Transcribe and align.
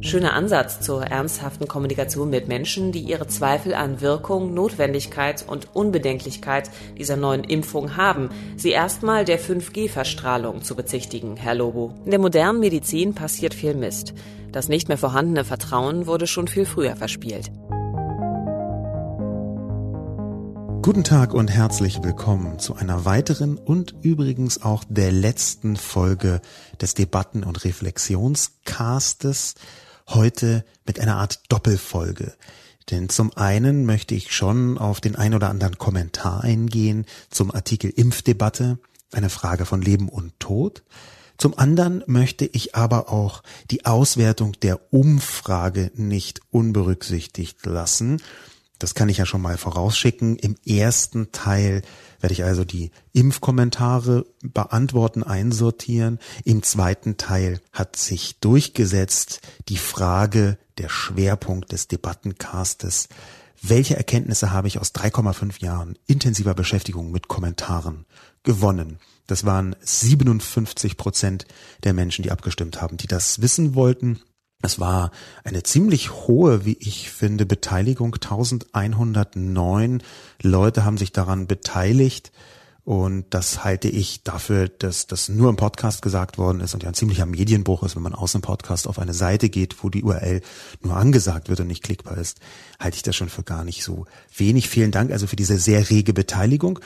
Schöner 0.00 0.32
Ansatz 0.32 0.80
zur 0.80 1.02
ernsthaften 1.02 1.66
Kommunikation 1.66 2.30
mit 2.30 2.46
Menschen, 2.46 2.92
die 2.92 3.00
ihre 3.00 3.26
Zweifel 3.26 3.74
an 3.74 4.00
Wirkung, 4.00 4.54
Notwendigkeit 4.54 5.44
und 5.46 5.74
Unbedenklichkeit 5.74 6.70
dieser 6.96 7.16
neuen 7.16 7.42
Impfung 7.42 7.96
haben, 7.96 8.30
sie 8.56 8.70
erstmal 8.70 9.24
der 9.24 9.40
5G-Verstrahlung 9.40 10.62
zu 10.62 10.76
bezichtigen, 10.76 11.36
Herr 11.36 11.56
Lobo. 11.56 11.94
In 12.04 12.12
der 12.12 12.20
modernen 12.20 12.60
Medizin 12.60 13.14
passiert 13.14 13.54
viel 13.54 13.74
Mist. 13.74 14.14
Das 14.52 14.68
nicht 14.68 14.86
mehr 14.86 14.98
vorhandene 14.98 15.44
Vertrauen 15.44 16.06
wurde 16.06 16.28
schon 16.28 16.46
viel 16.46 16.64
früher 16.64 16.94
verspielt. 16.94 17.50
Guten 20.80 21.02
Tag 21.02 21.34
und 21.34 21.48
herzlich 21.48 22.04
willkommen 22.04 22.60
zu 22.60 22.76
einer 22.76 23.04
weiteren 23.04 23.58
und 23.58 23.96
übrigens 24.00 24.62
auch 24.62 24.84
der 24.88 25.10
letzten 25.10 25.76
Folge 25.76 26.40
des 26.80 26.94
Debatten- 26.94 27.42
und 27.42 27.64
Reflexionscastes 27.64 29.56
heute 30.08 30.64
mit 30.86 31.00
einer 31.00 31.16
Art 31.16 31.40
Doppelfolge. 31.48 32.34
Denn 32.90 33.08
zum 33.08 33.36
einen 33.36 33.84
möchte 33.84 34.14
ich 34.14 34.32
schon 34.32 34.78
auf 34.78 35.00
den 35.00 35.16
ein 35.16 35.34
oder 35.34 35.50
anderen 35.50 35.78
Kommentar 35.78 36.42
eingehen 36.42 37.06
zum 37.30 37.50
Artikel 37.54 37.90
Impfdebatte, 37.90 38.78
eine 39.12 39.30
Frage 39.30 39.66
von 39.66 39.82
Leben 39.82 40.08
und 40.08 40.38
Tod. 40.40 40.82
Zum 41.36 41.56
anderen 41.56 42.02
möchte 42.06 42.46
ich 42.46 42.74
aber 42.74 43.12
auch 43.12 43.42
die 43.70 43.86
Auswertung 43.86 44.52
der 44.60 44.92
Umfrage 44.92 45.92
nicht 45.94 46.40
unberücksichtigt 46.50 47.64
lassen 47.64 48.20
das 48.78 48.94
kann 48.94 49.08
ich 49.08 49.18
ja 49.18 49.26
schon 49.26 49.42
mal 49.42 49.56
vorausschicken. 49.56 50.36
Im 50.36 50.56
ersten 50.64 51.32
Teil 51.32 51.82
werde 52.20 52.32
ich 52.32 52.44
also 52.44 52.64
die 52.64 52.90
Impfkommentare 53.12 54.26
beantworten, 54.42 55.22
einsortieren. 55.22 56.18
Im 56.44 56.62
zweiten 56.62 57.16
Teil 57.16 57.60
hat 57.72 57.96
sich 57.96 58.38
durchgesetzt 58.38 59.40
die 59.68 59.78
Frage, 59.78 60.58
der 60.78 60.88
Schwerpunkt 60.88 61.72
des 61.72 61.88
Debattencastes. 61.88 63.08
Welche 63.60 63.96
Erkenntnisse 63.96 64.52
habe 64.52 64.68
ich 64.68 64.78
aus 64.78 64.94
3,5 64.94 65.60
Jahren 65.60 65.98
intensiver 66.06 66.54
Beschäftigung 66.54 67.10
mit 67.10 67.26
Kommentaren 67.26 68.06
gewonnen? 68.44 68.98
Das 69.26 69.44
waren 69.44 69.74
57 69.80 70.96
Prozent 70.96 71.46
der 71.82 71.92
Menschen, 71.92 72.22
die 72.22 72.30
abgestimmt 72.30 72.80
haben, 72.80 72.96
die 72.96 73.08
das 73.08 73.42
wissen 73.42 73.74
wollten. 73.74 74.20
Es 74.60 74.80
war 74.80 75.12
eine 75.44 75.62
ziemlich 75.62 76.10
hohe, 76.10 76.64
wie 76.64 76.76
ich 76.80 77.10
finde, 77.10 77.46
Beteiligung. 77.46 78.14
1109 78.14 80.02
Leute 80.42 80.84
haben 80.84 80.98
sich 80.98 81.12
daran 81.12 81.46
beteiligt. 81.46 82.32
Und 82.82 83.26
das 83.30 83.62
halte 83.64 83.88
ich 83.88 84.24
dafür, 84.24 84.68
dass 84.68 85.06
das 85.06 85.28
nur 85.28 85.50
im 85.50 85.56
Podcast 85.56 86.00
gesagt 86.00 86.38
worden 86.38 86.60
ist 86.60 86.72
und 86.72 86.82
ja 86.82 86.88
ein 86.88 86.94
ziemlicher 86.94 87.26
Medienbruch 87.26 87.82
ist, 87.82 87.96
wenn 87.96 88.02
man 88.02 88.14
aus 88.14 88.32
dem 88.32 88.40
Podcast 88.40 88.88
auf 88.88 88.98
eine 88.98 89.12
Seite 89.12 89.50
geht, 89.50 89.84
wo 89.84 89.90
die 89.90 90.02
URL 90.02 90.40
nur 90.80 90.96
angesagt 90.96 91.50
wird 91.50 91.60
und 91.60 91.66
nicht 91.66 91.82
klickbar 91.84 92.16
ist, 92.16 92.40
halte 92.80 92.96
ich 92.96 93.02
das 93.02 93.14
schon 93.14 93.28
für 93.28 93.42
gar 93.42 93.62
nicht 93.62 93.84
so 93.84 94.06
wenig. 94.34 94.70
Vielen 94.70 94.90
Dank 94.90 95.12
also 95.12 95.26
für 95.26 95.36
diese 95.36 95.58
sehr 95.58 95.90
rege 95.90 96.14
Beteiligung. 96.14 96.80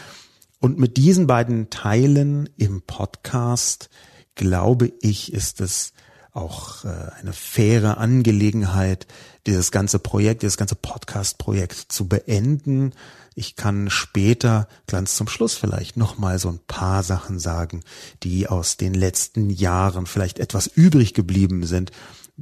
Und 0.58 0.76
mit 0.76 0.96
diesen 0.96 1.28
beiden 1.28 1.70
Teilen 1.70 2.50
im 2.56 2.82
Podcast, 2.82 3.88
glaube 4.34 4.92
ich, 5.00 5.32
ist 5.32 5.60
es 5.60 5.92
auch 6.32 6.84
äh, 6.84 7.10
eine 7.20 7.32
faire 7.32 7.98
Angelegenheit, 7.98 9.06
dieses 9.46 9.70
ganze 9.70 9.98
Projekt, 9.98 10.42
dieses 10.42 10.56
ganze 10.56 10.74
Podcast-Projekt 10.74 11.92
zu 11.92 12.08
beenden. 12.08 12.92
Ich 13.34 13.56
kann 13.56 13.90
später, 13.90 14.68
ganz 14.86 15.16
zum 15.16 15.28
Schluss 15.28 15.54
vielleicht, 15.54 15.96
nochmal 15.96 16.38
so 16.38 16.48
ein 16.48 16.60
paar 16.66 17.02
Sachen 17.02 17.38
sagen, 17.38 17.82
die 18.22 18.48
aus 18.48 18.76
den 18.76 18.94
letzten 18.94 19.50
Jahren 19.50 20.06
vielleicht 20.06 20.38
etwas 20.38 20.66
übrig 20.66 21.14
geblieben 21.14 21.64
sind 21.66 21.92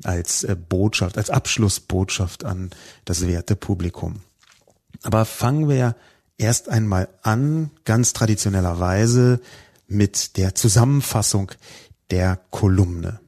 als 0.05 0.45
äh, 0.45 0.57
Botschaft, 0.57 1.19
als 1.19 1.31
Abschlussbotschaft 1.31 2.45
an 2.45 2.71
das 3.05 3.27
werte 3.27 3.57
Publikum. 3.57 4.21
Aber 5.03 5.25
fangen 5.25 5.69
wir 5.69 5.97
erst 6.39 6.69
einmal 6.69 7.09
an, 7.23 7.71
ganz 7.85 8.13
traditionellerweise, 8.13 9.41
mit 9.89 10.37
der 10.37 10.55
Zusammenfassung 10.55 11.51
der 12.11 12.41
Kolumne. 12.51 13.21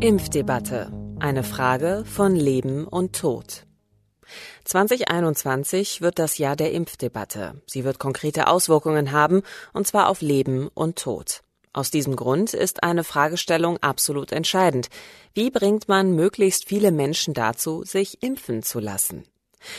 Impfdebatte. 0.00 0.92
Eine 1.20 1.42
Frage 1.42 2.04
von 2.04 2.36
Leben 2.36 2.86
und 2.86 3.16
Tod. 3.16 3.64
2021 4.66 6.02
wird 6.02 6.18
das 6.18 6.36
Jahr 6.36 6.54
der 6.54 6.72
Impfdebatte. 6.72 7.62
Sie 7.66 7.82
wird 7.82 7.98
konkrete 7.98 8.48
Auswirkungen 8.48 9.12
haben, 9.12 9.42
und 9.72 9.86
zwar 9.86 10.10
auf 10.10 10.20
Leben 10.20 10.68
und 10.74 10.98
Tod. 10.98 11.40
Aus 11.72 11.90
diesem 11.90 12.14
Grund 12.14 12.52
ist 12.52 12.82
eine 12.82 13.04
Fragestellung 13.04 13.78
absolut 13.78 14.32
entscheidend. 14.32 14.88
Wie 15.32 15.50
bringt 15.50 15.88
man 15.88 16.14
möglichst 16.14 16.66
viele 16.66 16.92
Menschen 16.92 17.32
dazu, 17.32 17.82
sich 17.82 18.22
impfen 18.22 18.62
zu 18.62 18.80
lassen? 18.80 19.24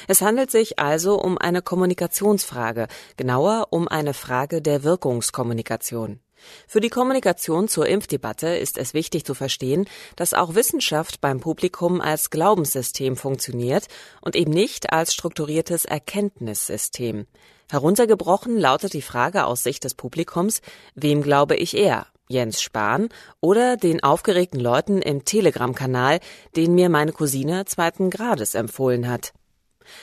Es 0.07 0.23
handelt 0.23 0.49
sich 0.49 0.79
also 0.79 1.21
um 1.21 1.37
eine 1.37 1.61
Kommunikationsfrage, 1.61 2.87
genauer 3.17 3.67
um 3.69 3.87
eine 3.87 4.15
Frage 4.15 4.63
der 4.63 4.83
Wirkungskommunikation. 4.83 6.21
Für 6.67 6.81
die 6.81 6.89
Kommunikation 6.89 7.67
zur 7.67 7.87
Impfdebatte 7.87 8.47
ist 8.47 8.77
es 8.77 8.93
wichtig 8.93 9.25
zu 9.25 9.33
verstehen, 9.33 9.85
dass 10.15 10.33
auch 10.33 10.55
Wissenschaft 10.55 11.21
beim 11.21 11.39
Publikum 11.39 12.01
als 12.01 12.29
Glaubenssystem 12.29 13.15
funktioniert 13.15 13.87
und 14.21 14.35
eben 14.35 14.51
nicht 14.51 14.91
als 14.91 15.13
strukturiertes 15.13 15.85
Erkenntnissystem. 15.85 17.27
Heruntergebrochen 17.69 18.57
lautet 18.57 18.93
die 18.93 19.01
Frage 19.01 19.45
aus 19.45 19.63
Sicht 19.63 19.83
des 19.83 19.93
Publikums, 19.93 20.61
wem 20.95 21.21
glaube 21.21 21.55
ich 21.55 21.75
eher? 21.75 22.07
Jens 22.29 22.61
Spahn 22.61 23.09
oder 23.39 23.77
den 23.77 24.03
aufgeregten 24.03 24.59
Leuten 24.59 25.01
im 25.01 25.23
Telegram-Kanal, 25.23 26.19
den 26.55 26.75
mir 26.75 26.89
meine 26.89 27.13
Cousine 27.13 27.65
zweiten 27.65 28.09
Grades 28.09 28.53
empfohlen 28.53 29.07
hat. 29.07 29.33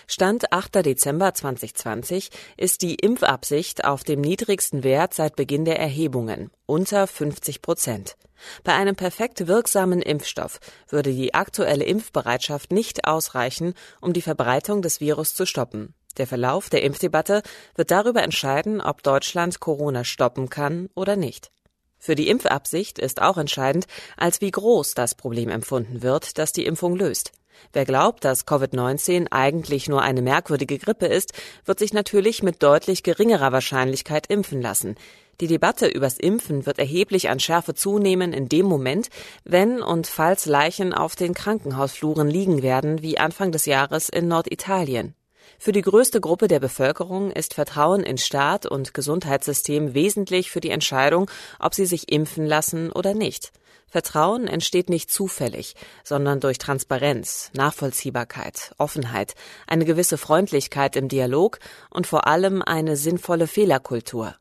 Stand 0.06 0.52
8. 0.52 0.84
Dezember 0.84 1.34
2020 1.34 2.30
ist 2.56 2.82
die 2.82 2.94
Impfabsicht 2.94 3.84
auf 3.84 4.04
dem 4.04 4.20
niedrigsten 4.20 4.84
Wert 4.84 5.14
seit 5.14 5.36
Beginn 5.36 5.64
der 5.64 5.78
Erhebungen, 5.78 6.50
unter 6.66 7.06
50 7.06 7.62
Prozent. 7.62 8.16
Bei 8.62 8.74
einem 8.74 8.96
perfekt 8.96 9.46
wirksamen 9.46 10.02
Impfstoff 10.02 10.60
würde 10.88 11.12
die 11.12 11.34
aktuelle 11.34 11.84
Impfbereitschaft 11.84 12.72
nicht 12.72 13.06
ausreichen, 13.06 13.74
um 14.00 14.12
die 14.12 14.22
Verbreitung 14.22 14.82
des 14.82 15.00
Virus 15.00 15.34
zu 15.34 15.46
stoppen. 15.46 15.94
Der 16.16 16.26
Verlauf 16.26 16.70
der 16.70 16.82
Impfdebatte 16.82 17.42
wird 17.74 17.90
darüber 17.90 18.22
entscheiden, 18.22 18.80
ob 18.80 19.02
Deutschland 19.02 19.60
Corona 19.60 20.04
stoppen 20.04 20.48
kann 20.48 20.88
oder 20.94 21.16
nicht. 21.16 21.50
Für 21.98 22.14
die 22.14 22.28
Impfabsicht 22.28 22.98
ist 22.98 23.22
auch 23.22 23.38
entscheidend, 23.38 23.86
als 24.16 24.40
wie 24.40 24.50
groß 24.50 24.94
das 24.94 25.14
Problem 25.14 25.48
empfunden 25.48 26.02
wird, 26.02 26.38
das 26.38 26.52
die 26.52 26.66
Impfung 26.66 26.96
löst. 26.96 27.32
Wer 27.72 27.84
glaubt, 27.84 28.24
dass 28.24 28.46
Covid-19 28.46 29.28
eigentlich 29.30 29.88
nur 29.88 30.02
eine 30.02 30.22
merkwürdige 30.22 30.78
Grippe 30.78 31.06
ist, 31.06 31.32
wird 31.64 31.78
sich 31.78 31.92
natürlich 31.92 32.42
mit 32.42 32.62
deutlich 32.62 33.02
geringerer 33.02 33.52
Wahrscheinlichkeit 33.52 34.26
impfen 34.28 34.60
lassen. 34.62 34.96
Die 35.40 35.48
Debatte 35.48 35.88
übers 35.88 36.18
Impfen 36.18 36.64
wird 36.64 36.78
erheblich 36.78 37.28
an 37.28 37.40
Schärfe 37.40 37.74
zunehmen 37.74 38.32
in 38.32 38.48
dem 38.48 38.66
Moment, 38.66 39.08
wenn 39.42 39.82
und 39.82 40.06
falls 40.06 40.46
Leichen 40.46 40.94
auf 40.94 41.16
den 41.16 41.34
Krankenhausfluren 41.34 42.28
liegen 42.28 42.62
werden, 42.62 43.02
wie 43.02 43.18
Anfang 43.18 43.50
des 43.50 43.66
Jahres 43.66 44.08
in 44.08 44.28
Norditalien. 44.28 45.14
Für 45.58 45.72
die 45.72 45.82
größte 45.82 46.20
Gruppe 46.20 46.48
der 46.48 46.60
Bevölkerung 46.60 47.30
ist 47.30 47.54
Vertrauen 47.54 48.02
in 48.02 48.18
Staat 48.18 48.66
und 48.66 48.94
Gesundheitssystem 48.94 49.94
wesentlich 49.94 50.50
für 50.50 50.60
die 50.60 50.70
Entscheidung, 50.70 51.30
ob 51.58 51.74
sie 51.74 51.86
sich 51.86 52.12
impfen 52.12 52.46
lassen 52.46 52.92
oder 52.92 53.14
nicht. 53.14 53.52
Vertrauen 53.94 54.48
entsteht 54.48 54.90
nicht 54.90 55.08
zufällig, 55.12 55.76
sondern 56.02 56.40
durch 56.40 56.58
Transparenz, 56.58 57.52
Nachvollziehbarkeit, 57.54 58.74
Offenheit, 58.76 59.36
eine 59.68 59.84
gewisse 59.84 60.18
Freundlichkeit 60.18 60.96
im 60.96 61.06
Dialog 61.06 61.60
und 61.90 62.08
vor 62.08 62.26
allem 62.26 62.60
eine 62.60 62.96
sinnvolle 62.96 63.46
Fehlerkultur. 63.46 64.34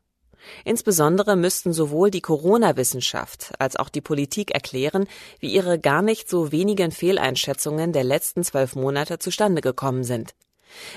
Insbesondere 0.64 1.36
müssten 1.36 1.72
sowohl 1.72 2.10
die 2.10 2.20
Corona-Wissenschaft 2.20 3.52
als 3.60 3.76
auch 3.76 3.90
die 3.90 4.00
Politik 4.00 4.50
erklären, 4.50 5.06
wie 5.38 5.54
ihre 5.54 5.78
gar 5.78 6.02
nicht 6.02 6.28
so 6.28 6.50
wenigen 6.50 6.90
Fehleinschätzungen 6.90 7.92
der 7.92 8.02
letzten 8.02 8.42
zwölf 8.42 8.74
Monate 8.74 9.20
zustande 9.20 9.60
gekommen 9.60 10.02
sind. 10.02 10.34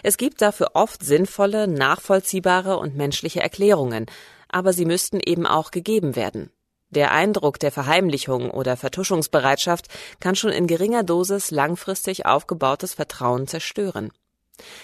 Es 0.02 0.18
gibt 0.18 0.42
dafür 0.42 0.72
oft 0.74 1.04
sinnvolle, 1.04 1.68
nachvollziehbare 1.68 2.80
und 2.80 2.96
menschliche 2.96 3.40
Erklärungen, 3.40 4.08
aber 4.50 4.74
sie 4.74 4.86
müssten 4.86 5.20
eben 5.24 5.46
auch 5.46 5.70
gegeben 5.70 6.16
werden. 6.16 6.50
Der 6.90 7.12
Eindruck 7.12 7.60
der 7.60 7.72
Verheimlichung 7.72 8.50
oder 8.50 8.78
Vertuschungsbereitschaft 8.78 9.88
kann 10.20 10.36
schon 10.36 10.52
in 10.52 10.68
geringer 10.68 11.04
Dosis 11.04 11.52
langfristig 11.52 12.26
aufgebautes 12.26 12.94
Vertrauen 12.94 13.48
zerstören. 13.48 14.12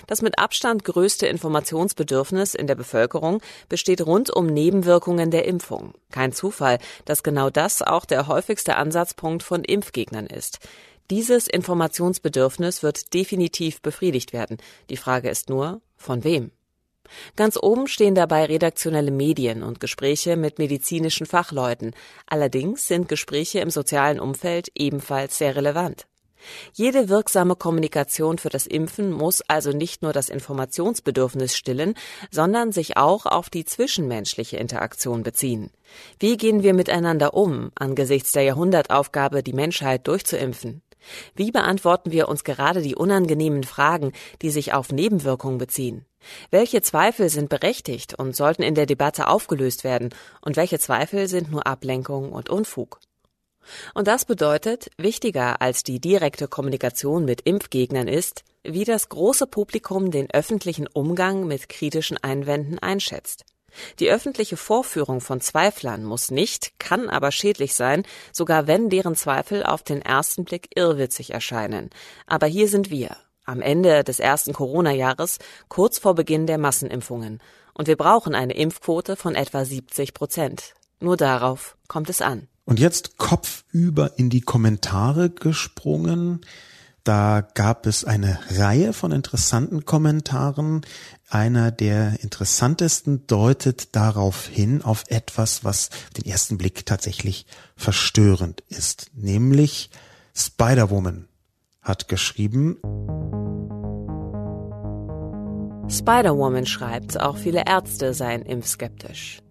Das 0.05 0.21
mit 0.21 0.38
Abstand 0.38 0.83
größte 0.83 1.25
Informationsbedürfnis 1.27 2.53
in 2.53 2.67
der 2.67 2.75
Bevölkerung 2.75 3.41
besteht 3.69 4.05
rund 4.05 4.29
um 4.29 4.45
Nebenwirkungen 4.45 5.31
der 5.31 5.45
Impfung. 5.45 5.94
Kein 6.11 6.31
Zufall, 6.31 6.77
dass 7.05 7.23
genau 7.23 7.50
das 7.50 7.81
auch 7.81 8.05
der 8.05 8.27
häufigste 8.27 8.75
Ansatzpunkt 8.75 9.41
von 9.41 9.63
Impfgegnern 9.63 10.27
ist. 10.27 10.59
Dieses 11.09 11.47
Informationsbedürfnis 11.47 12.83
wird 12.83 13.13
definitiv 13.13 13.81
befriedigt 13.81 14.33
werden. 14.33 14.57
Die 14.89 14.97
Frage 14.97 15.29
ist 15.29 15.50
nur, 15.50 15.81
von 15.97 16.23
wem? 16.23 16.51
Ganz 17.35 17.57
oben 17.61 17.88
stehen 17.88 18.15
dabei 18.15 18.45
redaktionelle 18.45 19.11
Medien 19.11 19.63
und 19.63 19.79
Gespräche 19.79 20.35
mit 20.35 20.59
medizinischen 20.59 21.25
Fachleuten. 21.25 21.94
Allerdings 22.27 22.88
sind 22.88 23.09
Gespräche 23.09 23.59
im 23.59 23.69
sozialen 23.69 24.19
Umfeld 24.19 24.69
ebenfalls 24.75 25.38
sehr 25.38 25.55
relevant. 25.55 26.07
Jede 26.73 27.09
wirksame 27.09 27.55
Kommunikation 27.55 28.38
für 28.38 28.50
das 28.50 28.67
Impfen 28.67 29.11
muss 29.11 29.41
also 29.47 29.71
nicht 29.71 30.01
nur 30.01 30.13
das 30.13 30.29
Informationsbedürfnis 30.29 31.55
stillen, 31.55 31.95
sondern 32.31 32.71
sich 32.71 32.97
auch 32.97 33.25
auf 33.25 33.50
die 33.50 33.65
zwischenmenschliche 33.65 34.57
Interaktion 34.57 35.23
beziehen. 35.23 35.71
Wie 36.19 36.38
gehen 36.38 36.63
wir 36.63 36.73
miteinander 36.73 37.33
um 37.33 37.71
angesichts 37.75 38.31
der 38.31 38.44
Jahrhundertaufgabe, 38.44 39.44
die 39.44 39.53
Menschheit 39.53 40.07
durchzuimpfen? 40.07 40.81
Wie 41.35 41.51
beantworten 41.51 42.11
wir 42.11 42.27
uns 42.29 42.44
gerade 42.44 42.81
die 42.81 42.95
unangenehmen 42.95 43.63
Fragen, 43.63 44.13
die 44.41 44.50
sich 44.50 44.73
auf 44.73 44.91
Nebenwirkungen 44.91 45.57
beziehen? 45.57 46.05
Welche 46.51 46.81
Zweifel 46.81 47.29
sind 47.29 47.50
berechtigt 47.50 48.13
und 48.13 48.35
sollten 48.35 48.63
in 48.63 48.75
der 48.75 48.85
Debatte 48.85 49.27
aufgelöst 49.27 49.83
werden 49.83 50.13
und 50.41 50.55
welche 50.55 50.79
Zweifel 50.79 51.27
sind 51.27 51.51
nur 51.51 51.67
Ablenkung 51.67 52.31
und 52.31 52.50
Unfug? 52.50 53.00
Und 53.94 54.07
das 54.07 54.25
bedeutet, 54.25 54.89
wichtiger 54.97 55.61
als 55.61 55.83
die 55.83 56.00
direkte 56.00 56.47
Kommunikation 56.47 57.25
mit 57.25 57.41
Impfgegnern 57.41 58.07
ist, 58.07 58.44
wie 58.63 58.83
das 58.83 59.09
große 59.09 59.47
Publikum 59.47 60.11
den 60.11 60.29
öffentlichen 60.31 60.88
Umgang 60.88 61.47
mit 61.47 61.69
kritischen 61.69 62.17
Einwänden 62.17 62.79
einschätzt. 62.79 63.45
Die 64.00 64.10
öffentliche 64.10 64.58
Vorführung 64.58 65.22
von 65.22 65.42
Zweiflern 65.42 66.04
muss 66.04 66.31
nicht, 66.31 66.80
kann 66.80 67.10
aber 67.10 67.31
schädlich 67.31 67.75
sein, 67.75 68.04
sogar 68.31 68.68
wenn 68.68 68.90
deren 68.90 69.16
Zweifel 69.16 69.64
auf 69.64 69.84
den 69.84 70.02
ersten 70.02 70.46
Blick 70.46 70.70
irrwitzig 70.75 71.31
erscheinen. 71.34 71.90
Aber 72.28 72.48
hier 72.48 72.68
sind 72.68 72.90
wir, 72.90 73.16
am 73.46 73.62
Ende 73.62 74.04
des 74.04 74.20
ersten 74.20 74.54
Corona-Jahres, 74.54 75.40
kurz 75.68 76.00
vor 76.00 76.16
Beginn 76.16 76.48
der 76.48 76.58
Massenimpfungen. 76.58 77.42
Und 77.74 77.88
wir 77.88 77.98
brauchen 77.98 78.36
eine 78.36 78.54
Impfquote 78.54 79.16
von 79.16 79.36
etwa 79.36 79.66
70 79.66 80.14
Prozent. 80.14 80.74
Nur 81.00 81.18
darauf 81.18 81.75
kommt 81.88 82.10
es 82.10 82.22
an. 82.22 82.48
Und 82.66 82.80
jetzt 82.80 83.18
kopfüber 83.18 84.12
in 84.18 84.30
die 84.30 84.42
Kommentare 84.42 85.30
gesprungen. 85.30 86.42
Da 87.04 87.42
gab 87.42 87.86
es 87.86 88.06
eine 88.06 88.40
Reihe 88.52 88.94
von 88.94 89.12
interessanten 89.12 89.84
Kommentaren. 89.84 90.86
Einer 91.33 91.71
der 91.71 92.19
interessantesten 92.21 93.25
deutet 93.25 93.95
darauf 93.95 94.45
hin, 94.45 94.83
auf 94.83 95.03
etwas, 95.07 95.63
was 95.63 95.89
den 96.15 96.25
ersten 96.25 96.59
Blick 96.59 96.85
tatsächlich 96.85 97.47
verstörend 97.75 98.62
ist. 98.69 99.09
Nämlich 99.15 99.89
Spider-Woman 100.35 101.27
hat 101.81 102.07
geschrieben. 102.07 102.77
Spider-Woman 105.89 106.68
schreibt, 106.68 107.19
auch 107.19 107.38
viele 107.38 107.63
Ärzte 107.65 108.13
seien 108.13 108.44
impfskeptisch. 108.44 109.43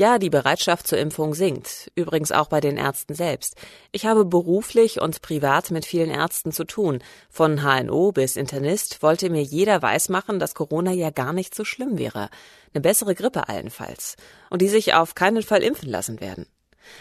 Ja, 0.00 0.18
die 0.18 0.30
Bereitschaft 0.30 0.86
zur 0.86 0.96
Impfung 0.96 1.34
sinkt, 1.34 1.92
übrigens 1.94 2.32
auch 2.32 2.46
bei 2.46 2.62
den 2.62 2.78
Ärzten 2.78 3.14
selbst. 3.14 3.54
Ich 3.92 4.06
habe 4.06 4.24
beruflich 4.24 4.98
und 4.98 5.20
privat 5.20 5.70
mit 5.70 5.84
vielen 5.84 6.08
Ärzten 6.08 6.52
zu 6.52 6.64
tun. 6.64 7.00
Von 7.28 7.60
HNO 7.60 8.10
bis 8.10 8.36
Internist 8.36 9.02
wollte 9.02 9.28
mir 9.28 9.42
jeder 9.42 9.82
weismachen, 9.82 10.38
dass 10.38 10.54
Corona 10.54 10.92
ja 10.92 11.10
gar 11.10 11.34
nicht 11.34 11.54
so 11.54 11.66
schlimm 11.66 11.98
wäre. 11.98 12.30
Eine 12.72 12.80
bessere 12.80 13.14
Grippe 13.14 13.50
allenfalls. 13.50 14.16
Und 14.48 14.62
die 14.62 14.70
sich 14.70 14.94
auf 14.94 15.14
keinen 15.14 15.42
Fall 15.42 15.62
impfen 15.62 15.90
lassen 15.90 16.18
werden. 16.18 16.46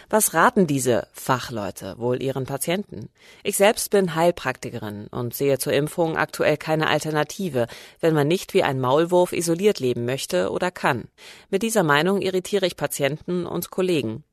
Was 0.09 0.33
raten 0.33 0.67
diese 0.67 1.07
Fachleute 1.13 1.95
wohl 1.97 2.21
ihren 2.21 2.45
Patienten? 2.45 3.09
Ich 3.43 3.57
selbst 3.57 3.89
bin 3.89 4.15
Heilpraktikerin 4.15 5.07
und 5.07 5.33
sehe 5.33 5.59
zur 5.59 5.73
Impfung 5.73 6.17
aktuell 6.17 6.57
keine 6.57 6.87
Alternative, 6.87 7.67
wenn 7.99 8.13
man 8.13 8.27
nicht 8.27 8.53
wie 8.53 8.63
ein 8.63 8.79
Maulwurf 8.79 9.33
isoliert 9.33 9.79
leben 9.79 10.05
möchte 10.05 10.51
oder 10.51 10.71
kann. 10.71 11.07
Mit 11.49 11.63
dieser 11.63 11.83
Meinung 11.83 12.21
irritiere 12.21 12.65
ich 12.65 12.77
Patienten 12.77 13.45
und 13.45 13.69
Kollegen. 13.69 14.23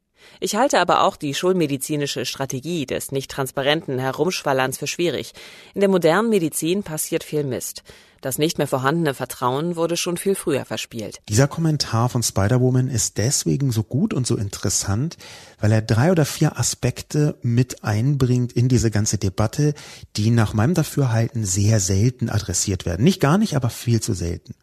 Ich 0.41 0.57
halte 0.57 0.81
aber 0.81 1.03
auch 1.03 1.17
die 1.17 1.35
schulmedizinische 1.35 2.25
Strategie 2.25 2.87
des 2.87 3.13
nicht 3.13 3.31
transparenten 3.31 3.99
Herumschwallerns 3.99 4.79
für 4.79 4.87
schwierig. 4.87 5.33
In 5.75 5.81
der 5.81 5.91
modernen 5.91 6.31
Medizin 6.31 6.83
passiert 6.83 7.25
viel 7.25 7.45
Mist. 7.45 7.83
Das 8.21 8.39
nicht 8.39 8.59
mehr 8.59 8.67
vorhandene 8.67 9.15
Vertrauen 9.15 9.77
wurde 9.77 9.97
schon 9.97 10.17
viel 10.17 10.35
früher 10.35 10.65
verspielt. 10.65 11.21
Dieser 11.29 11.49
Kommentar 11.49 12.09
von 12.09 12.23
Spider-Woman 12.23 12.89
ist 12.89 13.19
deswegen 13.19 13.71
so 13.73 13.83
gut 13.83 14.15
und 14.15 14.27
so 14.27 14.37
interessant, 14.37 15.17
weil 15.61 15.73
er 15.73 15.83
drei 15.83 16.11
oder 16.11 16.25
vier 16.25 16.59
Aspekte 16.59 17.39
mit 17.43 17.85
einbringt 17.85 18.53
in 18.53 18.69
diese 18.69 18.91
ganze 18.91 19.19
Debatte, 19.19 19.75
die 20.17 20.31
nach 20.31 20.55
meinem 20.55 20.75
Dafürhalten 20.75 21.45
sehr 21.45 21.81
selten 21.81 22.31
adressiert 22.31 22.87
werden. 22.87 23.05
Nicht 23.05 23.21
gar 23.21 23.39
nicht, 23.39 23.57
aber 23.57 23.71
viel 23.71 24.01
zu 24.01 24.15
selten. 24.15 24.55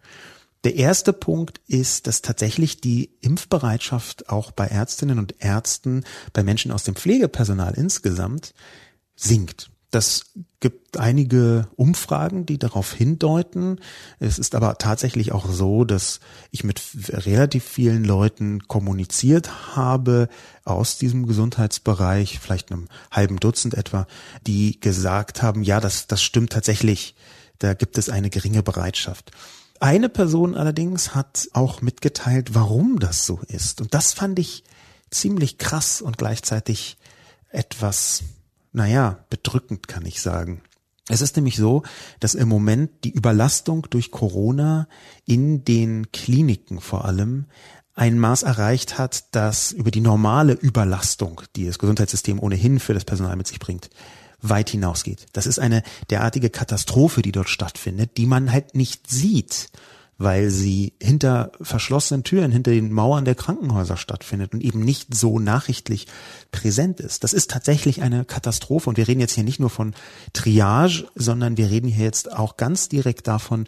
Der 0.64 0.76
erste 0.76 1.12
Punkt 1.12 1.60
ist, 1.68 2.08
dass 2.08 2.22
tatsächlich 2.22 2.80
die 2.80 3.12
Impfbereitschaft 3.20 4.30
auch 4.30 4.52
bei 4.52 4.68
Ärztinnen 4.68 5.20
und 5.20 5.36
Ärzten, 5.40 6.06
bei 6.32 6.42
Menschen 6.44 6.72
aus 6.72 6.84
dem 6.84 6.96
Pflegepersonal 6.96 7.74
insgesamt 7.76 8.54
sinkt. 9.16 9.73
Das 9.94 10.24
gibt 10.60 10.98
einige 10.98 11.68
Umfragen, 11.76 12.48
die 12.48 12.58
darauf 12.58 12.94
hindeuten. 12.94 13.80
Es 14.18 14.40
ist 14.40 14.56
aber 14.56 14.80
tatsächlich 14.80 15.32
auch 15.32 15.48
so, 15.48 15.86
dass 15.86 16.20
ich 16.50 16.64
mit 16.64 16.82
relativ 17.10 17.64
vielen 17.64 18.04
Leuten 18.04 18.68
kommuniziert 18.68 19.76
habe 19.76 20.30
aus 20.66 20.98
diesem 20.98 21.28
Gesundheitsbereich, 21.28 22.40
vielleicht 22.40 22.72
einem 22.72 22.88
halben 23.12 23.40
Dutzend 23.40 23.76
etwa, 23.76 24.08
die 24.48 24.80
gesagt 24.80 25.44
haben, 25.44 25.62
ja, 25.62 25.80
das, 25.80 26.08
das 26.08 26.24
stimmt 26.24 26.54
tatsächlich. 26.54 27.14
Da 27.60 27.76
gibt 27.76 28.00
es 28.00 28.10
eine 28.10 28.32
geringe 28.32 28.64
Bereitschaft. 28.64 29.30
Eine 29.80 30.10
Person 30.10 30.56
allerdings 30.56 31.14
hat 31.14 31.50
auch 31.54 31.84
mitgeteilt, 31.84 32.56
warum 32.56 32.98
das 32.98 33.28
so 33.28 33.42
ist. 33.48 33.80
Und 33.80 33.94
das 33.94 34.14
fand 34.14 34.40
ich 34.40 34.64
ziemlich 35.12 35.60
krass 35.60 36.02
und 36.02 36.18
gleichzeitig 36.18 36.98
etwas 37.50 38.24
naja, 38.74 39.26
bedrückend 39.30 39.88
kann 39.88 40.06
ich 40.06 40.22
sagen. 40.22 40.62
Es 41.10 41.22
ist 41.22 41.36
nämlich 41.36 41.58
so, 41.58 41.84
dass 42.20 42.34
im 42.34 42.48
Moment 42.48 43.04
die 43.04 43.12
Überlastung 43.12 43.88
durch 43.90 44.10
Corona 44.10 44.88
in 45.26 45.66
den 45.66 46.12
Kliniken 46.12 46.80
vor 46.80 47.06
allem 47.06 47.46
ein 47.94 48.18
Maß 48.18 48.44
erreicht 48.44 48.98
hat, 48.98 49.36
das 49.36 49.72
über 49.72 49.92
die 49.92 50.02
normale 50.02 50.54
Überlastung, 50.54 51.42
die 51.56 51.66
das 51.66 51.78
Gesundheitssystem 51.78 52.40
ohnehin 52.40 52.80
für 52.80 52.94
das 52.94 53.06
Personal 53.06 53.36
mit 53.36 53.48
sich 53.48 53.60
bringt, 53.60 53.90
weit 54.42 54.70
hinausgeht. 54.70 55.28
Das 55.34 55.46
ist 55.46 55.60
eine 55.60 55.84
derartige 56.10 56.50
Katastrophe, 56.50 57.22
die 57.22 57.32
dort 57.32 57.50
stattfindet, 57.50 58.18
die 58.18 58.26
man 58.26 58.52
halt 58.52 58.74
nicht 58.76 59.10
sieht 59.10 59.70
weil 60.24 60.50
sie 60.50 60.94
hinter 61.02 61.52
verschlossenen 61.62 62.24
Türen, 62.24 62.52
hinter 62.52 62.72
den 62.72 62.92
Mauern 62.92 63.26
der 63.26 63.36
Krankenhäuser 63.36 63.98
stattfindet 63.98 64.54
und 64.54 64.64
eben 64.64 64.80
nicht 64.80 65.14
so 65.14 65.40
nachrichtlich 65.40 66.08
präsent 66.52 67.00
ist. 67.00 67.24
Das 67.24 67.34
ist 67.34 67.52
tatsächlich 67.52 68.02
eine 68.02 68.26
Katastrophe 68.26 68.90
und 68.90 68.98
wir 68.98 69.08
reden 69.08 69.20
jetzt 69.20 69.36
hier 69.36 69.44
nicht 69.44 69.60
nur 69.60 69.70
von 69.70 69.94
Triage, 70.34 71.08
sondern 71.16 71.58
wir 71.58 71.70
reden 71.70 71.88
hier 71.88 72.06
jetzt 72.06 72.32
auch 72.32 72.58
ganz 72.58 72.90
direkt 72.90 73.28
davon, 73.28 73.68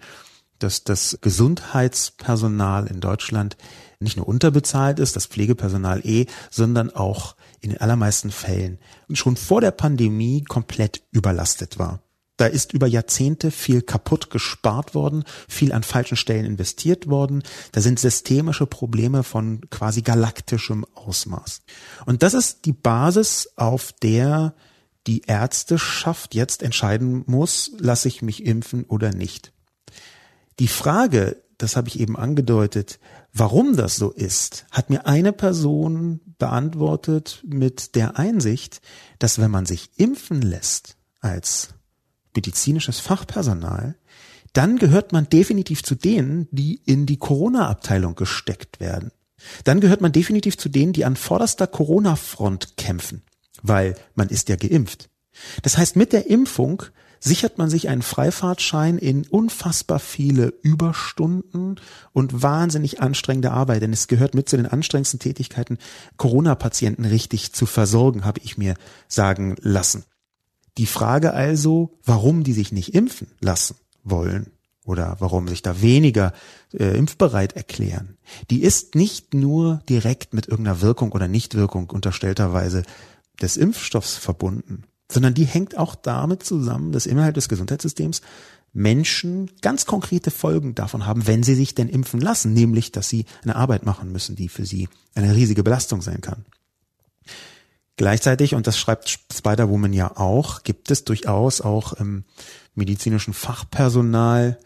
dass 0.59 0.83
das 0.83 1.17
Gesundheitspersonal 1.21 2.87
in 2.87 3.01
Deutschland 3.01 3.57
nicht 3.99 4.17
nur 4.17 4.27
unterbezahlt 4.27 4.99
ist, 4.99 5.15
das 5.15 5.25
Pflegepersonal 5.25 6.01
eh, 6.05 6.27
sondern 6.49 6.89
auch 6.89 7.35
in 7.59 7.71
den 7.71 7.81
allermeisten 7.81 8.31
Fällen 8.31 8.79
schon 9.11 9.35
vor 9.35 9.61
der 9.61 9.71
Pandemie 9.71 10.43
komplett 10.43 11.03
überlastet 11.11 11.79
war. 11.79 12.04
Da 12.37 12.47
ist 12.47 12.73
über 12.73 12.87
Jahrzehnte 12.87 13.49
viel 13.49 13.81
kaputt 13.81 14.29
gespart 14.29 14.93
worden, 14.93 15.23
viel 15.47 15.71
an 15.71 15.83
falschen 15.83 16.17
Stellen 16.17 16.45
investiert 16.45 17.07
worden. 17.07 17.43
Da 17.71 17.81
sind 17.81 17.99
systemische 17.99 18.65
Probleme 18.65 19.23
von 19.23 19.61
quasi 19.69 20.01
galaktischem 20.01 20.85
Ausmaß. 20.95 21.61
Und 22.05 22.23
das 22.23 22.33
ist 22.33 22.65
die 22.65 22.73
Basis, 22.73 23.49
auf 23.55 23.93
der 23.93 24.53
die 25.07 25.21
Ärzteschaft 25.27 26.33
jetzt 26.35 26.63
entscheiden 26.63 27.23
muss, 27.27 27.71
lasse 27.77 28.07
ich 28.07 28.21
mich 28.21 28.45
impfen 28.45 28.83
oder 28.85 29.11
nicht. 29.11 29.53
Die 30.59 30.67
Frage, 30.67 31.37
das 31.57 31.75
habe 31.75 31.87
ich 31.87 31.99
eben 31.99 32.17
angedeutet, 32.17 32.99
warum 33.33 33.75
das 33.75 33.95
so 33.95 34.11
ist, 34.11 34.65
hat 34.71 34.89
mir 34.89 35.05
eine 35.05 35.31
Person 35.31 36.21
beantwortet 36.37 37.43
mit 37.45 37.95
der 37.95 38.17
Einsicht, 38.17 38.81
dass 39.19 39.39
wenn 39.39 39.51
man 39.51 39.65
sich 39.65 39.91
impfen 39.97 40.41
lässt 40.41 40.97
als 41.21 41.74
medizinisches 42.35 42.99
Fachpersonal, 42.99 43.95
dann 44.53 44.77
gehört 44.77 45.11
man 45.11 45.27
definitiv 45.27 45.83
zu 45.83 45.95
denen, 45.95 46.47
die 46.51 46.81
in 46.85 47.05
die 47.05 47.17
Corona-Abteilung 47.17 48.15
gesteckt 48.15 48.79
werden. 48.79 49.11
Dann 49.63 49.81
gehört 49.81 50.01
man 50.01 50.11
definitiv 50.11 50.57
zu 50.57 50.69
denen, 50.69 50.93
die 50.93 51.05
an 51.05 51.15
vorderster 51.15 51.67
Corona-Front 51.67 52.77
kämpfen, 52.77 53.21
weil 53.61 53.95
man 54.15 54.29
ist 54.29 54.49
ja 54.49 54.55
geimpft. 54.55 55.09
Das 55.61 55.77
heißt, 55.77 55.97
mit 55.97 56.13
der 56.13 56.29
Impfung 56.29 56.83
sichert 57.19 57.57
man 57.57 57.69
sich 57.69 57.89
einen 57.89 58.01
Freifahrtschein 58.01 58.97
in 58.97 59.27
unfassbar 59.27 59.99
viele 59.99 60.53
Überstunden 60.61 61.79
und 62.13 62.43
wahnsinnig 62.43 63.01
anstrengende 63.01 63.51
Arbeit. 63.51 63.81
Denn 63.81 63.93
es 63.93 64.07
gehört 64.07 64.35
mit 64.35 64.47
zu 64.47 64.57
den 64.57 64.67
anstrengendsten 64.67 65.19
Tätigkeiten, 65.19 65.77
Corona-Patienten 66.17 67.05
richtig 67.05 67.51
zu 67.53 67.65
versorgen, 67.65 68.25
habe 68.25 68.39
ich 68.43 68.57
mir 68.57 68.75
sagen 69.07 69.55
lassen. 69.59 70.05
Die 70.77 70.85
Frage 70.85 71.33
also, 71.33 71.97
warum 72.03 72.43
die 72.43 72.53
sich 72.53 72.71
nicht 72.71 72.93
impfen 72.93 73.27
lassen 73.39 73.75
wollen 74.03 74.51
oder 74.83 75.15
warum 75.19 75.47
sich 75.47 75.61
da 75.61 75.81
weniger 75.81 76.33
äh, 76.73 76.97
impfbereit 76.97 77.53
erklären, 77.53 78.17
die 78.49 78.61
ist 78.61 78.95
nicht 78.95 79.33
nur 79.33 79.81
direkt 79.89 80.33
mit 80.33 80.47
irgendeiner 80.47 80.81
Wirkung 80.81 81.11
oder 81.11 81.27
Nichtwirkung 81.27 81.89
unterstellterweise 81.89 82.83
des 83.41 83.57
Impfstoffs 83.57 84.15
verbunden, 84.17 84.83
sondern 85.11 85.33
die 85.33 85.45
hängt 85.45 85.77
auch 85.77 85.95
damit 85.95 86.43
zusammen, 86.43 86.91
dass 86.91 87.05
innerhalb 87.05 87.35
des 87.35 87.49
Gesundheitssystems 87.49 88.21
Menschen 88.73 89.49
ganz 89.61 89.85
konkrete 89.85 90.31
Folgen 90.31 90.75
davon 90.75 91.05
haben, 91.05 91.27
wenn 91.27 91.43
sie 91.43 91.55
sich 91.55 91.75
denn 91.75 91.87
impfen 91.87 92.19
lassen, 92.19 92.53
nämlich, 92.53 92.91
dass 92.91 93.07
sie 93.07 93.25
eine 93.43 93.55
Arbeit 93.55 93.85
machen 93.85 94.11
müssen, 94.11 94.35
die 94.35 94.49
für 94.49 94.65
sie 94.65 94.89
eine 95.13 95.33
riesige 95.33 95.63
Belastung 95.63 96.01
sein 96.01 96.19
kann. 96.19 96.45
Gleichzeitig, 97.97 98.55
und 98.55 98.67
das 98.67 98.77
schreibt 98.77 99.19
Spider-Woman 99.33 99.93
ja 99.93 100.17
auch, 100.17 100.63
gibt 100.63 100.91
es 100.91 101.05
durchaus 101.05 101.61
auch 101.61 101.93
im 101.93 102.25
medizinischen 102.73 103.33
Fachpersonal 103.33 104.59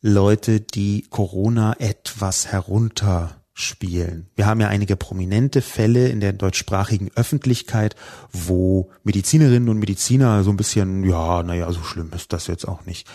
Leute, 0.00 0.60
die 0.60 1.04
Corona 1.10 1.74
etwas 1.80 2.46
herunterspielen. 2.46 4.28
Wir 4.36 4.46
haben 4.46 4.60
ja 4.60 4.68
einige 4.68 4.94
prominente 4.94 5.60
Fälle 5.60 6.08
in 6.08 6.20
der 6.20 6.32
deutschsprachigen 6.32 7.10
Öffentlichkeit, 7.16 7.96
wo 8.32 8.90
Medizinerinnen 9.02 9.68
und 9.68 9.80
Mediziner 9.80 10.44
so 10.44 10.50
ein 10.50 10.56
bisschen, 10.56 11.02
ja, 11.02 11.42
naja, 11.42 11.72
so 11.72 11.82
schlimm 11.82 12.12
ist 12.14 12.32
das 12.32 12.46
jetzt 12.46 12.68
auch 12.68 12.86
nicht, 12.86 13.08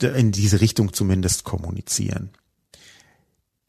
in 0.00 0.32
diese 0.32 0.62
Richtung 0.62 0.94
zumindest 0.94 1.44
kommunizieren. 1.44 2.30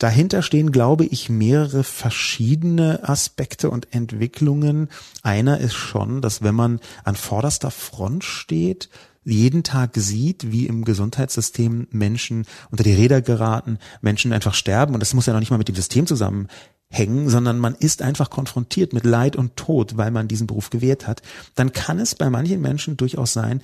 Dahinter 0.01 0.41
stehen, 0.41 0.71
glaube 0.71 1.05
ich, 1.05 1.29
mehrere 1.29 1.83
verschiedene 1.83 3.07
Aspekte 3.07 3.69
und 3.69 3.93
Entwicklungen. 3.93 4.89
Einer 5.21 5.59
ist 5.59 5.75
schon, 5.75 6.23
dass 6.23 6.41
wenn 6.41 6.55
man 6.55 6.79
an 7.03 7.15
vorderster 7.15 7.69
Front 7.69 8.23
steht, 8.23 8.89
jeden 9.23 9.61
Tag 9.61 9.91
sieht, 9.93 10.51
wie 10.51 10.65
im 10.65 10.85
Gesundheitssystem 10.85 11.87
Menschen 11.91 12.47
unter 12.71 12.83
die 12.83 12.95
Räder 12.95 13.21
geraten, 13.21 13.77
Menschen 14.01 14.33
einfach 14.33 14.55
sterben 14.55 14.95
und 14.95 15.01
das 15.01 15.13
muss 15.13 15.27
ja 15.27 15.33
noch 15.33 15.39
nicht 15.39 15.51
mal 15.51 15.59
mit 15.59 15.67
dem 15.67 15.75
System 15.75 16.07
zusammenhängen, 16.07 17.29
sondern 17.29 17.59
man 17.59 17.75
ist 17.75 18.01
einfach 18.01 18.31
konfrontiert 18.31 18.93
mit 18.93 19.03
Leid 19.03 19.35
und 19.35 19.55
Tod, 19.55 19.97
weil 19.97 20.09
man 20.09 20.27
diesen 20.27 20.47
Beruf 20.47 20.71
gewählt 20.71 21.05
hat, 21.05 21.21
dann 21.53 21.73
kann 21.73 21.99
es 21.99 22.15
bei 22.15 22.31
manchen 22.31 22.59
Menschen 22.59 22.97
durchaus 22.97 23.33
sein, 23.33 23.61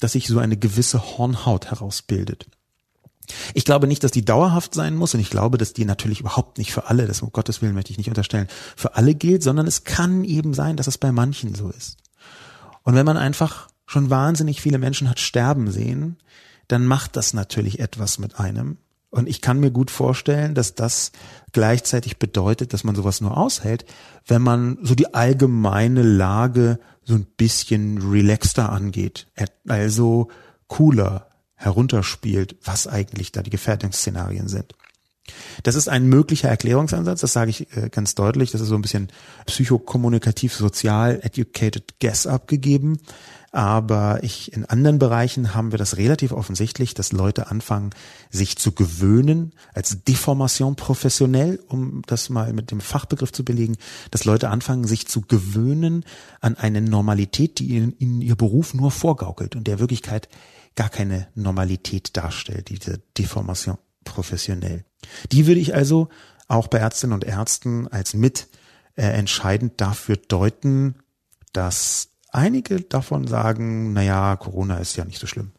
dass 0.00 0.12
sich 0.12 0.28
so 0.28 0.38
eine 0.38 0.56
gewisse 0.56 1.18
Hornhaut 1.18 1.66
herausbildet. 1.66 2.46
Ich 3.54 3.64
glaube 3.64 3.86
nicht, 3.86 4.04
dass 4.04 4.10
die 4.10 4.24
dauerhaft 4.24 4.74
sein 4.74 4.96
muss 4.96 5.14
und 5.14 5.20
ich 5.20 5.30
glaube, 5.30 5.58
dass 5.58 5.72
die 5.72 5.84
natürlich 5.84 6.20
überhaupt 6.20 6.58
nicht 6.58 6.72
für 6.72 6.88
alle, 6.88 7.06
das 7.06 7.22
um 7.22 7.32
Gottes 7.32 7.62
Willen 7.62 7.74
möchte 7.74 7.92
ich 7.92 7.98
nicht 7.98 8.08
unterstellen, 8.08 8.48
für 8.76 8.96
alle 8.96 9.14
gilt, 9.14 9.42
sondern 9.42 9.66
es 9.66 9.84
kann 9.84 10.24
eben 10.24 10.54
sein, 10.54 10.76
dass 10.76 10.86
es 10.86 10.98
bei 10.98 11.12
manchen 11.12 11.54
so 11.54 11.70
ist. 11.70 11.96
Und 12.82 12.94
wenn 12.94 13.06
man 13.06 13.16
einfach 13.16 13.68
schon 13.86 14.10
wahnsinnig 14.10 14.60
viele 14.60 14.78
Menschen 14.78 15.08
hat 15.08 15.20
sterben 15.20 15.70
sehen, 15.70 16.18
dann 16.68 16.86
macht 16.86 17.16
das 17.16 17.34
natürlich 17.34 17.80
etwas 17.80 18.18
mit 18.18 18.38
einem. 18.38 18.78
Und 19.10 19.28
ich 19.28 19.40
kann 19.40 19.60
mir 19.60 19.70
gut 19.70 19.92
vorstellen, 19.92 20.54
dass 20.54 20.74
das 20.74 21.12
gleichzeitig 21.52 22.18
bedeutet, 22.18 22.72
dass 22.72 22.82
man 22.82 22.96
sowas 22.96 23.20
nur 23.20 23.36
aushält, 23.36 23.84
wenn 24.26 24.42
man 24.42 24.76
so 24.82 24.96
die 24.96 25.14
allgemeine 25.14 26.02
Lage 26.02 26.80
so 27.04 27.14
ein 27.14 27.26
bisschen 27.36 27.98
relaxter 27.98 28.72
angeht. 28.72 29.28
Also 29.68 30.30
cooler, 30.66 31.28
herunterspielt, 31.64 32.56
was 32.64 32.86
eigentlich 32.86 33.32
da 33.32 33.42
die 33.42 33.50
Gefährdungsszenarien 33.50 34.48
sind. 34.48 34.74
Das 35.62 35.74
ist 35.74 35.88
ein 35.88 36.06
möglicher 36.06 36.50
Erklärungsansatz, 36.50 37.20
das 37.22 37.32
sage 37.32 37.50
ich 37.50 37.74
äh, 37.76 37.88
ganz 37.88 38.14
deutlich, 38.14 38.50
das 38.50 38.60
ist 38.60 38.68
so 38.68 38.74
ein 38.74 38.82
bisschen 38.82 39.08
psychokommunikativ, 39.46 40.54
sozial, 40.54 41.20
educated 41.22 41.94
guess 41.98 42.26
abgegeben. 42.26 42.98
Aber 43.50 44.18
ich, 44.22 44.52
in 44.52 44.64
anderen 44.64 44.98
Bereichen 44.98 45.54
haben 45.54 45.70
wir 45.70 45.78
das 45.78 45.96
relativ 45.96 46.32
offensichtlich, 46.32 46.92
dass 46.92 47.12
Leute 47.12 47.46
anfangen, 47.46 47.90
sich 48.28 48.56
zu 48.56 48.72
gewöhnen, 48.72 49.52
als 49.72 50.02
Deformation 50.02 50.74
professionell, 50.74 51.60
um 51.68 52.02
das 52.06 52.28
mal 52.30 52.52
mit 52.52 52.72
dem 52.72 52.80
Fachbegriff 52.80 53.32
zu 53.32 53.44
belegen, 53.44 53.76
dass 54.10 54.24
Leute 54.24 54.50
anfangen, 54.50 54.84
sich 54.84 55.06
zu 55.06 55.20
gewöhnen 55.20 56.04
an 56.40 56.56
eine 56.56 56.82
Normalität, 56.82 57.60
die 57.60 57.68
ihnen, 57.68 57.94
ihnen 57.98 58.20
ihr 58.20 58.34
Beruf 58.34 58.74
nur 58.74 58.90
vorgaukelt 58.90 59.54
und 59.54 59.68
der 59.68 59.78
Wirklichkeit 59.78 60.28
gar 60.76 60.88
keine 60.88 61.28
Normalität 61.34 62.16
darstellt, 62.16 62.68
diese 62.68 62.98
Deformation 63.16 63.78
professionell. 64.04 64.84
Die 65.32 65.46
würde 65.46 65.60
ich 65.60 65.74
also 65.74 66.08
auch 66.48 66.68
bei 66.68 66.78
Ärztinnen 66.78 67.14
und 67.14 67.24
Ärzten 67.24 67.88
als 67.88 68.14
mit 68.14 68.48
äh, 68.96 69.06
entscheidend 69.06 69.80
dafür 69.80 70.16
deuten, 70.16 70.96
dass 71.52 72.08
einige 72.30 72.80
davon 72.80 73.26
sagen, 73.26 73.92
naja, 73.92 74.36
Corona 74.36 74.78
ist 74.78 74.96
ja 74.96 75.04
nicht 75.04 75.18
so 75.18 75.26
schlimm. 75.26 75.52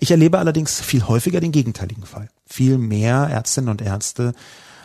Ich 0.00 0.10
erlebe 0.10 0.38
allerdings 0.38 0.80
viel 0.80 1.06
häufiger 1.06 1.40
den 1.40 1.52
gegenteiligen 1.52 2.04
Fall. 2.04 2.28
Viel 2.46 2.78
mehr 2.78 3.28
Ärztinnen 3.30 3.70
und 3.70 3.82
Ärzte, 3.82 4.32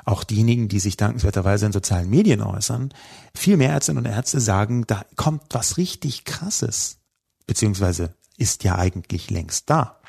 auch 0.05 0.23
diejenigen, 0.23 0.67
die 0.67 0.79
sich 0.79 0.97
dankenswerterweise 0.97 1.67
in 1.67 1.71
sozialen 1.71 2.09
Medien 2.09 2.41
äußern, 2.41 2.89
viel 3.35 3.57
mehr 3.57 3.69
Ärztinnen 3.69 4.03
und 4.03 4.11
Ärzte 4.11 4.39
sagen, 4.39 4.85
da 4.87 5.05
kommt 5.15 5.43
was 5.51 5.77
richtig 5.77 6.25
Krasses, 6.25 6.97
beziehungsweise 7.45 8.15
ist 8.41 8.63
ja 8.63 8.75
eigentlich 8.77 9.29
längst 9.29 9.69
da. 9.69 9.99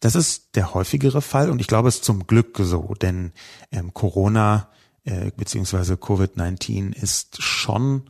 Das 0.00 0.14
ist 0.14 0.54
der 0.54 0.74
häufigere 0.74 1.22
Fall 1.22 1.50
und 1.50 1.60
ich 1.60 1.66
glaube 1.66 1.88
es 1.88 1.96
ist 1.96 2.04
zum 2.04 2.26
Glück 2.26 2.58
so, 2.60 2.94
denn 3.00 3.32
ähm, 3.72 3.94
Corona 3.94 4.68
äh, 5.04 5.32
beziehungsweise 5.36 5.94
Covid-19 5.94 6.94
ist 6.94 7.42
schon 7.42 8.02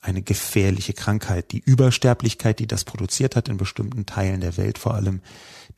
eine 0.00 0.22
gefährliche 0.22 0.92
Krankheit. 0.92 1.52
Die 1.52 1.58
Übersterblichkeit, 1.58 2.60
die 2.60 2.66
das 2.66 2.84
produziert 2.84 3.36
hat 3.36 3.48
in 3.48 3.56
bestimmten 3.56 4.06
Teilen 4.06 4.40
der 4.40 4.56
Welt 4.56 4.78
vor 4.78 4.94
allem, 4.94 5.20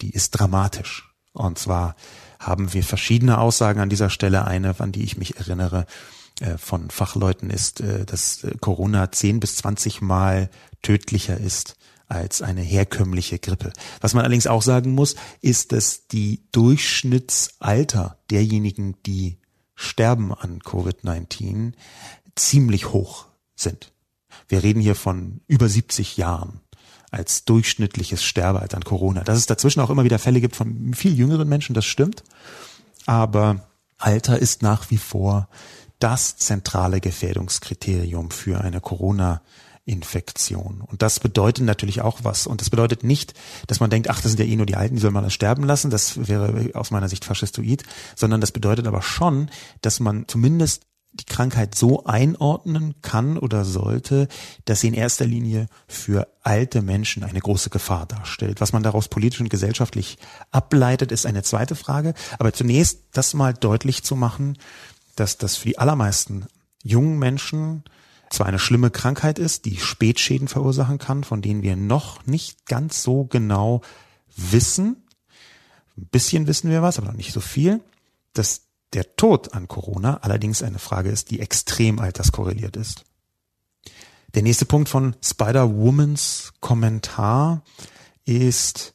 die 0.03 0.11
ist 0.11 0.33
dramatisch. 0.33 1.13
Und 1.33 1.59
zwar 1.59 1.97
haben 2.39 2.73
wir 2.75 2.83
verschiedene 2.83 3.39
Aussagen 3.39 3.81
an 3.81 3.89
dieser 3.89 4.11
Stelle. 4.11 4.45
Eine, 4.45 4.79
an 4.79 4.93
die 4.93 5.05
ich 5.05 5.17
mich 5.17 5.37
erinnere, 5.37 5.87
äh, 6.41 6.59
von 6.59 6.91
Fachleuten 6.91 7.51
ist, 7.51 7.81
äh, 7.81 8.05
dass 8.05 8.45
äh, 8.45 8.53
Corona 8.61 9.11
10 9.11 9.41
bis 9.41 9.57
20 9.57 10.03
Mal 10.03 10.51
tödlicher 10.83 11.39
ist 11.39 11.77
als 12.09 12.43
eine 12.43 12.63
herkömmliche 12.63 13.39
Grippe. 13.39 13.73
Was 14.01 14.15
man 14.15 14.25
allerdings 14.25 14.47
auch 14.47 14.63
sagen 14.63 14.93
muss, 14.93 15.17
ist, 15.41 15.73
dass 15.73 16.07
die 16.07 16.43
Durchschnittsalter 16.53 18.19
derjenigen, 18.31 18.97
die 19.05 19.39
sterben 19.75 20.33
an 20.33 20.61
Covid-19, 20.61 21.73
ziemlich 22.35 22.93
hoch 22.93 23.27
sind. 23.55 23.93
Wir 24.49 24.63
reden 24.63 24.81
hier 24.81 24.95
von 24.95 25.41
über 25.47 25.69
70 25.69 26.17
Jahren 26.17 26.61
als 27.11 27.45
durchschnittliches 27.45 28.23
Sterbealter 28.23 28.77
an 28.77 28.85
Corona. 28.85 29.23
Dass 29.23 29.39
es 29.39 29.47
dazwischen 29.47 29.81
auch 29.81 29.91
immer 29.91 30.05
wieder 30.05 30.19
Fälle 30.19 30.41
gibt 30.41 30.57
von 30.57 30.95
viel 30.95 31.17
jüngeren 31.17 31.49
Menschen, 31.49 31.75
das 31.75 31.85
stimmt. 31.85 32.23
Aber 33.07 33.69
Alter 33.99 34.39
ist 34.39 34.63
nach 34.63 34.91
wie 34.91 34.99
vor 34.99 35.49
das 35.99 36.37
zentrale 36.37 37.01
Gefährdungskriterium 37.01 38.31
für 38.31 38.61
eine 38.61 38.81
Corona 38.81 39.41
Infektion. 39.87 40.83
Und 40.85 41.01
das 41.01 41.21
bedeutet 41.21 41.65
natürlich 41.65 42.03
auch 42.03 42.19
was. 42.25 42.47
Und 42.47 42.61
das 42.61 42.71
bedeutet 42.71 43.05
nicht, 43.05 43.35
dass 43.69 43.81
man 43.81 43.89
denkt, 43.89 44.11
ach, 44.11 44.21
das 44.21 44.33
sind 44.33 44.41
ja 44.41 44.45
eh 44.45 44.57
nur 44.57 44.67
die 44.67 44.75
Alten, 44.75 44.97
die 44.97 45.01
soll 45.01 45.13
man 45.13 45.23
dann 45.23 45.31
sterben 45.31 45.63
lassen. 45.63 45.91
Das 45.91 46.29
wäre 46.29 46.71
aus 46.75 46.91
meiner 46.91 47.09
Sicht 47.09 47.25
faschistoid. 47.25 47.85
Sondern 48.17 48.41
das 48.41 48.51
bedeutet 48.51 48.89
aber 48.89 49.01
schon, 49.01 49.49
dass 49.83 50.01
man 50.01 50.27
zumindest 50.27 50.83
die 51.13 51.25
Krankheit 51.25 51.75
so 51.75 52.05
einordnen 52.05 52.95
kann 53.01 53.39
oder 53.39 53.65
sollte, 53.65 54.29
dass 54.65 54.81
sie 54.81 54.89
in 54.89 54.95
erster 54.95 55.25
Linie 55.25 55.69
für 55.87 56.29
alte 56.43 56.83
Menschen 56.83 57.23
eine 57.23 57.41
große 57.41 57.71
Gefahr 57.71 58.07
darstellt. 58.07 58.61
Was 58.61 58.73
man 58.73 58.83
daraus 58.83 59.09
politisch 59.09 59.41
und 59.41 59.49
gesellschaftlich 59.49 60.19
ableitet, 60.51 61.13
ist 61.13 61.27
eine 61.27 61.45
zweite 61.45 61.77
Frage. 61.77 62.13
Aber 62.39 62.53
zunächst 62.53 63.05
das 63.13 63.35
mal 63.35 63.55
deutlich 63.55 64.03
zu 64.03 64.17
machen, 64.17 64.59
dass 65.15 65.39
das 65.39 65.57
für 65.57 65.69
die 65.69 65.79
allermeisten 65.79 66.47
jungen 66.83 67.19
Menschen 67.19 67.85
zwar 68.31 68.47
eine 68.47 68.59
schlimme 68.59 68.91
Krankheit 68.91 69.39
ist, 69.39 69.65
die 69.65 69.79
Spätschäden 69.79 70.49
verursachen 70.49 70.99
kann, 70.99 71.25
von 71.25 71.43
denen 71.43 71.63
wir 71.63 71.77
noch 71.77 72.27
nicht 72.27 72.67
ganz 72.67 73.03
so 73.03 73.25
genau 73.25 73.83
wissen. 74.37 75.05
Ein 75.97 76.07
bisschen 76.07 76.47
wissen 76.47 76.71
wir 76.71 76.83
was, 76.83 76.99
aber 76.99 77.09
noch 77.09 77.17
nicht 77.17 77.33
so 77.33 77.41
viel. 77.41 77.81
Dass 78.33 78.63
der 78.93 79.17
Tod 79.17 79.55
an 79.55 79.69
Corona 79.69 80.19
allerdings 80.23 80.63
eine 80.63 80.79
Frage 80.79 81.11
ist, 81.11 81.31
die 81.31 81.41
extrem 81.41 81.99
alterskorreliert 81.99 82.77
ist. 82.77 83.05
Der 84.35 84.43
nächste 84.43 84.67
Punkt 84.67 84.89
von 84.89 85.17
Spider-Womans 85.23 86.53
Kommentar 86.61 87.63
ist 88.25 88.95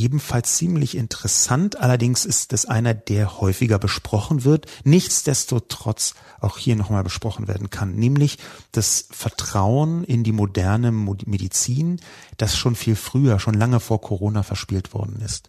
ebenfalls 0.00 0.56
ziemlich 0.56 0.96
interessant. 0.96 1.78
Allerdings 1.78 2.24
ist 2.24 2.52
es 2.52 2.66
einer, 2.66 2.94
der 2.94 3.40
häufiger 3.40 3.78
besprochen 3.78 4.44
wird, 4.44 4.66
nichtsdestotrotz 4.84 6.14
auch 6.40 6.58
hier 6.58 6.76
nochmal 6.76 7.04
besprochen 7.04 7.48
werden 7.48 7.70
kann, 7.70 7.94
nämlich 7.94 8.38
das 8.72 9.06
Vertrauen 9.10 10.04
in 10.04 10.24
die 10.24 10.32
moderne 10.32 10.92
Medizin, 10.92 12.00
das 12.36 12.56
schon 12.56 12.76
viel 12.76 12.96
früher, 12.96 13.38
schon 13.40 13.54
lange 13.54 13.80
vor 13.80 14.00
Corona 14.00 14.42
verspielt 14.42 14.94
worden 14.94 15.20
ist. 15.20 15.48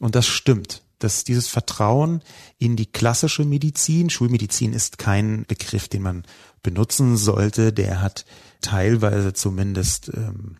Und 0.00 0.14
das 0.14 0.26
stimmt 0.26 0.82
dass 0.98 1.24
dieses 1.24 1.48
Vertrauen 1.48 2.22
in 2.58 2.76
die 2.76 2.86
klassische 2.86 3.44
Medizin, 3.44 4.10
Schulmedizin 4.10 4.72
ist 4.72 4.98
kein 4.98 5.44
Begriff, 5.46 5.88
den 5.88 6.02
man 6.02 6.24
benutzen 6.62 7.16
sollte, 7.16 7.72
der 7.72 8.02
hat 8.02 8.24
teilweise 8.60 9.32
zumindest 9.32 10.10
ähm, 10.14 10.56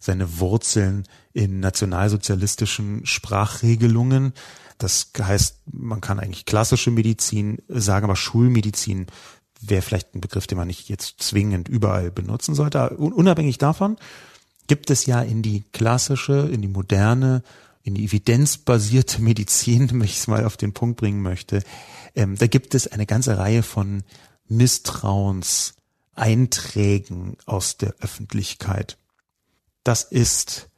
seine 0.00 0.40
Wurzeln 0.40 1.04
in 1.32 1.60
nationalsozialistischen 1.60 3.06
Sprachregelungen. 3.06 4.32
Das 4.78 5.12
heißt, 5.16 5.58
man 5.70 6.00
kann 6.00 6.18
eigentlich 6.18 6.46
klassische 6.46 6.90
Medizin 6.90 7.58
sagen, 7.68 8.04
aber 8.04 8.16
Schulmedizin 8.16 9.06
wäre 9.60 9.82
vielleicht 9.82 10.14
ein 10.14 10.22
Begriff, 10.22 10.46
den 10.46 10.58
man 10.58 10.68
nicht 10.68 10.88
jetzt 10.88 11.22
zwingend 11.22 11.68
überall 11.68 12.10
benutzen 12.10 12.54
sollte. 12.54 12.96
Unabhängig 12.96 13.58
davon 13.58 13.96
gibt 14.66 14.90
es 14.90 15.04
ja 15.04 15.20
in 15.20 15.42
die 15.42 15.64
klassische, 15.72 16.48
in 16.50 16.62
die 16.62 16.68
moderne, 16.68 17.42
in 17.82 17.94
die 17.94 18.04
evidenzbasierte 18.04 19.20
Medizin, 19.22 19.90
wenn 19.90 20.02
ich 20.02 20.18
es 20.18 20.28
mal 20.28 20.44
auf 20.44 20.56
den 20.56 20.72
Punkt 20.72 20.98
bringen 20.98 21.22
möchte, 21.22 21.62
ähm, 22.14 22.36
da 22.36 22.46
gibt 22.46 22.74
es 22.74 22.86
eine 22.88 23.06
ganze 23.06 23.38
Reihe 23.38 23.62
von 23.62 24.02
Misstrauenseinträgen 24.48 27.36
aus 27.46 27.76
der 27.76 27.94
Öffentlichkeit. 28.00 28.98
Das 29.84 30.02
ist 30.02 30.70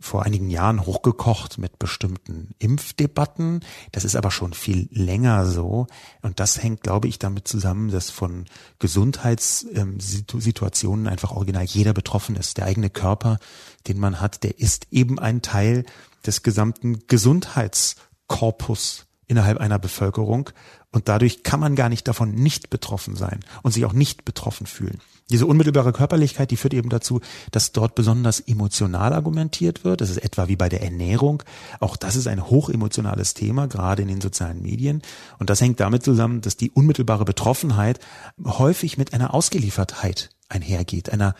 vor 0.00 0.24
einigen 0.24 0.48
Jahren 0.48 0.86
hochgekocht 0.86 1.58
mit 1.58 1.80
bestimmten 1.80 2.54
Impfdebatten. 2.58 3.64
Das 3.90 4.04
ist 4.04 4.14
aber 4.14 4.30
schon 4.30 4.52
viel 4.52 4.88
länger 4.92 5.44
so. 5.44 5.88
Und 6.22 6.38
das 6.38 6.62
hängt, 6.62 6.82
glaube 6.82 7.08
ich, 7.08 7.18
damit 7.18 7.48
zusammen, 7.48 7.90
dass 7.90 8.10
von 8.10 8.44
Gesundheitssituationen 8.78 11.08
einfach 11.08 11.32
original 11.32 11.64
jeder 11.64 11.94
betroffen 11.94 12.36
ist. 12.36 12.58
Der 12.58 12.66
eigene 12.66 12.90
Körper, 12.90 13.40
den 13.88 13.98
man 13.98 14.20
hat, 14.20 14.44
der 14.44 14.60
ist 14.60 14.86
eben 14.92 15.18
ein 15.18 15.42
Teil 15.42 15.84
des 16.24 16.44
gesamten 16.44 17.08
Gesundheitskorpus 17.08 19.06
innerhalb 19.26 19.58
einer 19.58 19.80
Bevölkerung. 19.80 20.50
Und 20.92 21.08
dadurch 21.08 21.42
kann 21.42 21.58
man 21.60 21.74
gar 21.74 21.88
nicht 21.88 22.06
davon 22.06 22.34
nicht 22.34 22.70
betroffen 22.70 23.16
sein 23.16 23.40
und 23.62 23.72
sich 23.72 23.84
auch 23.84 23.92
nicht 23.92 24.24
betroffen 24.24 24.68
fühlen. 24.68 25.00
Diese 25.30 25.46
unmittelbare 25.46 25.92
Körperlichkeit, 25.92 26.50
die 26.50 26.56
führt 26.56 26.72
eben 26.74 26.88
dazu, 26.88 27.20
dass 27.50 27.72
dort 27.72 27.94
besonders 27.94 28.40
emotional 28.40 29.12
argumentiert 29.12 29.84
wird. 29.84 30.00
Das 30.00 30.08
ist 30.08 30.18
etwa 30.18 30.48
wie 30.48 30.56
bei 30.56 30.68
der 30.68 30.82
Ernährung. 30.82 31.42
Auch 31.80 31.96
das 31.96 32.16
ist 32.16 32.26
ein 32.26 32.48
hochemotionales 32.48 33.34
Thema, 33.34 33.66
gerade 33.66 34.02
in 34.02 34.08
den 34.08 34.22
sozialen 34.22 34.62
Medien. 34.62 35.02
Und 35.38 35.50
das 35.50 35.60
hängt 35.60 35.80
damit 35.80 36.02
zusammen, 36.02 36.40
dass 36.40 36.56
die 36.56 36.70
unmittelbare 36.70 37.26
Betroffenheit 37.26 38.00
häufig 38.42 38.96
mit 38.96 39.12
einer 39.12 39.34
Ausgeliefertheit 39.34 40.30
einhergeht, 40.48 41.10
einer 41.10 41.34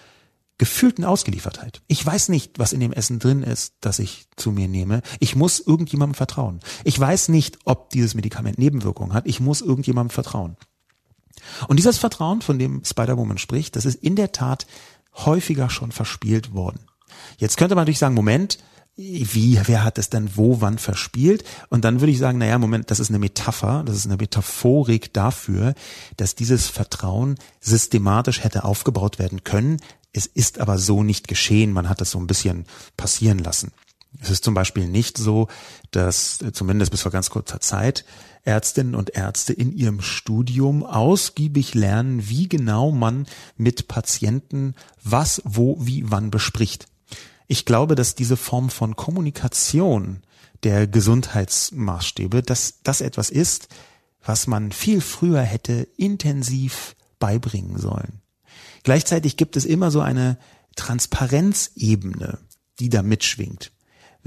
gefühlten 0.58 1.04
Ausgeliefertheit. 1.04 1.82
Ich 1.86 2.04
weiß 2.04 2.28
nicht, 2.28 2.58
was 2.58 2.72
in 2.72 2.80
dem 2.80 2.92
Essen 2.92 3.20
drin 3.20 3.42
ist, 3.42 3.74
das 3.80 4.00
ich 4.00 4.26
zu 4.36 4.50
mir 4.50 4.68
nehme. 4.68 5.02
Ich 5.20 5.36
muss 5.36 5.60
irgendjemandem 5.60 6.14
vertrauen. 6.14 6.60
Ich 6.84 6.98
weiß 6.98 7.28
nicht, 7.28 7.58
ob 7.64 7.90
dieses 7.90 8.14
Medikament 8.14 8.58
Nebenwirkungen 8.58 9.14
hat. 9.14 9.26
Ich 9.26 9.40
muss 9.40 9.60
irgendjemandem 9.60 10.10
vertrauen. 10.10 10.56
Und 11.66 11.76
dieses 11.78 11.98
Vertrauen, 11.98 12.42
von 12.42 12.58
dem 12.58 12.82
Spider-Woman 12.84 13.38
spricht, 13.38 13.76
das 13.76 13.84
ist 13.84 14.02
in 14.02 14.16
der 14.16 14.32
Tat 14.32 14.66
häufiger 15.14 15.70
schon 15.70 15.92
verspielt 15.92 16.54
worden. 16.54 16.80
Jetzt 17.38 17.56
könnte 17.56 17.74
man 17.74 17.82
natürlich 17.82 17.98
sagen, 17.98 18.14
Moment, 18.14 18.58
wie, 18.96 19.60
wer 19.64 19.84
hat 19.84 19.96
es 19.98 20.10
denn 20.10 20.36
wo, 20.36 20.60
wann 20.60 20.78
verspielt? 20.78 21.44
Und 21.68 21.84
dann 21.84 22.00
würde 22.00 22.10
ich 22.10 22.18
sagen, 22.18 22.38
naja, 22.38 22.58
Moment, 22.58 22.90
das 22.90 22.98
ist 22.98 23.10
eine 23.10 23.20
Metapher, 23.20 23.84
das 23.84 23.94
ist 23.94 24.06
eine 24.06 24.16
Metaphorik 24.16 25.12
dafür, 25.12 25.74
dass 26.16 26.34
dieses 26.34 26.66
Vertrauen 26.66 27.36
systematisch 27.60 28.42
hätte 28.42 28.64
aufgebaut 28.64 29.20
werden 29.20 29.44
können. 29.44 29.80
Es 30.12 30.26
ist 30.26 30.58
aber 30.58 30.78
so 30.78 31.04
nicht 31.04 31.28
geschehen, 31.28 31.72
man 31.72 31.88
hat 31.88 32.00
das 32.00 32.10
so 32.10 32.18
ein 32.18 32.26
bisschen 32.26 32.66
passieren 32.96 33.38
lassen. 33.38 33.70
Es 34.20 34.30
ist 34.30 34.44
zum 34.44 34.54
Beispiel 34.54 34.88
nicht 34.88 35.18
so, 35.18 35.48
dass 35.90 36.38
zumindest 36.52 36.90
bis 36.90 37.02
vor 37.02 37.12
ganz 37.12 37.30
kurzer 37.30 37.60
Zeit 37.60 38.04
Ärztinnen 38.42 38.94
und 38.94 39.10
Ärzte 39.10 39.52
in 39.52 39.72
ihrem 39.72 40.00
Studium 40.00 40.84
ausgiebig 40.84 41.74
lernen, 41.74 42.28
wie 42.28 42.48
genau 42.48 42.90
man 42.90 43.26
mit 43.56 43.88
Patienten 43.88 44.74
was, 45.04 45.42
wo, 45.44 45.76
wie, 45.80 46.10
wann 46.10 46.30
bespricht. 46.30 46.86
Ich 47.46 47.64
glaube, 47.64 47.94
dass 47.94 48.14
diese 48.14 48.36
Form 48.36 48.70
von 48.70 48.96
Kommunikation 48.96 50.22
der 50.62 50.86
Gesundheitsmaßstäbe, 50.86 52.42
dass 52.42 52.80
das 52.82 53.00
etwas 53.00 53.30
ist, 53.30 53.68
was 54.24 54.46
man 54.46 54.72
viel 54.72 55.00
früher 55.00 55.42
hätte 55.42 55.86
intensiv 55.96 56.96
beibringen 57.18 57.78
sollen. 57.78 58.20
Gleichzeitig 58.82 59.36
gibt 59.36 59.56
es 59.56 59.64
immer 59.64 59.90
so 59.90 60.00
eine 60.00 60.38
Transparenzebene, 60.76 62.38
die 62.78 62.88
da 62.88 63.02
mitschwingt. 63.02 63.72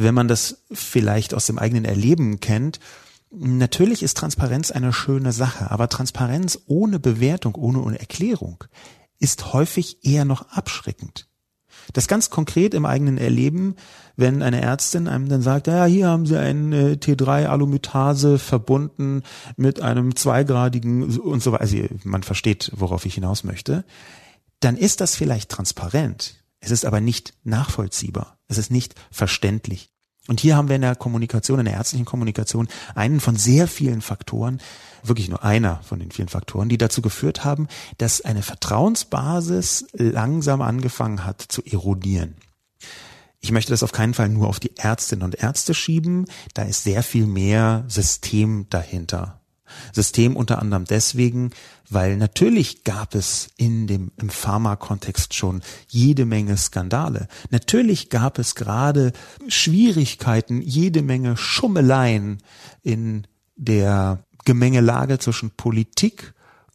Wenn 0.04 0.16
man 0.16 0.28
das 0.28 0.64
vielleicht 0.72 1.34
aus 1.34 1.46
dem 1.46 1.60
eigenen 1.60 1.86
Erleben 1.86 2.40
kennt, 2.40 2.80
Natürlich 3.34 4.04
ist 4.04 4.18
Transparenz 4.18 4.72
eine 4.72 4.92
schöne 4.92 5.32
Sache, 5.32 5.72
aber 5.72 5.88
Transparenz 5.88 6.60
ohne 6.68 7.00
Bewertung, 7.00 7.56
ohne 7.56 7.98
Erklärung 7.98 8.66
ist 9.20 9.54
häufig 9.54 10.04
eher 10.04 10.26
noch 10.26 10.50
abschreckend. 10.50 11.30
Das 11.94 12.08
ganz 12.08 12.30
konkret 12.30 12.74
im 12.74 12.86
eigenen 12.86 13.18
Erleben, 13.18 13.76
wenn 14.16 14.42
eine 14.42 14.62
Ärztin 14.62 15.08
einem 15.08 15.30
dann 15.30 15.42
sagt, 15.42 15.68
ja, 15.68 15.86
hier 15.86 16.08
haben 16.08 16.26
Sie 16.26 16.38
ein 16.38 16.74
äh, 16.74 16.98
T3-Alumytase 17.00 18.38
verbunden 18.38 19.24
mit 19.56 19.82
einem 19.82 20.16
zweigradigen 20.16 21.20
und 21.20 21.42
so 21.42 21.54
weiter, 21.54 21.62
also 21.62 21.78
man 22.04 22.24
versteht, 22.24 22.72
worauf 22.76 23.06
ich 23.06 23.16
hinaus 23.16 23.44
möchte, 23.44 23.86
dann 24.60 24.76
ist 24.76 25.00
das 25.00 25.16
vielleicht 25.16 25.50
transparent. 25.50 26.36
Es 26.60 26.72
ist 26.72 26.86
aber 26.86 27.00
nicht 27.00 27.34
nachvollziehbar. 27.44 28.38
Es 28.48 28.58
ist 28.58 28.72
nicht 28.72 28.96
verständlich. 29.10 29.90
Und 30.28 30.40
hier 30.40 30.56
haben 30.56 30.70
wir 30.70 30.76
in 30.76 30.84
der 30.84 30.96
Kommunikation, 30.96 31.60
in 31.60 31.66
der 31.66 31.74
ärztlichen 31.74 32.06
Kommunikation 32.06 32.68
einen 32.94 33.20
von 33.20 33.36
sehr 33.36 33.68
vielen 33.68 34.02
Faktoren, 34.02 34.62
wirklich 35.04 35.30
nur 35.30 35.44
einer 35.44 35.82
von 35.84 36.00
den 36.00 36.12
vielen 36.12 36.30
Faktoren, 36.30 36.70
die 36.70 36.78
dazu 36.78 37.02
geführt 37.02 37.44
haben, 37.44 37.68
dass 37.98 38.22
eine 38.22 38.44
Vertrauensbasis 38.44 39.88
langsam 39.94 40.62
angefangen 40.62 41.26
hat 41.26 41.42
zu 41.42 41.64
erodieren. 41.64 42.36
Ich 43.40 43.52
möchte 43.52 43.72
das 43.72 43.82
auf 43.82 43.92
keinen 43.92 44.14
Fall 44.14 44.30
nur 44.30 44.48
auf 44.48 44.60
die 44.60 44.78
Ärztinnen 44.78 45.26
und 45.26 45.36
Ärzte 45.36 45.74
schieben, 45.74 46.26
da 46.54 46.62
ist 46.62 46.84
sehr 46.84 47.02
viel 47.02 47.26
mehr 47.26 47.84
System 47.88 48.68
dahinter. 48.70 49.40
System 49.94 50.36
unter 50.36 50.60
anderem 50.60 50.86
deswegen, 50.86 51.52
weil 51.90 52.18
natürlich 52.18 52.84
gab 52.84 53.16
es 53.16 53.50
in 53.58 53.88
dem, 53.88 54.12
im 54.18 54.30
Pharmakontext 54.30 55.34
schon 55.34 55.62
jede 55.88 56.26
Menge 56.26 56.58
Skandale. 56.58 57.28
Natürlich 57.50 58.10
gab 58.10 58.40
es 58.40 58.56
gerade 58.56 59.12
Schwierigkeiten, 59.48 60.62
jede 60.62 61.02
Menge 61.02 61.38
Schummeleien 61.38 62.42
in 62.82 63.28
der 63.56 64.24
Gemengelage 64.46 65.20
zwischen 65.20 65.52
Politik 65.52 66.34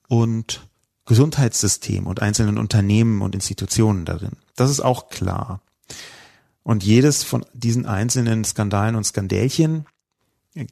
und 0.08 0.66
Gesundheitssystem 1.06 2.06
und 2.06 2.20
einzelnen 2.20 2.58
Unternehmen 2.58 3.22
und 3.22 3.34
Institutionen 3.34 4.04
darin. 4.04 4.32
Das 4.56 4.70
ist 4.70 4.80
auch 4.80 5.08
klar. 5.08 5.60
Und 6.62 6.82
jedes 6.82 7.22
von 7.22 7.44
diesen 7.52 7.86
einzelnen 7.86 8.44
Skandalen 8.44 8.96
und 8.96 9.04
Skandälchen 9.04 9.86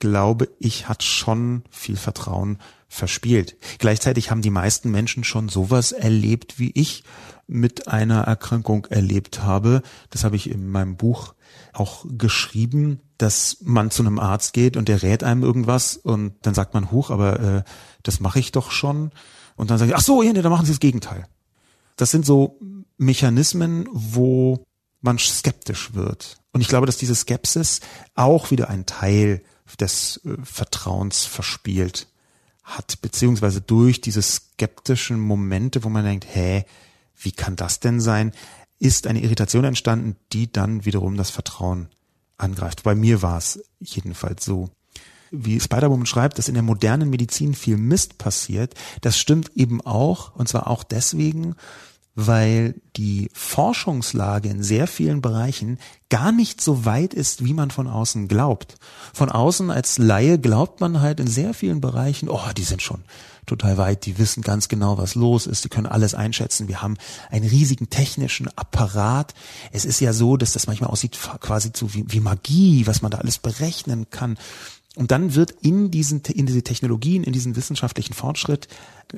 glaube 0.01 0.49
ich, 0.59 0.89
hat 0.89 1.03
schon 1.03 1.63
viel 1.71 1.97
Vertrauen 1.97 2.59
verspielt. 2.89 3.57
Gleichzeitig 3.79 4.31
haben 4.31 4.43
die 4.43 4.51
meisten 4.51 4.91
Menschen 4.91 5.25
schon 5.25 5.49
sowas 5.49 5.93
erlebt, 5.93 6.59
wie 6.59 6.71
ich 6.75 7.05
mit 7.47 7.89
einer 7.89 8.23
Erkrankung 8.23 8.87
erlebt 8.87 9.43
habe. 9.43 9.83
Das 10.11 10.25
habe 10.25 10.37
ich 10.37 10.51
in 10.51 10.71
meinem 10.71 10.97
Buch 10.97 11.35
auch 11.73 12.07
geschrieben, 12.09 13.01
dass 13.19 13.59
man 13.61 13.91
zu 13.91 14.03
einem 14.03 14.19
Arzt 14.19 14.53
geht 14.53 14.77
und 14.77 14.89
der 14.89 15.03
rät 15.03 15.23
einem 15.23 15.43
irgendwas 15.43 15.97
und 15.97 16.35
dann 16.43 16.55
sagt 16.55 16.75
man, 16.75 16.91
huch, 16.91 17.11
aber 17.11 17.41
äh, 17.41 17.63
das 18.03 18.21
mache 18.21 18.39
ich 18.39 18.53
doch 18.53 18.71
schon. 18.71 19.11
Und 19.57 19.71
dann 19.71 19.79
sage 19.79 19.91
ich, 19.91 19.97
ach 19.97 20.03
so, 20.03 20.23
ja, 20.23 20.33
nee, 20.33 20.43
dann 20.43 20.51
machen 20.51 20.67
Sie 20.67 20.73
das 20.73 20.81
Gegenteil. 20.81 21.27
Das 21.97 22.11
sind 22.11 22.25
so 22.27 22.59
Mechanismen, 22.97 23.89
wo 23.93 24.65
man 25.01 25.19
skeptisch 25.19 25.95
wird. 25.95 26.39
Und 26.53 26.61
ich 26.61 26.69
glaube, 26.69 26.87
dass 26.87 26.97
diese 26.97 27.15
Skepsis 27.15 27.81
auch 28.15 28.51
wieder 28.51 28.69
ein 28.69 28.87
Teil 28.87 29.43
des 29.77 30.21
äh, 30.25 30.37
Vertrauens 30.43 31.25
verspielt 31.25 32.07
hat, 32.63 33.01
beziehungsweise 33.03 33.61
durch 33.61 34.01
diese 34.01 34.23
skeptischen 34.23 35.21
Momente, 35.21 35.85
wo 35.85 35.89
man 35.89 36.05
denkt, 36.05 36.27
hä, 36.33 36.65
wie 37.17 37.33
kann 37.33 37.57
das 37.57 37.81
denn 37.81 38.01
sein, 38.01 38.33
ist 38.79 39.07
eine 39.07 39.21
Irritation 39.21 39.65
entstanden, 39.65 40.17
die 40.33 40.51
dann 40.51 40.85
wiederum 40.85 41.17
das 41.17 41.31
Vertrauen 41.31 41.89
angreift. 42.37 42.83
Bei 42.83 42.95
mir 42.95 43.23
war 43.23 43.39
es 43.39 43.63
jedenfalls 43.81 44.45
so. 44.45 44.71
Wie 45.31 45.59
Spider-Woman 45.59 46.07
schreibt, 46.07 46.39
dass 46.39 46.49
in 46.49 46.55
der 46.55 46.63
modernen 46.63 47.11
Medizin 47.11 47.55
viel 47.55 47.77
Mist 47.77 48.19
passiert, 48.19 48.75
das 49.01 49.19
stimmt 49.19 49.51
eben 49.57 49.81
auch, 49.81 50.35
und 50.37 50.49
zwar 50.49 50.69
auch 50.69 50.85
deswegen, 50.85 51.57
weil 52.15 52.75
die 52.97 53.29
Forschungslage 53.33 54.49
in 54.49 54.63
sehr 54.63 54.87
vielen 54.87 55.21
Bereichen 55.21 55.79
gar 56.11 56.31
nicht 56.31 56.61
so 56.61 56.85
weit 56.85 57.13
ist, 57.13 57.45
wie 57.45 57.55
man 57.55 57.71
von 57.71 57.89
außen 57.89 58.29
glaubt. 58.29 58.77
Von 59.13 59.31
außen 59.31 59.71
als 59.71 59.99
Laie 59.99 60.39
glaubt 60.39 60.81
man 60.81 61.01
halt 61.01 61.19
in 61.19 61.27
sehr 61.27 61.55
vielen 61.55 61.81
Bereichen, 61.81 62.29
oh, 62.29 62.53
die 62.57 62.63
sind 62.63 62.83
schon 62.83 63.03
total 63.47 63.77
weit, 63.77 64.07
die 64.07 64.19
wissen 64.19 64.43
ganz 64.43 64.69
genau, 64.69 64.99
was 64.99 65.15
los 65.15 65.47
ist, 65.47 65.65
die 65.65 65.69
können 65.69 65.87
alles 65.87 66.15
einschätzen. 66.15 66.69
Wir 66.69 66.83
haben 66.83 66.97
einen 67.31 67.47
riesigen 67.47 67.91
technischen 67.91 68.49
Apparat. 68.57 69.35
Es 69.73 69.85
ist 69.85 70.01
ja 70.01 70.13
so, 70.13 70.37
dass 70.37 70.53
das 70.53 70.67
manchmal 70.67 70.91
aussieht 70.91 71.19
quasi 71.41 71.73
zu 71.73 71.95
wie, 71.95 72.05
wie 72.09 72.21
Magie, 72.21 72.87
was 72.87 73.03
man 73.03 73.11
da 73.11 73.19
alles 73.19 73.39
berechnen 73.39 74.09
kann. 74.11 74.39
Und 74.97 75.11
dann 75.11 75.35
wird 75.35 75.51
in 75.63 75.91
diesen, 75.91 76.21
in 76.23 76.47
diese 76.47 76.63
Technologien, 76.63 77.25
in 77.25 77.33
diesen 77.33 77.57
wissenschaftlichen 77.57 78.15
Fortschritt 78.15 78.69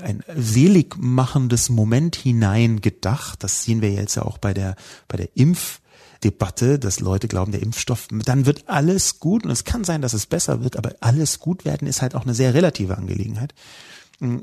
ein 0.00 0.22
selig 0.34 0.96
machendes 0.98 1.68
Moment 1.68 2.16
hineingedacht. 2.16 3.42
Das 3.42 3.64
sehen 3.64 3.82
wir 3.82 3.92
jetzt 3.92 4.14
ja 4.14 4.22
auch 4.22 4.38
bei 4.38 4.54
der, 4.54 4.76
bei 5.06 5.18
der 5.18 5.28
Impfdebatte, 5.34 6.78
dass 6.78 7.00
Leute 7.00 7.28
glauben, 7.28 7.52
der 7.52 7.62
Impfstoff, 7.62 8.08
dann 8.10 8.46
wird 8.46 8.68
alles 8.68 9.20
gut 9.20 9.44
und 9.44 9.50
es 9.50 9.64
kann 9.64 9.84
sein, 9.84 10.00
dass 10.00 10.14
es 10.14 10.26
besser 10.26 10.64
wird, 10.64 10.76
aber 10.76 10.94
alles 11.00 11.40
gut 11.40 11.66
werden 11.66 11.86
ist 11.86 12.00
halt 12.00 12.14
auch 12.14 12.24
eine 12.24 12.34
sehr 12.34 12.54
relative 12.54 12.96
Angelegenheit. 12.96 13.54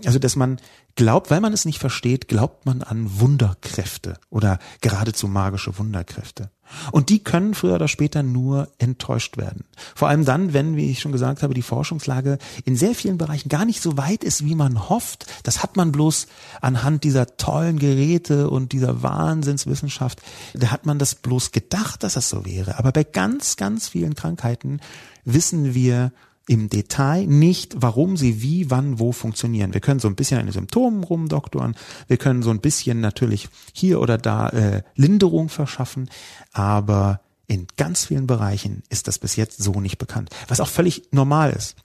Also, 0.05 0.19
dass 0.19 0.35
man 0.35 0.59
glaubt, 0.95 1.31
weil 1.31 1.41
man 1.41 1.51
es 1.51 1.65
nicht 1.65 1.79
versteht, 1.79 2.27
glaubt 2.27 2.67
man 2.67 2.83
an 2.83 3.19
Wunderkräfte 3.19 4.19
oder 4.29 4.59
geradezu 4.81 5.27
magische 5.27 5.79
Wunderkräfte. 5.79 6.51
Und 6.91 7.09
die 7.09 7.23
können 7.23 7.53
früher 7.53 7.75
oder 7.75 7.87
später 7.87 8.23
nur 8.23 8.69
enttäuscht 8.77 9.37
werden. 9.37 9.65
Vor 9.95 10.09
allem 10.09 10.25
dann, 10.25 10.53
wenn, 10.53 10.75
wie 10.75 10.91
ich 10.91 10.99
schon 10.99 11.11
gesagt 11.11 11.43
habe, 11.43 11.53
die 11.53 11.61
Forschungslage 11.61 12.37
in 12.65 12.75
sehr 12.75 12.95
vielen 12.95 13.17
Bereichen 13.17 13.49
gar 13.49 13.65
nicht 13.65 13.81
so 13.81 13.97
weit 13.97 14.23
ist, 14.23 14.45
wie 14.45 14.55
man 14.55 14.89
hofft. 14.89 15.25
Das 15.43 15.63
hat 15.63 15.75
man 15.75 15.91
bloß 15.91 16.27
anhand 16.61 17.03
dieser 17.03 17.37
tollen 17.37 17.79
Geräte 17.79 18.49
und 18.49 18.71
dieser 18.71 19.03
Wahnsinnswissenschaft. 19.03 20.21
Da 20.53 20.67
hat 20.67 20.85
man 20.85 20.99
das 20.99 21.15
bloß 21.15 21.51
gedacht, 21.51 22.03
dass 22.03 22.13
das 22.13 22.29
so 22.29 22.45
wäre. 22.45 22.77
Aber 22.77 22.91
bei 22.91 23.03
ganz, 23.03 23.55
ganz 23.55 23.87
vielen 23.87 24.15
Krankheiten 24.15 24.79
wissen 25.25 25.73
wir, 25.73 26.11
im 26.47 26.69
Detail 26.69 27.25
nicht, 27.25 27.75
warum 27.77 28.17
sie 28.17 28.41
wie, 28.41 28.69
wann, 28.69 28.99
wo 28.99 29.11
funktionieren. 29.11 29.73
Wir 29.73 29.81
können 29.81 29.99
so 29.99 30.07
ein 30.07 30.15
bisschen 30.15 30.39
an 30.39 30.45
den 30.45 30.53
Symptomen 30.53 31.03
rumdoktoren, 31.03 31.75
wir 32.07 32.17
können 32.17 32.43
so 32.43 32.49
ein 32.49 32.59
bisschen 32.59 32.99
natürlich 32.99 33.47
hier 33.71 34.01
oder 34.01 34.17
da 34.17 34.49
äh, 34.49 34.83
Linderung 34.95 35.49
verschaffen, 35.49 36.09
aber 36.51 37.21
in 37.47 37.67
ganz 37.77 38.05
vielen 38.05 38.27
Bereichen 38.27 38.83
ist 38.89 39.07
das 39.07 39.19
bis 39.19 39.35
jetzt 39.35 39.61
so 39.61 39.79
nicht 39.79 39.97
bekannt. 39.97 40.29
Was 40.47 40.59
auch 40.59 40.67
völlig 40.67 41.09
normal 41.11 41.51
ist. 41.51 41.75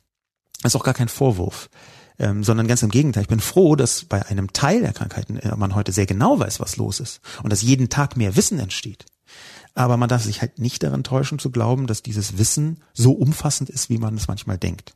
Das 0.62 0.72
ist 0.72 0.76
auch 0.80 0.84
gar 0.84 0.94
kein 0.94 1.08
Vorwurf. 1.08 1.68
Ähm, 2.20 2.42
sondern 2.42 2.66
ganz 2.66 2.82
im 2.82 2.90
Gegenteil. 2.90 3.22
Ich 3.22 3.28
bin 3.28 3.38
froh, 3.38 3.76
dass 3.76 4.04
bei 4.04 4.26
einem 4.26 4.52
Teil 4.52 4.80
der 4.80 4.92
Krankheiten 4.92 5.36
äh, 5.36 5.54
man 5.54 5.76
heute 5.76 5.92
sehr 5.92 6.06
genau 6.06 6.40
weiß, 6.40 6.58
was 6.58 6.76
los 6.76 6.98
ist 6.98 7.20
und 7.44 7.52
dass 7.52 7.62
jeden 7.62 7.90
Tag 7.90 8.16
mehr 8.16 8.34
Wissen 8.34 8.58
entsteht. 8.58 9.06
Aber 9.74 9.96
man 9.96 10.08
darf 10.08 10.24
sich 10.24 10.40
halt 10.40 10.58
nicht 10.58 10.82
daran 10.82 11.04
täuschen 11.04 11.38
zu 11.38 11.50
glauben, 11.50 11.86
dass 11.86 12.02
dieses 12.02 12.38
Wissen 12.38 12.82
so 12.92 13.12
umfassend 13.12 13.70
ist, 13.70 13.90
wie 13.90 13.98
man 13.98 14.16
es 14.16 14.28
manchmal 14.28 14.58
denkt. 14.58 14.94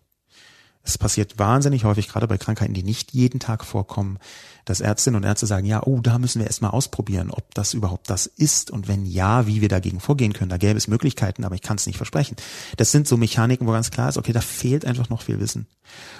Es 0.85 0.99
passiert 0.99 1.39
wahnsinnig 1.39 1.85
häufig, 1.85 2.09
gerade 2.09 2.27
bei 2.27 2.39
Krankheiten, 2.39 2.75
die 2.75 2.83
nicht 2.83 3.13
jeden 3.13 3.39
Tag 3.39 3.65
vorkommen, 3.65 4.19
dass 4.65 4.81
Ärztinnen 4.81 5.17
und 5.17 5.27
Ärzte 5.27 5.47
sagen, 5.47 5.65
ja, 5.65 5.83
oh, 5.85 6.01
da 6.01 6.19
müssen 6.19 6.41
wir 6.41 6.47
erstmal 6.47 6.73
ausprobieren, 6.73 7.31
ob 7.31 7.55
das 7.55 7.73
überhaupt 7.73 8.11
das 8.11 8.27
ist 8.27 8.71
und 8.71 8.89
wenn 8.89 9.07
ja, 9.07 9.47
wie 9.47 9.61
wir 9.61 9.69
dagegen 9.69 10.01
vorgehen 10.01 10.33
können. 10.33 10.49
Da 10.49 10.57
gäbe 10.57 10.77
es 10.77 10.89
Möglichkeiten, 10.89 11.45
aber 11.45 11.55
ich 11.55 11.63
kann 11.63 11.77
es 11.77 11.87
nicht 11.87 11.99
versprechen. 11.99 12.37
Das 12.77 12.91
sind 12.91 13.07
so 13.07 13.17
Mechaniken, 13.17 13.67
wo 13.67 13.73
ganz 13.73 13.93
klar 13.93 14.09
ist, 14.09 14.19
okay, 14.19 14.33
da 14.33 14.41
fehlt 14.41 14.85
einfach 14.85 15.09
noch 15.09 15.23
viel 15.23 15.39
Wissen. 15.39 15.69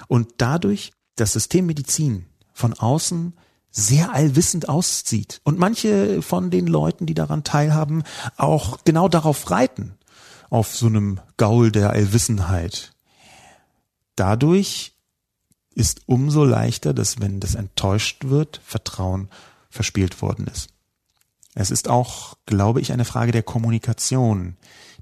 Und 0.07 0.35
dadurch, 0.37 0.93
das 1.17 1.33
System 1.33 1.65
Medizin 1.65 2.25
von 2.53 2.73
außen 2.73 3.33
sehr 3.73 4.13
allwissend 4.13 4.69
aussieht. 4.69 5.41
Und 5.43 5.59
manche 5.59 6.21
von 6.21 6.51
den 6.51 6.67
Leuten, 6.67 7.05
die 7.05 7.15
daran 7.15 7.43
teilhaben, 7.43 8.03
auch 8.37 8.77
genau 8.85 9.09
darauf 9.09 9.49
reiten, 9.49 9.97
auf 10.49 10.77
so 10.77 10.85
einem 10.85 11.19
Gaul 11.37 11.71
der 11.71 11.89
Allwissenheit. 11.89 12.93
Dadurch 14.15 14.93
ist 15.73 16.01
umso 16.05 16.45
leichter, 16.45 16.93
dass 16.93 17.19
wenn 17.19 17.39
das 17.39 17.55
enttäuscht 17.55 18.25
wird, 18.25 18.61
Vertrauen 18.63 19.27
verspielt 19.71 20.21
worden 20.21 20.45
ist. 20.45 20.69
Es 21.55 21.71
ist 21.71 21.89
auch, 21.89 22.35
glaube 22.45 22.79
ich, 22.79 22.93
eine 22.93 23.05
Frage 23.05 23.31
der 23.31 23.43
Kommunikation, 23.43 24.55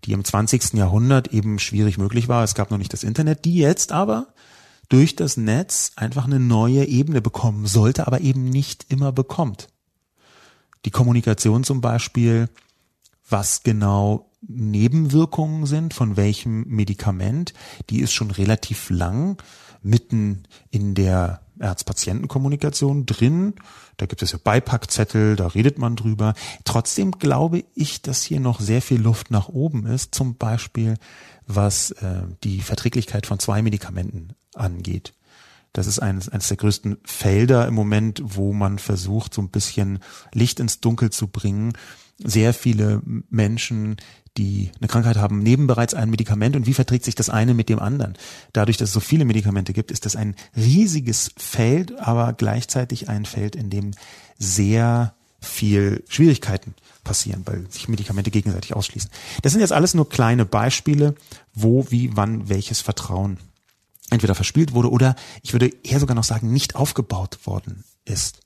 die 0.06 0.14
im 0.14 0.24
20. 0.24 0.74
Jahrhundert 0.74 1.28
eben 1.34 1.60
schwierig 1.60 1.98
möglich 1.98 2.30
war. 2.30 2.44
Es 2.46 2.56
gab 2.56 2.72
noch 2.72 2.78
nicht 2.78 2.94
das 2.94 3.04
Internet, 3.04 3.44
die 3.44 3.56
jetzt 3.56 3.92
aber 3.92 4.28
durch 4.92 5.16
das 5.16 5.38
Netz 5.38 5.94
einfach 5.96 6.26
eine 6.26 6.40
neue 6.40 6.84
Ebene 6.86 7.22
bekommen 7.22 7.66
sollte, 7.66 8.08
aber 8.08 8.20
eben 8.20 8.44
nicht 8.44 8.88
immer 8.90 9.14
bekommt. 9.14 9.70
Die 10.84 10.92
Kommunikation 10.92 11.64
zum 11.64 11.80
Beispiel, 11.80 12.50
was 13.30 13.64
genau 13.64 14.30
Nebenwirkungen 14.42 15.66
sind, 15.66 15.94
von 15.94 16.18
welchem 16.18 16.68
Medikament, 16.68 17.54
die 17.90 18.02
ist 18.02 18.12
schon 18.12 18.32
relativ 18.32 18.90
lang 18.90 19.42
mitten 19.82 20.44
in 20.72 20.94
der 20.94 21.42
Arzt-Patienten-Kommunikation 21.60 23.06
drin. 23.06 23.54
Da 23.96 24.08
gibt 24.08 24.22
es 24.24 24.34
ja 24.34 24.40
Beipackzettel, 24.44 25.38
da 25.38 25.48
redet 25.48 25.78
man 25.78 25.96
drüber. 25.96 26.34
Trotzdem 26.66 27.12
glaube 27.12 27.64
ich, 27.76 28.02
dass 28.02 28.24
hier 28.24 28.42
noch 28.42 28.60
sehr 28.60 28.82
viel 28.82 29.00
Luft 29.00 29.32
nach 29.32 29.48
oben 29.48 29.86
ist, 29.86 30.14
zum 30.14 30.36
Beispiel 30.36 30.96
was 31.48 31.92
äh, 31.92 32.24
die 32.44 32.60
Verträglichkeit 32.60 33.26
von 33.26 33.40
zwei 33.40 33.62
Medikamenten 33.62 34.34
angeht. 34.56 35.14
Das 35.74 35.88
ist 35.88 36.00
eines, 36.00 36.28
eines 36.28 36.50
der 36.50 36.58
größten 36.58 36.98
Felder 37.06 37.68
im 37.68 37.74
Moment, 37.74 38.22
wo 38.24 38.52
man 38.52 38.78
versucht, 38.78 39.34
so 39.34 39.42
ein 39.42 39.50
bisschen 39.50 40.00
Licht 40.34 40.60
ins 40.60 40.82
Dunkel 40.82 41.12
zu 41.12 41.28
bringen. 41.28 41.74
Sehr 42.18 42.54
viele 42.54 43.02
Menschen, 43.30 43.96
die 44.38 44.72
eine 44.80 44.88
Krankheit 44.88 45.18
haben, 45.18 45.40
nehmen 45.44 45.68
bereits 45.68 45.94
ein 45.94 46.10
Medikament 46.10 46.56
und 46.56 46.66
wie 46.66 46.74
verträgt 46.74 47.06
sich 47.06 47.16
das 47.16 47.30
eine 47.30 47.54
mit 47.54 47.70
dem 47.70 47.80
anderen? 47.80 48.18
Dadurch, 48.54 48.78
dass 48.78 48.90
es 48.90 48.94
so 48.94 49.00
viele 49.00 49.26
Medikamente 49.26 49.74
gibt, 49.74 49.92
ist 49.92 50.06
das 50.06 50.16
ein 50.16 50.36
riesiges 50.56 51.32
Feld, 51.38 51.98
aber 52.00 52.34
gleichzeitig 52.34 53.10
ein 53.10 53.26
Feld, 53.26 53.56
in 53.56 53.70
dem 53.70 53.92
sehr 54.38 55.16
viel 55.40 56.04
Schwierigkeiten 56.08 56.76
passieren, 57.04 57.42
weil 57.46 57.70
sich 57.72 57.88
Medikamente 57.88 58.30
gegenseitig 58.30 58.76
ausschließen. 58.76 59.10
Das 59.42 59.54
sind 59.54 59.62
jetzt 59.62 59.74
alles 59.74 59.94
nur 59.94 60.08
kleine 60.08 60.46
Beispiele, 60.46 61.16
wo, 61.54 61.90
wie, 61.90 62.16
wann 62.16 62.48
welches 62.48 62.80
Vertrauen 62.82 63.38
entweder 64.12 64.36
verspielt 64.36 64.74
wurde 64.74 64.92
oder 64.92 65.16
ich 65.42 65.54
würde 65.54 65.72
eher 65.84 66.00
sogar 66.00 66.16
noch 66.16 66.24
sagen, 66.24 66.52
nicht 66.52 66.76
aufgebaut 66.76 67.46
worden 67.46 67.84
ist. 68.06 68.42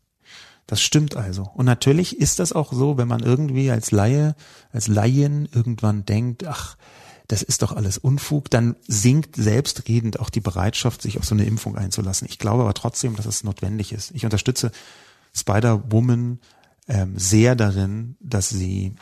Das 0.68 0.82
stimmt 0.82 1.16
also. 1.16 1.44
Und 1.54 1.66
natürlich 1.66 2.20
ist 2.20 2.40
das 2.40 2.54
auch 2.54 2.74
so, 2.74 2.98
wenn 2.98 3.08
man 3.08 3.22
irgendwie 3.22 3.70
als 3.70 3.92
Laie, 3.92 4.36
als 4.72 4.88
Laien 4.88 5.48
irgendwann 5.52 6.06
denkt, 6.06 6.46
ach, 6.46 6.78
das 7.28 7.42
ist 7.42 7.62
doch 7.62 7.72
alles 7.72 7.98
Unfug, 7.98 8.50
dann 8.50 8.76
sinkt 8.88 9.36
selbstredend 9.36 10.20
auch 10.20 10.30
die 10.30 10.42
Bereitschaft, 10.42 11.02
sich 11.02 11.18
auf 11.18 11.26
so 11.26 11.36
eine 11.36 11.46
Impfung 11.46 11.76
einzulassen. 11.76 12.28
Ich 12.30 12.40
glaube 12.40 12.64
aber 12.64 12.74
trotzdem, 12.74 13.16
dass 13.16 13.26
es 13.26 13.44
notwendig 13.44 13.94
ist. 13.94 14.12
Ich 14.12 14.26
unterstütze 14.26 14.72
Spider-Woman 15.34 16.40
ähm, 16.88 17.18
sehr 17.18 17.56
darin, 17.56 18.16
dass 18.20 18.50
sie 18.50 18.96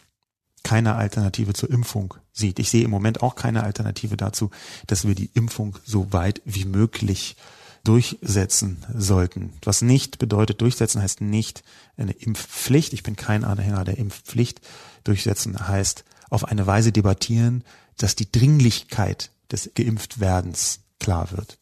keine 0.63 0.95
Alternative 0.95 1.53
zur 1.53 1.69
Impfung 1.69 2.15
sieht. 2.31 2.59
Ich 2.59 2.69
sehe 2.69 2.83
im 2.83 2.89
Moment 2.89 3.21
auch 3.21 3.35
keine 3.35 3.63
Alternative 3.63 4.17
dazu, 4.17 4.49
dass 4.87 5.05
wir 5.05 5.15
die 5.15 5.29
Impfung 5.33 5.77
so 5.83 6.11
weit 6.13 6.41
wie 6.45 6.65
möglich 6.65 7.35
durchsetzen 7.83 8.85
sollten. 8.95 9.53
Was 9.63 9.81
nicht 9.81 10.17
bedeutet, 10.17 10.61
durchsetzen 10.61 11.01
heißt 11.01 11.21
nicht 11.21 11.63
eine 11.97 12.13
Impfpflicht. 12.13 12.93
Ich 12.93 13.03
bin 13.03 13.15
kein 13.15 13.43
Anhänger 13.43 13.83
der 13.83 13.97
Impfpflicht. 13.97 14.61
Durchsetzen 15.03 15.67
heißt 15.67 16.05
auf 16.29 16.45
eine 16.45 16.65
Weise 16.65 16.91
debattieren, 16.91 17.63
dass 17.97 18.15
die 18.15 18.31
Dringlichkeit 18.31 19.31
des 19.51 19.71
Geimpftwerdens 19.75 20.79
klar 20.99 21.31
wird. 21.31 21.57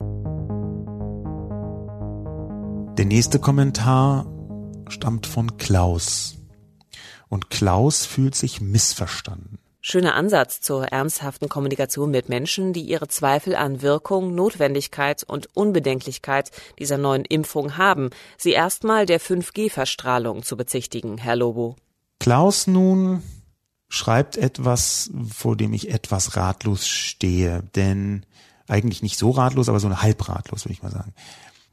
Der 2.98 3.06
nächste 3.06 3.40
Kommentar 3.40 4.28
stammt 4.90 5.26
von 5.26 5.58
Klaus. 5.58 6.41
Und 7.32 7.50
Klaus 7.50 8.06
fühlt 8.06 8.36
sich 8.36 8.60
missverstanden. 8.60 9.58
Schöner 9.80 10.16
Ansatz 10.16 10.60
zur 10.60 10.90
ernsthaften 10.90 11.48
Kommunikation 11.48 12.12
mit 12.12 12.28
Menschen, 12.28 12.74
die 12.74 12.82
ihre 12.82 13.08
Zweifel 13.08 13.56
an 13.56 13.82
Wirkung, 13.82 14.36
Notwendigkeit 14.36 15.24
und 15.24 15.48
Unbedenklichkeit 15.56 16.52
dieser 16.78 16.98
neuen 16.98 17.24
Impfung 17.24 17.78
haben, 17.78 18.10
sie 18.38 18.52
erstmal 18.52 19.06
der 19.06 19.22
5G-Verstrahlung 19.22 20.44
zu 20.44 20.58
bezichtigen, 20.58 21.18
Herr 21.18 21.38
Lobo. 21.38 21.78
Klaus 22.20 22.68
nun 22.68 23.24
schreibt 23.88 24.36
etwas, 24.36 25.10
vor 25.34 25.56
dem 25.56 25.72
ich 25.72 25.90
etwas 25.90 26.36
ratlos 26.36 26.86
stehe, 26.86 27.64
denn 27.76 28.26
eigentlich 28.68 29.02
nicht 29.02 29.18
so 29.18 29.32
ratlos, 29.32 29.70
aber 29.70 29.80
so 29.80 29.88
eine 29.88 30.02
halbratlos, 30.02 30.66
würde 30.66 30.74
ich 30.74 30.84
mal 30.84 30.92
sagen. 30.92 31.14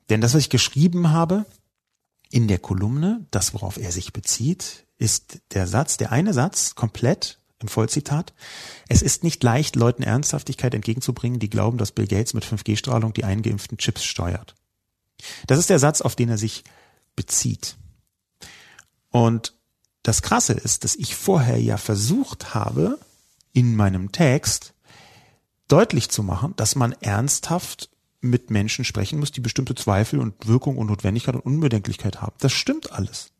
Denn 0.08 0.20
das, 0.20 0.34
was 0.34 0.42
ich 0.42 0.50
geschrieben 0.50 1.10
habe 1.10 1.46
in 2.30 2.46
der 2.46 2.60
Kolumne, 2.60 3.26
das, 3.32 3.54
worauf 3.54 3.76
er 3.76 3.90
sich 3.90 4.12
bezieht, 4.12 4.84
ist 4.98 5.40
der 5.52 5.66
Satz, 5.66 5.96
der 5.96 6.12
eine 6.12 6.34
Satz 6.34 6.74
komplett 6.74 7.38
im 7.60 7.68
Vollzitat. 7.68 8.34
Es 8.88 9.02
ist 9.02 9.24
nicht 9.24 9.42
leicht, 9.42 9.76
Leuten 9.76 10.02
Ernsthaftigkeit 10.02 10.74
entgegenzubringen, 10.74 11.40
die 11.40 11.50
glauben, 11.50 11.78
dass 11.78 11.92
Bill 11.92 12.06
Gates 12.06 12.34
mit 12.34 12.44
5G-Strahlung 12.44 13.12
die 13.12 13.24
eingeimpften 13.24 13.78
Chips 13.78 14.04
steuert. 14.04 14.54
Das 15.46 15.58
ist 15.58 15.70
der 15.70 15.78
Satz, 15.78 16.00
auf 16.00 16.14
den 16.14 16.28
er 16.28 16.38
sich 16.38 16.64
bezieht. 17.16 17.76
Und 19.10 19.54
das 20.02 20.22
Krasse 20.22 20.52
ist, 20.52 20.84
dass 20.84 20.94
ich 20.94 21.16
vorher 21.16 21.60
ja 21.60 21.76
versucht 21.76 22.54
habe, 22.54 22.98
in 23.52 23.74
meinem 23.74 24.12
Text 24.12 24.74
deutlich 25.66 26.10
zu 26.10 26.22
machen, 26.22 26.54
dass 26.56 26.76
man 26.76 26.92
ernsthaft 26.92 27.90
mit 28.20 28.50
Menschen 28.50 28.84
sprechen 28.84 29.18
muss, 29.18 29.32
die 29.32 29.40
bestimmte 29.40 29.74
Zweifel 29.74 30.18
und 30.20 30.46
Wirkung 30.46 30.76
und 30.76 30.86
Notwendigkeit 30.88 31.34
und 31.34 31.42
Unbedenklichkeit 31.42 32.20
haben. 32.20 32.34
Das 32.38 32.52
stimmt 32.52 32.92
alles. 32.92 33.32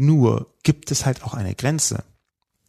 Nur 0.00 0.54
gibt 0.62 0.90
es 0.90 1.04
halt 1.04 1.22
auch 1.24 1.34
eine 1.34 1.54
Grenze. 1.54 2.04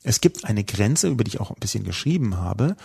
Es 0.04 0.20
gibt 0.20 0.44
eine 0.44 0.66
Grenze, 0.66 1.08
über 1.08 1.24
die 1.24 1.30
ich 1.30 1.40
auch 1.40 1.50
ein 1.50 1.62
bisschen 1.62 1.86
geschrieben 1.86 2.36
habe, 2.36 2.76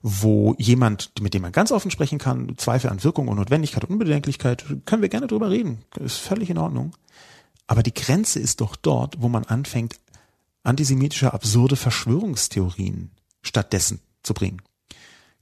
wo 0.00 0.54
jemand, 0.56 1.12
mit 1.20 1.34
dem 1.34 1.42
man 1.42 1.52
ganz 1.52 1.70
offen 1.70 1.90
sprechen 1.90 2.18
kann, 2.18 2.56
Zweifel 2.56 2.88
an 2.88 3.04
Wirkung 3.04 3.28
und 3.28 3.36
Notwendigkeit 3.36 3.84
und 3.84 3.90
Unbedenklichkeit, 3.90 4.64
können 4.86 5.02
wir 5.02 5.10
gerne 5.10 5.26
drüber 5.26 5.50
reden. 5.50 5.84
Ist 5.96 6.16
völlig 6.16 6.48
in 6.48 6.56
Ordnung. 6.56 6.96
Aber 7.66 7.82
die 7.82 7.92
Grenze 7.92 8.40
ist 8.40 8.62
doch 8.62 8.74
dort, 8.74 9.20
wo 9.20 9.28
man 9.28 9.44
anfängt, 9.44 10.00
antisemitische 10.62 11.34
absurde 11.34 11.76
Verschwörungstheorien 11.76 13.10
stattdessen 13.42 14.00
zu 14.22 14.32
bringen. 14.32 14.62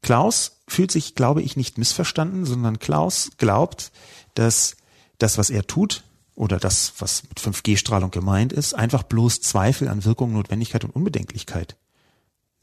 Klaus 0.03 0.63
fühlt 0.67 0.91
sich, 0.91 1.15
glaube 1.15 1.43
ich, 1.43 1.57
nicht 1.57 1.79
missverstanden, 1.79 2.45
sondern 2.45 2.81
Klaus 2.81 3.31
glaubt, 3.39 3.93
dass 4.35 4.77
das, 5.19 5.39
was 5.39 5.49
er 5.49 5.65
tut, 5.65 6.03
oder 6.39 6.59
das, 6.59 6.95
was 6.99 7.25
mit 7.25 7.41
5G-Strahlung 7.41 8.13
gemeint 8.13 8.53
ist, 8.53 8.73
einfach 8.73 9.03
bloß 9.03 9.41
Zweifel 9.41 9.89
an 9.89 10.05
Wirkung, 10.05 10.33
Notwendigkeit 10.33 10.85
und 10.85 10.95
Unbedenklichkeit 10.95 11.77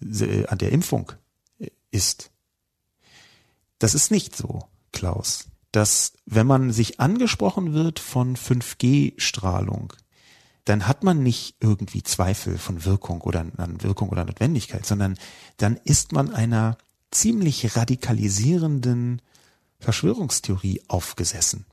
äh, 0.01 0.47
an 0.47 0.57
der 0.57 0.71
Impfung 0.71 1.11
äh, 1.59 1.67
ist. 1.91 2.31
Das 3.77 3.93
ist 3.93 4.11
nicht 4.11 4.35
so, 4.35 4.63
Klaus. 4.93 5.49
Dass, 5.73 6.13
wenn 6.25 6.47
man 6.47 6.71
sich 6.71 7.01
angesprochen 7.01 7.73
wird 7.73 7.99
von 7.99 8.37
5G-Strahlung, 8.37 9.91
dann 10.63 10.87
hat 10.87 11.03
man 11.03 11.21
nicht 11.21 11.57
irgendwie 11.59 12.01
Zweifel 12.01 12.57
von 12.57 12.85
Wirkung 12.85 13.19
oder 13.21 13.41
an 13.57 13.83
Wirkung 13.83 14.07
oder 14.07 14.23
Notwendigkeit, 14.23 14.85
sondern 14.85 15.17
dann 15.57 15.75
ist 15.83 16.13
man 16.13 16.33
einer 16.33 16.77
ziemlich 17.11 17.75
radikalisierenden 17.75 19.21
Verschwörungstheorie 19.79 20.81
aufgesessen. 20.87 21.65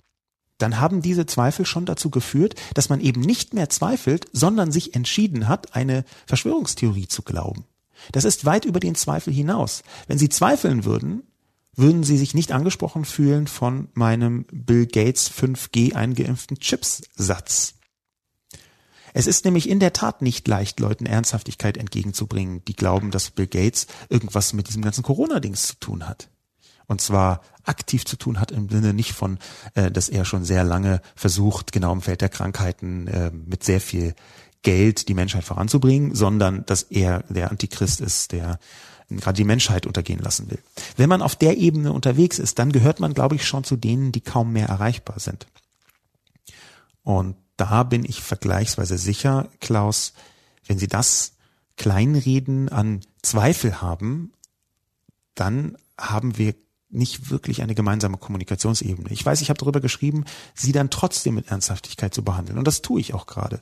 Dann 0.62 0.78
haben 0.78 1.02
diese 1.02 1.26
Zweifel 1.26 1.66
schon 1.66 1.86
dazu 1.86 2.08
geführt, 2.08 2.54
dass 2.74 2.88
man 2.88 3.00
eben 3.00 3.20
nicht 3.20 3.52
mehr 3.52 3.68
zweifelt, 3.68 4.26
sondern 4.32 4.70
sich 4.70 4.94
entschieden 4.94 5.48
hat, 5.48 5.74
eine 5.74 6.04
Verschwörungstheorie 6.26 7.08
zu 7.08 7.22
glauben. 7.22 7.64
Das 8.12 8.24
ist 8.24 8.44
weit 8.44 8.64
über 8.64 8.78
den 8.78 8.94
Zweifel 8.94 9.32
hinaus. 9.32 9.82
Wenn 10.06 10.18
Sie 10.18 10.28
zweifeln 10.28 10.84
würden, 10.84 11.24
würden 11.74 12.04
Sie 12.04 12.16
sich 12.16 12.34
nicht 12.34 12.52
angesprochen 12.52 13.04
fühlen 13.04 13.48
von 13.48 13.88
meinem 13.94 14.44
Bill 14.52 14.86
Gates 14.86 15.32
5G 15.32 15.94
eingeimpften 15.94 16.60
Chips-Satz. 16.60 17.74
Es 19.14 19.26
ist 19.26 19.44
nämlich 19.44 19.68
in 19.68 19.80
der 19.80 19.92
Tat 19.92 20.22
nicht 20.22 20.46
leicht, 20.46 20.78
Leuten 20.78 21.06
Ernsthaftigkeit 21.06 21.76
entgegenzubringen, 21.76 22.64
die 22.66 22.76
glauben, 22.76 23.10
dass 23.10 23.32
Bill 23.32 23.48
Gates 23.48 23.88
irgendwas 24.10 24.52
mit 24.52 24.68
diesem 24.68 24.82
ganzen 24.82 25.02
Corona-Dings 25.02 25.66
zu 25.66 25.74
tun 25.80 26.08
hat. 26.08 26.28
Und 26.92 27.00
zwar 27.00 27.40
aktiv 27.64 28.04
zu 28.04 28.16
tun 28.16 28.38
hat 28.38 28.50
im 28.50 28.68
Sinne 28.68 28.92
nicht 28.92 29.12
von, 29.12 29.38
äh, 29.74 29.90
dass 29.90 30.08
er 30.08 30.24
schon 30.24 30.44
sehr 30.44 30.62
lange 30.62 31.00
versucht, 31.16 31.72
genau 31.72 31.92
im 31.92 32.02
Feld 32.02 32.20
der 32.20 32.28
Krankheiten 32.28 33.06
äh, 33.08 33.30
mit 33.30 33.64
sehr 33.64 33.80
viel 33.80 34.14
Geld 34.62 35.08
die 35.08 35.14
Menschheit 35.14 35.42
voranzubringen, 35.42 36.14
sondern 36.14 36.64
dass 36.66 36.82
er 36.82 37.24
der 37.28 37.50
Antichrist 37.50 38.00
ist, 38.00 38.32
der 38.32 38.58
gerade 39.08 39.36
die 39.36 39.44
Menschheit 39.44 39.86
untergehen 39.86 40.20
lassen 40.20 40.50
will. 40.50 40.58
Wenn 40.96 41.08
man 41.08 41.22
auf 41.22 41.34
der 41.34 41.56
Ebene 41.58 41.92
unterwegs 41.92 42.38
ist, 42.38 42.58
dann 42.58 42.72
gehört 42.72 43.00
man, 43.00 43.14
glaube 43.14 43.34
ich, 43.36 43.46
schon 43.46 43.64
zu 43.64 43.76
denen, 43.76 44.12
die 44.12 44.20
kaum 44.20 44.52
mehr 44.52 44.68
erreichbar 44.68 45.18
sind. 45.18 45.46
Und 47.02 47.36
da 47.56 47.82
bin 47.82 48.04
ich 48.04 48.22
vergleichsweise 48.22 48.98
sicher, 48.98 49.48
Klaus, 49.60 50.12
wenn 50.66 50.78
Sie 50.78 50.88
das 50.88 51.32
Kleinreden 51.76 52.68
an 52.68 53.00
Zweifel 53.22 53.80
haben, 53.80 54.32
dann 55.34 55.76
haben 55.98 56.38
wir 56.38 56.54
nicht 56.92 57.30
wirklich 57.30 57.62
eine 57.62 57.74
gemeinsame 57.74 58.18
Kommunikationsebene. 58.18 59.10
Ich 59.10 59.24
weiß, 59.24 59.40
ich 59.40 59.48
habe 59.48 59.58
darüber 59.58 59.80
geschrieben, 59.80 60.24
sie 60.54 60.72
dann 60.72 60.90
trotzdem 60.90 61.34
mit 61.34 61.48
Ernsthaftigkeit 61.48 62.14
zu 62.14 62.22
behandeln. 62.22 62.58
Und 62.58 62.66
das 62.66 62.82
tue 62.82 63.00
ich 63.00 63.14
auch 63.14 63.26
gerade. 63.26 63.58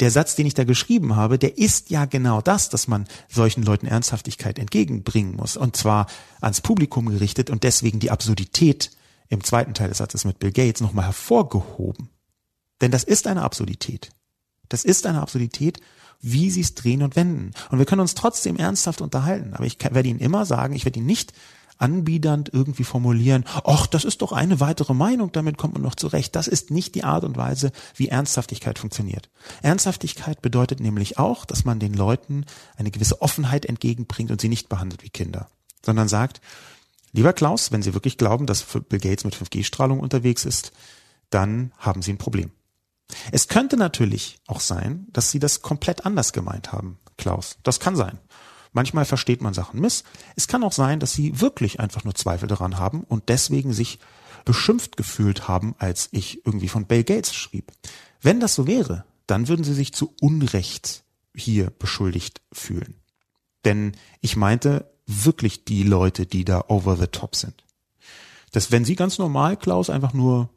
Der 0.00 0.10
Satz, 0.10 0.34
den 0.34 0.46
ich 0.46 0.54
da 0.54 0.64
geschrieben 0.64 1.16
habe, 1.16 1.38
der 1.38 1.58
ist 1.58 1.90
ja 1.90 2.04
genau 2.04 2.40
das, 2.40 2.68
dass 2.68 2.88
man 2.88 3.06
solchen 3.28 3.62
Leuten 3.62 3.86
Ernsthaftigkeit 3.86 4.58
entgegenbringen 4.58 5.36
muss. 5.36 5.56
Und 5.56 5.76
zwar 5.76 6.06
ans 6.40 6.60
Publikum 6.60 7.06
gerichtet 7.06 7.50
und 7.50 7.62
deswegen 7.62 8.00
die 8.00 8.10
Absurdität 8.10 8.90
im 9.28 9.42
zweiten 9.42 9.74
Teil 9.74 9.88
des 9.88 9.98
Satzes 9.98 10.24
mit 10.24 10.38
Bill 10.38 10.52
Gates 10.52 10.80
nochmal 10.80 11.06
hervorgehoben. 11.06 12.10
Denn 12.80 12.90
das 12.90 13.04
ist 13.04 13.26
eine 13.26 13.42
Absurdität. 13.42 14.10
Das 14.68 14.84
ist 14.84 15.06
eine 15.06 15.20
Absurdität, 15.20 15.80
wie 16.20 16.50
sie 16.50 16.62
es 16.62 16.74
drehen 16.74 17.02
und 17.02 17.16
wenden. 17.16 17.52
Und 17.70 17.78
wir 17.78 17.86
können 17.86 18.00
uns 18.00 18.14
trotzdem 18.14 18.56
ernsthaft 18.56 19.00
unterhalten. 19.00 19.54
Aber 19.54 19.64
ich 19.64 19.78
werde 19.80 20.08
Ihnen 20.08 20.20
immer 20.20 20.46
sagen, 20.46 20.74
ich 20.74 20.84
werde 20.84 20.98
Ihnen 20.98 21.06
nicht 21.06 21.32
anbiedernd 21.78 22.50
irgendwie 22.52 22.84
formulieren, 22.84 23.44
ach, 23.64 23.86
das 23.86 24.04
ist 24.04 24.22
doch 24.22 24.32
eine 24.32 24.60
weitere 24.60 24.94
Meinung, 24.94 25.32
damit 25.32 25.58
kommt 25.58 25.74
man 25.74 25.82
noch 25.82 25.94
zurecht. 25.94 26.36
Das 26.36 26.48
ist 26.48 26.70
nicht 26.70 26.94
die 26.94 27.04
Art 27.04 27.24
und 27.24 27.36
Weise, 27.36 27.72
wie 27.94 28.08
Ernsthaftigkeit 28.08 28.78
funktioniert. 28.78 29.30
Ernsthaftigkeit 29.62 30.42
bedeutet 30.42 30.80
nämlich 30.80 31.18
auch, 31.18 31.44
dass 31.44 31.64
man 31.64 31.78
den 31.78 31.94
Leuten 31.94 32.44
eine 32.76 32.90
gewisse 32.90 33.22
Offenheit 33.22 33.66
entgegenbringt 33.66 34.30
und 34.30 34.40
sie 34.40 34.48
nicht 34.48 34.68
behandelt 34.68 35.02
wie 35.02 35.10
Kinder, 35.10 35.48
sondern 35.84 36.08
sagt, 36.08 36.40
lieber 37.12 37.32
Klaus, 37.32 37.72
wenn 37.72 37.82
Sie 37.82 37.94
wirklich 37.94 38.18
glauben, 38.18 38.46
dass 38.46 38.64
Bill 38.64 38.98
Gates 38.98 39.24
mit 39.24 39.34
5G-Strahlung 39.34 40.00
unterwegs 40.00 40.44
ist, 40.44 40.72
dann 41.30 41.72
haben 41.78 42.02
Sie 42.02 42.12
ein 42.12 42.18
Problem. 42.18 42.50
Es 43.32 43.48
könnte 43.48 43.76
natürlich 43.76 44.38
auch 44.46 44.60
sein, 44.60 45.06
dass 45.12 45.30
Sie 45.30 45.38
das 45.38 45.62
komplett 45.62 46.06
anders 46.06 46.32
gemeint 46.32 46.72
haben, 46.72 46.98
Klaus. 47.16 47.58
Das 47.62 47.80
kann 47.80 47.96
sein. 47.96 48.18
Manchmal 48.74 49.04
versteht 49.04 49.40
man 49.40 49.54
Sachen 49.54 49.80
miss. 49.80 50.04
Es 50.36 50.48
kann 50.48 50.64
auch 50.64 50.72
sein, 50.72 51.00
dass 51.00 51.12
Sie 51.12 51.40
wirklich 51.40 51.80
einfach 51.80 52.04
nur 52.04 52.14
Zweifel 52.14 52.48
daran 52.48 52.76
haben 52.76 53.04
und 53.04 53.28
deswegen 53.28 53.72
sich 53.72 54.00
beschimpft 54.44 54.96
gefühlt 54.96 55.48
haben, 55.48 55.74
als 55.78 56.08
ich 56.10 56.44
irgendwie 56.44 56.68
von 56.68 56.84
Bill 56.84 57.04
Gates 57.04 57.34
schrieb. 57.34 57.72
Wenn 58.20 58.40
das 58.40 58.54
so 58.54 58.66
wäre, 58.66 59.04
dann 59.26 59.48
würden 59.48 59.64
Sie 59.64 59.74
sich 59.74 59.94
zu 59.94 60.12
Unrecht 60.20 61.04
hier 61.34 61.70
beschuldigt 61.70 62.42
fühlen. 62.52 62.96
Denn 63.64 63.92
ich 64.20 64.36
meinte 64.36 64.90
wirklich 65.06 65.64
die 65.64 65.84
Leute, 65.84 66.26
die 66.26 66.44
da 66.44 66.64
over 66.68 66.96
the 66.96 67.06
top 67.06 67.36
sind. 67.36 67.64
Dass 68.50 68.72
wenn 68.72 68.84
Sie 68.84 68.96
ganz 68.96 69.18
normal, 69.18 69.56
Klaus, 69.56 69.88
einfach 69.88 70.12
nur 70.12 70.50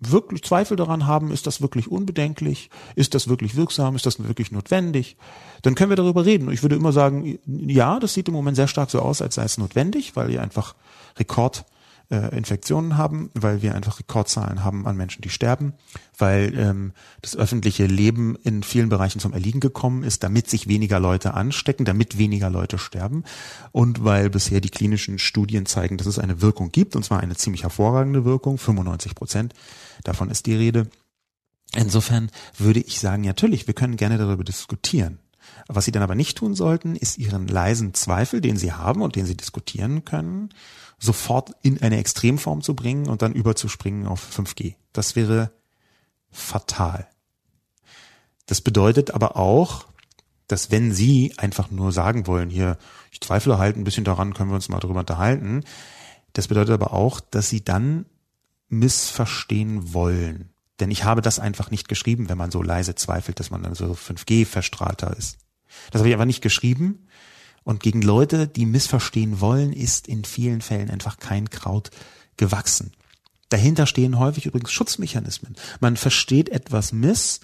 wirklich 0.00 0.42
Zweifel 0.44 0.76
daran 0.76 1.06
haben, 1.06 1.32
ist 1.32 1.46
das 1.46 1.60
wirklich 1.60 1.90
unbedenklich, 1.90 2.70
ist 2.94 3.14
das 3.14 3.28
wirklich 3.28 3.56
wirksam, 3.56 3.96
ist 3.96 4.06
das 4.06 4.22
wirklich 4.22 4.52
notwendig, 4.52 5.16
dann 5.62 5.74
können 5.74 5.90
wir 5.90 5.96
darüber 5.96 6.24
reden. 6.24 6.50
Ich 6.50 6.62
würde 6.62 6.76
immer 6.76 6.92
sagen, 6.92 7.38
ja, 7.46 7.98
das 7.98 8.14
sieht 8.14 8.28
im 8.28 8.34
Moment 8.34 8.56
sehr 8.56 8.68
stark 8.68 8.90
so 8.90 9.00
aus, 9.00 9.22
als 9.22 9.34
sei 9.34 9.44
es 9.44 9.58
notwendig, 9.58 10.14
weil 10.14 10.30
ihr 10.30 10.42
einfach 10.42 10.74
Rekord 11.18 11.64
äh, 12.10 12.36
Infektionen 12.36 12.96
haben, 12.96 13.30
weil 13.34 13.62
wir 13.62 13.74
einfach 13.74 13.98
Rekordzahlen 13.98 14.64
haben 14.64 14.86
an 14.86 14.96
Menschen, 14.96 15.22
die 15.22 15.28
sterben, 15.28 15.74
weil 16.16 16.52
ähm, 16.56 16.92
das 17.22 17.36
öffentliche 17.36 17.86
Leben 17.86 18.36
in 18.44 18.62
vielen 18.62 18.88
Bereichen 18.88 19.20
zum 19.20 19.32
Erliegen 19.32 19.60
gekommen 19.60 20.02
ist, 20.02 20.22
damit 20.22 20.48
sich 20.48 20.68
weniger 20.68 21.00
Leute 21.00 21.34
anstecken, 21.34 21.84
damit 21.84 22.18
weniger 22.18 22.50
Leute 22.50 22.78
sterben 22.78 23.24
und 23.72 24.04
weil 24.04 24.30
bisher 24.30 24.60
die 24.60 24.70
klinischen 24.70 25.18
Studien 25.18 25.66
zeigen, 25.66 25.98
dass 25.98 26.06
es 26.06 26.18
eine 26.18 26.40
Wirkung 26.40 26.72
gibt, 26.72 26.96
und 26.96 27.04
zwar 27.04 27.20
eine 27.20 27.36
ziemlich 27.36 27.62
hervorragende 27.64 28.24
Wirkung, 28.24 28.58
95 28.58 29.14
Prozent 29.14 29.54
davon 30.04 30.30
ist 30.30 30.46
die 30.46 30.54
Rede. 30.54 30.88
Insofern 31.76 32.30
würde 32.56 32.80
ich 32.80 33.00
sagen, 33.00 33.22
natürlich, 33.22 33.66
wir 33.66 33.74
können 33.74 33.96
gerne 33.96 34.16
darüber 34.16 34.44
diskutieren. 34.44 35.18
Was 35.66 35.84
Sie 35.84 35.92
dann 35.92 36.02
aber 36.02 36.14
nicht 36.14 36.38
tun 36.38 36.54
sollten, 36.54 36.96
ist 36.96 37.18
Ihren 37.18 37.46
leisen 37.46 37.92
Zweifel, 37.94 38.40
den 38.40 38.56
Sie 38.56 38.72
haben 38.72 39.02
und 39.02 39.16
den 39.16 39.26
Sie 39.26 39.36
diskutieren 39.36 40.04
können, 40.04 40.50
sofort 40.98 41.52
in 41.62 41.80
eine 41.80 41.98
Extremform 41.98 42.62
zu 42.62 42.74
bringen 42.74 43.08
und 43.08 43.22
dann 43.22 43.32
überzuspringen 43.32 44.06
auf 44.06 44.36
5G. 44.36 44.74
Das 44.92 45.16
wäre 45.16 45.52
fatal. 46.30 47.06
Das 48.46 48.60
bedeutet 48.60 49.12
aber 49.12 49.36
auch, 49.36 49.86
dass 50.48 50.70
wenn 50.70 50.92
Sie 50.92 51.34
einfach 51.36 51.70
nur 51.70 51.92
sagen 51.92 52.26
wollen, 52.26 52.50
hier, 52.50 52.78
ich 53.12 53.20
zweifle 53.20 53.58
halt 53.58 53.76
ein 53.76 53.84
bisschen 53.84 54.04
daran, 54.04 54.34
können 54.34 54.50
wir 54.50 54.54
uns 54.54 54.68
mal 54.68 54.80
darüber 54.80 55.00
unterhalten, 55.00 55.62
das 56.32 56.48
bedeutet 56.48 56.74
aber 56.74 56.92
auch, 56.92 57.20
dass 57.20 57.48
Sie 57.48 57.62
dann 57.62 58.06
missverstehen 58.68 59.92
wollen. 59.92 60.50
Denn 60.80 60.90
ich 60.90 61.04
habe 61.04 61.22
das 61.22 61.38
einfach 61.38 61.70
nicht 61.70 61.88
geschrieben, 61.88 62.28
wenn 62.28 62.38
man 62.38 62.50
so 62.50 62.62
leise 62.62 62.94
zweifelt, 62.94 63.40
dass 63.40 63.50
man 63.50 63.62
dann 63.62 63.74
so 63.74 63.92
5G 63.92 64.46
verstrahlter 64.46 65.16
ist. 65.16 65.38
Das 65.90 66.00
habe 66.00 66.08
ich 66.08 66.14
aber 66.14 66.26
nicht 66.26 66.42
geschrieben, 66.42 67.06
und 67.64 67.80
gegen 67.80 68.02
Leute, 68.02 68.46
die 68.46 68.66
missverstehen 68.66 69.40
wollen, 69.40 69.72
ist 69.72 70.08
in 70.08 70.24
vielen 70.24 70.60
Fällen 70.60 70.90
einfach 70.90 71.18
kein 71.18 71.50
Kraut 71.50 71.90
gewachsen. 72.36 72.92
Dahinter 73.48 73.86
stehen 73.86 74.18
häufig 74.18 74.46
übrigens 74.46 74.72
Schutzmechanismen. 74.72 75.56
Man 75.80 75.96
versteht 75.96 76.50
etwas 76.50 76.92
miss, 76.92 77.40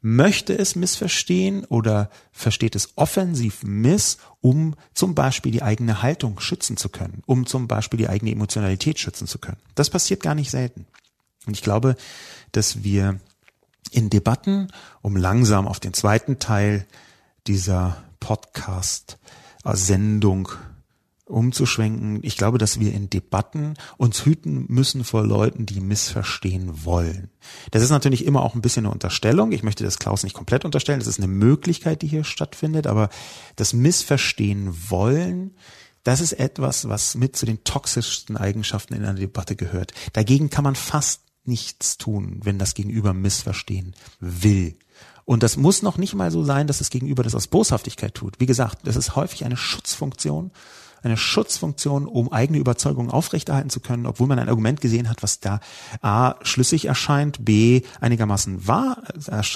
möchte 0.00 0.56
es 0.56 0.76
missverstehen 0.76 1.64
oder 1.64 2.10
versteht 2.30 2.76
es 2.76 2.90
offensiv 2.96 3.62
miss, 3.64 4.18
um 4.40 4.76
zum 4.94 5.14
Beispiel 5.14 5.50
die 5.50 5.62
eigene 5.62 6.02
Haltung 6.02 6.38
schützen 6.38 6.76
zu 6.76 6.88
können, 6.88 7.22
um 7.26 7.46
zum 7.46 7.66
Beispiel 7.66 7.98
die 7.98 8.08
eigene 8.08 8.30
Emotionalität 8.30 8.98
schützen 9.00 9.26
zu 9.26 9.38
können. 9.38 9.58
Das 9.74 9.90
passiert 9.90 10.22
gar 10.22 10.36
nicht 10.36 10.50
selten. 10.50 10.86
Und 11.46 11.54
ich 11.54 11.62
glaube, 11.62 11.96
dass 12.52 12.84
wir 12.84 13.18
in 13.90 14.10
Debatten, 14.10 14.68
um 15.02 15.16
langsam 15.16 15.66
auf 15.66 15.80
den 15.80 15.94
zweiten 15.94 16.38
Teil 16.38 16.86
dieser 17.46 18.02
Podcast-Sendung 19.62 20.48
umzuschwenken. 21.24 22.20
Ich 22.22 22.38
glaube, 22.38 22.56
dass 22.56 22.80
wir 22.80 22.94
in 22.94 23.10
Debatten 23.10 23.74
uns 23.98 24.24
hüten 24.24 24.64
müssen 24.68 25.04
vor 25.04 25.26
Leuten, 25.26 25.66
die 25.66 25.80
missverstehen 25.80 26.86
wollen. 26.86 27.28
Das 27.70 27.82
ist 27.82 27.90
natürlich 27.90 28.24
immer 28.24 28.42
auch 28.42 28.54
ein 28.54 28.62
bisschen 28.62 28.86
eine 28.86 28.94
Unterstellung. 28.94 29.52
Ich 29.52 29.62
möchte 29.62 29.84
das 29.84 29.98
Klaus 29.98 30.22
nicht 30.22 30.32
komplett 30.32 30.64
unterstellen. 30.64 31.00
Das 31.00 31.08
ist 31.08 31.18
eine 31.18 31.28
Möglichkeit, 31.28 32.00
die 32.00 32.06
hier 32.06 32.24
stattfindet. 32.24 32.86
Aber 32.86 33.10
das 33.56 33.74
Missverstehen 33.74 34.74
wollen, 34.88 35.54
das 36.02 36.22
ist 36.22 36.32
etwas, 36.32 36.88
was 36.88 37.14
mit 37.14 37.36
zu 37.36 37.44
den 37.44 37.62
toxischsten 37.62 38.38
Eigenschaften 38.38 38.94
in 38.94 39.04
einer 39.04 39.18
Debatte 39.18 39.54
gehört. 39.54 39.92
Dagegen 40.14 40.48
kann 40.48 40.64
man 40.64 40.76
fast 40.76 41.20
nichts 41.44 41.98
tun, 41.98 42.40
wenn 42.42 42.58
das 42.58 42.72
Gegenüber 42.72 43.12
missverstehen 43.12 43.94
will. 44.20 44.78
Und 45.28 45.42
das 45.42 45.58
muss 45.58 45.82
noch 45.82 45.98
nicht 45.98 46.14
mal 46.14 46.30
so 46.30 46.42
sein, 46.42 46.66
dass 46.66 46.78
das 46.78 46.88
Gegenüber 46.88 47.22
das 47.22 47.34
aus 47.34 47.48
Boshaftigkeit 47.48 48.14
tut. 48.14 48.40
Wie 48.40 48.46
gesagt, 48.46 48.78
das 48.84 48.96
ist 48.96 49.14
häufig 49.14 49.44
eine 49.44 49.58
Schutzfunktion 49.58 50.52
eine 51.02 51.16
Schutzfunktion, 51.16 52.06
um 52.06 52.32
eigene 52.32 52.58
Überzeugungen 52.58 53.10
aufrechterhalten 53.10 53.70
zu 53.70 53.78
können, 53.78 54.06
obwohl 54.06 54.26
man 54.26 54.40
ein 54.40 54.48
Argument 54.48 54.80
gesehen 54.80 55.08
hat, 55.08 55.22
was 55.22 55.38
da 55.38 55.60
A 56.02 56.34
schlüssig 56.42 56.86
erscheint, 56.86 57.44
B 57.44 57.82
einigermaßen 58.00 58.66
wahr 58.66 59.04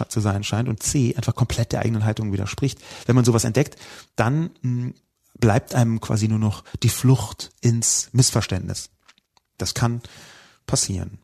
zu 0.08 0.20
sein 0.20 0.44
scheint 0.44 0.68
und 0.68 0.85
C 0.85 1.16
einfach 1.16 1.35
komplett 1.35 1.72
der 1.72 1.80
eigenen 1.80 2.04
Haltung 2.04 2.32
widerspricht. 2.32 2.78
Wenn 3.06 3.16
man 3.16 3.24
sowas 3.24 3.42
entdeckt, 3.42 3.76
dann 4.14 4.50
hm, 4.61 4.94
bleibt 5.40 5.74
einem 5.74 6.00
quasi 6.00 6.28
nur 6.28 6.38
noch 6.38 6.62
die 6.85 6.90
Flucht 6.90 7.50
ins 7.61 8.11
Missverständnis. 8.12 8.90
Das 9.58 9.74
kann 9.74 10.00
passieren. 10.66 11.18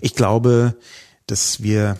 Ich 0.00 0.14
glaube, 0.14 0.78
dass 1.26 1.62
wir 1.62 1.98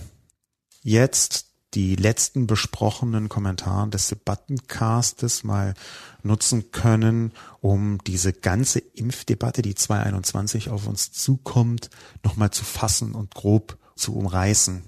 jetzt 0.86 1.46
die 1.74 1.96
letzten 1.96 2.46
besprochenen 2.46 3.28
Kommentare 3.28 3.88
des 3.90 4.08
Debattencastes 4.08 5.42
mal 5.42 5.74
nutzen 6.22 6.70
können, 6.70 7.32
um 7.60 7.98
diese 8.06 8.32
ganze 8.32 8.78
Impfdebatte, 8.78 9.62
die 9.62 9.74
2021 9.74 10.70
auf 10.70 10.86
uns 10.86 11.12
zukommt, 11.12 11.90
nochmal 12.22 12.50
zu 12.50 12.64
fassen 12.64 13.14
und 13.14 13.34
grob 13.34 13.76
zu 13.96 14.14
umreißen. 14.14 14.84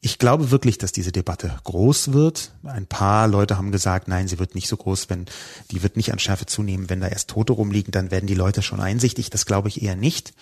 Ich 0.00 0.18
glaube 0.18 0.50
wirklich, 0.50 0.76
dass 0.76 0.92
diese 0.92 1.12
Debatte 1.12 1.58
groß 1.64 2.12
wird. 2.12 2.52
Ein 2.62 2.86
paar 2.86 3.26
Leute 3.26 3.56
haben 3.56 3.72
gesagt, 3.72 4.06
nein, 4.06 4.28
sie 4.28 4.38
wird 4.38 4.54
nicht 4.54 4.68
so 4.68 4.76
groß, 4.76 5.08
wenn 5.08 5.24
die 5.70 5.82
wird 5.82 5.96
nicht 5.96 6.12
an 6.12 6.18
Schärfe 6.18 6.44
zunehmen, 6.44 6.90
wenn 6.90 7.00
da 7.00 7.08
erst 7.08 7.30
Tote 7.30 7.54
rumliegen, 7.54 7.90
dann 7.90 8.10
werden 8.10 8.26
die 8.26 8.34
Leute 8.34 8.60
schon 8.60 8.80
einsichtig. 8.80 9.30
Das 9.30 9.46
glaube 9.46 9.68
ich 9.68 9.82
eher 9.82 9.96
nicht. 9.96 10.34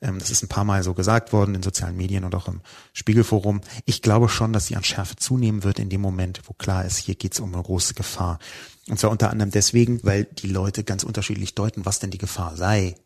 Ähm, 0.00 0.18
das 0.18 0.30
ist 0.30 0.42
ein 0.42 0.48
paar 0.48 0.64
Mal 0.64 0.82
so 0.82 0.94
gesagt 0.94 1.32
worden 1.32 1.54
in 1.54 1.62
sozialen 1.62 1.96
Medien 1.96 2.24
und 2.24 2.34
auch 2.34 2.48
im 2.48 2.60
Spiegelforum. 2.92 3.60
Ich 3.84 4.02
glaube 4.02 4.28
schon, 4.28 4.52
dass 4.52 4.66
sie 4.66 4.76
an 4.76 4.84
Schärfe 4.84 5.16
zunehmen 5.16 5.64
wird 5.64 5.78
in 5.78 5.90
dem 5.90 6.00
Moment, 6.00 6.40
wo 6.46 6.54
klar 6.54 6.84
ist, 6.84 6.98
hier 6.98 7.14
geht 7.14 7.34
es 7.34 7.40
um 7.40 7.54
eine 7.54 7.62
große 7.62 7.94
Gefahr. 7.94 8.38
Und 8.88 8.98
zwar 8.98 9.10
unter 9.10 9.30
anderem 9.30 9.50
deswegen, 9.50 10.00
weil 10.02 10.24
die 10.24 10.48
Leute 10.48 10.84
ganz 10.84 11.04
unterschiedlich 11.04 11.54
deuten, 11.54 11.84
was 11.84 12.00
denn 12.00 12.10
die 12.10 12.18
Gefahr 12.18 12.56
sei. 12.56 12.96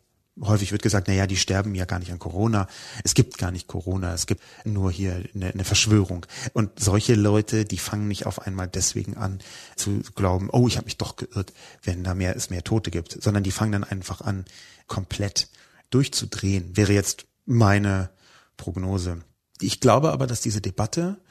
Häufig 0.41 0.73
wird 0.73 0.81
gesagt, 0.81 1.07
na 1.07 1.13
ja, 1.13 1.27
die 1.27 1.37
sterben 1.37 1.75
ja 1.75 1.85
gar 1.85 1.99
nicht 1.99 2.11
an 2.11 2.19
Corona. 2.19 2.67
Es 3.05 3.13
gibt 3.13 3.37
gar 3.37 3.51
nicht 3.51 3.67
Corona. 3.67 4.13
Es 4.13 4.25
gibt 4.25 4.41
nur 4.65 4.91
hier 4.91 5.23
eine, 5.33 5.47
eine 5.47 5.63
Verschwörung. 5.63 6.25
Und 6.51 6.77
solche 6.77 7.15
Leute, 7.15 7.63
die 7.63 7.77
fangen 7.77 8.09
nicht 8.09 8.25
auf 8.25 8.41
einmal 8.45 8.67
deswegen 8.67 9.15
an 9.15 9.39
zu 9.77 10.01
glauben, 10.13 10.49
oh, 10.51 10.67
ich 10.67 10.75
habe 10.75 10.85
mich 10.85 10.97
doch 10.97 11.15
geirrt, 11.15 11.53
wenn 11.83 12.03
da 12.03 12.15
mehr 12.15 12.35
es 12.35 12.49
mehr 12.49 12.65
Tote 12.65 12.91
gibt, 12.91 13.17
sondern 13.23 13.43
die 13.43 13.51
fangen 13.51 13.71
dann 13.71 13.83
einfach 13.85 14.19
an, 14.19 14.43
komplett 14.87 15.47
durchzudrehen, 15.89 16.77
wäre 16.77 16.93
jetzt 16.93 17.25
meine 17.45 18.11
Prognose. 18.57 19.21
Ich 19.61 19.79
glaube 19.79 20.11
aber, 20.11 20.27
dass 20.27 20.41
diese 20.41 20.61
Debatte 20.61 21.21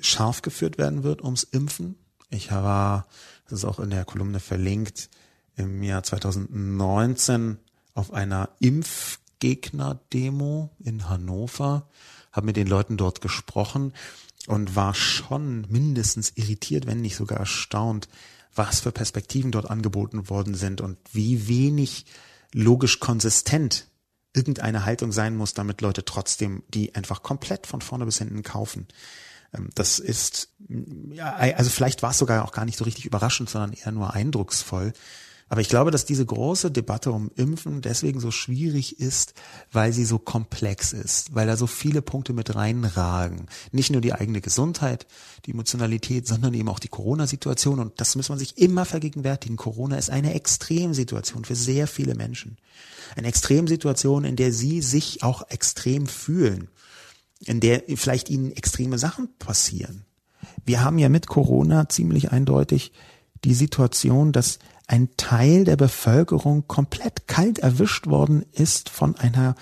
scharf 0.00 0.42
geführt 0.42 0.78
werden 0.78 1.02
wird 1.02 1.22
ums 1.22 1.42
Impfen. 1.44 1.96
Ich 2.30 2.50
war, 2.50 3.06
das 3.44 3.60
ist 3.60 3.64
auch 3.64 3.78
in 3.78 3.90
der 3.90 4.04
Kolumne 4.04 4.40
verlinkt, 4.40 5.08
im 5.56 5.82
Jahr 5.82 6.02
2019 6.02 7.58
auf 7.94 8.12
einer 8.12 8.50
Impfgegner-Demo 8.60 10.70
in 10.80 11.08
Hannover, 11.08 11.88
habe 12.32 12.46
mit 12.46 12.56
den 12.56 12.66
Leuten 12.66 12.96
dort 12.96 13.20
gesprochen 13.20 13.92
und 14.46 14.74
war 14.74 14.94
schon 14.94 15.66
mindestens 15.68 16.32
irritiert, 16.34 16.86
wenn 16.86 17.00
nicht 17.00 17.16
sogar 17.16 17.38
erstaunt, 17.38 18.08
was 18.54 18.80
für 18.80 18.92
Perspektiven 18.92 19.52
dort 19.52 19.70
angeboten 19.70 20.28
worden 20.28 20.54
sind 20.54 20.80
und 20.80 20.98
wie 21.12 21.48
wenig 21.48 22.06
logisch 22.54 23.00
konsistent 23.00 23.88
irgendeine 24.32 24.84
Haltung 24.84 25.12
sein 25.12 25.36
muss, 25.36 25.54
damit 25.54 25.80
Leute 25.80 26.04
trotzdem 26.04 26.62
die 26.68 26.94
einfach 26.94 27.22
komplett 27.22 27.66
von 27.66 27.82
vorne 27.82 28.06
bis 28.06 28.18
hinten 28.18 28.42
kaufen. 28.42 28.88
Ähm, 29.52 29.68
das 29.74 29.98
ist, 29.98 30.48
ja, 31.10 31.34
also 31.34 31.70
vielleicht 31.70 32.02
war 32.02 32.10
es 32.12 32.18
sogar 32.18 32.44
auch 32.44 32.52
gar 32.52 32.64
nicht 32.64 32.78
so 32.78 32.84
richtig 32.84 33.04
überraschend, 33.04 33.50
sondern 33.50 33.72
eher 33.72 33.92
nur 33.92 34.14
eindrucksvoll, 34.14 34.92
aber 35.48 35.60
ich 35.60 35.68
glaube, 35.68 35.90
dass 35.90 36.04
diese 36.04 36.24
große 36.24 36.70
Debatte 36.70 37.12
um 37.12 37.30
Impfen 37.36 37.82
deswegen 37.82 38.18
so 38.18 38.30
schwierig 38.30 38.98
ist, 38.98 39.34
weil 39.70 39.92
sie 39.92 40.04
so 40.04 40.18
komplex 40.18 40.92
ist, 40.92 41.34
weil 41.34 41.46
da 41.46 41.56
so 41.56 41.66
viele 41.66 42.00
Punkte 42.02 42.32
mit 42.32 42.54
reinragen. 42.54 43.46
Nicht 43.70 43.90
nur 43.90 44.00
die 44.00 44.14
eigene 44.14 44.40
Gesundheit, 44.40 45.06
die 45.44 45.50
Emotionalität, 45.50 46.26
sondern 46.26 46.54
eben 46.54 46.68
auch 46.68 46.78
die 46.78 46.88
Corona-Situation. 46.88 47.78
Und 47.78 48.00
das 48.00 48.16
muss 48.16 48.30
man 48.30 48.38
sich 48.38 48.56
immer 48.56 48.86
vergegenwärtigen. 48.86 49.56
Corona 49.56 49.96
ist 49.96 50.10
eine 50.10 50.34
Extremsituation 50.34 51.44
für 51.44 51.56
sehr 51.56 51.86
viele 51.86 52.14
Menschen. 52.14 52.56
Eine 53.14 53.28
Extremsituation, 53.28 54.24
in 54.24 54.36
der 54.36 54.52
sie 54.52 54.80
sich 54.80 55.22
auch 55.22 55.48
extrem 55.50 56.06
fühlen, 56.06 56.68
in 57.44 57.60
der 57.60 57.82
vielleicht 57.96 58.30
ihnen 58.30 58.50
extreme 58.52 58.98
Sachen 58.98 59.28
passieren. 59.38 60.06
Wir 60.64 60.82
haben 60.82 60.98
ja 60.98 61.10
mit 61.10 61.26
Corona 61.26 61.88
ziemlich 61.88 62.32
eindeutig 62.32 62.92
die 63.44 63.54
Situation, 63.54 64.32
dass 64.32 64.58
ein 64.86 65.08
Teil 65.16 65.64
der 65.64 65.76
Bevölkerung 65.76 66.66
komplett 66.68 67.26
kalt 67.26 67.58
erwischt 67.58 68.06
worden 68.06 68.44
ist 68.52 68.90
von 68.90 69.16
einer 69.16 69.54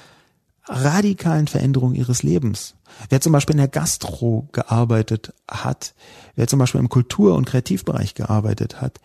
radikalen 0.66 1.48
Veränderung 1.48 1.94
ihres 1.94 2.22
Lebens. 2.22 2.74
Wer 3.08 3.20
zum 3.20 3.32
Beispiel 3.32 3.54
in 3.54 3.58
der 3.58 3.68
Gastro 3.68 4.48
gearbeitet 4.52 5.32
hat, 5.48 5.94
wer 6.36 6.46
zum 6.46 6.58
Beispiel 6.58 6.80
im 6.80 6.88
Kultur- 6.88 7.36
und 7.36 7.46
Kreativbereich 7.46 8.14
gearbeitet 8.14 8.80
hat, 8.80 9.00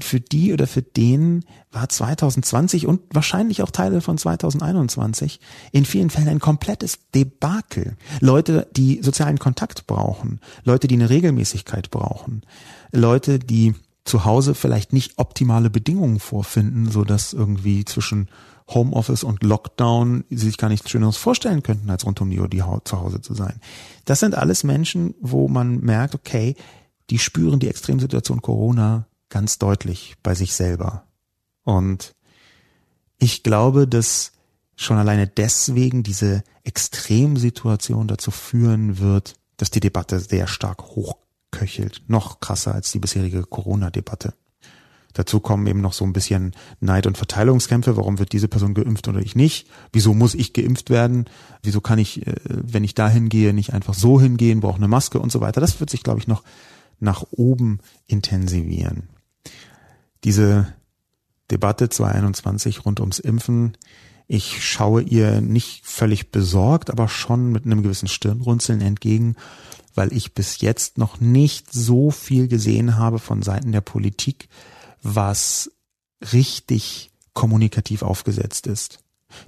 für 0.00 0.20
die 0.20 0.52
oder 0.52 0.68
für 0.68 0.82
den 0.82 1.44
war 1.72 1.88
2020 1.88 2.86
und 2.86 3.00
wahrscheinlich 3.12 3.62
auch 3.62 3.70
Teile 3.70 4.00
von 4.00 4.16
2021 4.16 5.40
in 5.72 5.84
vielen 5.84 6.10
Fällen 6.10 6.28
ein 6.28 6.38
komplettes 6.38 7.00
Debakel. 7.14 7.96
Leute, 8.20 8.68
die 8.76 9.02
sozialen 9.02 9.40
Kontakt 9.40 9.88
brauchen, 9.88 10.40
Leute, 10.62 10.86
die 10.86 10.94
eine 10.94 11.10
Regelmäßigkeit 11.10 11.90
brauchen, 11.90 12.42
Leute, 12.92 13.40
die 13.40 13.74
zu 14.04 14.24
Hause 14.24 14.54
vielleicht 14.54 14.92
nicht 14.92 15.18
optimale 15.18 15.70
Bedingungen 15.70 16.18
vorfinden, 16.18 16.90
so 16.90 17.04
dass 17.04 17.32
irgendwie 17.32 17.84
zwischen 17.84 18.28
Homeoffice 18.68 19.24
und 19.24 19.42
Lockdown 19.42 20.24
sie 20.30 20.46
sich 20.46 20.58
gar 20.58 20.68
nichts 20.68 20.90
Schöneres 20.90 21.16
vorstellen 21.16 21.62
könnten, 21.62 21.90
als 21.90 22.06
rund 22.06 22.20
um 22.20 22.30
die 22.30 22.40
Uhr 22.40 22.48
die 22.48 22.62
zu 22.84 23.00
Hause 23.00 23.20
zu 23.20 23.34
sein. 23.34 23.60
Das 24.04 24.20
sind 24.20 24.34
alles 24.34 24.64
Menschen, 24.64 25.14
wo 25.20 25.48
man 25.48 25.80
merkt, 25.80 26.14
okay, 26.14 26.56
die 27.10 27.18
spüren 27.18 27.60
die 27.60 27.68
Extremsituation 27.68 28.42
Corona 28.42 29.06
ganz 29.28 29.58
deutlich 29.58 30.16
bei 30.22 30.34
sich 30.34 30.54
selber. 30.54 31.04
Und 31.64 32.14
ich 33.18 33.42
glaube, 33.42 33.86
dass 33.86 34.32
schon 34.76 34.98
alleine 34.98 35.26
deswegen 35.26 36.02
diese 36.02 36.42
Extremsituation 36.64 38.08
dazu 38.08 38.30
führen 38.30 38.98
wird, 38.98 39.34
dass 39.56 39.70
die 39.70 39.80
Debatte 39.80 40.18
sehr 40.18 40.46
stark 40.46 40.82
hoch 40.82 41.21
köchelt. 41.52 42.02
Noch 42.08 42.40
krasser 42.40 42.74
als 42.74 42.90
die 42.90 42.98
bisherige 42.98 43.44
Corona-Debatte. 43.44 44.34
Dazu 45.12 45.40
kommen 45.40 45.66
eben 45.66 45.80
noch 45.80 45.92
so 45.92 46.04
ein 46.04 46.12
bisschen 46.12 46.52
Neid- 46.80 47.06
und 47.06 47.18
Verteilungskämpfe. 47.18 47.96
Warum 47.96 48.18
wird 48.18 48.32
diese 48.32 48.48
Person 48.48 48.74
geimpft 48.74 49.06
oder 49.08 49.20
ich 49.20 49.36
nicht? 49.36 49.68
Wieso 49.92 50.14
muss 50.14 50.34
ich 50.34 50.54
geimpft 50.54 50.90
werden? 50.90 51.26
Wieso 51.62 51.80
kann 51.80 51.98
ich, 51.98 52.26
äh, 52.26 52.34
wenn 52.46 52.82
ich 52.82 52.94
dahin 52.94 53.28
gehe, 53.28 53.52
nicht 53.52 53.72
einfach 53.74 53.94
so 53.94 54.20
hingehen, 54.20 54.60
brauche 54.60 54.78
eine 54.78 54.88
Maske 54.88 55.20
und 55.20 55.30
so 55.30 55.40
weiter? 55.40 55.60
Das 55.60 55.78
wird 55.80 55.90
sich, 55.90 56.02
glaube 56.02 56.18
ich, 56.18 56.28
noch 56.28 56.42
nach 56.98 57.24
oben 57.30 57.80
intensivieren. 58.06 59.08
Diese 60.24 60.72
Debatte 61.50 61.88
2021 61.88 62.86
rund 62.86 63.00
ums 63.00 63.18
Impfen, 63.18 63.76
ich 64.28 64.64
schaue 64.64 65.02
ihr 65.02 65.42
nicht 65.42 65.84
völlig 65.84 66.30
besorgt, 66.30 66.90
aber 66.90 67.08
schon 67.08 67.52
mit 67.52 67.66
einem 67.66 67.82
gewissen 67.82 68.08
Stirnrunzeln 68.08 68.80
entgegen 68.80 69.36
weil 69.94 70.12
ich 70.12 70.34
bis 70.34 70.60
jetzt 70.60 70.98
noch 70.98 71.20
nicht 71.20 71.72
so 71.72 72.10
viel 72.10 72.48
gesehen 72.48 72.96
habe 72.96 73.18
von 73.18 73.42
Seiten 73.42 73.72
der 73.72 73.80
Politik, 73.80 74.48
was 75.02 75.70
richtig 76.32 77.10
kommunikativ 77.34 78.02
aufgesetzt 78.02 78.66
ist. 78.66 79.00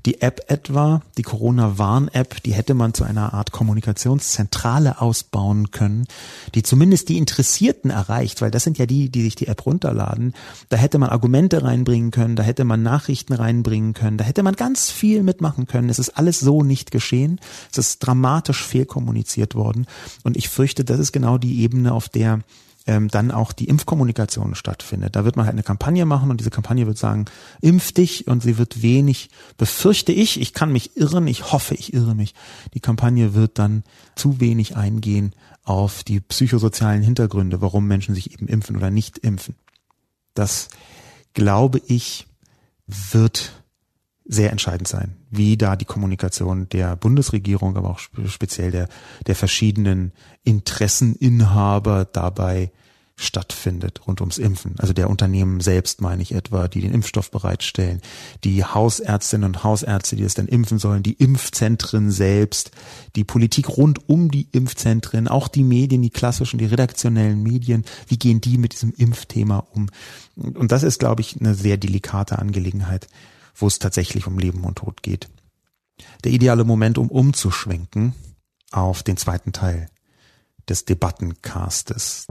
Die 0.06 0.20
App 0.20 0.44
etwa, 0.48 1.02
die 1.16 1.22
Corona-Warn-App, 1.22 2.42
die 2.42 2.52
hätte 2.52 2.74
man 2.74 2.94
zu 2.94 3.04
einer 3.04 3.34
Art 3.34 3.52
Kommunikationszentrale 3.52 5.00
ausbauen 5.00 5.70
können, 5.70 6.06
die 6.54 6.62
zumindest 6.62 7.08
die 7.08 7.18
Interessierten 7.18 7.90
erreicht, 7.90 8.42
weil 8.42 8.50
das 8.50 8.64
sind 8.64 8.78
ja 8.78 8.86
die, 8.86 9.10
die 9.10 9.22
sich 9.22 9.34
die 9.34 9.48
App 9.48 9.66
runterladen. 9.66 10.34
Da 10.68 10.76
hätte 10.76 10.98
man 10.98 11.10
Argumente 11.10 11.62
reinbringen 11.62 12.10
können, 12.10 12.36
da 12.36 12.42
hätte 12.42 12.64
man 12.64 12.82
Nachrichten 12.82 13.32
reinbringen 13.32 13.94
können, 13.94 14.18
da 14.18 14.24
hätte 14.24 14.42
man 14.42 14.54
ganz 14.54 14.90
viel 14.90 15.22
mitmachen 15.22 15.66
können. 15.66 15.88
Es 15.88 15.98
ist 15.98 16.10
alles 16.10 16.40
so 16.40 16.62
nicht 16.62 16.90
geschehen. 16.90 17.40
Es 17.70 17.78
ist 17.78 17.98
dramatisch 17.98 18.62
fehlkommuniziert 18.64 19.54
worden. 19.54 19.86
Und 20.22 20.36
ich 20.36 20.48
fürchte, 20.48 20.84
das 20.84 20.98
ist 20.98 21.12
genau 21.12 21.38
die 21.38 21.60
Ebene, 21.60 21.92
auf 21.92 22.08
der 22.08 22.40
ähm, 22.86 23.08
dann 23.08 23.30
auch 23.30 23.52
die 23.52 23.66
Impfkommunikation 23.68 24.54
stattfindet. 24.54 25.16
Da 25.16 25.24
wird 25.24 25.36
man 25.36 25.46
halt 25.46 25.54
eine 25.54 25.62
Kampagne 25.62 26.04
machen 26.04 26.30
und 26.30 26.38
diese 26.40 26.50
Kampagne 26.50 26.86
wird 26.86 26.98
sagen, 26.98 27.24
impf 27.60 27.92
dich 27.92 28.26
und 28.26 28.42
sie 28.42 28.58
wird 28.58 28.82
wenig, 28.82 29.30
befürchte 29.56 30.12
ich, 30.12 30.40
ich 30.40 30.52
kann 30.52 30.70
mich 30.70 30.96
irren, 30.96 31.26
ich 31.26 31.52
hoffe, 31.52 31.74
ich 31.74 31.94
irre 31.94 32.14
mich. 32.14 32.34
Die 32.74 32.80
Kampagne 32.80 33.34
wird 33.34 33.58
dann 33.58 33.84
zu 34.16 34.40
wenig 34.40 34.76
eingehen 34.76 35.34
auf 35.62 36.04
die 36.04 36.20
psychosozialen 36.20 37.02
Hintergründe, 37.02 37.60
warum 37.60 37.86
Menschen 37.86 38.14
sich 38.14 38.32
eben 38.32 38.48
impfen 38.48 38.76
oder 38.76 38.90
nicht 38.90 39.18
impfen. 39.18 39.54
Das 40.34 40.68
glaube 41.32 41.80
ich 41.86 42.26
wird 42.86 43.63
sehr 44.24 44.50
entscheidend 44.50 44.88
sein, 44.88 45.16
wie 45.30 45.56
da 45.56 45.76
die 45.76 45.84
Kommunikation 45.84 46.68
der 46.70 46.96
Bundesregierung, 46.96 47.76
aber 47.76 47.90
auch 47.90 47.98
speziell 47.98 48.70
der, 48.70 48.88
der 49.26 49.34
verschiedenen 49.34 50.12
Interesseninhaber 50.44 52.06
dabei 52.06 52.70
stattfindet 53.16 54.00
rund 54.08 54.20
ums 54.20 54.38
Impfen. 54.38 54.74
Also 54.78 54.92
der 54.92 55.08
Unternehmen 55.08 55.60
selbst 55.60 56.00
meine 56.00 56.22
ich 56.22 56.34
etwa, 56.34 56.66
die 56.66 56.80
den 56.80 56.92
Impfstoff 56.92 57.30
bereitstellen, 57.30 58.00
die 58.42 58.64
Hausärztinnen 58.64 59.46
und 59.46 59.62
Hausärzte, 59.62 60.16
die 60.16 60.24
es 60.24 60.34
dann 60.34 60.48
impfen 60.48 60.78
sollen, 60.78 61.04
die 61.04 61.12
Impfzentren 61.12 62.10
selbst, 62.10 62.72
die 63.14 63.22
Politik 63.22 63.68
rund 63.68 64.08
um 64.08 64.32
die 64.32 64.48
Impfzentren, 64.50 65.28
auch 65.28 65.46
die 65.46 65.62
Medien, 65.62 66.02
die 66.02 66.10
klassischen, 66.10 66.58
die 66.58 66.64
redaktionellen 66.64 67.40
Medien, 67.42 67.84
wie 68.08 68.18
gehen 68.18 68.40
die 68.40 68.58
mit 68.58 68.72
diesem 68.72 68.92
Impfthema 68.96 69.64
um? 69.72 69.90
Und 70.34 70.72
das 70.72 70.82
ist, 70.82 70.98
glaube 70.98 71.20
ich, 71.20 71.38
eine 71.38 71.54
sehr 71.54 71.76
delikate 71.76 72.40
Angelegenheit 72.40 73.06
wo 73.54 73.66
es 73.66 73.78
tatsächlich 73.78 74.26
um 74.26 74.38
Leben 74.38 74.64
und 74.64 74.76
Tod 74.76 75.02
geht. 75.02 75.28
Der 76.24 76.32
ideale 76.32 76.64
Moment, 76.64 76.98
um 76.98 77.08
umzuschwenken 77.08 78.14
auf 78.72 79.02
den 79.02 79.16
zweiten 79.16 79.52
Teil 79.52 79.88
des 80.68 80.84
Debattencastes. 80.84 82.26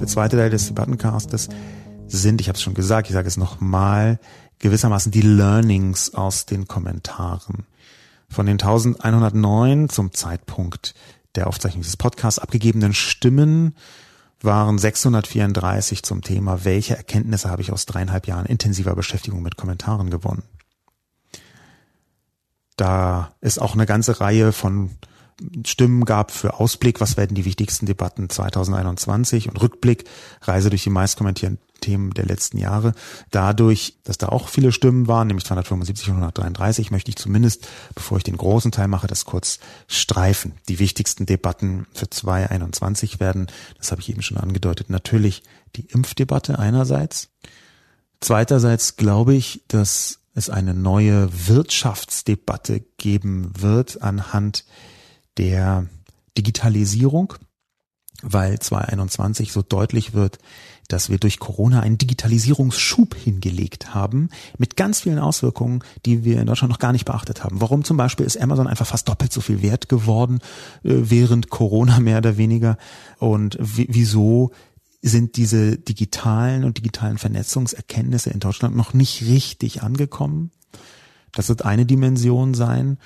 Der 0.00 0.06
zweite 0.06 0.36
Teil 0.36 0.50
des 0.50 0.66
Debattencastes 0.68 1.48
sind, 2.06 2.40
ich 2.40 2.48
habe 2.48 2.56
es 2.56 2.62
schon 2.62 2.74
gesagt, 2.74 3.08
ich 3.08 3.14
sage 3.14 3.28
es 3.28 3.36
nochmal, 3.36 4.18
gewissermaßen 4.58 5.12
die 5.12 5.20
Learnings 5.20 6.14
aus 6.14 6.46
den 6.46 6.66
Kommentaren. 6.66 7.66
Von 8.28 8.46
den 8.46 8.54
1109 8.54 9.88
zum 9.88 10.12
Zeitpunkt 10.12 10.94
der 11.34 11.46
Aufzeichnung 11.46 11.82
dieses 11.82 11.96
Podcasts 11.96 12.38
abgegebenen 12.38 12.94
Stimmen 12.94 13.74
waren 14.40 14.78
634 14.78 16.02
zum 16.02 16.22
Thema, 16.22 16.64
welche 16.64 16.96
Erkenntnisse 16.96 17.50
habe 17.50 17.62
ich 17.62 17.72
aus 17.72 17.86
dreieinhalb 17.86 18.26
Jahren 18.26 18.46
intensiver 18.46 18.94
Beschäftigung 18.94 19.42
mit 19.42 19.56
Kommentaren 19.56 20.10
gewonnen. 20.10 20.42
Da 22.76 23.34
ist 23.40 23.60
auch 23.60 23.74
eine 23.74 23.86
ganze 23.86 24.20
Reihe 24.20 24.52
von 24.52 24.90
Stimmen 25.66 26.04
gab 26.04 26.30
für 26.30 26.60
Ausblick, 26.60 27.00
was 27.00 27.16
werden 27.16 27.34
die 27.34 27.44
wichtigsten 27.44 27.86
Debatten 27.86 28.28
2021 28.28 29.48
und 29.48 29.60
Rückblick, 29.60 30.04
Reise 30.42 30.70
durch 30.70 30.84
die 30.84 30.90
meistkommentierten 30.90 31.58
Themen 31.84 32.12
der 32.12 32.24
letzten 32.24 32.58
Jahre. 32.58 32.94
Dadurch, 33.30 33.98
dass 34.04 34.18
da 34.18 34.28
auch 34.28 34.48
viele 34.48 34.72
Stimmen 34.72 35.06
waren, 35.06 35.28
nämlich 35.28 35.44
275 35.44 36.08
und 36.08 36.16
133, 36.16 36.90
möchte 36.90 37.10
ich 37.10 37.16
zumindest, 37.16 37.66
bevor 37.94 38.18
ich 38.18 38.24
den 38.24 38.36
großen 38.36 38.72
Teil 38.72 38.88
mache, 38.88 39.06
das 39.06 39.24
kurz 39.24 39.58
streifen. 39.86 40.52
Die 40.68 40.78
wichtigsten 40.78 41.26
Debatten 41.26 41.86
für 41.92 42.08
2021 42.08 43.20
werden, 43.20 43.48
das 43.78 43.90
habe 43.90 44.00
ich 44.00 44.08
eben 44.08 44.22
schon 44.22 44.38
angedeutet, 44.38 44.90
natürlich 44.90 45.42
die 45.76 45.86
Impfdebatte 45.86 46.58
einerseits. 46.58 47.28
Zweiterseits 48.20 48.96
glaube 48.96 49.34
ich, 49.34 49.62
dass 49.68 50.20
es 50.34 50.50
eine 50.50 50.74
neue 50.74 51.28
Wirtschaftsdebatte 51.46 52.80
geben 52.96 53.52
wird 53.58 54.02
anhand 54.02 54.64
der 55.36 55.86
Digitalisierung, 56.36 57.34
weil 58.22 58.58
2021 58.58 59.52
so 59.52 59.62
deutlich 59.62 60.14
wird, 60.14 60.38
dass 60.88 61.10
wir 61.10 61.18
durch 61.18 61.38
Corona 61.38 61.80
einen 61.80 61.98
Digitalisierungsschub 61.98 63.14
hingelegt 63.14 63.94
haben 63.94 64.28
mit 64.58 64.76
ganz 64.76 65.00
vielen 65.00 65.18
Auswirkungen, 65.18 65.82
die 66.04 66.24
wir 66.24 66.40
in 66.40 66.46
Deutschland 66.46 66.70
noch 66.70 66.78
gar 66.78 66.92
nicht 66.92 67.04
beachtet 67.04 67.44
haben. 67.44 67.60
Warum 67.60 67.84
zum 67.84 67.96
Beispiel 67.96 68.26
ist 68.26 68.40
Amazon 68.40 68.66
einfach 68.66 68.86
fast 68.86 69.08
doppelt 69.08 69.32
so 69.32 69.40
viel 69.40 69.62
wert 69.62 69.88
geworden 69.88 70.40
äh, 70.82 70.90
während 70.94 71.50
Corona 71.50 72.00
mehr 72.00 72.18
oder 72.18 72.36
weniger 72.36 72.76
und 73.18 73.56
wieso 73.60 74.52
sind 75.02 75.36
diese 75.36 75.76
digitalen 75.76 76.64
und 76.64 76.78
digitalen 76.78 77.18
Vernetzungserkenntnisse 77.18 78.30
in 78.30 78.40
Deutschland 78.40 78.74
noch 78.74 78.94
nicht 78.94 79.22
richtig 79.22 79.82
angekommen? 79.82 80.50
Das 81.32 81.48
wird 81.48 81.64
eine 81.64 81.84
Dimension 81.84 82.54
sein. 82.54 82.98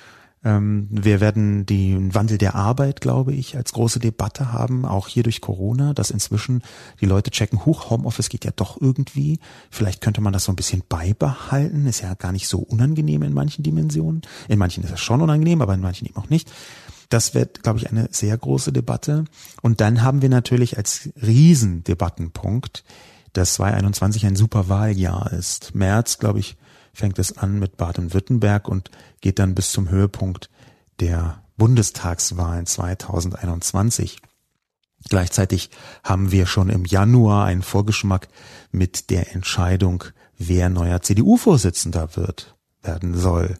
Ähm, 0.43 0.87
wir 0.89 1.19
werden 1.19 1.65
den 1.65 2.15
Wandel 2.15 2.37
der 2.37 2.55
Arbeit, 2.55 3.01
glaube 3.01 3.33
ich, 3.33 3.57
als 3.57 3.73
große 3.73 3.99
Debatte 3.99 4.53
haben, 4.53 4.85
auch 4.85 5.07
hier 5.07 5.23
durch 5.23 5.41
Corona, 5.41 5.93
dass 5.93 6.11
inzwischen 6.11 6.63
die 7.01 7.05
Leute 7.05 7.31
checken, 7.31 7.65
huch, 7.65 7.89
Homeoffice 7.89 8.29
geht 8.29 8.45
ja 8.45 8.51
doch 8.55 8.79
irgendwie. 8.79 9.39
Vielleicht 9.69 10.01
könnte 10.01 10.21
man 10.21 10.31
das 10.31 10.45
so 10.45 10.51
ein 10.51 10.55
bisschen 10.55 10.83
beibehalten. 10.87 11.85
Ist 11.85 12.01
ja 12.01 12.13
gar 12.13 12.31
nicht 12.31 12.47
so 12.47 12.59
unangenehm 12.59 13.23
in 13.23 13.33
manchen 13.33 13.63
Dimensionen. 13.63 14.21
In 14.47 14.59
manchen 14.59 14.83
ist 14.83 14.93
es 14.93 15.01
schon 15.01 15.21
unangenehm, 15.21 15.61
aber 15.61 15.73
in 15.73 15.81
manchen 15.81 16.07
eben 16.07 16.17
auch 16.17 16.29
nicht. 16.29 16.49
Das 17.09 17.33
wird, 17.33 17.63
glaube 17.63 17.79
ich, 17.79 17.89
eine 17.89 18.07
sehr 18.11 18.37
große 18.37 18.71
Debatte. 18.71 19.25
Und 19.61 19.81
dann 19.81 20.03
haben 20.03 20.21
wir 20.21 20.29
natürlich 20.29 20.77
als 20.77 21.09
Riesendebattenpunkt, 21.21 22.83
dass 23.33 23.55
2021 23.55 24.25
ein 24.25 24.35
super 24.35 24.69
Wahljahr 24.69 25.33
ist. 25.33 25.75
März, 25.75 26.19
glaube 26.19 26.39
ich, 26.39 26.55
fängt 26.93 27.19
es 27.19 27.37
an 27.37 27.59
mit 27.59 27.77
Baden-Württemberg 27.77 28.67
und 28.67 28.91
geht 29.21 29.39
dann 29.39 29.55
bis 29.55 29.71
zum 29.71 29.89
Höhepunkt 29.89 30.49
der 30.99 31.43
Bundestagswahlen 31.57 32.65
2021. 32.65 34.21
Gleichzeitig 35.07 35.69
haben 36.03 36.31
wir 36.31 36.45
schon 36.45 36.69
im 36.69 36.85
Januar 36.85 37.45
einen 37.45 37.61
Vorgeschmack 37.61 38.27
mit 38.71 39.09
der 39.09 39.33
Entscheidung, 39.33 40.03
wer 40.37 40.69
neuer 40.69 41.01
CDU-Vorsitzender 41.01 42.15
wird, 42.15 42.55
werden 42.81 43.15
soll. 43.15 43.57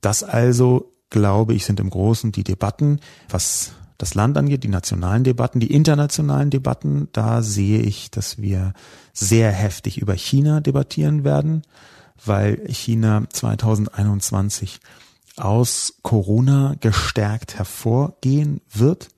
Das 0.00 0.22
also, 0.22 0.92
glaube 1.10 1.54
ich, 1.54 1.64
sind 1.64 1.80
im 1.80 1.90
Großen 1.90 2.32
die 2.32 2.44
Debatten, 2.44 3.00
was 3.28 3.72
das 3.98 4.14
Land 4.14 4.36
angeht, 4.36 4.62
die 4.62 4.68
nationalen 4.68 5.24
Debatten, 5.24 5.60
die 5.60 5.72
internationalen 5.72 6.50
Debatten. 6.50 7.08
Da 7.12 7.42
sehe 7.42 7.80
ich, 7.80 8.10
dass 8.10 8.38
wir 8.38 8.74
sehr 9.12 9.50
heftig 9.50 9.98
über 9.98 10.14
China 10.14 10.60
debattieren 10.60 11.24
werden 11.24 11.62
weil 12.24 12.66
China 12.68 13.24
2021 13.30 14.80
aus 15.36 15.98
Corona 16.02 16.76
gestärkt 16.80 17.58
hervorgehen 17.58 18.60
wird 18.72 19.08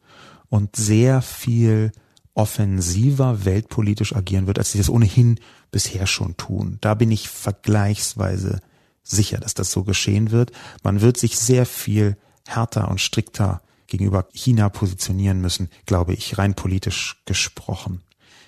und 0.48 0.76
sehr 0.76 1.22
viel 1.22 1.92
offensiver 2.34 3.44
weltpolitisch 3.44 4.14
agieren 4.14 4.46
wird, 4.46 4.58
als 4.58 4.72
sie 4.72 4.78
das 4.78 4.90
ohnehin 4.90 5.40
bisher 5.70 6.06
schon 6.06 6.36
tun. 6.36 6.78
Da 6.80 6.94
bin 6.94 7.10
ich 7.10 7.28
vergleichsweise 7.28 8.60
sicher, 9.02 9.38
dass 9.38 9.54
das 9.54 9.72
so 9.72 9.84
geschehen 9.84 10.30
wird. 10.30 10.52
Man 10.82 11.00
wird 11.00 11.16
sich 11.16 11.38
sehr 11.38 11.66
viel 11.66 12.16
härter 12.46 12.88
und 12.88 13.00
strikter 13.00 13.62
gegenüber 13.86 14.28
China 14.32 14.68
positionieren 14.68 15.40
müssen, 15.40 15.68
glaube 15.86 16.14
ich, 16.14 16.38
rein 16.38 16.54
politisch 16.54 17.22
gesprochen. 17.24 18.02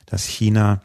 Dass 0.06 0.24
China 0.24 0.82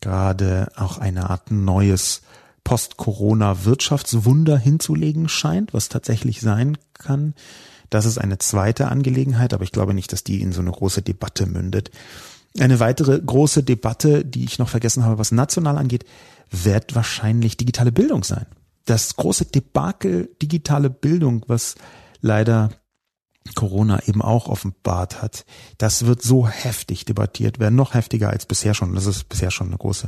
gerade 0.00 0.72
auch 0.76 0.98
eine 0.98 1.30
Art 1.30 1.50
neues 1.50 2.22
Post-Corona-Wirtschaftswunder 2.70 4.56
hinzulegen 4.56 5.28
scheint, 5.28 5.74
was 5.74 5.88
tatsächlich 5.88 6.40
sein 6.40 6.78
kann. 6.94 7.34
Das 7.90 8.04
ist 8.04 8.18
eine 8.18 8.38
zweite 8.38 8.86
Angelegenheit, 8.86 9.52
aber 9.52 9.64
ich 9.64 9.72
glaube 9.72 9.92
nicht, 9.92 10.12
dass 10.12 10.22
die 10.22 10.40
in 10.40 10.52
so 10.52 10.60
eine 10.60 10.70
große 10.70 11.02
Debatte 11.02 11.46
mündet. 11.46 11.90
Eine 12.60 12.78
weitere 12.78 13.18
große 13.20 13.64
Debatte, 13.64 14.24
die 14.24 14.44
ich 14.44 14.60
noch 14.60 14.68
vergessen 14.68 15.04
habe, 15.04 15.18
was 15.18 15.32
national 15.32 15.78
angeht, 15.78 16.04
wird 16.48 16.94
wahrscheinlich 16.94 17.56
digitale 17.56 17.90
Bildung 17.90 18.22
sein. 18.22 18.46
Das 18.84 19.16
große 19.16 19.46
Debakel 19.46 20.30
digitale 20.40 20.90
Bildung, 20.90 21.44
was 21.48 21.74
leider 22.20 22.70
Corona 23.56 24.00
eben 24.06 24.22
auch 24.22 24.46
offenbart 24.46 25.22
hat, 25.22 25.44
das 25.78 26.06
wird 26.06 26.22
so 26.22 26.46
heftig 26.46 27.04
debattiert 27.04 27.58
werden, 27.58 27.74
noch 27.74 27.94
heftiger 27.94 28.30
als 28.30 28.46
bisher 28.46 28.74
schon. 28.74 28.94
Das 28.94 29.06
ist 29.06 29.28
bisher 29.28 29.50
schon 29.50 29.66
eine 29.66 29.78
große 29.78 30.06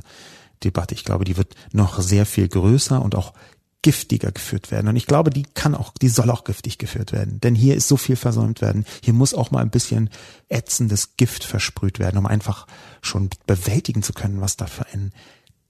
Debatte. 0.65 0.95
Ich 0.95 1.05
glaube, 1.05 1.25
die 1.25 1.37
wird 1.37 1.55
noch 1.73 2.01
sehr 2.01 2.27
viel 2.27 2.49
größer 2.49 3.01
und 3.01 3.15
auch 3.15 3.35
giftiger 3.83 4.31
geführt 4.31 4.71
werden. 4.71 4.89
Und 4.89 4.97
ich 4.97 5.07
glaube, 5.07 5.31
die 5.31 5.43
kann 5.43 5.75
auch, 5.75 5.93
die 6.01 6.09
soll 6.09 6.31
auch 6.31 6.45
giftig 6.45 6.79
geführt 6.79 7.13
werden. 7.13 7.41
Denn 7.41 7.57
hier 7.57 7.75
ist 7.75 7.89
so 7.89 7.97
viel 7.97 8.15
versäumt 8.15 8.61
werden. 8.61 8.85
Hier 9.03 9.13
muss 9.13 9.35
auch 9.35 9.51
mal 9.51 9.61
ein 9.61 9.71
bisschen 9.71 10.09
ätzendes 10.49 11.17
Gift 11.17 11.43
versprüht 11.43 11.99
werden, 11.99 12.17
um 12.17 12.27
einfach 12.27 12.67
schon 13.03 13.29
bewältigen 13.47 14.05
zu 14.05 14.13
können, 14.13 14.41
was 14.41 14.57
da 14.57 14.67
für 14.67 14.87
ein 14.93 15.13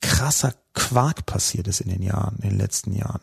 krasser 0.02 0.54
Quark 0.74 1.24
passiert 1.24 1.68
ist 1.68 1.80
in 1.80 1.88
den 1.88 2.02
Jahren, 2.02 2.36
in 2.42 2.50
den 2.50 2.58
letzten 2.58 2.92
Jahren. 2.92 3.20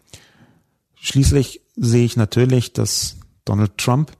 Schließlich 0.95 1.61
sehe 1.76 2.05
ich 2.05 2.17
natürlich, 2.17 2.74
dass 2.74 3.17
Donald 3.45 3.78
Trump 3.78 4.11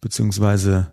beziehungsweise 0.00 0.91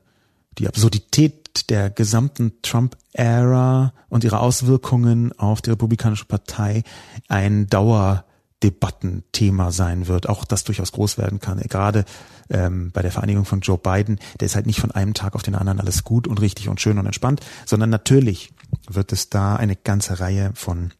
die 0.59 0.67
Absurdität 0.67 1.69
der 1.69 1.89
gesamten 1.89 2.61
Trump-Ära 2.61 3.93
und 4.09 4.23
ihre 4.23 4.39
Auswirkungen 4.39 5.31
auf 5.39 5.61
die 5.61 5.71
Republikanische 5.71 6.25
Partei 6.25 6.83
ein 7.27 7.65
Dauerdebattenthema 7.67 9.71
sein 9.71 10.05
wird, 10.07 10.29
auch 10.29 10.45
das 10.45 10.65
durchaus 10.65 10.91
groß 10.91 11.17
werden 11.17 11.39
kann. 11.39 11.57
Gerade 11.59 12.05
ähm, 12.49 12.91
bei 12.91 13.01
der 13.01 13.11
Vereinigung 13.11 13.45
von 13.45 13.61
Joe 13.61 13.77
Biden, 13.77 14.19
der 14.39 14.47
ist 14.47 14.55
halt 14.55 14.67
nicht 14.67 14.81
von 14.81 14.91
einem 14.91 15.13
Tag 15.13 15.35
auf 15.35 15.43
den 15.43 15.55
anderen 15.55 15.79
alles 15.79 16.03
gut 16.03 16.27
und 16.27 16.41
richtig 16.41 16.67
und 16.67 16.81
schön 16.81 16.99
und 16.99 17.05
entspannt, 17.05 17.39
sondern 17.65 17.89
natürlich 17.89 18.51
wird 18.87 19.13
es 19.13 19.29
da 19.29 19.55
eine 19.55 19.75
ganze 19.75 20.19
Reihe 20.19 20.51
von 20.53 20.93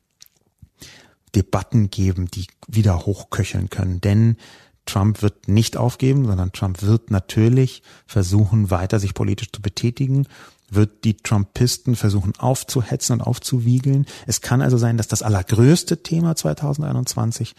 Debatten 1.36 1.92
geben, 1.92 2.32
die 2.32 2.48
wieder 2.68 3.06
hochköcheln 3.06 3.70
können. 3.70 4.02
Denn 4.02 4.38
Trump 4.90 5.22
wird 5.22 5.48
nicht 5.48 5.78
aufgeben, 5.78 6.26
sondern 6.26 6.52
Trump 6.52 6.82
wird 6.82 7.12
natürlich 7.12 7.84
versuchen, 8.06 8.72
weiter 8.72 9.00
sich 9.00 9.14
politisch 9.14 9.52
zu 9.52 9.62
betätigen, 9.62 10.26
wird 10.72 11.04
die 11.04 11.18
Trumpisten 11.18 11.96
versuchen 11.96 12.34
aufzuhetzen 12.38 13.14
und 13.14 13.22
aufzuwiegeln. 13.22 14.06
Es 14.28 14.42
kann 14.42 14.62
also 14.62 14.78
sein, 14.78 14.98
dass 14.98 15.08
das 15.08 15.24
allergrößte 15.24 16.04
Thema 16.04 16.36
2021 16.36 17.56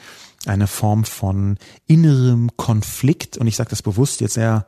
eine 0.46 0.66
Form 0.66 1.04
von 1.04 1.58
innerem 1.86 2.50
Konflikt, 2.56 3.38
und 3.38 3.46
ich 3.46 3.56
sage 3.56 3.70
das 3.70 3.82
bewusst 3.82 4.20
jetzt 4.20 4.34
sehr 4.34 4.66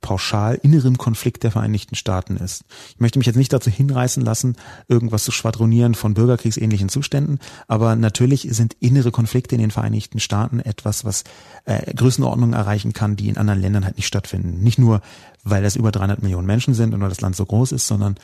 pauschal 0.00 0.58
innerem 0.62 0.98
Konflikt 0.98 1.42
der 1.42 1.50
Vereinigten 1.50 1.94
Staaten 1.94 2.36
ist. 2.36 2.64
Ich 2.90 3.00
möchte 3.00 3.18
mich 3.18 3.26
jetzt 3.26 3.36
nicht 3.36 3.52
dazu 3.52 3.70
hinreißen 3.70 4.24
lassen, 4.24 4.56
irgendwas 4.88 5.24
zu 5.24 5.32
schwadronieren 5.32 5.94
von 5.94 6.14
bürgerkriegsähnlichen 6.14 6.88
Zuständen, 6.88 7.38
aber 7.68 7.96
natürlich 7.96 8.48
sind 8.50 8.76
innere 8.80 9.10
Konflikte 9.10 9.54
in 9.54 9.60
den 9.60 9.70
Vereinigten 9.70 10.20
Staaten 10.20 10.60
etwas, 10.60 11.04
was 11.04 11.24
äh, 11.64 11.94
Größenordnungen 11.94 12.54
erreichen 12.54 12.92
kann, 12.92 13.16
die 13.16 13.28
in 13.28 13.36
anderen 13.36 13.60
Ländern 13.60 13.84
halt 13.84 13.96
nicht 13.96 14.06
stattfinden. 14.06 14.62
Nicht 14.62 14.78
nur, 14.78 15.02
weil 15.44 15.62
das 15.62 15.76
über 15.76 15.92
300 15.92 16.22
Millionen 16.22 16.46
Menschen 16.46 16.74
sind 16.74 16.94
und 16.94 17.00
weil 17.00 17.08
das 17.08 17.20
Land 17.20 17.36
so 17.36 17.44
groß 17.44 17.72
ist, 17.72 17.86
sondern 17.86 18.16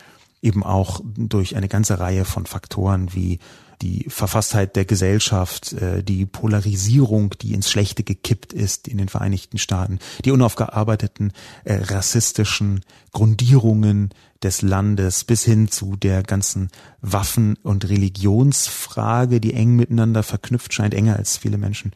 eben 0.43 0.63
auch 0.63 1.01
durch 1.17 1.57
eine 1.57 1.69
ganze 1.69 1.99
Reihe 1.99 2.25
von 2.25 2.47
Faktoren 2.47 3.15
wie 3.15 3.39
die 3.83 4.07
Verfasstheit 4.09 4.77
der 4.77 4.85
Gesellschaft, 4.85 5.73
äh, 5.75 6.03
die 6.03 6.27
Polarisierung, 6.27 7.35
die 7.41 7.55
ins 7.55 7.71
Schlechte 7.71 8.03
gekippt 8.03 8.53
ist 8.53 8.89
in 8.89 8.99
den 8.99 9.09
Vereinigten 9.09 9.59
Staaten, 9.59 9.99
die 10.25 10.31
unaufgearbeiteten 10.31 11.33
äh, 11.65 11.75
rassistischen 11.75 12.81
Grundierungen 13.13 14.11
des 14.43 14.63
Landes 14.63 15.25
bis 15.25 15.45
hin 15.45 15.69
zu 15.69 15.97
der 15.97 16.23
ganzen 16.23 16.69
Waffen- 17.01 17.57
und 17.63 17.89
Religionsfrage, 17.89 19.41
die 19.41 19.55
eng 19.55 19.77
miteinander 19.77 20.23
verknüpft 20.23 20.73
scheint, 20.73 20.95
enger 20.95 21.17
als 21.17 21.37
viele 21.37 21.59
Menschen 21.59 21.93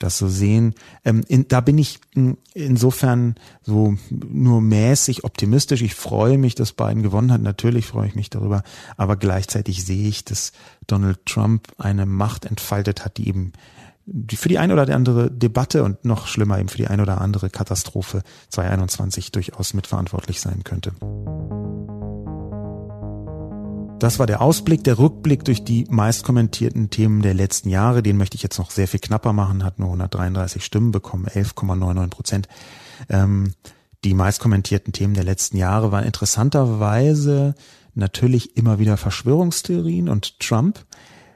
das 0.00 0.18
so 0.18 0.26
sehen. 0.26 0.74
Ähm, 1.04 1.22
in, 1.28 1.46
da 1.46 1.60
bin 1.60 1.78
ich 1.78 2.00
hm, 2.14 2.36
insofern 2.54 3.36
so 3.62 3.96
nur 4.10 4.60
mäßig 4.60 5.22
optimistisch. 5.22 5.82
Ich 5.82 5.94
freue 5.94 6.38
mich, 6.38 6.56
dass 6.56 6.72
Biden 6.72 7.02
gewonnen 7.02 7.30
hat. 7.30 7.42
Natürlich 7.42 7.86
freue 7.86 8.08
ich 8.08 8.16
mich 8.16 8.30
darüber. 8.30 8.64
Aber 8.96 9.16
gleichzeitig 9.16 9.84
sehe 9.84 10.08
ich, 10.08 10.24
dass 10.24 10.52
Donald 10.88 11.24
Trump 11.26 11.68
eine 11.78 12.06
Macht 12.06 12.46
entfaltet 12.46 13.04
hat, 13.04 13.18
die 13.18 13.28
eben 13.28 13.52
für 14.34 14.48
die 14.48 14.58
ein 14.58 14.72
oder 14.72 14.92
andere 14.94 15.30
Debatte 15.30 15.84
und 15.84 16.04
noch 16.04 16.26
schlimmer 16.26 16.58
eben 16.58 16.68
für 16.68 16.78
die 16.78 16.88
ein 16.88 17.00
oder 17.00 17.20
andere 17.20 17.48
Katastrophe 17.48 18.22
2021 18.48 19.30
durchaus 19.30 19.74
mitverantwortlich 19.74 20.40
sein 20.40 20.64
könnte. 20.64 20.92
Das 24.00 24.18
war 24.18 24.26
der 24.26 24.40
Ausblick, 24.40 24.82
der 24.82 24.98
Rückblick 24.98 25.44
durch 25.44 25.62
die 25.62 25.84
meist 25.90 26.24
kommentierten 26.24 26.88
Themen 26.88 27.20
der 27.20 27.34
letzten 27.34 27.68
Jahre. 27.68 28.02
Den 28.02 28.16
möchte 28.16 28.34
ich 28.34 28.42
jetzt 28.42 28.56
noch 28.56 28.70
sehr 28.70 28.88
viel 28.88 28.98
knapper 28.98 29.34
machen, 29.34 29.62
hat 29.62 29.78
nur 29.78 29.88
133 29.88 30.64
Stimmen 30.64 30.90
bekommen, 30.90 31.26
11,99 31.26 32.08
Prozent. 32.08 32.48
Ähm, 33.10 33.52
die 34.02 34.14
meist 34.14 34.40
kommentierten 34.40 34.94
Themen 34.94 35.12
der 35.12 35.24
letzten 35.24 35.58
Jahre 35.58 35.92
waren 35.92 36.06
interessanterweise 36.06 37.54
natürlich 37.94 38.56
immer 38.56 38.78
wieder 38.78 38.96
Verschwörungstheorien 38.96 40.08
und 40.08 40.40
Trump. 40.40 40.86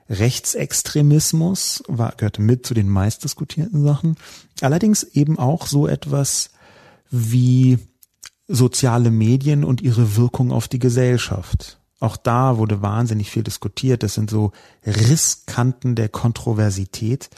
Rechtsextremismus 0.08 1.82
war, 1.86 2.14
gehörte 2.16 2.40
mit 2.40 2.64
zu 2.64 2.72
den 2.72 2.88
meist 2.88 3.24
diskutierten 3.24 3.84
Sachen. 3.84 4.16
Allerdings 4.62 5.02
eben 5.02 5.38
auch 5.38 5.66
so 5.66 5.86
etwas 5.86 6.48
wie 7.10 7.78
soziale 8.48 9.10
Medien 9.10 9.64
und 9.64 9.82
ihre 9.82 10.16
Wirkung 10.16 10.50
auf 10.50 10.66
die 10.66 10.78
Gesellschaft. 10.78 11.78
Auch 12.00 12.16
da 12.16 12.58
wurde 12.58 12.82
wahnsinnig 12.82 13.30
viel 13.30 13.42
diskutiert. 13.42 14.02
Das 14.02 14.14
sind 14.14 14.30
so 14.30 14.52
Risskanten 14.84 15.94
der 15.94 16.08
Kontroversität. 16.08 17.30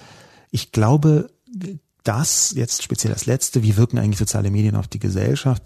Ich 0.50 0.72
glaube, 0.72 1.30
das 2.04 2.52
jetzt 2.56 2.82
speziell 2.82 3.12
das 3.12 3.26
letzte, 3.26 3.62
wie 3.62 3.76
wirken 3.76 3.98
eigentlich 3.98 4.18
soziale 4.18 4.50
Medien 4.50 4.76
auf 4.76 4.88
die 4.88 4.98
Gesellschaft? 4.98 5.62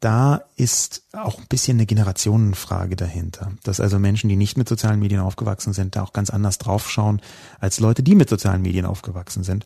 Da 0.00 0.42
ist 0.56 1.04
auch 1.12 1.38
ein 1.38 1.46
bisschen 1.48 1.78
eine 1.78 1.86
Generationenfrage 1.86 2.96
dahinter. 2.96 3.52
Dass 3.62 3.80
also 3.80 3.98
Menschen, 3.98 4.28
die 4.28 4.36
nicht 4.36 4.58
mit 4.58 4.68
sozialen 4.68 5.00
Medien 5.00 5.20
aufgewachsen 5.20 5.72
sind, 5.72 5.96
da 5.96 6.02
auch 6.02 6.12
ganz 6.12 6.30
anders 6.30 6.58
draufschauen 6.58 7.22
als 7.60 7.80
Leute, 7.80 8.02
die 8.02 8.14
mit 8.14 8.28
sozialen 8.28 8.62
Medien 8.62 8.84
aufgewachsen 8.84 9.42
sind. 9.42 9.64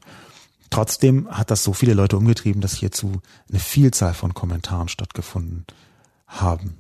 Trotzdem 0.71 1.29
hat 1.31 1.51
das 1.51 1.65
so 1.65 1.73
viele 1.73 1.95
Leute 1.95 2.17
umgetrieben, 2.17 2.61
dass 2.61 2.75
hierzu 2.75 3.21
eine 3.49 3.59
Vielzahl 3.59 4.15
von 4.15 4.35
Kommentaren 4.35 4.89
stattgefunden 4.89 5.67
haben. 6.29 6.79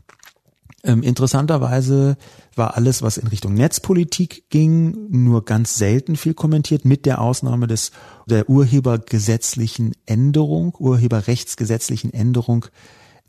Ähm, 0.82 1.02
interessanterweise 1.02 2.16
war 2.56 2.76
alles, 2.76 3.02
was 3.02 3.18
in 3.18 3.26
Richtung 3.26 3.54
Netzpolitik 3.54 4.48
ging, 4.48 5.08
nur 5.10 5.44
ganz 5.44 5.76
selten 5.76 6.16
viel 6.16 6.34
kommentiert, 6.34 6.84
mit 6.84 7.04
der 7.06 7.20
Ausnahme 7.20 7.66
des 7.66 7.90
der 8.26 8.48
urhebergesetzlichen 8.48 9.92
Änderung, 10.06 10.74
urheberrechtsgesetzlichen 10.78 12.14
Änderung 12.14 12.66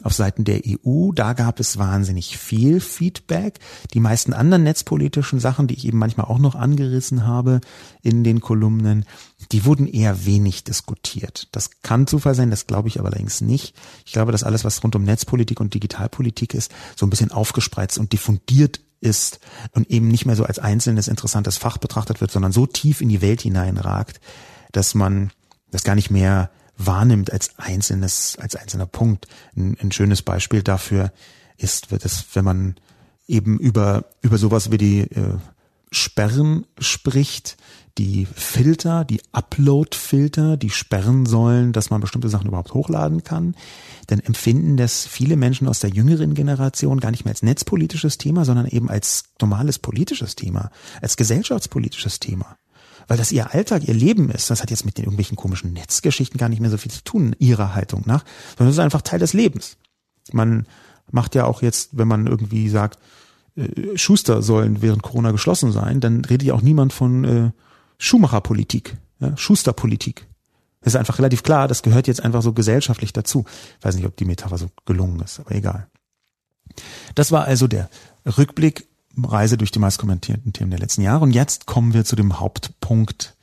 auf 0.04 0.14
Seiten 0.14 0.44
der 0.44 0.62
EU. 0.66 1.12
Da 1.14 1.34
gab 1.34 1.60
es 1.60 1.78
wahnsinnig 1.78 2.38
viel 2.38 2.80
Feedback. 2.80 3.60
Die 3.94 4.00
meisten 4.00 4.34
anderen 4.34 4.64
netzpolitischen 4.64 5.40
Sachen, 5.40 5.68
die 5.68 5.76
ich 5.76 5.86
eben 5.86 5.98
manchmal 5.98 6.28
auch 6.28 6.40
noch 6.40 6.56
angerissen 6.56 7.26
habe 7.26 7.62
in 8.02 8.24
den 8.24 8.42
Kolumnen, 8.42 9.06
die 9.52 9.66
wurden 9.66 9.88
eher 9.88 10.26
wenig 10.26 10.64
diskutiert. 10.64 11.48
Das 11.52 11.82
kann 11.82 12.08
Zufall 12.08 12.36
sein, 12.36 12.50
das 12.50 12.68
glaube 12.68 12.88
ich 12.88 13.00
aber 13.00 13.10
allerdings 13.10 13.42
nicht. 13.42 13.76
Ich 14.06 14.14
glaube, 14.14 14.32
dass 14.32 14.44
alles, 14.44 14.64
was 14.64 14.84
rund 14.84 14.96
um 14.96 15.04
Netzpolitik 15.04 15.60
und 15.60 15.74
Digitalpolitik 15.74 16.54
ist, 16.54 16.72
so 16.96 17.06
ein 17.06 17.10
bisschen 17.10 17.32
aufgespreizt 17.32 17.98
und 17.98 18.14
diffundiert 18.14 18.82
ist 19.02 19.40
und 19.72 19.90
eben 19.90 20.08
nicht 20.08 20.26
mehr 20.26 20.36
so 20.36 20.46
als 20.46 20.60
einzelnes 20.60 21.08
interessantes 21.08 21.58
Fach 21.58 21.78
betrachtet 21.78 22.22
wird, 22.22 22.32
sondern 22.32 22.52
so 22.52 22.68
tief 22.68 23.02
in 23.02 23.10
die 23.10 23.22
Welt 23.22 23.42
hineinragt, 23.42 24.22
dass 24.72 24.94
man 24.94 25.32
das 25.72 25.84
gar 25.84 25.96
nicht 25.96 26.12
mehr 26.12 26.52
wahrnimmt 26.86 27.32
als 27.32 27.58
einzelnes, 27.58 28.38
als 28.40 28.56
einzelner 28.56 28.86
Punkt. 28.86 29.28
Ein, 29.56 29.78
ein 29.82 29.92
schönes 29.92 30.22
Beispiel 30.22 30.64
dafür 30.64 31.12
ist, 31.58 31.92
wird 31.92 32.06
es, 32.06 32.26
wenn 32.34 32.46
man 32.46 32.76
eben 33.28 33.60
über, 33.60 34.06
über 34.22 34.38
sowas 34.38 34.72
wie 34.72 34.78
die 34.78 35.02
äh, 35.02 35.38
Sperren 35.92 36.66
spricht, 36.80 37.58
die 37.98 38.26
Filter, 38.26 39.04
die 39.04 39.22
Upload-Filter, 39.34 40.56
die 40.56 40.70
sperren 40.70 41.26
sollen, 41.26 41.74
dass 41.74 41.90
man 41.90 42.00
bestimmte 42.00 42.30
Sachen 42.30 42.48
überhaupt 42.48 42.74
hochladen 42.74 43.24
kann, 43.24 43.56
dann 44.08 44.20
empfinden 44.20 44.78
das 44.78 45.06
viele 45.06 45.36
Menschen 45.36 45.68
aus 45.68 45.80
der 45.80 45.90
jüngeren 45.90 46.34
Generation 46.34 47.02
gar 47.02 47.12
nicht 47.12 47.26
mehr 47.26 47.34
als 47.34 47.44
netzpolitisches 47.44 48.18
Thema, 48.18 48.46
sondern 48.46 48.68
eben 48.68 48.90
als 48.90 49.26
normales 49.42 49.80
politisches 49.80 50.36
Thema, 50.36 50.72
als 51.02 51.18
gesellschaftspolitisches 51.18 52.20
Thema 52.20 52.58
weil 53.08 53.18
das 53.18 53.32
ihr 53.32 53.54
Alltag, 53.54 53.88
ihr 53.88 53.94
Leben 53.94 54.30
ist. 54.30 54.50
Das 54.50 54.62
hat 54.62 54.72
jetzt 54.72 54.86
mit 54.86 54.98
den 54.98 55.06
irgendwelchen 55.06 55.38
komischen 55.38 55.74
Netzgeschichten 55.74 56.38
gar 56.38 56.50
nicht 56.50 56.62
mehr 56.62 56.70
so 56.70 56.78
viel 56.78 56.92
zu 56.92 57.04
tun, 57.04 57.36
ihrer 57.40 57.76
Haltung 57.76 58.04
nach, 58.06 58.24
sondern 58.58 58.70
es 58.70 58.76
ist 58.76 58.84
einfach 58.84 59.02
Teil 59.02 59.20
des 59.20 59.34
Lebens. 59.34 59.78
Man 60.32 60.68
macht 61.12 61.36
ja 61.36 61.46
auch 61.46 61.62
jetzt, 61.62 61.98
wenn 61.98 62.08
man 62.08 62.28
irgendwie 62.28 62.70
sagt, 62.70 63.00
äh, 63.56 63.98
Schuster 63.98 64.42
sollen 64.42 64.82
während 64.82 65.04
Corona 65.04 65.32
geschlossen 65.32 65.72
sein, 65.72 66.00
dann 66.00 66.26
redet 66.26 66.48
ja 66.48 66.54
auch 66.54 66.62
niemand 66.62 66.94
von 66.94 67.24
äh, 67.24 67.52
Schuhmacherpolitik, 67.98 68.98
Schusterpolitik. 69.36 70.26
Das 70.82 70.94
ist 70.94 71.00
einfach 71.00 71.20
relativ 71.20 71.44
klar, 71.44 71.68
das 71.68 71.84
gehört 71.84 72.08
jetzt 72.08 72.24
einfach 72.24 72.42
so 72.42 72.54
gesellschaftlich 72.54 73.14
dazu. 73.14 73.46
Ich 73.80 73.86
weiß 73.86 73.96
nicht, 73.96 74.08
ob 74.08 74.18
die 74.18 74.26
Metapher 74.26 74.58
so 74.58 74.70
gelungen 74.86 75.20
ist, 75.20 75.40
aber 75.40 75.52
egal. 75.52 75.88
Das 77.14 77.32
war 77.32 77.46
also 77.46 77.68
der 77.68 77.90
Rückblick 78.26 78.88
Reise 79.18 79.58
durch 79.58 79.72
die 79.72 79.80
meist 79.80 80.00
kommentierten 80.00 80.54
Themen 80.54 80.72
der 80.72 80.80
letzten 80.80 81.02
Jahre. 81.02 81.24
Und 81.24 81.32
jetzt 81.32 81.66
kommen 81.66 81.94
wir 81.94 82.06
zu 82.06 82.16
dem 82.16 82.40
Hauptpunkt, 82.40 83.36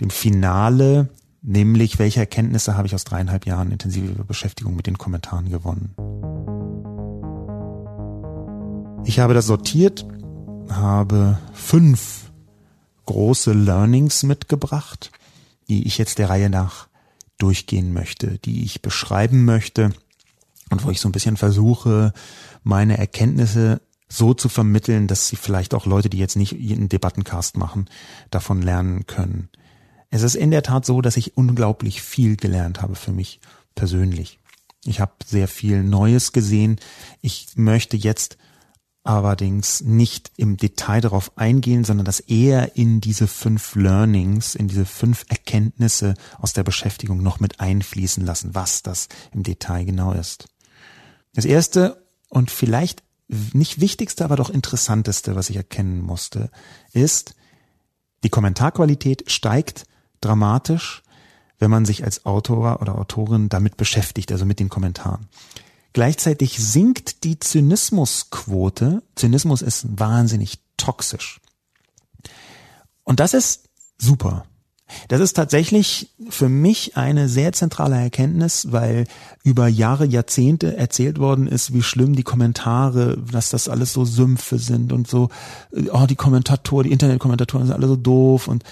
dem 0.00 0.10
Finale, 0.10 1.08
nämlich 1.42 1.98
welche 1.98 2.20
Erkenntnisse 2.20 2.76
habe 2.76 2.86
ich 2.86 2.94
aus 2.94 3.04
dreieinhalb 3.04 3.46
Jahren 3.46 3.70
intensiver 3.70 4.24
Beschäftigung 4.24 4.76
mit 4.76 4.86
den 4.86 4.98
Kommentaren 4.98 5.50
gewonnen. 5.50 5.94
Ich 9.04 9.20
habe 9.20 9.34
das 9.34 9.46
sortiert, 9.46 10.04
habe 10.68 11.38
fünf 11.54 12.32
große 13.06 13.52
Learnings 13.52 14.24
mitgebracht, 14.24 15.12
die 15.68 15.86
ich 15.86 15.96
jetzt 15.96 16.18
der 16.18 16.28
Reihe 16.28 16.50
nach 16.50 16.88
durchgehen 17.38 17.92
möchte, 17.92 18.38
die 18.38 18.64
ich 18.64 18.82
beschreiben 18.82 19.44
möchte 19.44 19.92
und 20.70 20.84
wo 20.84 20.90
ich 20.90 21.00
so 21.00 21.08
ein 21.08 21.12
bisschen 21.12 21.36
versuche, 21.36 22.12
meine 22.64 22.98
Erkenntnisse 22.98 23.80
so 24.08 24.34
zu 24.34 24.48
vermitteln, 24.48 25.06
dass 25.06 25.28
sie 25.28 25.36
vielleicht 25.36 25.74
auch 25.74 25.86
Leute, 25.86 26.08
die 26.08 26.18
jetzt 26.18 26.36
nicht 26.36 26.52
einen 26.52 26.88
Debattencast 26.88 27.56
machen, 27.56 27.86
davon 28.30 28.62
lernen 28.62 29.06
können. 29.06 29.48
Es 30.10 30.22
ist 30.22 30.36
in 30.36 30.50
der 30.50 30.62
Tat 30.62 30.86
so, 30.86 31.00
dass 31.00 31.16
ich 31.16 31.36
unglaublich 31.36 32.00
viel 32.00 32.36
gelernt 32.36 32.82
habe 32.82 32.94
für 32.94 33.12
mich 33.12 33.40
persönlich. 33.74 34.38
Ich 34.84 35.00
habe 35.00 35.12
sehr 35.24 35.48
viel 35.48 35.82
Neues 35.82 36.32
gesehen. 36.32 36.76
Ich 37.20 37.48
möchte 37.56 37.96
jetzt 37.96 38.38
allerdings 39.02 39.82
nicht 39.82 40.32
im 40.36 40.56
Detail 40.56 41.00
darauf 41.00 41.36
eingehen, 41.36 41.84
sondern 41.84 42.04
das 42.04 42.20
eher 42.20 42.76
in 42.76 43.00
diese 43.00 43.26
fünf 43.26 43.74
Learnings, 43.74 44.54
in 44.54 44.68
diese 44.68 44.84
fünf 44.84 45.24
Erkenntnisse 45.28 46.14
aus 46.38 46.52
der 46.52 46.64
Beschäftigung 46.64 47.22
noch 47.22 47.40
mit 47.40 47.60
einfließen 47.60 48.24
lassen, 48.24 48.54
was 48.54 48.82
das 48.82 49.08
im 49.32 49.42
Detail 49.42 49.84
genau 49.84 50.12
ist. 50.12 50.48
Das 51.34 51.44
erste 51.44 52.04
und 52.28 52.50
vielleicht 52.50 53.02
nicht 53.28 53.80
wichtigste, 53.80 54.24
aber 54.24 54.36
doch 54.36 54.50
interessanteste, 54.50 55.34
was 55.34 55.50
ich 55.50 55.56
erkennen 55.56 56.00
musste, 56.00 56.50
ist, 56.92 57.34
die 58.24 58.30
Kommentarqualität 58.30 59.30
steigt 59.30 59.84
dramatisch, 60.20 61.02
wenn 61.58 61.70
man 61.70 61.84
sich 61.84 62.04
als 62.04 62.26
Autor 62.26 62.80
oder 62.82 62.98
Autorin 62.98 63.48
damit 63.48 63.76
beschäftigt, 63.76 64.30
also 64.32 64.44
mit 64.44 64.60
den 64.60 64.68
Kommentaren. 64.68 65.28
Gleichzeitig 65.92 66.58
sinkt 66.58 67.24
die 67.24 67.40
Zynismusquote. 67.40 69.02
Zynismus 69.14 69.62
ist 69.62 69.98
wahnsinnig 69.98 70.58
toxisch. 70.76 71.40
Und 73.02 73.20
das 73.20 73.32
ist 73.32 73.70
super. 73.96 74.44
Das 75.08 75.20
ist 75.20 75.32
tatsächlich 75.32 76.10
für 76.28 76.48
mich 76.48 76.96
eine 76.96 77.28
sehr 77.28 77.52
zentrale 77.52 77.96
Erkenntnis, 77.96 78.70
weil 78.70 79.06
über 79.42 79.66
Jahre, 79.66 80.06
Jahrzehnte 80.06 80.76
erzählt 80.76 81.18
worden 81.18 81.48
ist, 81.48 81.74
wie 81.74 81.82
schlimm 81.82 82.14
die 82.14 82.22
Kommentare, 82.22 83.18
dass 83.30 83.50
das 83.50 83.68
alles 83.68 83.92
so 83.92 84.04
Sümpfe 84.04 84.58
sind 84.58 84.92
und 84.92 85.08
so, 85.08 85.28
oh, 85.92 86.06
die 86.08 86.14
Kommentatoren, 86.14 86.86
die 86.86 86.92
Internetkommentatoren 86.92 87.66
sind 87.66 87.74
alle 87.74 87.88
so 87.88 87.96
doof 87.96 88.46
und 88.48 88.62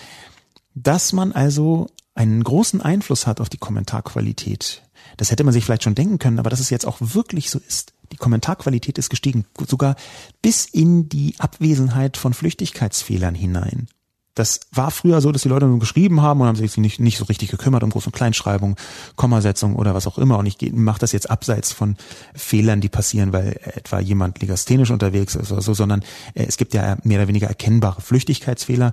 dass 0.75 1.13
man 1.13 1.33
also 1.33 1.89
einen 2.15 2.45
großen 2.45 2.81
Einfluss 2.81 3.27
hat 3.27 3.41
auf 3.41 3.49
die 3.49 3.59
Kommentarqualität. 3.59 4.83
Das 5.17 5.31
hätte 5.31 5.45
man 5.45 5.53
sich 5.53 5.65
vielleicht 5.65 5.85
schon 5.85 5.95
denken 5.95 6.19
können, 6.19 6.39
aber 6.39 6.51
dass 6.51 6.61
es 6.61 6.71
jetzt 6.71 6.87
auch 6.87 6.99
wirklich 7.01 7.51
so 7.51 7.59
ist. 7.59 7.93
Die 8.13 8.17
Kommentarqualität 8.17 8.99
ist 8.99 9.11
gestiegen, 9.11 9.47
sogar 9.67 9.97
bis 10.43 10.67
in 10.67 11.09
die 11.09 11.35
Abwesenheit 11.39 12.17
von 12.17 12.35
Flüchtigkeitsfehlern 12.35 13.35
hinein. 13.35 13.89
Das 14.35 14.61
war 14.73 14.91
früher 14.91 15.21
so, 15.21 15.31
dass 15.31 15.43
die 15.43 15.49
Leute 15.49 15.67
nur 15.67 15.79
geschrieben 15.79 16.21
haben 16.21 16.41
und 16.41 16.49
haben 16.49 16.57
sich 16.57 16.77
nicht, 16.77 16.99
nicht 16.99 17.19
so 17.19 17.25
richtig 17.25 17.51
gekümmert 17.51 17.83
um 17.85 17.91
Groß- 17.91 18.07
und 18.07 18.15
Kleinschreibung, 18.15 18.77
Kommasetzung 19.15 19.77
oder 19.77 19.95
was 19.95 20.07
auch 20.07 20.19
immer. 20.19 20.39
Und 20.39 20.47
ich 20.47 20.73
mache 20.73 20.99
das 20.99 21.13
jetzt 21.13 21.31
abseits 21.31 21.73
von 21.73 21.97
Fehlern, 22.35 22.81
die 22.81 22.89
passieren, 22.89 23.33
weil 23.33 23.61
etwa 23.63 24.01
jemand 24.01 24.41
legasthenisch 24.41 24.91
unterwegs 24.91 25.37
ist 25.37 25.53
oder 25.53 25.63
so, 25.63 25.75
sondern 25.75 26.03
äh, 26.35 26.45
es 26.47 26.57
gibt 26.57 26.75
ja 26.75 26.97
mehr 27.05 27.21
oder 27.21 27.29
weniger 27.29 27.47
erkennbare 27.47 28.01
Flüchtigkeitsfehler 28.01 28.93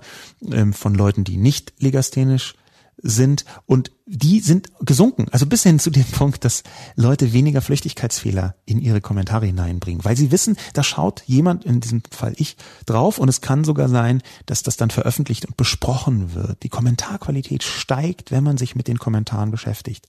ähm, 0.51 0.73
von 0.73 0.93
Leuten, 0.93 1.23
die 1.23 1.37
nicht 1.37 1.73
legasthenisch 1.79 2.55
sind 3.02 3.45
und 3.66 3.91
die 4.06 4.39
sind 4.39 4.72
gesunken. 4.82 5.28
Also 5.32 5.45
bis 5.45 5.64
hin 5.64 5.80
zu 5.80 5.89
dem 5.89 6.06
Punkt, 6.12 6.45
dass 6.45 6.64
Leute 6.95 7.34
weniger 7.34 7.62
Flüchtigkeitsfehler 7.62 8.56
in 8.66 8.80
ihre 8.80 9.02
Kommentare 9.02 9.45
hineinbringen, 9.45 10.04
weil 10.04 10.18
sie 10.18 10.32
wissen, 10.32 10.58
da 10.74 10.84
schaut 10.84 11.24
jemand, 11.26 11.66
in 11.66 11.80
diesem 11.80 12.04
Fall 12.12 12.34
ich, 12.38 12.58
drauf 12.86 13.18
und 13.18 13.30
es 13.30 13.41
kann 13.41 13.64
sogar 13.64 13.89
sein, 13.89 14.22
dass 14.45 14.64
das 14.64 14.78
dann 14.78 14.89
veröffentlicht 14.89 15.45
und 15.45 15.58
besprochen 15.58 16.34
wird. 16.34 16.64
Die 16.64 16.70
Kommentarqualität 16.70 17.64
steigt, 17.64 18.32
wenn 18.32 18.43
man 18.43 18.58
sich 18.58 18.76
mit 18.76 18.88
den 18.88 18.99
Kommentaren 18.99 19.52
beschäftigt. 19.52 20.08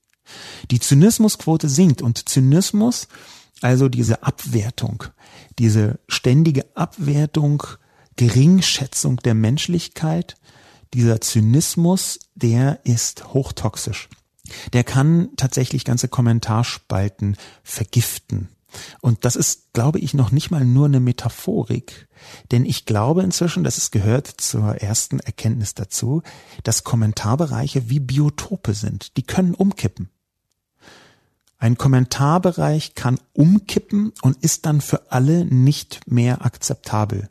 Die 0.70 0.80
Zynismusquote 0.80 1.68
sinkt 1.68 2.03
und 2.03 2.28
Zynismus, 2.28 3.09
also 3.61 3.88
diese 3.88 4.22
Abwertung, 4.22 5.05
diese 5.59 6.01
ständige 6.09 6.64
Abwertung, 6.76 7.62
Geringschätzung 8.16 9.16
der 9.18 9.34
Menschlichkeit, 9.34 10.36
dieser 10.95 11.20
Zynismus, 11.20 12.18
der 12.34 12.80
ist 12.84 13.32
hochtoxisch. 13.32 14.09
Der 14.72 14.84
kann 14.84 15.30
tatsächlich 15.36 15.84
ganze 15.84 16.09
Kommentarspalten 16.09 17.36
vergiften. 17.62 18.49
Und 19.01 19.24
das 19.24 19.36
ist, 19.36 19.72
glaube 19.72 19.99
ich, 19.99 20.14
noch 20.14 20.30
nicht 20.30 20.51
mal 20.51 20.64
nur 20.64 20.86
eine 20.86 21.01
Metaphorik. 21.01 22.09
Denn 22.51 22.64
ich 22.64 22.86
glaube 22.86 23.22
inzwischen, 23.22 23.64
dass 23.64 23.76
es 23.76 23.90
gehört 23.90 24.26
zur 24.26 24.76
ersten 24.76 25.20
Erkenntnis 25.20 25.74
dazu, 25.74 26.22
dass 26.62 26.84
Kommentarbereiche 26.84 27.90
wie 27.90 28.01
Biotope 28.01 28.74
sind. 28.74 29.16
Die 29.16 29.22
können 29.22 29.55
umkippen. 29.55 30.09
Ein 31.59 31.78
Kommentarbereich 31.78 32.95
kann 32.95 33.20
umkippen 33.34 34.12
und 34.22 34.43
ist 34.43 34.66
dann 34.66 34.80
für 34.80 35.12
alle 35.12 35.45
nicht 35.45 36.01
mehr 36.07 36.45
akzeptabel. 36.45 37.28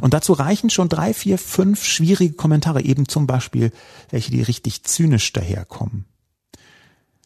Und 0.00 0.14
dazu 0.14 0.32
reichen 0.32 0.70
schon 0.70 0.88
drei, 0.88 1.14
vier, 1.14 1.38
fünf 1.38 1.84
schwierige 1.84 2.34
Kommentare, 2.34 2.82
eben 2.82 3.08
zum 3.08 3.26
Beispiel 3.26 3.72
welche, 4.10 4.30
die 4.30 4.42
richtig 4.42 4.82
zynisch 4.84 5.32
daherkommen. 5.32 6.04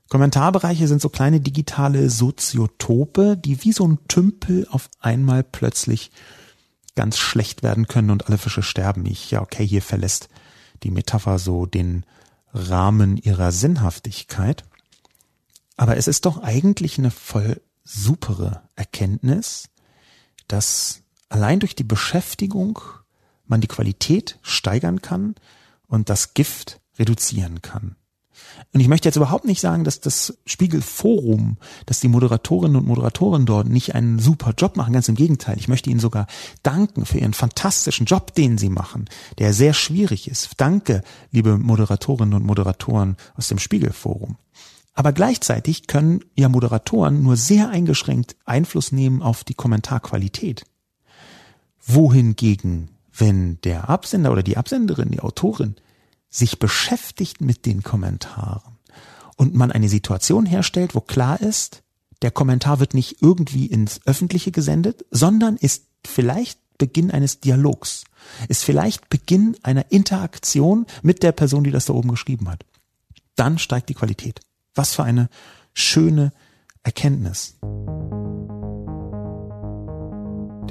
Kommentarbereiche 0.08 0.86
sind 0.88 1.00
so 1.00 1.08
kleine 1.08 1.40
digitale 1.40 2.10
Soziotope, 2.10 3.38
die 3.38 3.64
wie 3.64 3.72
so 3.72 3.88
ein 3.88 3.98
Tümpel 4.08 4.66
auf 4.70 4.90
einmal 5.00 5.42
plötzlich 5.42 6.10
ganz 6.94 7.16
schlecht 7.16 7.62
werden 7.62 7.88
können 7.88 8.10
und 8.10 8.26
alle 8.26 8.36
Fische 8.36 8.62
sterben. 8.62 9.06
Ich, 9.06 9.30
ja, 9.30 9.40
okay, 9.40 9.66
hier 9.66 9.80
verlässt 9.80 10.28
die 10.82 10.90
Metapher 10.90 11.38
so 11.38 11.64
den 11.64 12.04
Rahmen 12.52 13.16
ihrer 13.16 13.52
Sinnhaftigkeit. 13.52 14.64
Aber 15.78 15.96
es 15.96 16.06
ist 16.06 16.26
doch 16.26 16.42
eigentlich 16.42 16.98
eine 16.98 17.10
voll 17.10 17.62
supere 17.82 18.68
Erkenntnis, 18.76 19.70
dass 20.48 21.01
allein 21.32 21.60
durch 21.60 21.74
die 21.74 21.84
Beschäftigung 21.84 22.78
man 23.46 23.60
die 23.60 23.68
Qualität 23.68 24.38
steigern 24.42 25.02
kann 25.02 25.34
und 25.86 26.08
das 26.08 26.34
Gift 26.34 26.80
reduzieren 26.98 27.62
kann. 27.62 27.96
Und 28.72 28.80
ich 28.80 28.88
möchte 28.88 29.08
jetzt 29.08 29.16
überhaupt 29.16 29.44
nicht 29.44 29.60
sagen, 29.60 29.84
dass 29.84 30.00
das 30.00 30.38
Spiegelforum, 30.46 31.58
dass 31.86 32.00
die 32.00 32.08
Moderatorinnen 32.08 32.76
und 32.76 32.86
Moderatoren 32.86 33.46
dort 33.46 33.68
nicht 33.68 33.94
einen 33.94 34.18
super 34.18 34.52
Job 34.56 34.76
machen. 34.76 34.92
Ganz 34.92 35.08
im 35.08 35.14
Gegenteil. 35.14 35.56
Ich 35.58 35.68
möchte 35.68 35.90
ihnen 35.90 36.00
sogar 36.00 36.26
danken 36.62 37.06
für 37.06 37.18
ihren 37.18 37.34
fantastischen 37.34 38.06
Job, 38.06 38.34
den 38.34 38.58
sie 38.58 38.68
machen, 38.68 39.06
der 39.38 39.52
sehr 39.52 39.74
schwierig 39.74 40.28
ist. 40.28 40.50
Danke, 40.56 41.02
liebe 41.30 41.56
Moderatorinnen 41.56 42.34
und 42.34 42.44
Moderatoren 42.44 43.16
aus 43.34 43.48
dem 43.48 43.58
Spiegelforum. 43.58 44.36
Aber 44.94 45.12
gleichzeitig 45.12 45.86
können 45.86 46.20
ja 46.34 46.48
Moderatoren 46.48 47.22
nur 47.22 47.36
sehr 47.36 47.70
eingeschränkt 47.70 48.36
Einfluss 48.44 48.92
nehmen 48.92 49.22
auf 49.22 49.44
die 49.44 49.54
Kommentarqualität 49.54 50.64
wohingegen, 51.84 52.90
wenn 53.12 53.60
der 53.62 53.88
Absender 53.90 54.32
oder 54.32 54.42
die 54.42 54.56
Absenderin, 54.56 55.10
die 55.10 55.20
Autorin, 55.20 55.76
sich 56.30 56.58
beschäftigt 56.58 57.40
mit 57.40 57.66
den 57.66 57.82
Kommentaren 57.82 58.78
und 59.36 59.54
man 59.54 59.70
eine 59.70 59.88
Situation 59.88 60.46
herstellt, 60.46 60.94
wo 60.94 61.00
klar 61.00 61.40
ist, 61.40 61.82
der 62.22 62.30
Kommentar 62.30 62.80
wird 62.80 62.94
nicht 62.94 63.20
irgendwie 63.20 63.66
ins 63.66 64.00
Öffentliche 64.06 64.52
gesendet, 64.52 65.04
sondern 65.10 65.56
ist 65.56 65.84
vielleicht 66.06 66.58
Beginn 66.78 67.10
eines 67.10 67.40
Dialogs, 67.40 68.04
ist 68.48 68.64
vielleicht 68.64 69.08
Beginn 69.08 69.56
einer 69.62 69.90
Interaktion 69.90 70.86
mit 71.02 71.22
der 71.22 71.32
Person, 71.32 71.64
die 71.64 71.70
das 71.70 71.86
da 71.86 71.92
oben 71.92 72.10
geschrieben 72.10 72.48
hat. 72.48 72.64
Dann 73.36 73.58
steigt 73.58 73.88
die 73.88 73.94
Qualität. 73.94 74.40
Was 74.74 74.94
für 74.94 75.04
eine 75.04 75.28
schöne 75.74 76.32
Erkenntnis. 76.82 77.56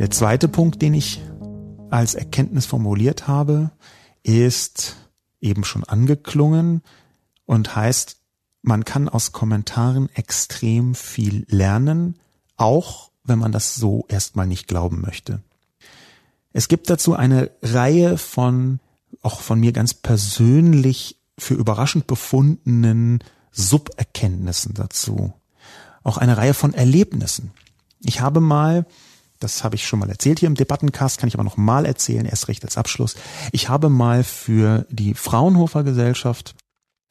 Der 0.02 0.10
zweite 0.10 0.48
Punkt, 0.48 0.82
den 0.82 0.96
ich 0.96 1.22
als 1.92 2.16
Erkenntnis 2.16 2.66
formuliert 2.66 3.28
habe, 3.28 3.70
ist 4.24 4.96
eben 5.42 5.64
schon 5.64 5.84
angeklungen 5.84 6.82
und 7.46 7.76
heißt, 7.76 8.18
man 8.64 8.84
kann 8.84 9.08
aus 9.08 9.32
Kommentaren 9.32 10.10
extrem 10.16 10.96
viel 10.96 11.46
lernen, 11.50 12.18
auch 12.58 13.12
wenn 13.24 13.38
man 13.38 13.52
das 13.52 13.76
so 13.76 14.06
erstmal 14.08 14.48
nicht 14.48 14.68
glauben 14.68 15.02
möchte. 15.02 15.44
Es 16.52 16.68
gibt 16.68 16.90
dazu 16.90 17.14
eine 17.14 17.52
Reihe 17.62 18.18
von, 18.18 18.80
auch 19.22 19.42
von 19.42 19.60
mir 19.60 19.72
ganz 19.72 19.94
persönlich 19.94 21.20
für 21.38 21.54
überraschend 21.54 22.08
befundenen 22.08 23.24
Suberkenntnissen 23.52 24.74
dazu. 24.74 25.34
Auch 26.02 26.18
eine 26.18 26.38
Reihe 26.38 26.56
von 26.56 26.74
Erlebnissen. 26.74 27.52
Ich 28.00 28.20
habe 28.20 28.42
mal 28.42 28.88
das 29.42 29.64
habe 29.64 29.76
ich 29.76 29.86
schon 29.86 30.00
mal 30.00 30.10
erzählt 30.10 30.40
hier 30.40 30.48
im 30.48 30.56
Debattencast, 30.56 31.18
kann 31.18 31.28
ich 31.28 31.34
aber 31.34 31.44
noch 31.44 31.58
mal 31.58 31.86
erzählen, 31.86 32.26
erst 32.26 32.48
recht 32.48 32.64
als 32.64 32.78
Abschluss. 32.78 33.16
Ich 33.52 33.70
habe 33.70 33.90
mal 33.90 34.24
für 34.24 34.86
die 34.90 35.14
Fraunhofer 35.14 35.84
Gesellschaft 35.84 36.56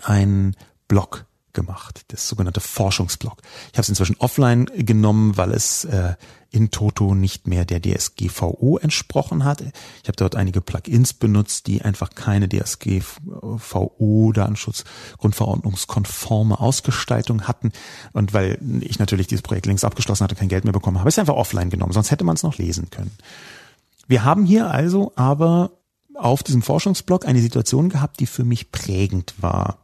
einen 0.02 0.56
Blog 0.88 1.26
gemacht, 1.52 2.02
das 2.08 2.28
sogenannte 2.28 2.60
Forschungsblog. 2.60 3.38
Ich 3.72 3.74
habe 3.74 3.82
es 3.82 3.88
inzwischen 3.88 4.16
offline 4.18 4.66
genommen, 4.76 5.36
weil 5.36 5.52
es 5.52 5.84
äh, 5.84 6.14
in 6.50 6.70
Toto 6.70 7.14
nicht 7.14 7.46
mehr 7.46 7.64
der 7.64 7.80
DSGVO 7.80 8.78
entsprochen 8.78 9.44
hat. 9.44 9.60
Ich 9.60 10.08
habe 10.08 10.16
dort 10.16 10.34
einige 10.36 10.60
Plugins 10.60 11.12
benutzt, 11.12 11.66
die 11.66 11.82
einfach 11.82 12.10
keine 12.10 12.48
DSGVO 12.48 14.32
Datenschutz 14.32 14.84
Grundverordnungskonforme 15.18 16.58
Ausgestaltung 16.58 17.42
hatten 17.42 17.72
und 18.12 18.32
weil 18.34 18.58
ich 18.80 18.98
natürlich 18.98 19.28
dieses 19.28 19.42
Projekt 19.42 19.66
längst 19.66 19.84
abgeschlossen 19.84 20.24
hatte, 20.24 20.34
kein 20.34 20.48
Geld 20.48 20.64
mehr 20.64 20.72
bekommen 20.72 20.98
habe, 20.98 21.08
es 21.08 21.18
einfach 21.18 21.34
offline 21.34 21.70
genommen, 21.70 21.92
sonst 21.92 22.10
hätte 22.10 22.24
man 22.24 22.34
es 22.34 22.42
noch 22.42 22.58
lesen 22.58 22.90
können. 22.90 23.12
Wir 24.08 24.24
haben 24.24 24.44
hier 24.44 24.70
also 24.70 25.12
aber 25.14 25.70
auf 26.16 26.42
diesem 26.42 26.62
Forschungsblog 26.62 27.26
eine 27.26 27.40
Situation 27.40 27.88
gehabt, 27.88 28.20
die 28.20 28.26
für 28.26 28.44
mich 28.44 28.72
prägend 28.72 29.34
war. 29.40 29.79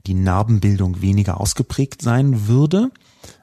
die 0.07 0.15
Narbenbildung 0.15 1.01
weniger 1.01 1.41
ausgeprägt 1.41 2.03
sein 2.03 2.49
würde. 2.49 2.91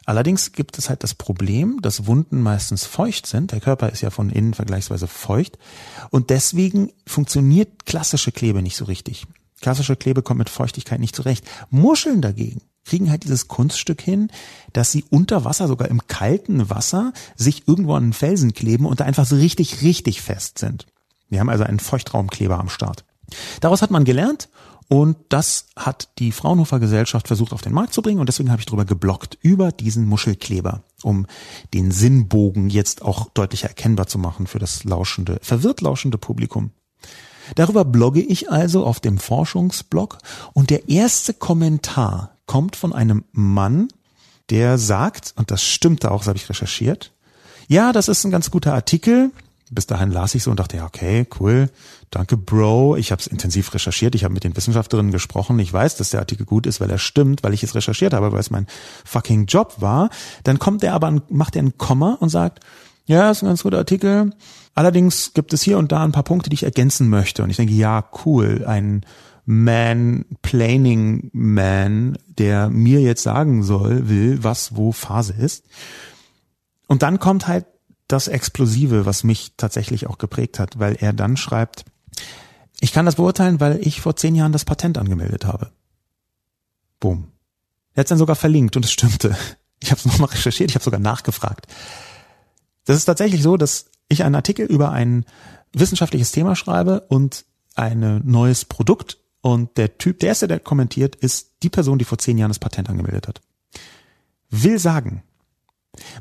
Allerdings 0.05 0.51
gibt 0.51 0.77
es 0.77 0.89
halt 0.89 1.03
das 1.03 1.13
Problem, 1.13 1.81
dass 1.81 2.07
Wunden 2.07 2.41
meistens 2.41 2.85
feucht 2.85 3.25
sind. 3.25 3.51
Der 3.51 3.61
Körper 3.61 3.89
ist 3.89 4.01
ja 4.01 4.09
von 4.09 4.29
innen 4.29 4.53
vergleichsweise 4.53 5.07
feucht. 5.07 5.57
Und 6.09 6.29
deswegen 6.29 6.91
funktioniert 7.07 7.85
klassische 7.85 8.31
Klebe 8.31 8.61
nicht 8.61 8.75
so 8.75 8.85
richtig. 8.85 9.25
Klassische 9.61 9.95
Klebe 9.95 10.21
kommt 10.21 10.39
mit 10.39 10.49
Feuchtigkeit 10.49 10.99
nicht 10.99 11.15
zurecht. 11.15 11.45
Muscheln 11.69 12.21
dagegen 12.21 12.61
kriegen 12.85 13.09
halt 13.09 13.23
dieses 13.23 13.47
Kunststück 13.47 14.01
hin, 14.01 14.29
dass 14.71 14.91
sie 14.91 15.05
unter 15.09 15.43
Wasser, 15.43 15.67
sogar 15.67 15.89
im 15.89 16.07
kalten 16.07 16.69
Wasser, 16.69 17.13
sich 17.35 17.67
irgendwo 17.67 17.95
an 17.95 18.03
einen 18.03 18.13
Felsen 18.13 18.53
kleben 18.53 18.85
und 18.85 18.99
da 18.99 19.05
einfach 19.05 19.25
so 19.25 19.35
richtig, 19.35 19.81
richtig 19.81 20.21
fest 20.21 20.59
sind. 20.59 20.85
Wir 21.29 21.39
haben 21.39 21.49
also 21.49 21.63
einen 21.63 21.79
Feuchtraumkleber 21.79 22.59
am 22.59 22.69
Start. 22.69 23.03
Daraus 23.59 23.81
hat 23.81 23.89
man 23.89 24.05
gelernt 24.05 24.49
und 24.87 25.17
das 25.29 25.67
hat 25.75 26.09
die 26.19 26.31
Fraunhofer 26.31 26.79
Gesellschaft 26.79 27.27
versucht 27.27 27.53
auf 27.53 27.63
den 27.63 27.73
Markt 27.73 27.93
zu 27.93 28.03
bringen 28.03 28.19
und 28.19 28.27
deswegen 28.27 28.51
habe 28.51 28.59
ich 28.59 28.67
darüber 28.67 28.85
geblockt, 28.85 29.37
über 29.41 29.71
diesen 29.71 30.05
Muschelkleber, 30.05 30.83
um 31.01 31.25
den 31.73 31.89
Sinnbogen 31.89 32.69
jetzt 32.69 33.01
auch 33.01 33.29
deutlicher 33.33 33.69
erkennbar 33.69 34.05
zu 34.05 34.19
machen 34.19 34.45
für 34.45 34.59
das 34.59 34.83
lauschende, 34.83 35.39
verwirrt 35.41 35.81
lauschende 35.81 36.19
Publikum. 36.19 36.71
Darüber 37.53 37.85
blogge 37.85 38.21
ich 38.21 38.51
also 38.51 38.85
auf 38.85 38.99
dem 38.99 39.19
Forschungsblog 39.19 40.17
und 40.53 40.71
der 40.71 40.89
erste 40.89 41.33
Kommentar 41.33 42.31
kommt 42.47 42.75
von 42.75 42.93
einem 42.93 43.23
Mann, 43.31 43.87
der 44.49 44.77
sagt, 44.77 45.33
und 45.35 45.51
das 45.51 45.63
stimmte 45.63 46.11
auch, 46.11 46.19
das 46.19 46.27
habe 46.27 46.37
ich 46.37 46.49
recherchiert, 46.49 47.11
ja, 47.67 47.91
das 47.91 48.07
ist 48.07 48.23
ein 48.23 48.31
ganz 48.31 48.51
guter 48.51 48.73
Artikel. 48.73 49.31
Bis 49.71 49.87
dahin 49.87 50.11
las 50.11 50.35
ich 50.35 50.43
so 50.43 50.51
und 50.51 50.59
dachte, 50.59 50.77
ja, 50.77 50.85
okay, 50.85 51.25
cool, 51.39 51.71
danke, 52.11 52.37
Bro. 52.37 52.97
Ich 52.97 53.11
habe 53.11 53.19
es 53.19 53.25
intensiv 53.25 53.73
recherchiert, 53.73 54.13
ich 54.13 54.23
habe 54.23 54.33
mit 54.33 54.43
den 54.43 54.55
Wissenschaftlerinnen 54.55 55.11
gesprochen. 55.11 55.57
Ich 55.57 55.73
weiß, 55.73 55.97
dass 55.97 56.11
der 56.11 56.19
Artikel 56.19 56.45
gut 56.45 56.67
ist, 56.67 56.79
weil 56.79 56.91
er 56.91 56.99
stimmt, 56.99 57.41
weil 57.41 57.55
ich 57.55 57.63
es 57.63 57.73
recherchiert 57.73 58.13
habe, 58.13 58.31
weil 58.31 58.39
es 58.39 58.51
mein 58.51 58.67
fucking 59.05 59.47
Job 59.47 59.77
war. 59.79 60.11
Dann 60.43 60.59
kommt 60.59 60.83
er 60.83 60.93
aber, 60.93 61.19
macht 61.29 61.55
er 61.55 61.63
ein 61.63 61.79
Komma 61.79 62.15
und 62.19 62.29
sagt, 62.29 62.63
ja, 63.05 63.29
ist 63.29 63.43
ein 63.43 63.47
ganz 63.47 63.63
guter 63.63 63.77
Artikel. 63.77 64.31
Allerdings 64.73 65.33
gibt 65.33 65.53
es 65.53 65.61
hier 65.61 65.77
und 65.77 65.91
da 65.91 66.03
ein 66.03 66.11
paar 66.11 66.23
Punkte, 66.23 66.49
die 66.49 66.55
ich 66.55 66.63
ergänzen 66.63 67.09
möchte. 67.09 67.43
Und 67.43 67.49
ich 67.49 67.57
denke, 67.57 67.73
ja, 67.73 68.03
cool, 68.25 68.65
ein 68.67 69.05
Man, 69.45 70.25
Planning 70.41 71.29
Man, 71.31 72.17
der 72.27 72.69
mir 72.69 73.01
jetzt 73.01 73.23
sagen 73.23 73.63
soll, 73.63 74.09
will, 74.09 74.43
was 74.43 74.75
wo 74.75 74.91
Phase 74.91 75.33
ist. 75.33 75.65
Und 76.87 77.03
dann 77.03 77.19
kommt 77.19 77.47
halt 77.47 77.65
das 78.07 78.27
Explosive, 78.27 79.05
was 79.05 79.23
mich 79.23 79.53
tatsächlich 79.57 80.07
auch 80.07 80.17
geprägt 80.17 80.59
hat, 80.59 80.79
weil 80.79 80.97
er 80.99 81.13
dann 81.13 81.37
schreibt, 81.37 81.85
ich 82.79 82.91
kann 82.91 83.05
das 83.05 83.15
beurteilen, 83.15 83.59
weil 83.59 83.79
ich 83.85 84.01
vor 84.01 84.15
zehn 84.15 84.35
Jahren 84.35 84.51
das 84.51 84.65
Patent 84.65 84.97
angemeldet 84.97 85.45
habe. 85.45 85.71
Boom. 86.99 87.31
Er 87.93 88.01
hat 88.01 88.05
es 88.07 88.09
dann 88.09 88.17
sogar 88.17 88.35
verlinkt 88.35 88.75
und 88.75 88.85
es 88.85 88.91
stimmte. 88.91 89.35
Ich 89.81 89.91
habe 89.91 89.99
es 89.99 90.05
nochmal 90.05 90.29
recherchiert, 90.29 90.69
ich 90.69 90.75
habe 90.75 90.83
sogar 90.83 90.99
nachgefragt. 90.99 91.67
Das 92.85 92.97
ist 92.97 93.05
tatsächlich 93.05 93.41
so, 93.41 93.57
dass 93.57 93.85
ich 94.07 94.23
einen 94.23 94.35
Artikel 94.35 94.65
über 94.65 94.91
ein 94.91 95.25
wissenschaftliches 95.73 96.31
Thema 96.31 96.55
schreibe 96.55 97.01
und 97.01 97.45
ein 97.75 98.21
neues 98.23 98.65
Produkt 98.65 99.17
und 99.41 99.77
der 99.77 99.99
Typ, 99.99 100.19
der 100.21 100.29
erste, 100.29 100.47
der 100.47 100.59
kommentiert, 100.59 101.15
ist 101.15 101.51
die 101.61 101.69
Person, 101.69 101.99
die 101.99 102.05
vor 102.05 102.17
zehn 102.17 102.37
Jahren 102.37 102.49
das 102.49 102.57
Patent 102.57 102.89
angemeldet 102.89 103.27
hat. 103.27 103.41
Will 104.49 104.79
sagen, 104.79 105.23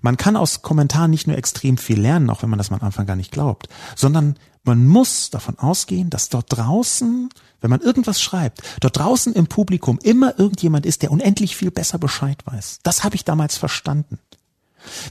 man 0.03 0.17
kann 0.17 0.37
aus 0.37 0.63
Kommentaren 0.63 1.11
nicht 1.11 1.27
nur 1.27 1.39
extrem 1.39 1.79
viel 1.79 1.99
lernen, 1.99 2.29
auch 2.29 2.43
wenn 2.43 2.51
man 2.51 2.59
das 2.59 2.71
am 2.71 2.83
Anfang 2.83 3.07
gar 3.07 3.17
nicht 3.17 3.33
glaubt, 3.33 3.69
sondern 3.97 4.37
man 4.63 4.87
muss 4.87 5.31
davon 5.31 5.59
ausgehen, 5.59 6.11
dass 6.11 6.29
dort 6.29 6.47
draußen, 6.49 7.29
wenn 7.61 7.71
man 7.71 7.81
irgendwas 7.81 8.21
schreibt, 8.21 8.63
dort 8.81 8.99
draußen 8.99 9.33
im 9.33 9.47
Publikum 9.47 9.99
immer 10.03 10.39
irgendjemand 10.39 10.85
ist, 10.87 11.03
der 11.03 11.11
unendlich 11.11 11.57
viel 11.57 11.71
besser 11.71 11.99
Bescheid 11.99 12.45
weiß. 12.45 12.81
Das 12.83 13.05
habe 13.05 13.15
ich 13.15 13.25
damals 13.25 13.57
verstanden. 13.57 14.19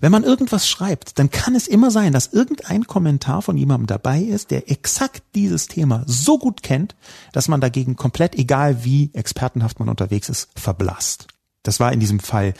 Wenn 0.01 0.11
man 0.11 0.23
irgendwas 0.23 0.67
schreibt, 0.67 1.19
dann 1.19 1.29
kann 1.29 1.55
es 1.55 1.67
immer 1.67 1.91
sein, 1.91 2.13
dass 2.13 2.33
irgendein 2.33 2.85
Kommentar 2.85 3.41
von 3.41 3.57
jemandem 3.57 3.87
dabei 3.87 4.21
ist, 4.21 4.51
der 4.51 4.69
exakt 4.71 5.23
dieses 5.35 5.67
Thema 5.67 6.03
so 6.05 6.37
gut 6.37 6.63
kennt, 6.63 6.95
dass 7.31 7.47
man 7.47 7.61
dagegen 7.61 7.95
komplett, 7.95 8.35
egal 8.35 8.83
wie 8.83 9.09
expertenhaft 9.13 9.79
man 9.79 9.89
unterwegs 9.89 10.29
ist, 10.29 10.49
verblasst. 10.55 11.27
Das 11.63 11.79
war 11.79 11.93
in 11.93 11.99
diesem 11.99 12.19
Fall 12.19 12.53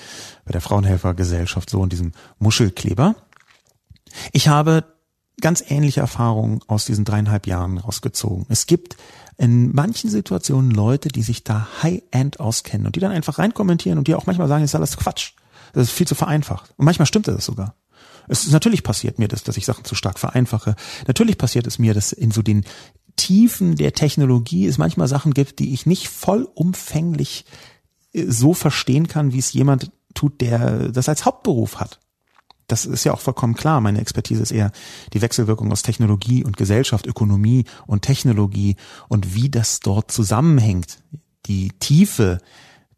bei 0.45 0.51
der 0.51 0.61
Frauenhelfergesellschaft 0.61 1.69
so 1.69 1.83
in 1.83 1.89
diesem 1.89 2.13
Muschelkleber. 2.39 3.15
Ich 4.31 4.47
habe 4.47 4.85
ganz 5.41 5.63
ähnliche 5.67 5.99
Erfahrungen 5.99 6.61
aus 6.67 6.85
diesen 6.85 7.05
dreieinhalb 7.05 7.47
Jahren 7.47 7.77
rausgezogen. 7.77 8.45
Es 8.49 8.65
gibt 8.65 8.95
in 9.37 9.73
manchen 9.73 10.09
Situationen 10.09 10.71
Leute, 10.71 11.09
die 11.09 11.23
sich 11.23 11.43
da 11.43 11.67
high-end 11.81 12.39
auskennen 12.39 12.85
und 12.85 12.95
die 12.95 12.99
dann 12.99 13.11
einfach 13.11 13.39
reinkommentieren 13.39 13.97
und 13.97 14.07
die 14.07 14.15
auch 14.15 14.25
manchmal 14.25 14.47
sagen, 14.47 14.63
ist 14.63 14.75
alles 14.75 14.95
Quatsch. 14.95 15.33
Das 15.73 15.89
ist 15.89 15.93
viel 15.93 16.07
zu 16.07 16.15
vereinfacht. 16.15 16.73
Und 16.77 16.85
manchmal 16.85 17.05
stimmt 17.05 17.27
das 17.27 17.45
sogar. 17.45 17.75
Es 18.27 18.45
ist 18.45 18.53
natürlich 18.53 18.83
passiert 18.83 19.19
mir 19.19 19.27
das, 19.27 19.43
dass 19.43 19.57
ich 19.57 19.65
Sachen 19.65 19.83
zu 19.85 19.95
stark 19.95 20.17
vereinfache. 20.17 20.75
Natürlich 21.07 21.37
passiert 21.37 21.67
es 21.67 21.77
mir, 21.77 21.93
dass 21.93 22.13
in 22.13 22.31
so 22.31 22.41
den 22.41 22.63
Tiefen 23.15 23.75
der 23.75 23.93
Technologie 23.93 24.65
es 24.65 24.77
manchmal 24.77 25.07
Sachen 25.07 25.33
gibt, 25.33 25.59
die 25.59 25.73
ich 25.73 25.85
nicht 25.85 26.07
vollumfänglich 26.07 27.45
äh, 28.13 28.25
so 28.27 28.53
verstehen 28.53 29.07
kann, 29.07 29.33
wie 29.33 29.39
es 29.39 29.53
jemand 29.53 29.91
tut, 30.13 30.41
der 30.41 30.89
das 30.89 31.09
als 31.09 31.25
Hauptberuf 31.25 31.79
hat. 31.79 31.99
Das 32.67 32.85
ist 32.85 33.03
ja 33.03 33.13
auch 33.13 33.19
vollkommen 33.19 33.55
klar. 33.55 33.81
Meine 33.81 33.99
Expertise 33.99 34.41
ist 34.41 34.51
eher 34.51 34.71
die 35.11 35.21
Wechselwirkung 35.21 35.71
aus 35.71 35.81
Technologie 35.81 36.43
und 36.43 36.55
Gesellschaft, 36.55 37.05
Ökonomie 37.05 37.65
und 37.87 38.03
Technologie 38.03 38.77
und 39.09 39.35
wie 39.35 39.49
das 39.49 39.79
dort 39.79 40.11
zusammenhängt. 40.11 41.03
Die 41.45 41.69
Tiefe 41.79 42.39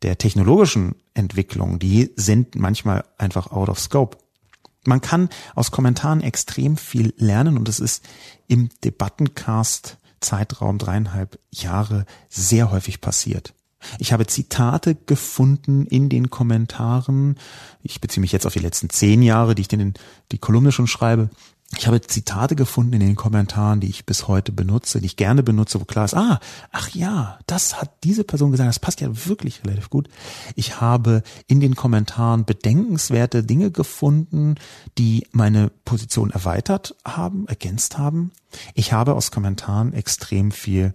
der 0.06 0.20
technologischen 0.20 0.94
Entwicklung, 1.16 1.80
die 1.80 2.12
sind 2.16 2.54
manchmal 2.54 3.04
einfach 3.18 3.52
out 3.52 3.70
of 3.70 3.80
scope. 3.80 4.18
Man 4.86 5.02
kann 5.02 5.30
aus 5.56 5.72
Kommentaren 5.72 6.22
extrem 6.22 6.78
viel 6.78 7.16
lernen 7.18 7.58
und 7.58 7.68
es 7.68 7.80
ist 7.80 8.06
im 8.48 8.70
Debattencast 8.84 9.98
Zeitraum 10.20 10.78
dreieinhalb 10.78 11.40
Jahre 11.50 12.06
sehr 12.30 12.70
häufig 12.70 13.02
passiert. 13.02 13.56
Ich 13.98 14.14
habe 14.14 14.28
Zitate 14.28 14.94
gefunden 14.94 15.88
in 15.88 16.10
den 16.10 16.30
Kommentaren. 16.30 17.38
Ich 17.82 18.00
beziehe 18.00 18.22
mich 18.22 18.32
jetzt 18.32 18.46
auf 18.46 18.54
die 18.54 18.60
letzten 18.60 18.92
zehn 18.92 19.24
Jahre, 19.24 19.56
die 19.56 19.64
ich 19.64 19.74
in 19.74 19.96
die 20.32 20.38
Kolumne 20.38 20.72
schon 20.72 20.88
schreibe. 20.88 21.32
Ich 21.78 21.88
habe 21.88 22.00
Zitate 22.00 22.56
gefunden 22.56 22.94
in 22.94 23.00
den 23.00 23.16
Kommentaren, 23.16 23.80
die 23.80 23.90
ich 23.90 24.06
bis 24.06 24.28
heute 24.28 24.52
benutze, 24.52 25.00
die 25.00 25.08
ich 25.08 25.18
gerne 25.18 25.44
benutze, 25.44 25.82
wo 25.82 25.86
klar 25.86 26.06
ist, 26.06 26.14
ah, 26.14 26.40
ach 26.72 26.90
ja, 26.90 27.40
das 27.48 27.82
hat 27.82 28.04
diese 28.04 28.24
Person 28.24 28.52
gesagt, 28.52 28.70
das 28.70 28.80
passt 28.80 29.02
ja 29.02 29.10
wirklich 29.28 29.64
relativ 29.66 29.90
gut. 29.90 30.08
Ich 30.56 30.80
habe 30.80 31.24
in 31.48 31.60
den 31.60 31.76
Kommentaren 31.76 32.46
bedenkenswerte 32.46 33.44
Dinge 33.44 33.72
gefunden, 33.72 34.56
die 34.98 35.28
meine 35.32 35.70
Position 35.84 36.30
erweitert 36.30 36.96
haben, 37.04 37.48
ergänzt 37.48 37.98
haben. 37.98 38.32
Ich 38.74 38.94
habe 38.94 39.16
aus 39.16 39.32
Kommentaren 39.32 39.94
extrem 39.94 40.52
viel 40.52 40.94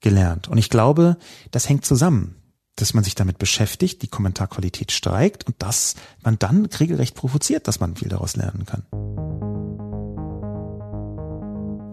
gelernt. 0.00 0.48
Und 0.48 0.58
ich 0.58 0.70
glaube, 0.70 1.16
das 1.50 1.68
hängt 1.68 1.84
zusammen, 1.84 2.36
dass 2.76 2.94
man 2.94 3.04
sich 3.04 3.14
damit 3.14 3.38
beschäftigt, 3.38 4.02
die 4.02 4.08
Kommentarqualität 4.08 4.92
steigt 4.92 5.46
und 5.46 5.56
dass 5.58 5.96
man 6.22 6.38
dann 6.38 6.66
regelrecht 6.66 7.14
provoziert, 7.14 7.68
dass 7.68 7.80
man 7.80 7.96
viel 7.96 8.08
daraus 8.08 8.36
lernen 8.36 8.64
kann. 8.64 9.49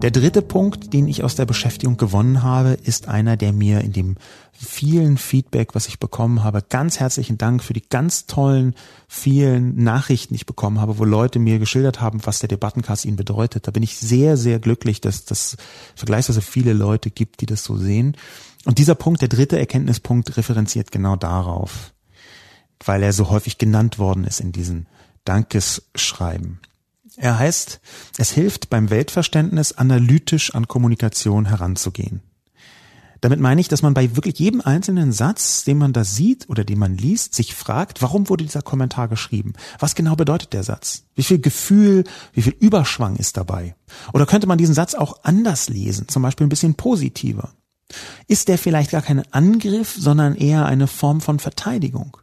Der 0.02 0.12
dritte 0.12 0.42
Punkt, 0.42 0.92
den 0.92 1.08
ich 1.08 1.24
aus 1.24 1.34
der 1.34 1.44
Beschäftigung 1.44 1.96
gewonnen 1.96 2.44
habe, 2.44 2.78
ist 2.84 3.08
einer, 3.08 3.36
der 3.36 3.52
mir 3.52 3.80
in 3.80 3.92
dem 3.92 4.14
vielen 4.52 5.18
Feedback, 5.18 5.74
was 5.74 5.88
ich 5.88 5.98
bekommen 5.98 6.44
habe, 6.44 6.62
ganz 6.62 7.00
herzlichen 7.00 7.36
Dank 7.36 7.64
für 7.64 7.72
die 7.72 7.82
ganz 7.82 8.26
tollen, 8.26 8.76
vielen 9.08 9.82
Nachrichten, 9.82 10.34
die 10.34 10.36
ich 10.36 10.46
bekommen 10.46 10.80
habe, 10.80 10.98
wo 10.98 11.04
Leute 11.04 11.40
mir 11.40 11.58
geschildert 11.58 12.00
haben, 12.00 12.20
was 12.24 12.38
der 12.38 12.48
Debattencast 12.48 13.06
ihnen 13.06 13.16
bedeutet. 13.16 13.66
Da 13.66 13.72
bin 13.72 13.82
ich 13.82 13.96
sehr, 13.96 14.36
sehr 14.36 14.60
glücklich, 14.60 15.00
dass 15.00 15.24
das 15.24 15.56
vergleichsweise 15.96 16.42
viele 16.42 16.74
Leute 16.74 17.10
gibt, 17.10 17.40
die 17.40 17.46
das 17.46 17.64
so 17.64 17.76
sehen. 17.76 18.16
Und 18.66 18.78
dieser 18.78 18.94
Punkt, 18.94 19.20
der 19.20 19.28
dritte 19.28 19.58
Erkenntnispunkt, 19.58 20.36
referenziert 20.36 20.92
genau 20.92 21.16
darauf, 21.16 21.92
weil 22.84 23.02
er 23.02 23.12
so 23.12 23.30
häufig 23.30 23.58
genannt 23.58 23.98
worden 23.98 24.22
ist 24.22 24.38
in 24.38 24.52
diesen 24.52 24.86
Dankesschreiben. 25.24 26.60
Er 27.18 27.36
heißt, 27.36 27.80
es 28.16 28.30
hilft 28.30 28.70
beim 28.70 28.90
Weltverständnis 28.90 29.72
analytisch 29.72 30.54
an 30.54 30.68
Kommunikation 30.68 31.46
heranzugehen. 31.46 32.22
Damit 33.20 33.40
meine 33.40 33.60
ich, 33.60 33.66
dass 33.66 33.82
man 33.82 33.94
bei 33.94 34.14
wirklich 34.14 34.38
jedem 34.38 34.60
einzelnen 34.60 35.10
Satz, 35.10 35.64
den 35.64 35.78
man 35.78 35.92
da 35.92 36.04
sieht 36.04 36.48
oder 36.48 36.62
den 36.62 36.78
man 36.78 36.96
liest, 36.96 37.34
sich 37.34 37.56
fragt, 37.56 38.00
warum 38.02 38.28
wurde 38.28 38.44
dieser 38.44 38.62
Kommentar 38.62 39.08
geschrieben? 39.08 39.54
Was 39.80 39.96
genau 39.96 40.14
bedeutet 40.14 40.52
der 40.52 40.62
Satz? 40.62 41.02
Wie 41.16 41.24
viel 41.24 41.40
Gefühl, 41.40 42.04
wie 42.32 42.42
viel 42.42 42.54
Überschwang 42.60 43.16
ist 43.16 43.36
dabei? 43.36 43.74
Oder 44.12 44.24
könnte 44.24 44.46
man 44.46 44.58
diesen 44.58 44.74
Satz 44.74 44.94
auch 44.94 45.24
anders 45.24 45.68
lesen, 45.68 46.06
zum 46.06 46.22
Beispiel 46.22 46.46
ein 46.46 46.50
bisschen 46.50 46.74
positiver? 46.74 47.50
Ist 48.28 48.46
der 48.46 48.58
vielleicht 48.58 48.92
gar 48.92 49.02
kein 49.02 49.24
Angriff, 49.32 49.96
sondern 49.98 50.36
eher 50.36 50.66
eine 50.66 50.86
Form 50.86 51.20
von 51.20 51.40
Verteidigung? 51.40 52.18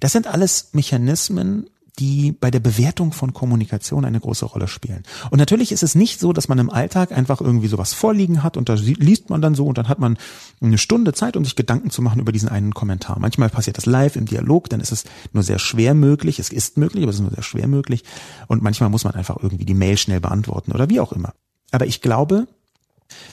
Das 0.00 0.10
sind 0.10 0.26
alles 0.26 0.70
Mechanismen, 0.72 1.70
die 1.98 2.32
bei 2.32 2.50
der 2.50 2.60
Bewertung 2.60 3.12
von 3.12 3.34
Kommunikation 3.34 4.04
eine 4.04 4.18
große 4.18 4.46
Rolle 4.46 4.66
spielen. 4.66 5.02
Und 5.30 5.38
natürlich 5.38 5.72
ist 5.72 5.82
es 5.82 5.94
nicht 5.94 6.20
so, 6.20 6.32
dass 6.32 6.48
man 6.48 6.58
im 6.58 6.70
Alltag 6.70 7.12
einfach 7.12 7.40
irgendwie 7.40 7.68
sowas 7.68 7.92
vorliegen 7.92 8.42
hat 8.42 8.56
und 8.56 8.68
da 8.68 8.74
liest 8.74 9.28
man 9.28 9.42
dann 9.42 9.54
so 9.54 9.66
und 9.66 9.76
dann 9.76 9.88
hat 9.88 9.98
man 9.98 10.16
eine 10.60 10.78
Stunde 10.78 11.12
Zeit, 11.12 11.36
um 11.36 11.44
sich 11.44 11.54
Gedanken 11.54 11.90
zu 11.90 12.00
machen 12.00 12.20
über 12.20 12.32
diesen 12.32 12.48
einen 12.48 12.72
Kommentar. 12.72 13.18
Manchmal 13.18 13.50
passiert 13.50 13.76
das 13.76 13.86
live 13.86 14.16
im 14.16 14.24
Dialog, 14.24 14.70
dann 14.70 14.80
ist 14.80 14.92
es 14.92 15.04
nur 15.32 15.42
sehr 15.42 15.58
schwer 15.58 15.94
möglich. 15.94 16.38
Es 16.38 16.48
ist 16.48 16.78
möglich, 16.78 17.02
aber 17.02 17.10
es 17.10 17.16
ist 17.16 17.22
nur 17.22 17.30
sehr 17.30 17.42
schwer 17.42 17.68
möglich. 17.68 18.04
Und 18.46 18.62
manchmal 18.62 18.88
muss 18.88 19.04
man 19.04 19.14
einfach 19.14 19.36
irgendwie 19.42 19.66
die 19.66 19.74
Mail 19.74 19.98
schnell 19.98 20.20
beantworten 20.20 20.72
oder 20.72 20.88
wie 20.88 21.00
auch 21.00 21.12
immer. 21.12 21.34
Aber 21.72 21.86
ich 21.86 22.00
glaube, 22.00 22.46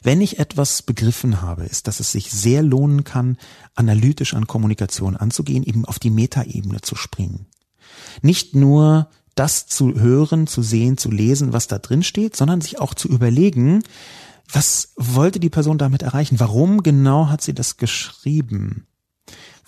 wenn 0.03 0.19
ich 0.19 0.39
etwas 0.39 0.81
begriffen 0.81 1.41
habe, 1.41 1.63
ist, 1.63 1.87
dass 1.87 2.01
es 2.01 2.11
sich 2.11 2.31
sehr 2.31 2.61
lohnen 2.61 3.05
kann, 3.05 3.37
analytisch 3.75 4.33
an 4.33 4.47
Kommunikation 4.47 5.15
anzugehen, 5.15 5.63
eben 5.63 5.85
auf 5.85 5.99
die 5.99 6.09
Metaebene 6.09 6.81
zu 6.81 6.95
springen. 6.95 7.45
Nicht 8.21 8.55
nur 8.55 9.09
das 9.35 9.67
zu 9.67 9.95
hören, 9.95 10.47
zu 10.47 10.61
sehen, 10.61 10.97
zu 10.97 11.11
lesen, 11.11 11.53
was 11.53 11.67
da 11.67 11.79
drin 11.79 12.03
steht, 12.03 12.35
sondern 12.35 12.61
sich 12.61 12.79
auch 12.79 12.93
zu 12.93 13.07
überlegen, 13.07 13.83
was 14.51 14.93
wollte 14.97 15.39
die 15.39 15.49
Person 15.49 15.77
damit 15.77 16.01
erreichen? 16.01 16.39
Warum 16.39 16.83
genau 16.83 17.27
hat 17.29 17.41
sie 17.41 17.53
das 17.53 17.77
geschrieben? 17.77 18.87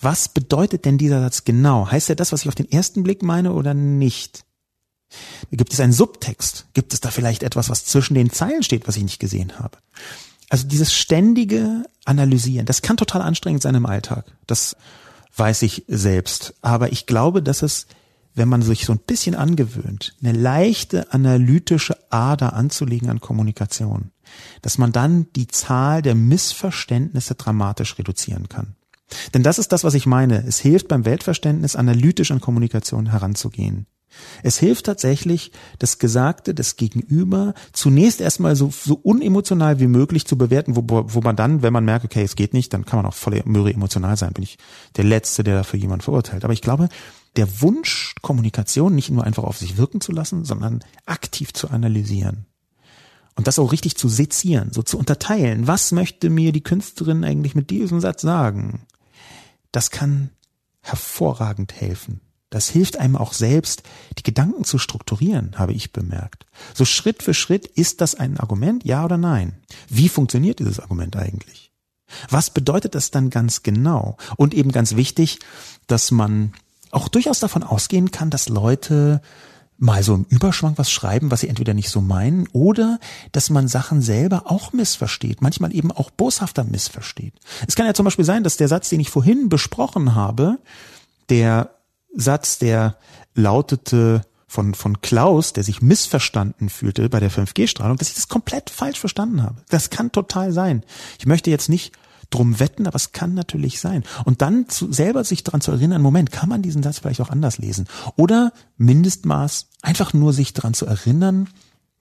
Was 0.00 0.28
bedeutet 0.28 0.84
denn 0.84 0.98
dieser 0.98 1.20
Satz 1.20 1.44
genau? 1.44 1.90
Heißt 1.90 2.10
er 2.10 2.16
das, 2.16 2.32
was 2.32 2.42
ich 2.42 2.48
auf 2.48 2.54
den 2.56 2.70
ersten 2.70 3.02
Blick 3.02 3.22
meine 3.22 3.52
oder 3.52 3.72
nicht? 3.72 4.44
Gibt 5.50 5.72
es 5.72 5.80
einen 5.80 5.92
Subtext? 5.92 6.66
Gibt 6.74 6.92
es 6.92 7.00
da 7.00 7.10
vielleicht 7.10 7.42
etwas, 7.42 7.70
was 7.70 7.84
zwischen 7.84 8.14
den 8.14 8.30
Zeilen 8.30 8.62
steht, 8.62 8.88
was 8.88 8.96
ich 8.96 9.04
nicht 9.04 9.20
gesehen 9.20 9.58
habe? 9.58 9.78
Also 10.48 10.66
dieses 10.66 10.92
ständige 10.92 11.84
Analysieren, 12.04 12.66
das 12.66 12.82
kann 12.82 12.96
total 12.96 13.22
anstrengend 13.22 13.62
sein 13.62 13.74
im 13.74 13.86
Alltag. 13.86 14.26
Das 14.46 14.76
weiß 15.36 15.62
ich 15.62 15.84
selbst. 15.86 16.54
Aber 16.62 16.92
ich 16.92 17.06
glaube, 17.06 17.42
dass 17.42 17.62
es 17.62 17.86
wenn 18.34 18.48
man 18.48 18.62
sich 18.62 18.84
so 18.84 18.92
ein 18.92 18.98
bisschen 18.98 19.34
angewöhnt, 19.34 20.14
eine 20.22 20.32
leichte 20.32 21.12
analytische 21.12 21.96
Ader 22.10 22.54
anzulegen 22.54 23.10
an 23.10 23.20
Kommunikation, 23.20 24.10
dass 24.62 24.78
man 24.78 24.92
dann 24.92 25.26
die 25.36 25.48
Zahl 25.48 26.02
der 26.02 26.14
Missverständnisse 26.14 27.34
dramatisch 27.34 27.98
reduzieren 27.98 28.48
kann. 28.48 28.76
Denn 29.34 29.42
das 29.42 29.58
ist 29.58 29.72
das, 29.72 29.84
was 29.84 29.94
ich 29.94 30.06
meine. 30.06 30.44
Es 30.46 30.58
hilft 30.58 30.88
beim 30.88 31.04
Weltverständnis, 31.04 31.76
analytisch 31.76 32.30
an 32.30 32.40
Kommunikation 32.40 33.10
heranzugehen. 33.10 33.86
Es 34.42 34.58
hilft 34.58 34.86
tatsächlich, 34.86 35.52
das 35.78 35.98
Gesagte 35.98 36.54
des 36.54 36.76
Gegenüber 36.76 37.54
zunächst 37.72 38.20
erstmal 38.20 38.56
so, 38.56 38.70
so 38.70 38.94
unemotional 38.94 39.80
wie 39.80 39.86
möglich 39.86 40.26
zu 40.26 40.36
bewerten, 40.36 40.76
wo, 40.76 40.82
wo 40.86 41.20
man 41.20 41.36
dann, 41.36 41.62
wenn 41.62 41.72
man 41.72 41.84
merkt, 41.84 42.04
okay, 42.04 42.22
es 42.22 42.36
geht 42.36 42.52
nicht, 42.52 42.72
dann 42.72 42.84
kann 42.84 42.98
man 42.98 43.06
auch 43.06 43.14
voll 43.14 43.40
mürre 43.44 43.72
emotional 43.72 44.16
sein. 44.16 44.32
Bin 44.32 44.44
ich 44.44 44.58
der 44.96 45.04
Letzte, 45.04 45.44
der 45.44 45.56
dafür 45.56 45.80
jemanden 45.80 46.04
verurteilt. 46.04 46.44
Aber 46.44 46.52
ich 46.52 46.62
glaube, 46.62 46.88
der 47.36 47.60
Wunsch, 47.62 48.14
Kommunikation 48.22 48.94
nicht 48.94 49.10
nur 49.10 49.24
einfach 49.24 49.44
auf 49.44 49.56
sich 49.56 49.76
wirken 49.76 50.00
zu 50.00 50.12
lassen, 50.12 50.44
sondern 50.44 50.84
aktiv 51.06 51.52
zu 51.52 51.70
analysieren. 51.70 52.46
Und 53.34 53.46
das 53.46 53.58
auch 53.58 53.72
richtig 53.72 53.96
zu 53.96 54.08
sezieren, 54.08 54.72
so 54.72 54.82
zu 54.82 54.98
unterteilen. 54.98 55.66
Was 55.66 55.92
möchte 55.92 56.28
mir 56.28 56.52
die 56.52 56.62
Künstlerin 56.62 57.24
eigentlich 57.24 57.54
mit 57.54 57.70
diesem 57.70 58.00
Satz 58.00 58.20
sagen? 58.20 58.82
Das 59.70 59.90
kann 59.90 60.30
hervorragend 60.82 61.72
helfen. 61.72 62.20
Das 62.50 62.68
hilft 62.68 62.98
einem 62.98 63.16
auch 63.16 63.32
selbst, 63.32 63.82
die 64.18 64.22
Gedanken 64.22 64.64
zu 64.64 64.76
strukturieren, 64.76 65.58
habe 65.58 65.72
ich 65.72 65.94
bemerkt. 65.94 66.44
So 66.74 66.84
Schritt 66.84 67.22
für 67.22 67.32
Schritt 67.32 67.66
ist 67.66 68.02
das 68.02 68.14
ein 68.14 68.38
Argument, 68.38 68.84
ja 68.84 69.06
oder 69.06 69.16
nein? 69.16 69.54
Wie 69.88 70.10
funktioniert 70.10 70.58
dieses 70.58 70.78
Argument 70.78 71.16
eigentlich? 71.16 71.72
Was 72.28 72.50
bedeutet 72.50 72.94
das 72.94 73.10
dann 73.10 73.30
ganz 73.30 73.62
genau? 73.62 74.18
Und 74.36 74.52
eben 74.52 74.70
ganz 74.70 74.96
wichtig, 74.96 75.38
dass 75.86 76.10
man 76.10 76.52
auch 76.92 77.08
durchaus 77.08 77.40
davon 77.40 77.64
ausgehen 77.64 78.12
kann, 78.12 78.30
dass 78.30 78.48
Leute 78.48 79.20
mal 79.78 80.04
so 80.04 80.14
im 80.14 80.26
Überschwang 80.28 80.74
was 80.76 80.92
schreiben, 80.92 81.32
was 81.32 81.40
sie 81.40 81.48
entweder 81.48 81.74
nicht 81.74 81.88
so 81.88 82.00
meinen, 82.00 82.46
oder 82.52 83.00
dass 83.32 83.50
man 83.50 83.66
Sachen 83.66 84.00
selber 84.00 84.44
auch 84.46 84.72
missversteht, 84.72 85.42
manchmal 85.42 85.74
eben 85.74 85.90
auch 85.90 86.10
boshafter 86.10 86.62
missversteht. 86.62 87.34
Es 87.66 87.74
kann 87.74 87.86
ja 87.86 87.94
zum 87.94 88.04
Beispiel 88.04 88.24
sein, 88.24 88.44
dass 88.44 88.56
der 88.56 88.68
Satz, 88.68 88.90
den 88.90 89.00
ich 89.00 89.10
vorhin 89.10 89.48
besprochen 89.48 90.14
habe, 90.14 90.58
der 91.30 91.70
Satz, 92.14 92.58
der 92.58 92.96
lautete 93.34 94.22
von, 94.46 94.74
von 94.74 95.00
Klaus, 95.00 95.54
der 95.54 95.64
sich 95.64 95.80
missverstanden 95.82 96.68
fühlte 96.68 97.08
bei 97.08 97.18
der 97.18 97.30
5G-Strahlung, 97.30 97.96
dass 97.96 98.10
ich 98.10 98.14
das 98.14 98.28
komplett 98.28 98.70
falsch 98.70 99.00
verstanden 99.00 99.42
habe. 99.42 99.62
Das 99.70 99.90
kann 99.90 100.12
total 100.12 100.52
sein. 100.52 100.84
Ich 101.18 101.26
möchte 101.26 101.50
jetzt 101.50 101.70
nicht 101.70 101.92
drum 102.34 102.60
wetten, 102.60 102.86
aber 102.86 102.96
es 102.96 103.12
kann 103.12 103.34
natürlich 103.34 103.80
sein. 103.80 104.04
Und 104.24 104.42
dann 104.42 104.68
zu, 104.68 104.92
selber 104.92 105.24
sich 105.24 105.44
daran 105.44 105.60
zu 105.60 105.72
erinnern, 105.72 106.02
Moment, 106.02 106.32
kann 106.32 106.48
man 106.48 106.62
diesen 106.62 106.82
Satz 106.82 106.98
vielleicht 106.98 107.20
auch 107.20 107.30
anders 107.30 107.58
lesen? 107.58 107.86
Oder 108.16 108.52
Mindestmaß, 108.76 109.68
einfach 109.82 110.12
nur 110.12 110.32
sich 110.32 110.52
daran 110.52 110.74
zu 110.74 110.86
erinnern, 110.86 111.48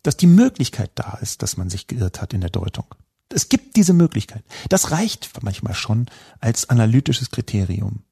dass 0.04 0.18
die 0.18 0.28
Möglichkeit 0.28 0.92
da 0.96 1.18
ist, 1.22 1.44
dass 1.44 1.58
man 1.58 1.70
sich 1.70 1.88
geirrt 1.88 2.22
hat 2.22 2.34
in 2.34 2.42
der 2.42 2.50
Deutung. 2.50 2.86
Es 3.30 3.50
gibt 3.50 3.76
diese 3.76 3.94
Möglichkeit. 3.94 4.44
Das 4.70 4.92
reicht 4.92 5.30
manchmal 5.42 5.74
schon 5.74 6.08
als 6.40 6.70
analytisches 6.70 7.32
Kriterium. 7.32 8.04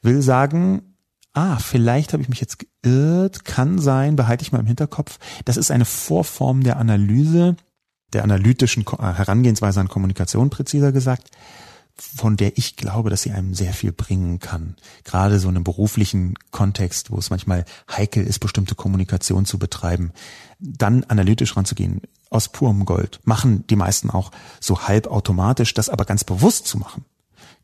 Will 0.00 0.22
sagen, 0.22 0.94
ah, 1.32 1.58
vielleicht 1.58 2.12
habe 2.12 2.22
ich 2.22 2.28
mich 2.28 2.40
jetzt 2.40 2.58
geirrt, 2.58 3.44
kann 3.44 3.78
sein, 3.78 4.16
behalte 4.16 4.42
ich 4.42 4.52
mal 4.52 4.60
im 4.60 4.66
Hinterkopf. 4.66 5.18
Das 5.44 5.56
ist 5.56 5.70
eine 5.70 5.84
Vorform 5.84 6.62
der 6.62 6.78
Analyse, 6.78 7.56
der 8.12 8.24
analytischen 8.24 8.84
äh, 8.86 9.12
Herangehensweise 9.12 9.80
an 9.80 9.88
Kommunikation 9.88 10.50
präziser 10.50 10.92
gesagt, 10.92 11.30
von 11.94 12.36
der 12.36 12.56
ich 12.58 12.76
glaube, 12.76 13.10
dass 13.10 13.22
sie 13.22 13.32
einem 13.32 13.54
sehr 13.54 13.72
viel 13.72 13.92
bringen 13.92 14.38
kann. 14.38 14.76
Gerade 15.04 15.38
so 15.38 15.48
in 15.48 15.56
einem 15.56 15.64
beruflichen 15.64 16.34
Kontext, 16.50 17.10
wo 17.10 17.18
es 17.18 17.30
manchmal 17.30 17.64
heikel 17.90 18.26
ist, 18.26 18.38
bestimmte 18.38 18.74
Kommunikation 18.74 19.44
zu 19.44 19.58
betreiben, 19.58 20.12
dann 20.58 21.04
analytisch 21.04 21.56
ranzugehen, 21.56 22.00
aus 22.30 22.48
purem 22.48 22.86
Gold. 22.86 23.20
Machen 23.24 23.66
die 23.68 23.76
meisten 23.76 24.10
auch 24.10 24.30
so 24.58 24.80
halbautomatisch, 24.80 25.74
das 25.74 25.90
aber 25.90 26.04
ganz 26.04 26.24
bewusst 26.24 26.66
zu 26.66 26.78
machen. 26.78 27.04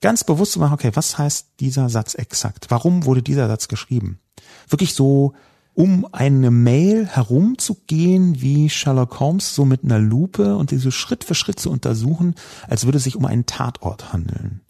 Ganz 0.01 0.25
bewusst 0.25 0.53
zu 0.53 0.61
machen, 0.61 0.75
okay, 0.75 0.91
was 0.95 1.19
heißt 1.19 1.47
dieser 1.59 1.89
Satz 1.89 2.15
exakt? 2.15 2.67
Warum 2.69 3.05
wurde 3.05 3.23
dieser 3.23 3.49
Satz 3.49 3.67
geschrieben? 3.67 4.21
Wirklich 4.69 4.95
so 4.95 5.35
um 5.79 6.09
eine 6.11 6.51
Mail 6.51 7.07
herumzugehen 7.07 8.43
wie 8.43 8.69
Sherlock 8.69 9.21
Holmes, 9.21 9.55
so 9.55 9.65
mit 9.65 9.85
einer 9.85 10.01
Lupe 10.01 10.57
und 10.57 10.73
diese 10.73 10.91
Schritt 10.91 11.23
für 11.23 11.37
Schritt 11.37 11.61
zu 11.61 11.71
untersuchen, 11.71 12.35
als 12.67 12.85
würde 12.85 12.99
es 12.99 13.05
sich 13.05 13.15
um 13.15 13.25
einen 13.25 13.47
Tatort 13.47 14.13
handeln. 14.13 14.63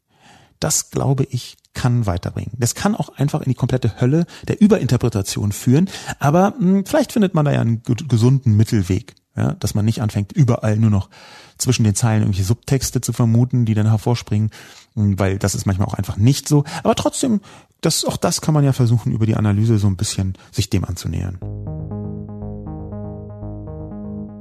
Das, 0.60 0.90
glaube 0.90 1.24
ich, 1.30 1.56
kann 1.72 2.04
weiterbringen. 2.04 2.52
Das 2.58 2.74
kann 2.74 2.94
auch 2.94 3.08
einfach 3.16 3.40
in 3.40 3.48
die 3.48 3.54
komplette 3.54 4.02
Hölle 4.02 4.26
der 4.48 4.60
Überinterpretation 4.60 5.52
führen, 5.52 5.88
aber 6.18 6.50
mh, 6.50 6.58
hm, 6.58 6.84
vielleicht 6.84 7.12
findet 7.12 7.32
man 7.32 7.46
da 7.46 7.52
ja 7.52 7.62
einen 7.62 7.82
gesunden 7.82 8.54
Mittelweg, 8.58 9.14
ja, 9.34 9.54
dass 9.54 9.74
man 9.74 9.86
nicht 9.86 10.02
anfängt, 10.02 10.32
überall 10.32 10.76
nur 10.76 10.90
noch 10.90 11.08
zwischen 11.56 11.84
den 11.84 11.94
Zeilen 11.94 12.20
irgendwelche 12.20 12.46
Subtexte 12.46 13.00
zu 13.00 13.14
vermuten, 13.14 13.64
die 13.64 13.74
dann 13.74 13.86
hervorspringen, 13.86 14.50
hm, 14.94 15.18
weil 15.18 15.38
das 15.38 15.54
ist 15.54 15.64
manchmal 15.64 15.88
auch 15.88 15.94
einfach 15.94 16.18
nicht 16.18 16.48
so. 16.48 16.64
Aber 16.82 16.96
trotzdem 16.96 17.40
das, 17.80 18.04
auch 18.04 18.16
das 18.16 18.40
kann 18.40 18.54
man 18.54 18.64
ja 18.64 18.72
versuchen, 18.72 19.12
über 19.12 19.26
die 19.26 19.36
Analyse 19.36 19.78
so 19.78 19.86
ein 19.86 19.96
bisschen 19.96 20.34
sich 20.50 20.70
dem 20.70 20.84
anzunähern. 20.84 21.38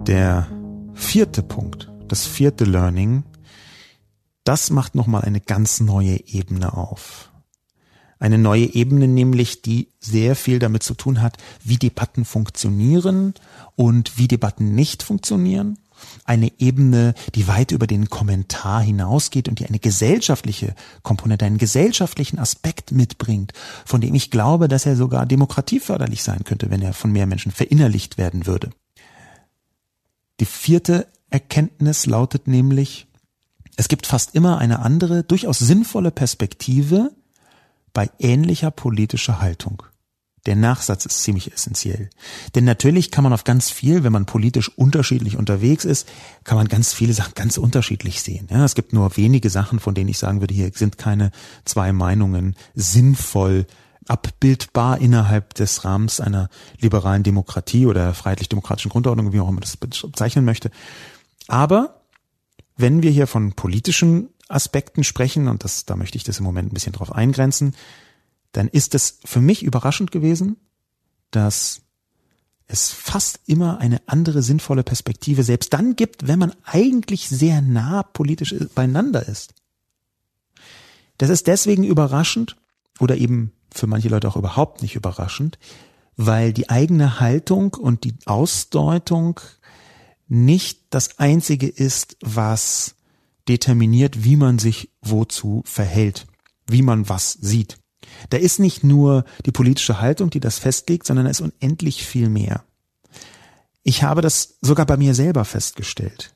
Der 0.07 0.47
vierte 0.93 1.43
Punkt, 1.43 1.91
das 2.07 2.25
vierte 2.25 2.65
Learning, 2.65 3.23
das 4.43 4.69
macht 4.69 4.95
nochmal 4.95 5.23
eine 5.23 5.41
ganz 5.41 5.81
neue 5.81 6.25
Ebene 6.27 6.73
auf. 6.73 7.31
Eine 8.19 8.39
neue 8.39 8.73
Ebene 8.73 9.07
nämlich, 9.07 9.61
die 9.61 9.89
sehr 9.99 10.35
viel 10.35 10.57
damit 10.57 10.81
zu 10.81 10.95
tun 10.95 11.21
hat, 11.21 11.37
wie 11.63 11.77
Debatten 11.77 12.25
funktionieren 12.25 13.35
und 13.75 14.17
wie 14.17 14.27
Debatten 14.27 14.73
nicht 14.73 15.03
funktionieren 15.03 15.77
eine 16.23 16.51
Ebene, 16.59 17.13
die 17.35 17.47
weit 17.47 17.71
über 17.71 17.87
den 17.87 18.09
Kommentar 18.09 18.81
hinausgeht 18.81 19.47
und 19.47 19.59
die 19.59 19.65
eine 19.65 19.79
gesellschaftliche 19.79 20.75
Komponente, 21.03 21.45
einen 21.45 21.57
gesellschaftlichen 21.57 22.39
Aspekt 22.39 22.91
mitbringt, 22.91 23.53
von 23.85 24.01
dem 24.01 24.15
ich 24.15 24.31
glaube, 24.31 24.67
dass 24.67 24.85
er 24.85 24.95
sogar 24.95 25.25
demokratieförderlich 25.25 26.23
sein 26.23 26.43
könnte, 26.43 26.69
wenn 26.69 26.81
er 26.81 26.93
von 26.93 27.11
mehr 27.11 27.27
Menschen 27.27 27.51
verinnerlicht 27.51 28.17
werden 28.17 28.45
würde. 28.45 28.71
Die 30.39 30.45
vierte 30.45 31.07
Erkenntnis 31.29 32.05
lautet 32.05 32.47
nämlich, 32.47 33.07
es 33.75 33.87
gibt 33.87 34.07
fast 34.07 34.35
immer 34.35 34.57
eine 34.57 34.79
andere, 34.79 35.23
durchaus 35.23 35.59
sinnvolle 35.59 36.11
Perspektive 36.11 37.11
bei 37.93 38.09
ähnlicher 38.19 38.71
politischer 38.71 39.39
Haltung. 39.39 39.83
Der 40.47 40.55
Nachsatz 40.55 41.05
ist 41.05 41.23
ziemlich 41.23 41.53
essentiell. 41.53 42.09
Denn 42.55 42.63
natürlich 42.63 43.11
kann 43.11 43.23
man 43.23 43.33
auf 43.33 43.43
ganz 43.43 43.69
viel, 43.69 44.03
wenn 44.03 44.13
man 44.13 44.25
politisch 44.25 44.69
unterschiedlich 44.69 45.37
unterwegs 45.37 45.83
ist, 45.85 46.07
kann 46.45 46.57
man 46.57 46.69
ganz 46.69 46.93
viele 46.93 47.13
Sachen 47.13 47.33
ganz 47.35 47.57
unterschiedlich 47.57 48.21
sehen. 48.21 48.47
Ja, 48.49 48.63
es 48.63 48.73
gibt 48.73 48.93
nur 48.93 49.17
wenige 49.17 49.49
Sachen, 49.49 49.79
von 49.79 49.93
denen 49.93 50.09
ich 50.09 50.17
sagen 50.17 50.39
würde, 50.39 50.55
hier 50.55 50.71
sind 50.73 50.97
keine 50.97 51.31
zwei 51.65 51.91
Meinungen 51.91 52.55
sinnvoll 52.73 53.67
abbildbar 54.07 54.99
innerhalb 54.99 55.53
des 55.53 55.83
Rahmens 55.83 56.21
einer 56.21 56.49
liberalen 56.79 57.23
Demokratie 57.23 57.85
oder 57.85 58.13
freiheitlich-demokratischen 58.13 58.89
Grundordnung, 58.89 59.33
wie 59.33 59.41
auch 59.41 59.49
immer 59.49 59.59
das 59.59 59.75
bezeichnen 59.75 60.45
möchte. 60.45 60.71
Aber 61.49 62.01
wenn 62.77 63.03
wir 63.03 63.11
hier 63.11 63.27
von 63.27 63.51
politischen 63.51 64.29
Aspekten 64.47 65.03
sprechen, 65.03 65.49
und 65.49 65.65
das, 65.65 65.83
da 65.85 65.97
möchte 65.97 66.17
ich 66.17 66.23
das 66.23 66.39
im 66.39 66.45
Moment 66.45 66.71
ein 66.71 66.73
bisschen 66.73 66.93
drauf 66.93 67.13
eingrenzen, 67.13 67.75
dann 68.57 68.69
ist 68.69 68.95
es 68.95 69.19
für 69.23 69.39
mich 69.39 69.61
überraschend 69.61 70.11
gewesen, 70.11 70.57
dass 71.29 71.81
es 72.65 72.89
fast 72.89 73.39
immer 73.45 73.77
eine 73.77 74.01
andere 74.07 74.41
sinnvolle 74.41 74.81
Perspektive 74.81 75.43
selbst 75.43 75.73
dann 75.73 75.95
gibt, 75.95 76.27
wenn 76.27 76.39
man 76.39 76.55
eigentlich 76.63 77.29
sehr 77.29 77.61
nah 77.61 78.01
politisch 78.01 78.55
beieinander 78.73 79.27
ist. 79.27 79.53
Das 81.19 81.29
ist 81.29 81.45
deswegen 81.45 81.83
überraschend 81.83 82.55
oder 82.99 83.15
eben 83.17 83.51
für 83.71 83.85
manche 83.85 84.09
Leute 84.09 84.27
auch 84.27 84.37
überhaupt 84.37 84.81
nicht 84.81 84.95
überraschend, 84.95 85.59
weil 86.15 86.51
die 86.51 86.71
eigene 86.71 87.19
Haltung 87.19 87.75
und 87.75 88.05
die 88.05 88.15
Ausdeutung 88.25 89.39
nicht 90.27 90.81
das 90.89 91.19
einzige 91.19 91.67
ist, 91.67 92.17
was 92.21 92.95
determiniert, 93.47 94.23
wie 94.23 94.35
man 94.35 94.57
sich 94.57 94.89
wozu 95.03 95.61
verhält, 95.63 96.25
wie 96.65 96.81
man 96.81 97.07
was 97.07 97.33
sieht. 97.33 97.77
Da 98.29 98.37
ist 98.37 98.59
nicht 98.59 98.83
nur 98.83 99.25
die 99.45 99.51
politische 99.51 100.01
Haltung, 100.01 100.29
die 100.29 100.39
das 100.39 100.59
festlegt, 100.59 101.07
sondern 101.07 101.25
es 101.25 101.39
ist 101.39 101.53
unendlich 101.53 102.05
viel 102.05 102.29
mehr. 102.29 102.63
Ich 103.83 104.03
habe 104.03 104.21
das 104.21 104.57
sogar 104.61 104.85
bei 104.85 104.97
mir 104.97 105.15
selber 105.15 105.45
festgestellt. 105.45 106.33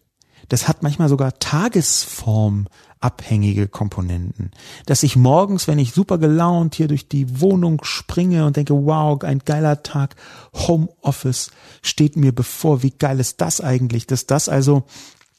Das 0.48 0.68
hat 0.68 0.82
manchmal 0.84 1.10
sogar 1.10 1.40
tagesformabhängige 1.40 3.68
Komponenten. 3.68 4.52
Dass 4.86 5.02
ich 5.04 5.16
morgens, 5.16 5.68
wenn 5.68 5.80
ich 5.80 5.94
super 5.94 6.18
gelaunt 6.18 6.76
hier 6.76 6.88
durch 6.88 7.08
die 7.08 7.40
Wohnung 7.40 7.84
springe 7.84 8.46
und 8.46 8.58
denke, 8.58 8.74
wow, 8.74 9.24
ein 9.24 9.40
geiler 9.40 9.82
Tag, 9.84 10.16
Homeoffice 10.54 11.52
steht 11.82 12.18
mir 12.18 12.34
bevor, 12.34 12.84
wie 12.84 12.92
geil 12.92 13.20
ist 13.20 13.42
das 13.42 13.62
eigentlich, 13.62 14.08
dass 14.08 14.28
das 14.28 14.50
also 14.50 14.84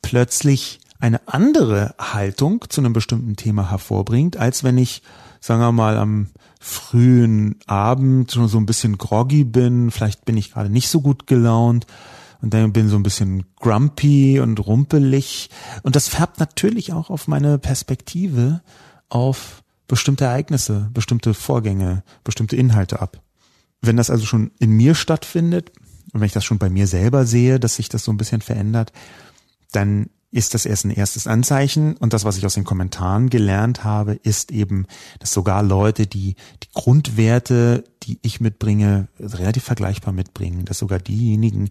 plötzlich 0.02 0.80
eine 1.02 1.26
andere 1.26 1.94
Haltung 1.98 2.64
zu 2.68 2.80
einem 2.80 2.92
bestimmten 2.92 3.36
Thema 3.36 3.70
hervorbringt, 3.70 4.36
als 4.36 4.62
wenn 4.64 4.78
ich 4.78 5.02
sagen 5.42 5.60
wir 5.60 5.72
mal, 5.72 5.98
am 5.98 6.28
frühen 6.60 7.56
Abend 7.66 8.30
schon 8.30 8.46
so 8.46 8.58
ein 8.58 8.66
bisschen 8.66 8.96
groggy 8.96 9.42
bin, 9.42 9.90
vielleicht 9.90 10.24
bin 10.24 10.36
ich 10.36 10.52
gerade 10.52 10.70
nicht 10.70 10.88
so 10.88 11.00
gut 11.00 11.26
gelaunt 11.26 11.86
und 12.40 12.54
dann 12.54 12.72
bin 12.72 12.88
so 12.88 12.94
ein 12.94 13.02
bisschen 13.02 13.44
grumpy 13.56 14.38
und 14.38 14.64
rumpelig 14.64 15.50
und 15.82 15.96
das 15.96 16.08
färbt 16.08 16.38
natürlich 16.38 16.92
auch 16.92 17.10
auf 17.10 17.26
meine 17.26 17.58
Perspektive 17.58 18.62
auf 19.08 19.64
bestimmte 19.88 20.26
Ereignisse, 20.26 20.88
bestimmte 20.94 21.34
Vorgänge, 21.34 22.04
bestimmte 22.22 22.54
Inhalte 22.54 23.02
ab. 23.02 23.20
Wenn 23.80 23.96
das 23.96 24.10
also 24.10 24.24
schon 24.24 24.52
in 24.60 24.70
mir 24.70 24.94
stattfindet 24.94 25.72
und 26.12 26.20
wenn 26.20 26.26
ich 26.26 26.32
das 26.32 26.44
schon 26.44 26.58
bei 26.58 26.70
mir 26.70 26.86
selber 26.86 27.26
sehe, 27.26 27.58
dass 27.58 27.74
sich 27.74 27.88
das 27.88 28.04
so 28.04 28.12
ein 28.12 28.16
bisschen 28.16 28.42
verändert, 28.42 28.92
dann 29.72 30.08
ist 30.32 30.54
das 30.54 30.64
erst 30.64 30.86
ein 30.86 30.90
erstes 30.90 31.26
Anzeichen. 31.26 31.96
Und 31.98 32.14
das, 32.14 32.24
was 32.24 32.38
ich 32.38 32.46
aus 32.46 32.54
den 32.54 32.64
Kommentaren 32.64 33.28
gelernt 33.28 33.84
habe, 33.84 34.14
ist 34.14 34.50
eben, 34.50 34.86
dass 35.20 35.32
sogar 35.32 35.62
Leute, 35.62 36.06
die 36.06 36.34
die 36.62 36.68
Grundwerte, 36.72 37.84
die 38.02 38.18
ich 38.22 38.40
mitbringe, 38.40 39.08
relativ 39.20 39.62
vergleichbar 39.62 40.12
mitbringen, 40.12 40.64
dass 40.64 40.78
sogar 40.78 40.98
diejenigen 40.98 41.68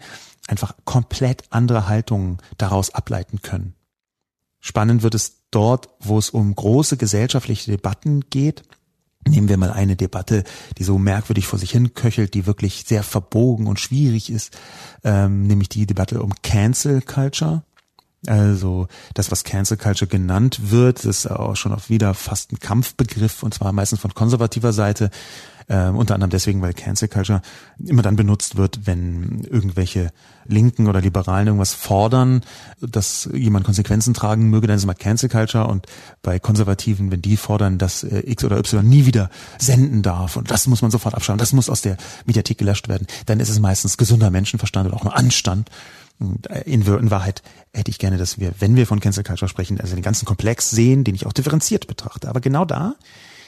einfach 0.47 0.75
komplett 0.85 1.43
andere 1.49 1.87
Haltungen 1.87 2.37
daraus 2.57 2.93
ableiten 2.93 3.41
können. 3.41 3.73
Spannend 4.59 5.01
wird 5.01 5.15
es 5.15 5.47
dort, 5.49 5.89
wo 5.99 6.19
es 6.19 6.29
um 6.29 6.53
große 6.53 6.97
gesellschaftliche 6.97 7.71
Debatten 7.71 8.29
geht. 8.29 8.61
Nehmen 9.27 9.49
wir 9.49 9.57
mal 9.57 9.71
eine 9.71 9.95
Debatte, 9.95 10.43
die 10.77 10.83
so 10.83 10.99
merkwürdig 10.99 11.47
vor 11.47 11.57
sich 11.57 11.71
hin 11.71 11.95
köchelt, 11.95 12.35
die 12.35 12.45
wirklich 12.45 12.85
sehr 12.87 13.03
verbogen 13.03 13.65
und 13.65 13.79
schwierig 13.79 14.31
ist, 14.31 14.55
ähm, 15.03 15.47
nämlich 15.47 15.69
die 15.69 15.87
Debatte 15.87 16.21
um 16.21 16.33
Cancel 16.43 17.01
Culture. 17.01 17.63
Also 18.27 18.87
das, 19.15 19.31
was 19.31 19.43
Cancel 19.43 19.77
Culture 19.77 20.07
genannt 20.07 20.71
wird, 20.71 21.05
ist 21.05 21.25
auch 21.25 21.55
schon 21.55 21.73
auf 21.73 21.89
wieder 21.89 22.13
fast 22.13 22.51
ein 22.51 22.59
Kampfbegriff 22.59 23.41
und 23.41 23.53
zwar 23.53 23.71
meistens 23.71 23.99
von 23.99 24.13
konservativer 24.13 24.73
Seite. 24.73 25.09
Äh, 25.67 25.87
unter 25.89 26.15
anderem 26.15 26.29
deswegen, 26.29 26.61
weil 26.61 26.73
Cancel 26.73 27.07
Culture 27.07 27.41
immer 27.83 28.01
dann 28.01 28.15
benutzt 28.15 28.57
wird, 28.57 28.85
wenn 28.85 29.41
irgendwelche 29.49 30.11
Linken 30.45 30.87
oder 30.87 31.01
Liberalen 31.01 31.47
irgendwas 31.47 31.73
fordern, 31.73 32.41
dass 32.81 33.29
jemand 33.33 33.65
Konsequenzen 33.65 34.13
tragen 34.13 34.49
möge, 34.49 34.67
dann 34.67 34.77
ist 34.77 34.85
mal 34.85 34.93
Cancel 34.93 35.29
Culture 35.29 35.67
und 35.67 35.85
bei 36.21 36.39
Konservativen, 36.39 37.11
wenn 37.11 37.21
die 37.21 37.37
fordern, 37.37 37.77
dass 37.77 38.03
äh, 38.03 38.19
X 38.25 38.43
oder 38.43 38.57
Y 38.57 38.87
nie 38.87 39.05
wieder 39.05 39.29
senden 39.59 40.01
darf 40.01 40.35
und 40.35 40.51
das 40.51 40.67
muss 40.67 40.81
man 40.81 40.91
sofort 40.91 41.15
abschauen, 41.15 41.37
das 41.37 41.53
muss 41.53 41.69
aus 41.69 41.81
der 41.81 41.97
Mediathek 42.25 42.57
gelöscht 42.57 42.87
werden, 42.87 43.07
dann 43.25 43.39
ist 43.39 43.49
es 43.49 43.59
meistens 43.59 43.97
gesunder 43.97 44.29
Menschenverstand 44.29 44.87
oder 44.87 44.97
auch 44.97 45.03
nur 45.03 45.15
Anstand 45.15 45.69
in, 46.65 46.81
in, 46.81 47.11
Wahrheit 47.11 47.41
hätte 47.73 47.91
ich 47.91 47.99
gerne, 47.99 48.17
dass 48.17 48.39
wir, 48.39 48.53
wenn 48.59 48.75
wir 48.75 48.87
von 48.87 48.99
Cancel 48.99 49.23
Culture 49.23 49.49
sprechen, 49.49 49.79
also 49.79 49.95
den 49.95 50.03
ganzen 50.03 50.25
Komplex 50.25 50.69
sehen, 50.69 51.03
den 51.03 51.15
ich 51.15 51.25
auch 51.25 51.33
differenziert 51.33 51.87
betrachte. 51.87 52.29
Aber 52.29 52.41
genau 52.41 52.65
da 52.65 52.95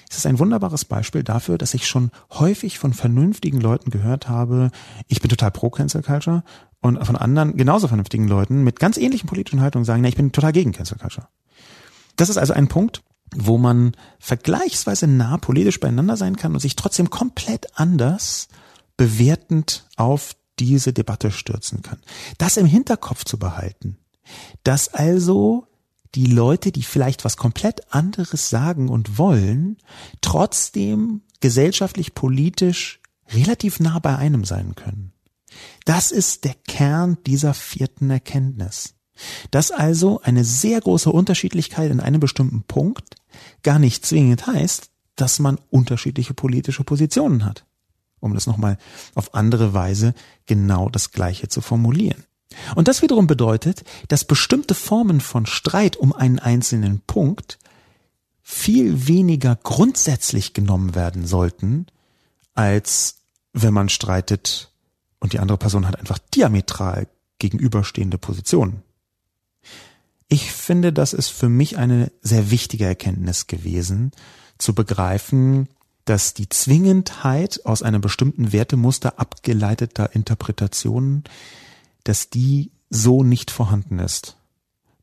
ist 0.09 0.17
es 0.17 0.25
ein 0.25 0.39
wunderbares 0.39 0.85
Beispiel 0.85 1.23
dafür, 1.23 1.57
dass 1.57 1.73
ich 1.73 1.87
schon 1.87 2.11
häufig 2.31 2.79
von 2.79 2.93
vernünftigen 2.93 3.61
Leuten 3.61 3.89
gehört 3.89 4.29
habe, 4.29 4.71
ich 5.07 5.21
bin 5.21 5.29
total 5.29 5.51
pro 5.51 5.69
Cancel 5.69 6.03
Culture 6.03 6.43
und 6.81 7.03
von 7.05 7.15
anderen 7.15 7.55
genauso 7.57 7.87
vernünftigen 7.87 8.27
Leuten 8.27 8.63
mit 8.63 8.79
ganz 8.79 8.97
ähnlichen 8.97 9.27
politischen 9.27 9.61
Haltungen 9.61 9.85
sagen, 9.85 10.01
na, 10.01 10.09
ich 10.09 10.17
bin 10.17 10.31
total 10.31 10.51
gegen 10.51 10.71
Cancel 10.71 10.97
Culture. 10.97 11.27
Das 12.15 12.29
ist 12.29 12.37
also 12.37 12.53
ein 12.53 12.67
Punkt, 12.67 13.01
wo 13.35 13.57
man 13.57 13.93
vergleichsweise 14.19 15.07
nah 15.07 15.37
politisch 15.37 15.79
beieinander 15.79 16.17
sein 16.17 16.35
kann 16.35 16.53
und 16.53 16.59
sich 16.59 16.75
trotzdem 16.75 17.09
komplett 17.09 17.79
anders 17.79 18.47
bewertend 18.97 19.87
auf 19.95 20.35
diese 20.59 20.93
Debatte 20.93 21.31
stürzen 21.31 21.81
kann. 21.81 21.99
Das 22.37 22.57
im 22.57 22.65
Hinterkopf 22.65 23.25
zu 23.25 23.37
behalten, 23.37 23.97
dass 24.63 24.93
also 24.93 25.67
die 26.15 26.27
Leute, 26.27 26.71
die 26.71 26.83
vielleicht 26.83 27.25
was 27.25 27.37
komplett 27.37 27.93
anderes 27.93 28.49
sagen 28.49 28.89
und 28.89 29.17
wollen, 29.17 29.77
trotzdem 30.21 31.21
gesellschaftlich, 31.39 32.13
politisch 32.13 33.01
relativ 33.29 33.79
nah 33.79 33.99
bei 33.99 34.15
einem 34.15 34.45
sein 34.45 34.75
können. 34.75 35.11
Das 35.85 36.11
ist 36.11 36.45
der 36.45 36.55
Kern 36.67 37.17
dieser 37.25 37.53
vierten 37.53 38.09
Erkenntnis. 38.09 38.95
Dass 39.51 39.71
also 39.71 40.21
eine 40.21 40.43
sehr 40.43 40.81
große 40.81 41.11
Unterschiedlichkeit 41.11 41.91
in 41.91 41.99
einem 41.99 42.19
bestimmten 42.19 42.63
Punkt 42.63 43.15
gar 43.61 43.77
nicht 43.77 44.05
zwingend 44.05 44.47
heißt, 44.47 44.89
dass 45.15 45.37
man 45.37 45.59
unterschiedliche 45.69 46.33
politische 46.33 46.83
Positionen 46.83 47.45
hat 47.45 47.65
um 48.23 48.33
das 48.33 48.47
nochmal 48.47 48.77
auf 49.15 49.35
andere 49.35 49.73
Weise 49.73 50.13
genau 50.45 50.89
das 50.89 51.11
Gleiche 51.11 51.47
zu 51.47 51.61
formulieren. 51.61 52.23
Und 52.75 52.87
das 52.87 53.01
wiederum 53.01 53.27
bedeutet, 53.27 53.83
dass 54.07 54.25
bestimmte 54.25 54.75
Formen 54.75 55.21
von 55.21 55.45
Streit 55.45 55.95
um 55.97 56.13
einen 56.13 56.39
einzelnen 56.39 57.01
Punkt 57.01 57.59
viel 58.41 59.07
weniger 59.07 59.57
grundsätzlich 59.61 60.53
genommen 60.53 60.95
werden 60.95 61.25
sollten, 61.25 61.87
als 62.53 63.17
wenn 63.53 63.73
man 63.73 63.89
streitet 63.89 64.71
und 65.19 65.33
die 65.33 65.39
andere 65.39 65.57
Person 65.57 65.87
hat 65.87 65.97
einfach 65.97 66.19
diametral 66.33 67.07
gegenüberstehende 67.39 68.17
Positionen. 68.17 68.83
Ich 70.27 70.51
finde, 70.51 70.91
das 70.91 71.13
ist 71.13 71.29
für 71.29 71.49
mich 71.49 71.77
eine 71.77 72.11
sehr 72.21 72.51
wichtige 72.51 72.85
Erkenntnis 72.85 73.47
gewesen, 73.47 74.11
zu 74.57 74.73
begreifen, 74.73 75.69
dass 76.05 76.33
die 76.33 76.49
Zwingendheit 76.49 77.65
aus 77.65 77.81
einem 77.81 78.01
bestimmten 78.01 78.51
Wertemuster 78.51 79.19
abgeleiteter 79.19 80.13
Interpretationen, 80.13 81.23
dass 82.03 82.29
die 82.29 82.71
so 82.89 83.23
nicht 83.23 83.51
vorhanden 83.51 83.99
ist. 83.99 84.37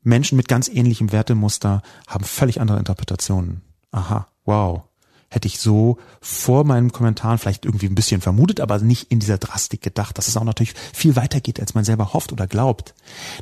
Menschen 0.03 0.35
mit 0.35 0.47
ganz 0.47 0.67
ähnlichem 0.67 1.11
Wertemuster 1.11 1.81
haben 2.07 2.23
völlig 2.23 2.61
andere 2.61 2.79
Interpretationen. 2.79 3.61
Aha, 3.91 4.27
wow. 4.45 4.83
Hätte 5.29 5.47
ich 5.47 5.59
so 5.59 5.97
vor 6.19 6.65
meinem 6.65 6.91
Kommentar 6.91 7.37
vielleicht 7.37 7.63
irgendwie 7.63 7.85
ein 7.85 7.95
bisschen 7.95 8.19
vermutet, 8.19 8.59
aber 8.59 8.79
nicht 8.79 9.11
in 9.11 9.19
dieser 9.19 9.37
Drastik 9.37 9.81
gedacht, 9.81 10.17
dass 10.17 10.27
es 10.27 10.35
auch 10.35 10.43
natürlich 10.43 10.73
viel 10.93 11.15
weiter 11.15 11.39
geht, 11.39 11.59
als 11.61 11.73
man 11.73 11.85
selber 11.85 12.13
hofft 12.13 12.33
oder 12.33 12.47
glaubt. 12.47 12.93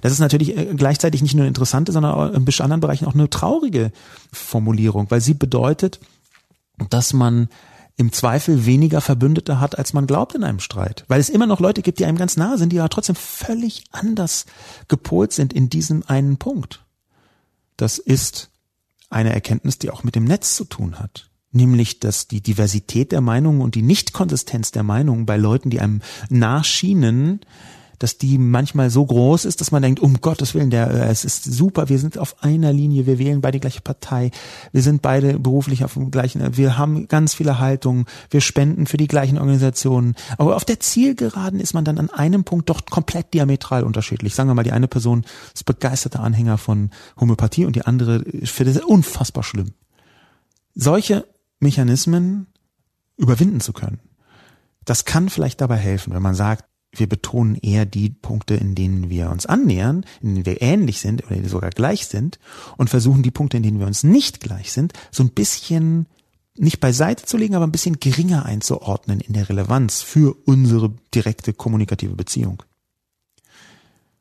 Das 0.01 0.11
ist 0.11 0.19
natürlich 0.19 0.55
äh, 0.55 0.75
gleichzeitig 0.75 1.23
nicht 1.23 1.33
nur 1.33 1.43
eine 1.43 1.47
interessante, 1.47 1.91
sondern 1.91 2.13
auch 2.13 2.31
in 2.31 2.45
anderen 2.61 2.79
Bereichen 2.79 3.05
auch 3.05 3.15
eine 3.15 3.29
traurige 3.29 3.91
Formulierung, 4.31 5.09
weil 5.09 5.21
sie 5.21 5.33
bedeutet, 5.33 5.99
dass 6.89 7.13
man 7.13 7.49
im 7.97 8.13
Zweifel 8.13 8.65
weniger 8.65 9.01
Verbündete 9.01 9.59
hat, 9.59 9.77
als 9.77 9.91
man 9.93 10.07
glaubt 10.07 10.33
in 10.33 10.43
einem 10.43 10.59
Streit. 10.59 11.03
Weil 11.09 11.19
es 11.19 11.29
immer 11.29 11.47
noch 11.47 11.59
Leute 11.59 11.81
gibt, 11.81 11.99
die 11.99 12.05
einem 12.05 12.17
ganz 12.17 12.37
nahe 12.37 12.57
sind, 12.57 12.71
die 12.71 12.79
aber 12.79 12.89
trotzdem 12.89 13.15
völlig 13.15 13.83
anders 13.91 14.45
gepolt 14.87 15.33
sind 15.33 15.51
in 15.51 15.69
diesem 15.69 16.03
einen 16.07 16.37
Punkt. 16.37 16.85
Das 17.75 17.97
ist 17.97 18.51
eine 19.09 19.33
Erkenntnis, 19.33 19.79
die 19.79 19.89
auch 19.89 20.03
mit 20.03 20.15
dem 20.15 20.23
Netz 20.23 20.55
zu 20.55 20.63
tun 20.65 20.99
hat 20.99 21.29
nämlich 21.51 21.99
dass 21.99 22.27
die 22.27 22.41
Diversität 22.41 23.11
der 23.11 23.21
Meinungen 23.21 23.61
und 23.61 23.75
die 23.75 23.81
Nichtkonsistenz 23.81 24.71
der 24.71 24.83
Meinungen 24.83 25.25
bei 25.25 25.37
Leuten, 25.37 25.69
die 25.69 25.79
einem 25.79 26.01
nachschienen, 26.29 27.41
dass 27.99 28.17
die 28.17 28.37
manchmal 28.37 28.89
so 28.89 29.05
groß 29.05 29.45
ist, 29.45 29.61
dass 29.61 29.71
man 29.71 29.81
denkt, 29.81 29.99
um 29.99 30.21
Gottes 30.21 30.55
Willen, 30.55 30.69
der, 30.69 30.89
äh, 30.89 31.09
es 31.09 31.25
ist 31.25 31.43
super, 31.43 31.89
wir 31.89 31.99
sind 31.99 32.17
auf 32.17 32.41
einer 32.43 32.73
Linie, 32.73 33.05
wir 33.05 33.19
wählen 33.19 33.41
beide 33.41 33.59
gleiche 33.59 33.81
Partei, 33.81 34.31
wir 34.71 34.81
sind 34.81 35.01
beide 35.01 35.37
beruflich 35.37 35.83
auf 35.83 35.93
dem 35.93 36.09
gleichen, 36.09 36.57
wir 36.57 36.77
haben 36.77 37.07
ganz 37.07 37.33
viele 37.33 37.59
Haltungen, 37.59 38.05
wir 38.29 38.41
spenden 38.41 38.87
für 38.87 38.97
die 38.97 39.07
gleichen 39.07 39.37
Organisationen. 39.37 40.15
Aber 40.37 40.55
auf 40.55 40.65
der 40.65 40.79
Zielgeraden 40.79 41.59
ist 41.59 41.73
man 41.73 41.85
dann 41.85 41.99
an 41.99 42.09
einem 42.09 42.45
Punkt 42.45 42.69
doch 42.69 42.85
komplett 42.85 43.33
diametral 43.33 43.83
unterschiedlich. 43.83 44.33
Sagen 44.33 44.49
wir 44.49 44.55
mal, 44.55 44.63
die 44.63 44.71
eine 44.71 44.87
Person 44.87 45.25
ist 45.53 45.65
begeisterter 45.65 46.21
Anhänger 46.21 46.57
von 46.57 46.89
Homöopathie 47.19 47.65
und 47.65 47.75
die 47.75 47.85
andere 47.85 48.23
findet 48.45 48.77
es 48.77 48.83
unfassbar 48.83 49.43
schlimm. 49.43 49.73
Solche 50.73 51.25
Mechanismen 51.59 52.47
überwinden 53.17 53.59
zu 53.59 53.73
können. 53.73 53.99
Das 54.85 55.03
kann 55.03 55.29
vielleicht 55.29 55.59
dabei 55.59 55.75
helfen, 55.75 56.13
wenn 56.13 56.21
man 56.21 56.35
sagt, 56.35 56.68
wir 56.91 57.07
betonen 57.07 57.55
eher 57.55 57.85
die 57.85 58.09
Punkte, 58.09 58.55
in 58.55 58.75
denen 58.75 59.09
wir 59.09 59.29
uns 59.29 59.45
annähern, 59.45 60.05
in 60.21 60.35
denen 60.35 60.45
wir 60.45 60.61
ähnlich 60.61 60.99
sind 61.01 61.23
oder 61.25 61.47
sogar 61.47 61.69
gleich 61.69 62.07
sind 62.07 62.39
und 62.77 62.89
versuchen 62.89 63.23
die 63.23 63.31
Punkte, 63.31 63.57
in 63.57 63.63
denen 63.63 63.79
wir 63.79 63.87
uns 63.87 64.03
nicht 64.03 64.39
gleich 64.39 64.71
sind, 64.71 64.93
so 65.11 65.23
ein 65.23 65.29
bisschen 65.29 66.07
nicht 66.57 66.79
beiseite 66.79 67.25
zu 67.25 67.37
legen, 67.37 67.55
aber 67.55 67.65
ein 67.65 67.71
bisschen 67.71 67.99
geringer 67.99 68.45
einzuordnen 68.45 69.21
in 69.21 69.33
der 69.33 69.47
Relevanz 69.47 70.01
für 70.01 70.35
unsere 70.45 70.93
direkte 71.13 71.53
kommunikative 71.53 72.15
Beziehung. 72.15 72.63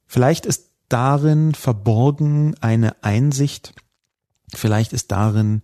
Vielleicht 0.07 0.47
ist 0.47 0.71
darin 0.89 1.55
verborgen 1.55 2.55
eine 2.61 3.03
Einsicht, 3.03 3.75
vielleicht 4.55 4.93
ist 4.93 5.11
darin 5.11 5.63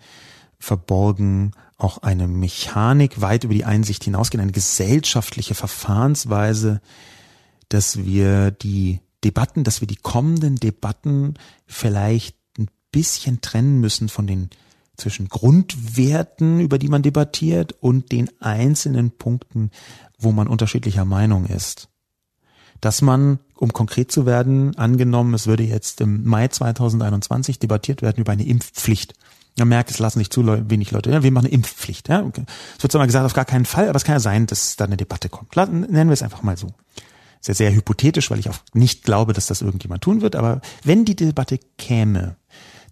verborgen 0.59 1.52
auch 1.77 1.99
eine 1.99 2.29
Mechanik 2.29 3.20
weit 3.20 3.45
über 3.45 3.55
die 3.55 3.64
Einsicht 3.64 4.05
hinausgehen, 4.05 4.41
eine 4.41 4.53
gesellschaftliche 4.53 5.55
Verfahrensweise, 5.55 6.81
dass 7.68 8.05
wir 8.05 8.51
die 8.51 9.01
Debatten, 9.25 9.64
dass 9.64 9.81
wir 9.81 9.89
die 9.89 9.97
kommenden 9.97 10.57
Debatten 10.57 11.35
vielleicht 11.66 12.37
ein 12.59 12.68
bisschen 12.93 13.41
trennen 13.41 13.81
müssen 13.81 14.09
von 14.09 14.27
den 14.27 14.51
zwischen 14.97 15.29
Grundwerten, 15.29 16.61
über 16.61 16.79
die 16.79 16.89
man 16.89 17.03
debattiert, 17.03 17.72
und 17.81 18.12
den 18.12 18.31
einzelnen 18.41 19.11
Punkten, 19.11 19.70
wo 20.18 20.33
man 20.33 20.47
unterschiedlicher 20.47 21.05
Meinung 21.05 21.47
ist. 21.47 21.89
Dass 22.81 23.03
man, 23.03 23.41
um 23.57 23.72
konkret 23.72 24.12
zu 24.12 24.27
werden, 24.27 24.77
angenommen, 24.77 25.35
es 25.35 25.47
würde 25.47 25.64
jetzt 25.64 26.01
im 26.01 26.25
Mai 26.25 26.49
2021 26.49 27.59
debattiert 27.59 28.03
werden 28.03 28.20
über 28.20 28.33
eine 28.33 28.47
Impfpflicht. 28.47 29.14
Man 29.57 29.68
merkt, 29.68 29.90
es 29.90 30.00
lassen 30.00 30.18
sich 30.18 30.30
zu 30.30 30.44
wenig 30.68 30.90
Leute. 30.90 31.11
Ja, 31.11 31.22
wir 31.22 31.30
machen 31.30 31.46
eine 31.46 31.55
Impfpflicht. 31.55 32.09
Ja? 32.09 32.24
Es 32.76 32.82
wird 32.82 32.92
zwar 32.92 33.07
gesagt, 33.07 33.24
auf 33.24 33.34
gar 33.34 33.44
keinen 33.44 33.66
Fall, 33.66 33.88
aber 33.88 33.96
es 33.96 34.05
kann 34.05 34.16
ja 34.16 34.20
sein, 34.20 34.46
dass 34.46 34.76
da 34.76 34.84
eine 34.84 34.96
Debatte 34.96 35.28
kommt. 35.28 35.55
Nennen 35.57 36.09
wir 36.09 36.12
es 36.12 36.22
einfach 36.22 36.42
mal 36.42 36.57
so. 36.57 36.74
Ist 37.40 37.48
ja 37.48 37.55
sehr 37.55 37.74
hypothetisch, 37.74 38.30
weil 38.30 38.38
ich 38.40 38.48
auch 38.48 38.59
nicht 38.72 39.05
glaube, 39.05 39.32
dass 39.32 39.46
das 39.46 39.62
irgendjemand 39.62 40.02
tun 40.02 40.22
wird. 40.22 40.34
Aber 40.34 40.61
wenn 40.82 41.05
die 41.05 41.14
Debatte 41.14 41.61
käme, 41.78 42.36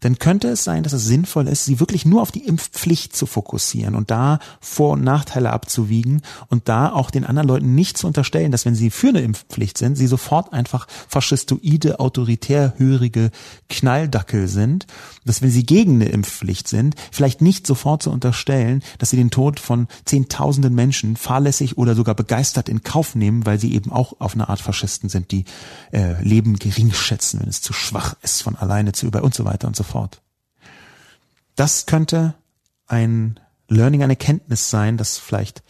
dann 0.03 0.19
könnte 0.19 0.49
es 0.49 0.65
sein, 0.65 0.83
dass 0.83 0.93
es 0.93 1.07
sinnvoll 1.07 1.47
ist, 1.47 1.65
sie 1.65 1.79
wirklich 1.79 2.05
nur 2.05 2.23
auf 2.23 2.33
die 2.33 2.45
Impfpflicht 2.45 3.15
zu 3.17 3.25
fokussieren 3.25 3.95
und 3.95 4.11
da 4.11 4.41
Vor- 4.61 4.95
und 4.95 5.05
Nachteile 5.05 5.53
abzuwiegen 5.53 6.23
und 6.49 6.69
da 6.69 6.93
auch 6.93 7.11
den 7.11 7.25
anderen 7.25 7.49
Leuten 7.49 7.75
nicht 7.75 7.97
zu 7.97 8.09
unterstellen, 8.09 8.51
dass 8.51 8.67
wenn 8.67 8.75
sie 8.75 8.91
für 8.91 9.09
eine 9.09 9.21
Impfpflicht 9.21 9.79
sind, 9.79 9.97
sie 9.97 10.09
sofort 10.09 10.53
einfach 10.53 10.89
faschistoide, 11.09 12.01
autoritärhörige 12.01 13.31
Knalldackel 13.69 14.49
sind, 14.49 14.87
dass 15.25 15.41
wenn 15.41 15.51
sie 15.51 15.65
gegen 15.65 15.95
eine 15.95 16.07
Impfpflicht 16.07 16.67
sind, 16.67 16.97
vielleicht 17.13 17.41
nicht 17.41 17.65
sofort 17.65 18.03
zu 18.03 18.11
unterstellen, 18.11 18.83
dass 18.99 19.11
sie 19.11 19.17
den 19.17 19.31
Tod 19.31 19.61
von 19.61 19.87
Zehntausenden 20.05 20.75
Menschen 20.75 21.17
fahrlässig 21.17 21.79
oder 21.79 21.95
sogar 21.95 22.17
begeistert 22.17 22.69
in 22.69 22.83
Kauf 22.83 23.15
nehmen, 23.15 23.47
weil 23.47 23.61
sie 23.61 23.73
eben 23.73 23.93
auch 23.93 24.15
auf 24.19 24.35
eine 24.35 24.49
Art 24.49 24.61
Faschisten 24.61 25.09
sind, 25.09 25.31
die 25.31 25.45
äh, 25.93 26.21
Leben 26.25 26.59
gering 26.59 26.93
schätzen, 26.93 27.39
wenn 27.41 27.49
es 27.49 27.63
zu 27.63 27.73
schwach 27.73 28.17
ist, 28.23 28.43
von 28.43 28.57
alleine 28.57 28.91
zu 28.91 29.07
über 29.07 29.23
und 29.23 29.35
so 29.35 29.45
weiter 29.45 29.69
und 29.69 29.77
so 29.77 29.85
fort 29.85 29.92
fort. 29.93 30.23
Das 31.55 31.87
könnte 31.87 32.35
ein 32.87 33.39
Learning, 33.69 34.03
eine 34.03 34.17
Kenntnis 34.17 34.71
sein, 34.71 34.97
das 34.97 35.19
vielleicht 35.19 35.63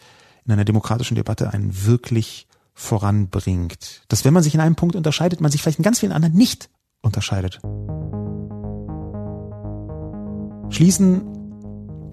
in 0.45 0.51
einer 0.51 0.65
demokratischen 0.65 1.15
Debatte 1.15 1.53
einen 1.53 1.85
wirklich 1.85 2.47
voranbringt. 2.73 4.03
Dass 4.07 4.25
wenn 4.25 4.33
man 4.33 4.43
sich 4.43 4.55
in 4.55 4.61
einem 4.61 4.75
Punkt 4.75 4.95
unterscheidet, 4.95 5.41
man 5.41 5.51
sich 5.51 5.61
vielleicht 5.61 5.79
in 5.79 5.83
ganz 5.83 5.99
vielen 5.99 6.11
anderen 6.11 6.35
nicht 6.35 6.69
unterscheidet. 7.01 7.59
Schließen 10.69 11.21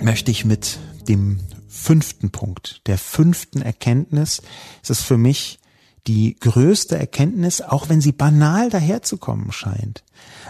möchte 0.02 0.30
ich 0.30 0.44
mit 0.44 0.78
dem 1.08 1.40
fünften 1.68 2.30
Punkt, 2.30 2.82
der 2.86 2.98
fünften 2.98 3.62
Erkenntnis. 3.62 4.42
Es 4.82 4.90
ist 4.90 5.02
für 5.02 5.16
mich 5.16 5.59
die 6.06 6.36
größte 6.40 6.98
Erkenntnis, 6.98 7.60
auch 7.60 7.88
wenn 7.88 8.00
sie 8.00 8.12
banal 8.12 8.70
daherzukommen 8.70 9.52
scheint. 9.52 10.02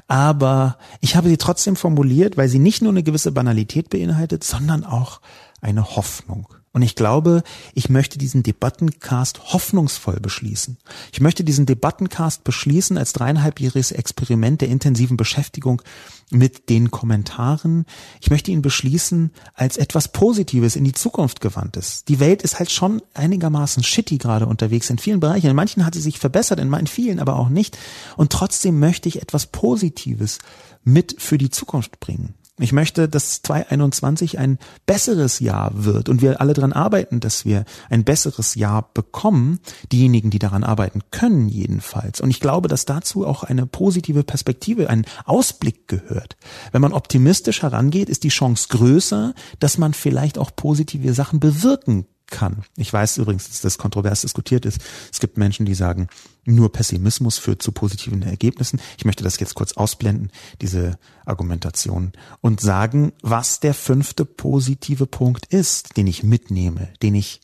Aber 0.07 0.79
ich 1.01 1.17
habe 1.17 1.29
sie 1.29 1.37
trotzdem 1.37 1.77
formuliert, 1.77 2.37
weil 2.37 2.49
sie 2.49 2.59
nicht 2.59 2.83
nur 2.83 2.93
eine 2.93 3.03
gewisse 3.03 3.33
Banalität 3.33 3.91
beinhaltet, 3.91 4.45
sondern 4.45 4.85
auch 4.85 5.21
eine 5.61 5.97
Hoffnung. 5.97 6.49
Und 6.73 6.83
ich 6.83 6.95
glaube, 6.95 7.43
ich 7.75 7.89
möchte 7.89 8.17
diesen 8.17 8.45
Debattencast 8.45 9.53
hoffnungsvoll 9.53 10.21
beschließen. 10.21 10.79
Ich 11.13 11.21
möchte 11.21 11.43
diesen 11.43 11.67
Debattencast 11.67 12.45
beschließen 12.45 12.97
als 12.97 13.13
dreieinhalbjähriges 13.13 13.91
Experiment 13.91 14.61
der 14.61 14.69
intensiven 14.69 15.17
Beschäftigung 15.17 15.83
mit 16.31 16.69
den 16.69 16.93
Kommentaren. 16.93 17.87
Ich 18.21 18.31
möchte 18.31 18.53
ihn 18.53 18.63
beschließen 18.63 19.33
als 19.55 19.79
etwas 19.79 20.13
Positives 20.13 20.77
in 20.77 20.85
die 20.85 20.93
Zukunft 20.93 21.41
gewandtes. 21.41 22.05
Die 22.05 22.21
Welt 22.21 22.43
ist 22.43 22.61
halt 22.61 22.71
schon 22.71 23.03
einigermaßen 23.15 23.83
shitty 23.83 24.19
gerade 24.19 24.47
unterwegs 24.47 24.91
in 24.91 24.99
vielen 24.99 25.19
Bereichen. 25.19 25.49
In 25.51 25.57
manchen 25.57 25.85
hat 25.85 25.95
sie 25.95 26.01
sich 26.01 26.21
verbessert, 26.21 26.61
in 26.61 26.87
vielen 26.87 27.19
aber 27.19 27.35
auch 27.35 27.49
nicht. 27.49 27.77
Und 28.17 28.31
trotzdem 28.31 28.79
möchte 28.79 29.09
ich 29.09 29.21
etwas 29.21 29.49
Positives 29.49 30.39
mit 30.85 31.17
für 31.19 31.37
die 31.37 31.51
Zukunft 31.51 31.99
bringen. 31.99 32.35
Ich 32.63 32.73
möchte, 32.73 33.09
dass 33.09 33.41
2021 33.43 34.39
ein 34.39 34.59
besseres 34.85 35.41
Jahr 35.41 35.71
wird 35.73 36.11
und 36.11 36.21
wir 36.21 36.43
alle 36.43 36.53
daran 36.53 36.75
arbeiten, 36.75 37.19
dass 37.19 37.47
wir 37.47 37.65
ein 37.89 38.05
besseres 38.05 38.55
Jahr 38.55 38.91
bekommen. 38.93 39.61
Diejenigen, 39.91 40.31
die 40.31 40.39
daran 40.39 40.63
arbeiten 40.63 41.01
können 41.11 41.49
jedenfalls. 41.49 42.21
Und 42.21 42.29
ich 42.29 42.39
glaube, 42.39 42.69
dass 42.69 42.85
dazu 42.85 43.27
auch 43.27 43.45
eine 43.45 43.67
positive 43.67 44.25
Perspektive, 44.25 44.91
ein 44.91 45.07
Ausblick 45.25 45.89
gehört. 45.89 46.37
Wenn 46.71 46.83
man 46.83 46.93
optimistisch 46.93 47.63
herangeht, 47.63 48.11
ist 48.11 48.25
die 48.25 48.29
Chance 48.29 48.69
größer, 48.69 49.35
dass 49.59 49.79
man 49.79 49.95
vielleicht 49.95 50.37
auch 50.37 50.51
positive 50.55 51.15
Sachen 51.15 51.41
bewirken 51.41 52.07
kann. 52.27 52.63
Ich 52.77 52.93
weiß 52.93 53.19
übrigens, 53.19 53.49
dass 53.49 53.61
das 53.61 53.79
kontrovers 53.79 54.21
diskutiert 54.21 54.67
ist. 54.67 54.81
Es 55.13 55.21
gibt 55.21 55.37
Menschen, 55.37 55.67
die 55.67 55.75
sagen, 55.75 56.09
nur 56.45 56.73
Pessimismus 56.73 57.39
führt 57.39 57.63
zu 57.63 57.73
positiven 57.73 58.23
Ergebnissen. 58.23 58.81
Ich 58.99 59.05
möchte 59.05 59.25
das 59.25 59.39
jetzt 59.39 59.55
kurz 59.55 59.75
ausblenden, 59.75 60.31
diese 60.61 60.99
Argumentation, 61.25 62.13
und 62.41 62.61
sagen, 62.61 63.13
was 63.23 63.61
der 63.61 63.75
fünfte 63.75 64.25
positive 64.25 65.07
Punkt 65.07 65.47
ist, 65.47 65.97
den 65.97 66.07
ich 66.07 66.23
mitnehme, 66.23 66.89
den 67.03 67.15
ich 67.15 67.41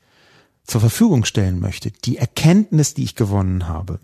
zur 0.64 0.80
Verfügung 0.80 1.24
stellen 1.24 1.60
möchte, 1.60 1.90
die 1.90 2.16
Erkenntnis, 2.16 2.94
die 2.94 3.04
ich 3.04 3.14
gewonnen 3.14 3.68
habe. 3.68 4.00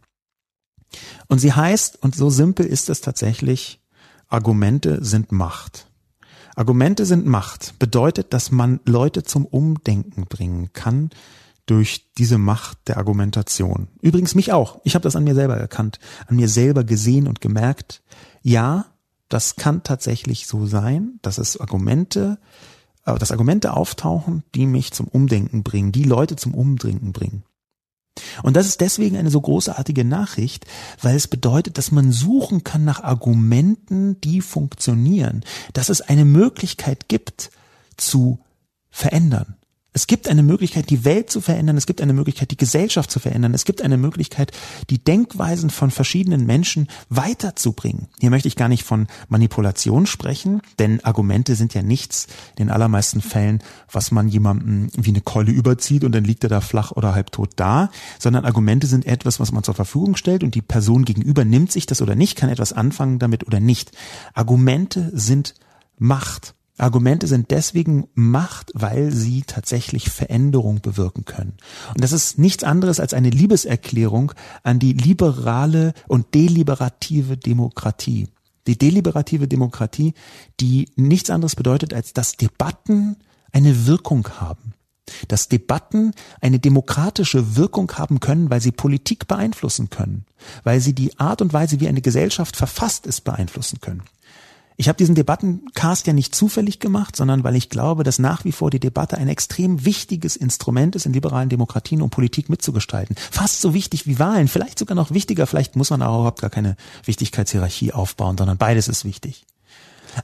Und 1.26 1.38
sie 1.38 1.52
heißt, 1.52 2.02
und 2.02 2.14
so 2.14 2.30
simpel 2.30 2.66
ist 2.66 2.88
es 2.90 3.00
tatsächlich, 3.00 3.80
Argumente 4.28 5.04
sind 5.04 5.32
Macht. 5.32 5.88
Argumente 6.54 7.06
sind 7.06 7.26
Macht. 7.26 7.78
Bedeutet, 7.78 8.32
dass 8.32 8.50
man 8.50 8.80
Leute 8.84 9.22
zum 9.22 9.46
Umdenken 9.46 10.26
bringen 10.26 10.72
kann 10.72 11.10
durch 11.66 12.12
diese 12.18 12.38
Macht 12.38 12.88
der 12.88 12.96
Argumentation. 12.96 13.88
Übrigens 14.00 14.34
mich 14.34 14.52
auch. 14.52 14.80
Ich 14.84 14.94
habe 14.94 15.04
das 15.04 15.16
an 15.16 15.24
mir 15.24 15.34
selber 15.34 15.56
erkannt, 15.56 16.00
an 16.26 16.36
mir 16.36 16.48
selber 16.48 16.84
gesehen 16.84 17.28
und 17.28 17.40
gemerkt. 17.40 18.02
Ja, 18.42 18.86
das 19.28 19.56
kann 19.56 19.82
tatsächlich 19.82 20.46
so 20.46 20.66
sein, 20.66 21.18
dass 21.22 21.38
es 21.38 21.58
Argumente, 21.58 22.38
äh, 23.06 23.16
dass 23.18 23.30
Argumente 23.30 23.74
auftauchen, 23.74 24.42
die 24.54 24.66
mich 24.66 24.92
zum 24.92 25.08
Umdenken 25.08 25.62
bringen, 25.62 25.92
die 25.92 26.04
Leute 26.04 26.36
zum 26.36 26.54
Umdenken 26.54 27.12
bringen. 27.12 27.44
Und 28.42 28.56
das 28.56 28.66
ist 28.66 28.80
deswegen 28.80 29.16
eine 29.16 29.30
so 29.30 29.40
großartige 29.40 30.04
Nachricht, 30.04 30.66
weil 31.00 31.16
es 31.16 31.28
bedeutet, 31.28 31.78
dass 31.78 31.92
man 31.92 32.12
suchen 32.12 32.62
kann 32.62 32.84
nach 32.84 33.02
Argumenten, 33.02 34.20
die 34.20 34.42
funktionieren, 34.42 35.44
dass 35.72 35.88
es 35.88 36.02
eine 36.02 36.26
Möglichkeit 36.26 37.08
gibt 37.08 37.50
zu 37.96 38.40
verändern. 38.90 39.56
Es 39.94 40.06
gibt 40.06 40.26
eine 40.26 40.42
Möglichkeit, 40.42 40.88
die 40.88 41.04
Welt 41.04 41.28
zu 41.28 41.42
verändern. 41.42 41.76
Es 41.76 41.84
gibt 41.84 42.00
eine 42.00 42.14
Möglichkeit, 42.14 42.50
die 42.50 42.56
Gesellschaft 42.56 43.10
zu 43.10 43.18
verändern. 43.18 43.52
Es 43.52 43.66
gibt 43.66 43.82
eine 43.82 43.98
Möglichkeit, 43.98 44.52
die 44.88 44.98
Denkweisen 44.98 45.68
von 45.68 45.90
verschiedenen 45.90 46.46
Menschen 46.46 46.88
weiterzubringen. 47.10 48.08
Hier 48.18 48.30
möchte 48.30 48.48
ich 48.48 48.56
gar 48.56 48.68
nicht 48.68 48.84
von 48.84 49.06
Manipulation 49.28 50.06
sprechen, 50.06 50.62
denn 50.78 51.04
Argumente 51.04 51.56
sind 51.56 51.74
ja 51.74 51.82
nichts 51.82 52.26
in 52.56 52.66
den 52.66 52.70
allermeisten 52.70 53.20
Fällen, 53.20 53.62
was 53.90 54.12
man 54.12 54.28
jemandem 54.28 54.88
wie 54.96 55.10
eine 55.10 55.20
Keule 55.20 55.52
überzieht 55.52 56.04
und 56.04 56.12
dann 56.12 56.24
liegt 56.24 56.44
er 56.44 56.50
da 56.50 56.62
flach 56.62 56.92
oder 56.92 57.14
halbtot 57.14 57.50
da, 57.56 57.90
sondern 58.18 58.46
Argumente 58.46 58.86
sind 58.86 59.04
etwas, 59.04 59.40
was 59.40 59.52
man 59.52 59.62
zur 59.62 59.74
Verfügung 59.74 60.16
stellt 60.16 60.42
und 60.42 60.54
die 60.54 60.62
Person 60.62 61.04
gegenüber 61.04 61.44
nimmt 61.44 61.70
sich 61.70 61.84
das 61.84 62.00
oder 62.00 62.14
nicht, 62.14 62.38
kann 62.38 62.48
etwas 62.48 62.72
anfangen 62.72 63.18
damit 63.18 63.46
oder 63.46 63.60
nicht. 63.60 63.92
Argumente 64.32 65.10
sind 65.12 65.54
Macht. 65.98 66.54
Argumente 66.78 67.26
sind 67.26 67.50
deswegen 67.50 68.08
Macht, 68.14 68.70
weil 68.74 69.12
sie 69.12 69.42
tatsächlich 69.42 70.10
Veränderung 70.10 70.80
bewirken 70.80 71.24
können. 71.24 71.54
Und 71.94 72.02
das 72.02 72.12
ist 72.12 72.38
nichts 72.38 72.64
anderes 72.64 72.98
als 72.98 73.14
eine 73.14 73.30
Liebeserklärung 73.30 74.32
an 74.62 74.78
die 74.78 74.94
liberale 74.94 75.92
und 76.08 76.34
deliberative 76.34 77.36
Demokratie. 77.36 78.28
Die 78.66 78.78
deliberative 78.78 79.48
Demokratie, 79.48 80.14
die 80.60 80.88
nichts 80.96 81.30
anderes 81.30 81.56
bedeutet, 81.56 81.92
als 81.92 82.12
dass 82.12 82.36
Debatten 82.36 83.16
eine 83.52 83.86
Wirkung 83.86 84.26
haben. 84.40 84.74
Dass 85.28 85.48
Debatten 85.48 86.12
eine 86.40 86.58
demokratische 86.58 87.56
Wirkung 87.56 87.90
haben 87.92 88.20
können, 88.20 88.50
weil 88.50 88.60
sie 88.60 88.72
Politik 88.72 89.26
beeinflussen 89.26 89.90
können, 89.90 90.24
weil 90.62 90.80
sie 90.80 90.94
die 90.94 91.18
Art 91.18 91.42
und 91.42 91.52
Weise, 91.52 91.80
wie 91.80 91.88
eine 91.88 92.00
Gesellschaft 92.00 92.56
verfasst 92.56 93.06
ist, 93.06 93.22
beeinflussen 93.22 93.80
können. 93.80 94.04
Ich 94.76 94.88
habe 94.88 94.96
diesen 94.96 95.14
Debattencast 95.14 96.06
ja 96.06 96.12
nicht 96.12 96.34
zufällig 96.34 96.80
gemacht, 96.80 97.16
sondern 97.16 97.44
weil 97.44 97.56
ich 97.56 97.68
glaube, 97.68 98.04
dass 98.04 98.18
nach 98.18 98.44
wie 98.44 98.52
vor 98.52 98.70
die 98.70 98.80
Debatte 98.80 99.18
ein 99.18 99.28
extrem 99.28 99.84
wichtiges 99.84 100.36
Instrument 100.36 100.96
ist 100.96 101.06
in 101.06 101.12
liberalen 101.12 101.48
Demokratien, 101.48 102.02
um 102.02 102.10
Politik 102.10 102.48
mitzugestalten. 102.48 103.16
Fast 103.30 103.60
so 103.60 103.74
wichtig 103.74 104.06
wie 104.06 104.18
Wahlen, 104.18 104.48
vielleicht 104.48 104.78
sogar 104.78 104.94
noch 104.94 105.10
wichtiger, 105.12 105.46
vielleicht 105.46 105.76
muss 105.76 105.90
man 105.90 106.02
auch 106.02 106.20
überhaupt 106.20 106.40
gar 106.40 106.50
keine 106.50 106.76
Wichtigkeitshierarchie 107.04 107.92
aufbauen, 107.92 108.38
sondern 108.38 108.58
beides 108.58 108.88
ist 108.88 109.04
wichtig. 109.04 109.44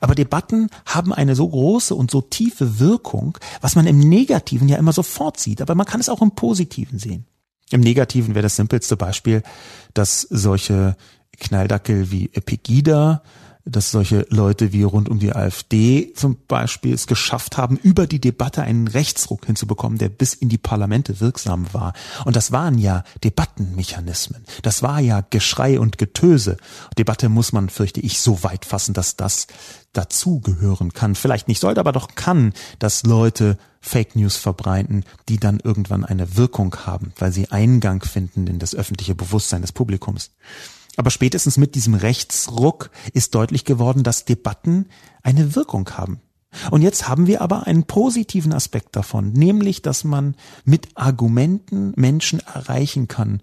Aber 0.01 0.15
Debatten 0.15 0.69
haben 0.85 1.13
eine 1.13 1.35
so 1.35 1.49
große 1.49 1.95
und 1.95 2.11
so 2.11 2.21
tiefe 2.21 2.79
Wirkung, 2.79 3.39
was 3.61 3.75
man 3.75 3.87
im 3.87 3.99
Negativen 3.99 4.69
ja 4.69 4.77
immer 4.77 4.93
sofort 4.93 5.39
sieht, 5.41 5.63
aber 5.63 5.75
man 5.75 5.87
kann 5.87 6.01
es 6.01 6.09
auch 6.09 6.23
im 6.23 6.33
Positiven 6.33 6.99
sehen. 6.99 7.27
Im 7.71 7.81
Negativen 7.81 8.35
wäre 8.35 8.43
das 8.43 8.57
simpelste 8.57 8.97
Beispiel, 8.97 9.43
dass 9.95 10.23
solche 10.23 10.97
Knalldackel 11.39 12.11
wie 12.11 12.29
Pegida 12.29 13.23
dass 13.71 13.91
solche 13.91 14.27
Leute 14.31 14.73
wie 14.73 14.83
rund 14.83 15.09
um 15.09 15.19
die 15.19 15.35
AfD 15.35 16.13
zum 16.15 16.39
Beispiel 16.49 16.95
es 16.95 17.07
geschafft 17.07 17.57
haben, 17.57 17.77
über 17.77 18.07
die 18.07 18.21
Debatte 18.21 18.63
einen 18.63 18.89
Rechtsruck 18.89 19.47
hinzubekommen, 19.47 19.99
der 19.99 20.09
bis 20.09 20.35
in 20.35 20.49
die 20.49 20.59
Parlamente 20.59 21.21
wirksam 21.21 21.73
war. 21.73 21.93
Und 22.25 22.37
das 22.37 22.53
waren 22.53 22.79
ja 22.79 23.05
Debattenmechanismen. 23.23 24.45
Das 24.63 24.83
war 24.83 25.01
ja 25.01 25.23
Geschrei 25.29 25.79
und 25.79 25.99
Getöse. 25.99 26.57
Debatte 26.97 27.29
muss 27.29 27.53
man, 27.53 27.69
fürchte 27.69 28.01
ich, 28.01 28.21
so 28.21 28.43
weit 28.43 28.65
fassen, 28.65 28.95
dass 28.95 29.17
das 29.17 29.47
dazugehören 29.93 30.93
kann. 30.93 31.15
Vielleicht 31.15 31.49
nicht 31.49 31.61
sollte, 31.61 31.81
aber 31.81 31.93
doch 31.93 32.15
kann, 32.15 32.53
dass 32.79 33.05
Leute 33.05 33.59
Fake 33.81 34.17
News 34.17 34.37
verbreiten, 34.37 35.05
die 35.29 35.39
dann 35.39 35.61
irgendwann 35.61 36.05
eine 36.05 36.37
Wirkung 36.37 36.75
haben, 36.87 37.13
weil 37.19 37.33
sie 37.33 37.51
Eingang 37.51 38.03
finden 38.03 38.47
in 38.47 38.59
das 38.59 38.75
öffentliche 38.75 39.15
Bewusstsein 39.15 39.63
des 39.63 39.73
Publikums. 39.73 40.31
Aber 40.99 41.13
spätestens 41.13 41.57
mit 41.59 41.77
diesem 41.77 41.95
Rechtsruck 41.95 42.91
ist 43.13 43.37
deutlich 43.37 43.65
geworden, 43.65 44.03
dass 44.03 44.25
Debatten 44.25 44.87
eine 45.23 45.55
Wirkung 45.55 45.89
haben. 45.91 46.21
Und 46.73 46.83
jetzt 46.83 47.09
haben 47.09 47.29
wir 47.29 47.41
aber 47.41 47.69
einen 47.69 47.85
positiven 47.85 48.53
Aspekt 48.53 48.97
davon, 48.97 49.33
nämlich, 49.33 49.81
dass 49.81 50.03
man 50.03 50.35
mit 50.65 50.89
Argumenten 50.97 51.93
Menschen 51.95 52.41
erreichen 52.41 53.07
kann. 53.07 53.41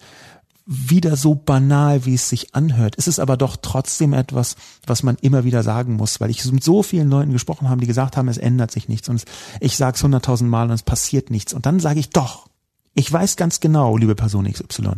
Wieder 0.66 1.16
so 1.16 1.34
banal, 1.34 2.06
wie 2.06 2.16
es 2.16 2.28
sich 2.28 2.54
anhört. 2.54 2.96
Es 2.98 3.08
ist 3.08 3.20
aber 3.20 3.38
doch 3.38 3.56
trotzdem 3.56 4.12
etwas, 4.12 4.58
was 4.86 5.02
man 5.02 5.16
immer 5.22 5.46
wieder 5.46 5.64
sagen 5.64 5.96
muss, 5.96 6.20
weil 6.20 6.32
ich 6.32 6.44
mit 6.52 6.64
so 6.64 6.84
vielen 6.84 7.10
Leuten 7.10 7.32
gesprochen 7.32 7.70
habe, 7.70 7.80
die 7.80 7.88
gesagt 7.88 8.18
haben, 8.18 8.28
es 8.28 8.38
ändert 8.38 8.72
sich 8.72 8.90
nichts 8.90 9.08
und 9.08 9.24
ich 9.62 9.78
sage 9.78 9.96
es 9.96 10.04
hunderttausend 10.04 10.50
Mal 10.50 10.68
und 10.68 10.74
es 10.74 10.84
passiert 10.84 11.32
nichts. 11.32 11.54
Und 11.54 11.66
dann 11.66 11.80
sage 11.80 12.02
ich 12.02 12.10
doch, 12.10 12.50
ich 12.96 13.10
weiß 13.10 13.38
ganz 13.38 13.62
genau, 13.62 13.96
liebe 13.96 14.16
Person 14.16 14.52
XY, 14.52 14.92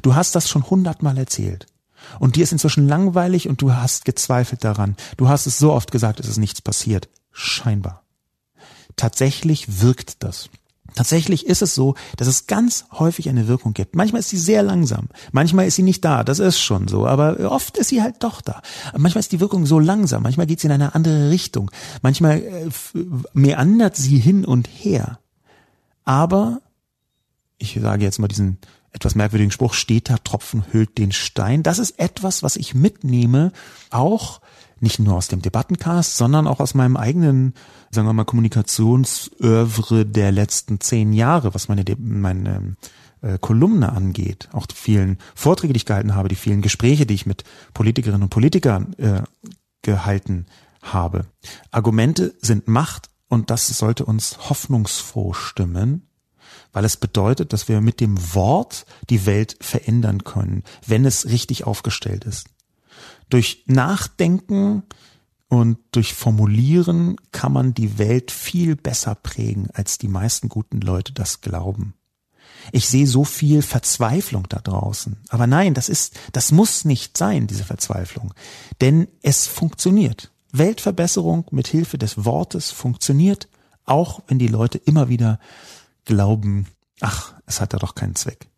du 0.00 0.14
hast 0.14 0.34
das 0.34 0.48
schon 0.48 0.70
hundertmal 0.70 1.18
erzählt. 1.18 1.66
Und 2.18 2.36
dir 2.36 2.42
ist 2.42 2.52
inzwischen 2.52 2.88
langweilig 2.88 3.48
und 3.48 3.62
du 3.62 3.72
hast 3.72 4.04
gezweifelt 4.04 4.64
daran. 4.64 4.96
Du 5.16 5.28
hast 5.28 5.46
es 5.46 5.58
so 5.58 5.72
oft 5.72 5.90
gesagt, 5.90 6.20
es 6.20 6.28
ist 6.28 6.38
nichts 6.38 6.60
passiert. 6.60 7.08
Scheinbar. 7.32 8.02
Tatsächlich 8.96 9.80
wirkt 9.80 10.22
das. 10.22 10.50
Tatsächlich 10.94 11.46
ist 11.46 11.62
es 11.62 11.74
so, 11.74 11.94
dass 12.16 12.26
es 12.26 12.46
ganz 12.46 12.86
häufig 12.92 13.28
eine 13.28 13.48
Wirkung 13.48 13.74
gibt. 13.74 13.94
Manchmal 13.94 14.20
ist 14.20 14.30
sie 14.30 14.38
sehr 14.38 14.62
langsam, 14.62 15.08
manchmal 15.32 15.66
ist 15.66 15.76
sie 15.76 15.82
nicht 15.82 16.04
da, 16.04 16.24
das 16.24 16.38
ist 16.38 16.60
schon 16.60 16.88
so, 16.88 17.06
aber 17.06 17.50
oft 17.50 17.76
ist 17.78 17.88
sie 17.88 18.02
halt 18.02 18.16
doch 18.20 18.40
da. 18.40 18.60
Manchmal 18.96 19.20
ist 19.20 19.32
die 19.32 19.40
Wirkung 19.40 19.66
so 19.66 19.78
langsam, 19.78 20.22
manchmal 20.22 20.46
geht 20.46 20.60
sie 20.60 20.66
in 20.66 20.72
eine 20.72 20.94
andere 20.94 21.30
Richtung, 21.30 21.70
manchmal 22.02 22.38
äh, 22.38 22.68
meandert 23.32 23.96
sie 23.96 24.18
hin 24.18 24.44
und 24.44 24.66
her. 24.66 25.20
Aber, 26.04 26.60
ich 27.58 27.78
sage 27.80 28.04
jetzt 28.04 28.18
mal 28.18 28.28
diesen 28.28 28.58
etwas 28.92 29.14
merkwürdigen 29.14 29.52
Spruch, 29.52 29.74
steter 29.74 30.22
Tropfen 30.22 30.64
hüllt 30.72 30.98
den 30.98 31.12
Stein. 31.12 31.62
Das 31.62 31.78
ist 31.78 31.98
etwas, 31.98 32.42
was 32.42 32.56
ich 32.56 32.74
mitnehme, 32.74 33.52
auch 33.90 34.40
nicht 34.80 34.98
nur 34.98 35.14
aus 35.14 35.28
dem 35.28 35.42
Debattencast, 35.42 36.16
sondern 36.16 36.46
auch 36.46 36.58
aus 36.58 36.74
meinem 36.74 36.96
eigenen, 36.96 37.54
sagen 37.90 38.08
wir 38.08 38.12
mal, 38.12 38.24
Kommunikationsövre 38.24 40.06
der 40.06 40.32
letzten 40.32 40.80
zehn 40.80 41.12
Jahre, 41.12 41.54
was 41.54 41.68
meine, 41.68 41.84
meine 41.98 42.76
äh, 43.20 43.38
Kolumne 43.38 43.92
angeht. 43.92 44.48
Auch 44.52 44.66
die 44.66 44.74
vielen 44.74 45.18
Vorträge, 45.34 45.74
die 45.74 45.78
ich 45.78 45.86
gehalten 45.86 46.14
habe, 46.14 46.28
die 46.28 46.34
vielen 46.34 46.62
Gespräche, 46.62 47.06
die 47.06 47.14
ich 47.14 47.26
mit 47.26 47.44
Politikerinnen 47.74 48.22
und 48.22 48.30
Politikern 48.30 48.94
äh, 48.94 49.22
gehalten 49.82 50.46
habe. 50.82 51.26
Argumente 51.70 52.34
sind 52.40 52.66
Macht 52.66 53.10
und 53.28 53.50
das 53.50 53.66
sollte 53.68 54.06
uns 54.06 54.48
hoffnungsfroh 54.48 55.34
stimmen 55.34 56.09
weil 56.72 56.84
es 56.84 56.96
bedeutet, 56.96 57.52
dass 57.52 57.68
wir 57.68 57.80
mit 57.80 58.00
dem 58.00 58.34
Wort 58.34 58.86
die 59.08 59.26
Welt 59.26 59.56
verändern 59.60 60.24
können, 60.24 60.64
wenn 60.86 61.04
es 61.04 61.26
richtig 61.26 61.64
aufgestellt 61.64 62.24
ist. 62.24 62.48
Durch 63.28 63.64
Nachdenken 63.66 64.82
und 65.48 65.78
durch 65.92 66.14
Formulieren 66.14 67.16
kann 67.32 67.52
man 67.52 67.74
die 67.74 67.98
Welt 67.98 68.30
viel 68.30 68.76
besser 68.76 69.14
prägen, 69.14 69.68
als 69.72 69.98
die 69.98 70.08
meisten 70.08 70.48
guten 70.48 70.80
Leute 70.80 71.12
das 71.12 71.40
glauben. 71.40 71.94
Ich 72.72 72.88
sehe 72.88 73.06
so 73.06 73.24
viel 73.24 73.62
Verzweiflung 73.62 74.46
da 74.48 74.58
draußen. 74.58 75.16
Aber 75.28 75.46
nein, 75.46 75.74
das 75.74 75.88
ist, 75.88 76.18
das 76.32 76.52
muss 76.52 76.84
nicht 76.84 77.16
sein, 77.16 77.46
diese 77.46 77.64
Verzweiflung. 77.64 78.34
Denn 78.80 79.08
es 79.22 79.46
funktioniert. 79.46 80.30
Weltverbesserung 80.52 81.46
mit 81.50 81.68
Hilfe 81.68 81.98
des 81.98 82.24
Wortes 82.24 82.70
funktioniert, 82.70 83.48
auch 83.84 84.22
wenn 84.26 84.38
die 84.38 84.48
Leute 84.48 84.78
immer 84.78 85.08
wieder 85.08 85.40
glauben, 86.10 86.66
ach, 87.00 87.34
es 87.46 87.60
hat 87.60 87.72
da 87.72 87.78
doch 87.78 87.94
keinen 87.94 88.16
Zweck. 88.16 88.48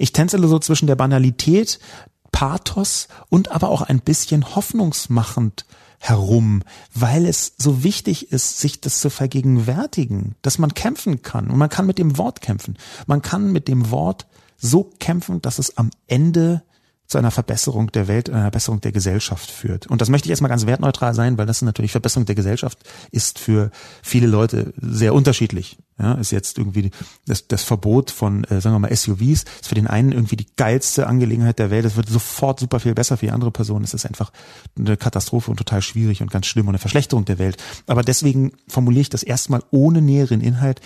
Ich 0.00 0.12
tänzele 0.12 0.48
so 0.48 0.58
zwischen 0.58 0.88
der 0.88 0.96
Banalität, 0.96 1.78
Pathos 2.32 3.06
und 3.30 3.52
aber 3.52 3.68
auch 3.68 3.82
ein 3.82 4.00
bisschen 4.00 4.56
hoffnungsmachend 4.56 5.66
herum, 6.00 6.62
weil 6.92 7.26
es 7.26 7.54
so 7.58 7.84
wichtig 7.84 8.32
ist, 8.32 8.58
sich 8.58 8.80
das 8.80 8.98
zu 8.98 9.08
vergegenwärtigen, 9.08 10.34
dass 10.42 10.58
man 10.58 10.74
kämpfen 10.74 11.22
kann 11.22 11.48
und 11.48 11.58
man 11.58 11.70
kann 11.70 11.86
mit 11.86 11.98
dem 11.98 12.18
Wort 12.18 12.40
kämpfen. 12.40 12.76
Man 13.06 13.22
kann 13.22 13.52
mit 13.52 13.68
dem 13.68 13.92
Wort 13.92 14.26
so 14.56 14.90
kämpfen, 14.98 15.40
dass 15.42 15.60
es 15.60 15.78
am 15.78 15.90
Ende 16.08 16.64
zu 17.06 17.18
einer 17.18 17.30
Verbesserung 17.30 17.92
der 17.92 18.08
Welt, 18.08 18.30
einer 18.30 18.42
Verbesserung 18.42 18.80
der 18.80 18.92
Gesellschaft 18.92 19.50
führt. 19.50 19.86
Und 19.86 20.00
das 20.00 20.08
möchte 20.08 20.26
ich 20.26 20.30
erstmal 20.30 20.48
ganz 20.48 20.66
wertneutral 20.66 21.14
sein, 21.14 21.36
weil 21.36 21.46
das 21.46 21.60
natürlich 21.62 21.92
Verbesserung 21.92 22.24
der 22.24 22.34
Gesellschaft 22.34 22.78
ist 23.10 23.38
für 23.38 23.70
viele 24.02 24.26
Leute 24.26 24.72
sehr 24.76 25.14
unterschiedlich. 25.14 25.76
Ja, 25.96 26.14
ist 26.14 26.32
jetzt 26.32 26.58
irgendwie 26.58 26.90
das, 27.24 27.46
das 27.46 27.62
Verbot 27.62 28.10
von, 28.10 28.42
äh, 28.44 28.60
sagen 28.60 28.74
wir 28.74 28.80
mal, 28.80 28.96
SUVs, 28.96 29.44
ist 29.44 29.68
für 29.68 29.76
den 29.76 29.86
einen 29.86 30.10
irgendwie 30.10 30.34
die 30.34 30.48
geilste 30.56 31.06
Angelegenheit 31.06 31.60
der 31.60 31.70
Welt. 31.70 31.84
Es 31.84 31.94
wird 31.94 32.08
sofort 32.08 32.58
super 32.58 32.80
viel 32.80 32.94
besser 32.94 33.16
für 33.16 33.26
die 33.26 33.32
andere 33.32 33.52
Person. 33.52 33.84
Es 33.84 33.94
ist 33.94 34.04
einfach 34.04 34.32
eine 34.76 34.96
Katastrophe 34.96 35.52
und 35.52 35.56
total 35.56 35.82
schwierig 35.82 36.20
und 36.20 36.32
ganz 36.32 36.46
schlimm 36.46 36.66
und 36.66 36.72
eine 36.72 36.80
Verschlechterung 36.80 37.26
der 37.26 37.38
Welt. 37.38 37.62
Aber 37.86 38.02
deswegen 38.02 38.52
formuliere 38.66 39.02
ich 39.02 39.08
das 39.08 39.22
erstmal 39.22 39.62
ohne 39.70 40.02
näheren 40.02 40.40
Inhalt. 40.40 40.80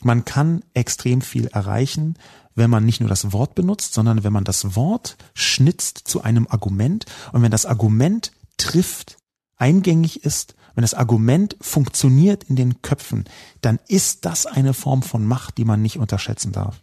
Man 0.00 0.24
kann 0.24 0.62
extrem 0.72 1.20
viel 1.20 1.46
erreichen, 1.48 2.16
wenn 2.54 2.70
man 2.70 2.84
nicht 2.84 3.00
nur 3.00 3.08
das 3.08 3.32
Wort 3.32 3.54
benutzt, 3.54 3.94
sondern 3.94 4.24
wenn 4.24 4.32
man 4.32 4.44
das 4.44 4.76
Wort 4.76 5.16
schnitzt 5.34 6.02
zu 6.06 6.22
einem 6.22 6.46
Argument 6.48 7.06
und 7.32 7.42
wenn 7.42 7.50
das 7.50 7.66
Argument 7.66 8.32
trifft, 8.56 9.16
eingängig 9.56 10.24
ist, 10.24 10.54
wenn 10.74 10.82
das 10.82 10.94
Argument 10.94 11.56
funktioniert 11.60 12.44
in 12.44 12.56
den 12.56 12.82
Köpfen, 12.82 13.24
dann 13.60 13.78
ist 13.88 14.24
das 14.24 14.46
eine 14.46 14.74
Form 14.74 15.02
von 15.02 15.24
Macht, 15.26 15.58
die 15.58 15.64
man 15.64 15.82
nicht 15.82 15.98
unterschätzen 15.98 16.52
darf. 16.52 16.82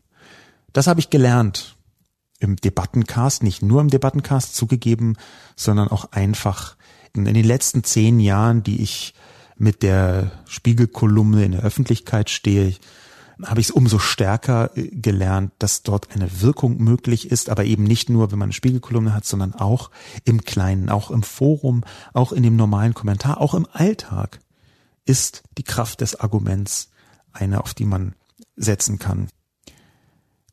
Das 0.73 0.88
habe 0.88 0.99
ich 0.99 1.10
gelernt 1.10 1.76
im 2.39 2.56
Debattencast, 2.56 3.43
nicht 3.43 3.61
nur 3.61 3.81
im 3.81 3.89
Debattencast 3.89 4.56
zugegeben, 4.56 5.18
sondern 5.56 5.89
auch 5.89 6.11
einfach 6.11 6.76
in 7.14 7.26
den 7.26 7.45
letzten 7.45 7.84
zehn 7.84 8.19
Jahren, 8.19 8.64
die 8.64 8.81
ich 8.81 9.14
mit 9.57 9.84
der 9.84 10.31
Spiegelkolumne 10.48 11.43
in 11.43 11.52
der 11.52 11.61
Öffentlichkeit 11.61 12.30
stehe, 12.30 12.73
habe 13.45 13.59
ich 13.59 13.68
es 13.68 13.72
umso 13.72 13.99
stärker 13.99 14.76
äh, 14.76 14.88
gelernt, 14.88 15.51
dass 15.59 15.84
dort 15.84 16.11
eine 16.13 16.41
Wirkung 16.41 16.77
möglich 16.77 17.30
ist, 17.30 17.49
aber 17.49 17.65
eben 17.65 17.84
nicht 17.84 18.09
nur, 18.09 18.31
wenn 18.31 18.39
man 18.39 18.47
eine 18.47 18.53
Spiegelkolumne 18.53 19.13
hat, 19.13 19.26
sondern 19.26 19.53
auch 19.53 19.91
im 20.26 20.43
Kleinen, 20.43 20.89
auch 20.89 21.11
im 21.11 21.23
Forum, 21.23 21.84
auch 22.13 22.31
in 22.31 22.43
dem 22.43 22.55
normalen 22.55 22.93
Kommentar, 22.93 23.39
auch 23.39 23.53
im 23.53 23.68
Alltag 23.72 24.39
ist 25.05 25.43
die 25.57 25.63
Kraft 25.63 26.01
des 26.01 26.19
Arguments 26.19 26.91
eine, 27.34 27.61
auf 27.61 27.73
die 27.73 27.85
man 27.85 28.13
setzen 28.55 28.99
kann. 28.99 29.27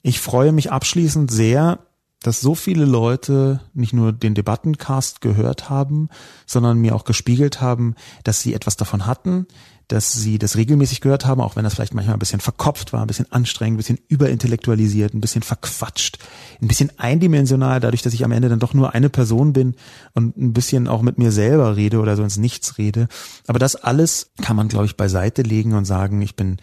Ich 0.02 0.20
freue 0.20 0.52
mich 0.52 0.72
abschließend 0.72 1.30
sehr, 1.30 1.80
dass 2.22 2.40
so 2.40 2.54
viele 2.54 2.84
Leute 2.84 3.60
nicht 3.74 3.92
nur 3.92 4.12
den 4.12 4.34
Debattencast 4.34 5.20
gehört 5.20 5.70
haben, 5.70 6.08
sondern 6.46 6.78
mir 6.78 6.94
auch 6.94 7.04
gespiegelt 7.04 7.60
haben, 7.60 7.94
dass 8.24 8.40
sie 8.40 8.54
etwas 8.54 8.76
davon 8.76 9.06
hatten, 9.06 9.46
dass 9.88 10.12
sie 10.12 10.38
das 10.38 10.56
regelmäßig 10.56 11.00
gehört 11.00 11.24
haben, 11.24 11.40
auch 11.40 11.56
wenn 11.56 11.64
das 11.64 11.74
vielleicht 11.74 11.94
manchmal 11.94 12.14
ein 12.14 12.20
bisschen 12.20 12.40
verkopft 12.40 12.92
war, 12.92 13.00
ein 13.00 13.06
bisschen 13.06 13.30
anstrengend, 13.32 13.76
ein 13.76 13.78
bisschen 13.78 13.98
überintellektualisiert, 14.08 15.14
ein 15.14 15.20
bisschen 15.22 15.42
verquatscht, 15.42 16.18
ein 16.60 16.68
bisschen 16.68 16.92
eindimensional, 16.98 17.80
dadurch, 17.80 18.02
dass 18.02 18.12
ich 18.12 18.24
am 18.24 18.32
Ende 18.32 18.50
dann 18.50 18.58
doch 18.58 18.74
nur 18.74 18.94
eine 18.94 19.08
Person 19.08 19.54
bin 19.54 19.74
und 20.14 20.36
ein 20.36 20.52
bisschen 20.52 20.88
auch 20.88 21.00
mit 21.00 21.16
mir 21.16 21.32
selber 21.32 21.76
rede 21.76 22.00
oder 22.00 22.16
so 22.16 22.22
ins 22.22 22.36
Nichts 22.36 22.76
rede. 22.76 23.08
Aber 23.46 23.58
das 23.58 23.76
alles 23.76 24.30
kann 24.42 24.56
man, 24.56 24.68
glaube 24.68 24.86
ich, 24.86 24.96
beiseite 24.96 25.42
legen 25.42 25.72
und 25.72 25.86
sagen, 25.86 26.20
ich 26.20 26.36
bin 26.36 26.58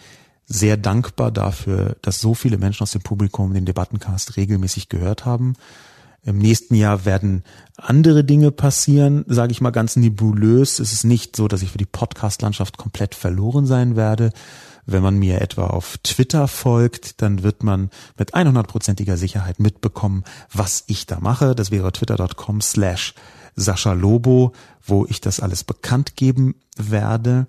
sehr 0.45 0.77
dankbar 0.77 1.31
dafür, 1.31 1.97
dass 2.03 2.21
so 2.21 2.35
viele 2.35 2.57
Menschen 2.57 2.83
aus 2.83 2.91
dem 2.91 3.01
Publikum 3.01 3.53
den 3.53 3.65
Debattencast 3.65 4.37
regelmäßig 4.37 4.89
gehört 4.89 5.25
haben. 5.25 5.53
Im 6.25 6.39
nächsten 6.39 6.73
Jahr 6.73 7.05
werden 7.05 7.43
andere 7.77 8.23
Dinge 8.23 8.51
passieren, 8.51 9.23
sage 9.27 9.51
ich 9.51 9.61
mal 9.61 9.69
ganz 9.69 9.95
nebulös. 9.95 10.79
Es 10.79 10.91
ist 10.91 11.03
nicht 11.03 11.35
so, 11.35 11.47
dass 11.47 11.61
ich 11.61 11.69
für 11.71 11.77
die 11.77 11.85
Podcast-Landschaft 11.85 12.77
komplett 12.77 13.13
verloren 13.13 13.67
sein 13.67 13.95
werde. 13.95 14.31
Wenn 14.87 15.03
man 15.03 15.17
mir 15.17 15.41
etwa 15.41 15.67
auf 15.67 15.99
Twitter 15.99 16.47
folgt, 16.47 17.21
dann 17.21 17.43
wird 17.43 17.63
man 17.63 17.91
mit 18.17 18.33
100%iger 18.33 19.17
Sicherheit 19.17 19.59
mitbekommen, 19.59 20.23
was 20.51 20.83
ich 20.87 21.05
da 21.05 21.19
mache. 21.19 21.53
Das 21.53 21.69
wäre 21.69 21.91
twitter.com 21.91 22.59
slash 22.61 23.13
Sascha 23.55 23.93
Lobo, 23.93 24.51
wo 24.83 25.05
ich 25.05 25.21
das 25.21 25.39
alles 25.39 25.63
bekannt 25.63 26.15
geben 26.15 26.55
werde. 26.75 27.47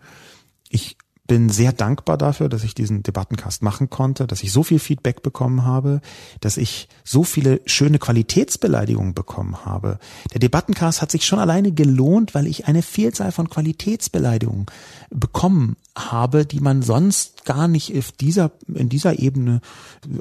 Ich 0.68 0.98
bin 1.26 1.48
sehr 1.48 1.72
dankbar 1.72 2.16
dafür, 2.16 2.48
dass 2.48 2.64
ich 2.64 2.74
diesen 2.74 3.02
Debattencast 3.02 3.62
machen 3.62 3.90
konnte, 3.90 4.26
dass 4.26 4.42
ich 4.42 4.52
so 4.52 4.62
viel 4.62 4.78
Feedback 4.78 5.22
bekommen 5.22 5.64
habe, 5.64 6.00
dass 6.40 6.56
ich 6.56 6.88
so 7.04 7.24
viele 7.24 7.60
schöne 7.66 7.98
Qualitätsbeleidigungen 7.98 9.14
bekommen 9.14 9.64
habe. 9.64 9.98
Der 10.32 10.40
Debattencast 10.40 11.02
hat 11.02 11.10
sich 11.10 11.26
schon 11.26 11.38
alleine 11.38 11.72
gelohnt, 11.72 12.34
weil 12.34 12.46
ich 12.46 12.66
eine 12.66 12.82
Vielzahl 12.82 13.32
von 13.32 13.50
Qualitätsbeleidigungen 13.50 14.66
bekommen 15.10 15.76
habe, 15.96 16.46
die 16.46 16.60
man 16.60 16.82
sonst 16.82 17.44
gar 17.44 17.68
nicht 17.68 17.96
auf 17.96 18.12
dieser, 18.12 18.52
in 18.72 18.88
dieser 18.88 19.18
Ebene 19.18 19.60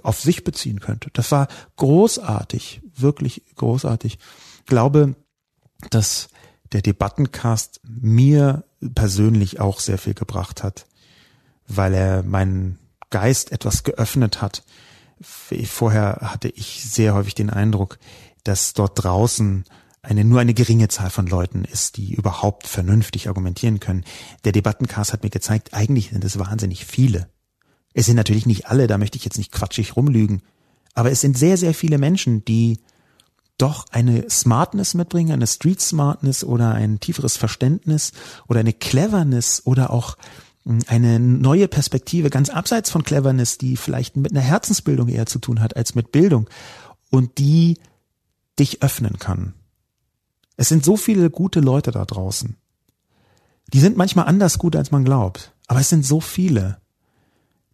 auf 0.03 0.19
sich 0.19 0.43
beziehen 0.43 0.79
könnte. 0.79 1.09
Das 1.13 1.31
war 1.31 1.47
großartig, 1.77 2.81
wirklich 2.95 3.43
großartig. 3.55 4.17
Ich 4.59 4.65
glaube, 4.65 5.15
dass 5.89 6.29
der 6.71 6.81
Debattencast 6.81 7.79
mir 7.83 8.63
persönlich 8.95 9.59
auch 9.59 9.79
sehr 9.79 9.97
viel 9.97 10.13
gebracht 10.13 10.63
hat 10.63 10.85
weil 11.67 11.93
er 11.93 12.23
meinen 12.23 12.79
Geist 13.09 13.51
etwas 13.51 13.83
geöffnet 13.83 14.41
hat. 14.41 14.63
Vorher 15.21 16.19
hatte 16.21 16.49
ich 16.49 16.83
sehr 16.83 17.13
häufig 17.13 17.35
den 17.35 17.49
Eindruck, 17.49 17.97
dass 18.43 18.73
dort 18.73 19.03
draußen 19.03 19.63
eine 20.01 20.23
nur 20.23 20.39
eine 20.39 20.53
geringe 20.53 20.87
Zahl 20.87 21.09
von 21.09 21.25
Leuten 21.25 21.65
ist, 21.65 21.97
die 21.97 22.13
überhaupt 22.13 22.67
vernünftig 22.67 23.27
argumentieren 23.27 23.79
können. 23.79 24.03
Der 24.43 24.51
Debattencast 24.51 25.13
hat 25.13 25.23
mir 25.23 25.29
gezeigt, 25.29 25.73
eigentlich 25.73 26.09
sind 26.09 26.23
es 26.23 26.37
wahnsinnig 26.37 26.85
viele. 26.85 27.27
Es 27.93 28.05
sind 28.05 28.15
natürlich 28.15 28.45
nicht 28.45 28.67
alle, 28.67 28.87
da 28.87 28.97
möchte 28.97 29.17
ich 29.17 29.25
jetzt 29.25 29.37
nicht 29.37 29.51
quatschig 29.51 29.95
rumlügen, 29.95 30.41
aber 30.93 31.11
es 31.11 31.21
sind 31.21 31.37
sehr, 31.37 31.57
sehr 31.57 31.73
viele 31.73 31.97
Menschen, 31.97 32.45
die 32.45 32.79
doch 33.57 33.85
eine 33.91 34.29
Smartness 34.29 34.93
mitbringen, 34.93 35.31
eine 35.31 35.47
Street 35.47 35.81
Smartness 35.81 36.43
oder 36.43 36.73
ein 36.73 36.99
tieferes 36.99 37.37
Verständnis 37.37 38.11
oder 38.47 38.59
eine 38.59 38.73
Cleverness 38.73 39.61
oder 39.65 39.91
auch 39.91 40.17
eine 40.87 41.19
neue 41.19 41.67
Perspektive, 41.67 42.29
ganz 42.29 42.49
abseits 42.49 42.89
von 42.89 43.03
Cleverness, 43.03 43.57
die 43.57 43.77
vielleicht 43.77 44.17
mit 44.17 44.31
einer 44.31 44.41
Herzensbildung 44.41 45.09
eher 45.09 45.27
zu 45.27 45.39
tun 45.39 45.61
hat 45.61 45.75
als 45.75 45.93
mit 45.93 46.11
Bildung 46.11 46.49
und 47.11 47.37
die 47.37 47.77
dich 48.57 48.81
öffnen 48.81 49.19
kann. 49.19 49.53
Es 50.57 50.69
sind 50.69 50.83
so 50.83 50.97
viele 50.97 51.29
gute 51.29 51.59
Leute 51.59 51.91
da 51.91 52.05
draußen. 52.05 52.55
Die 53.73 53.79
sind 53.79 53.97
manchmal 53.97 54.25
anders 54.25 54.57
gut, 54.57 54.75
als 54.75 54.91
man 54.91 55.03
glaubt, 55.03 55.53
aber 55.67 55.79
es 55.81 55.89
sind 55.89 56.05
so 56.05 56.19
viele, 56.19 56.79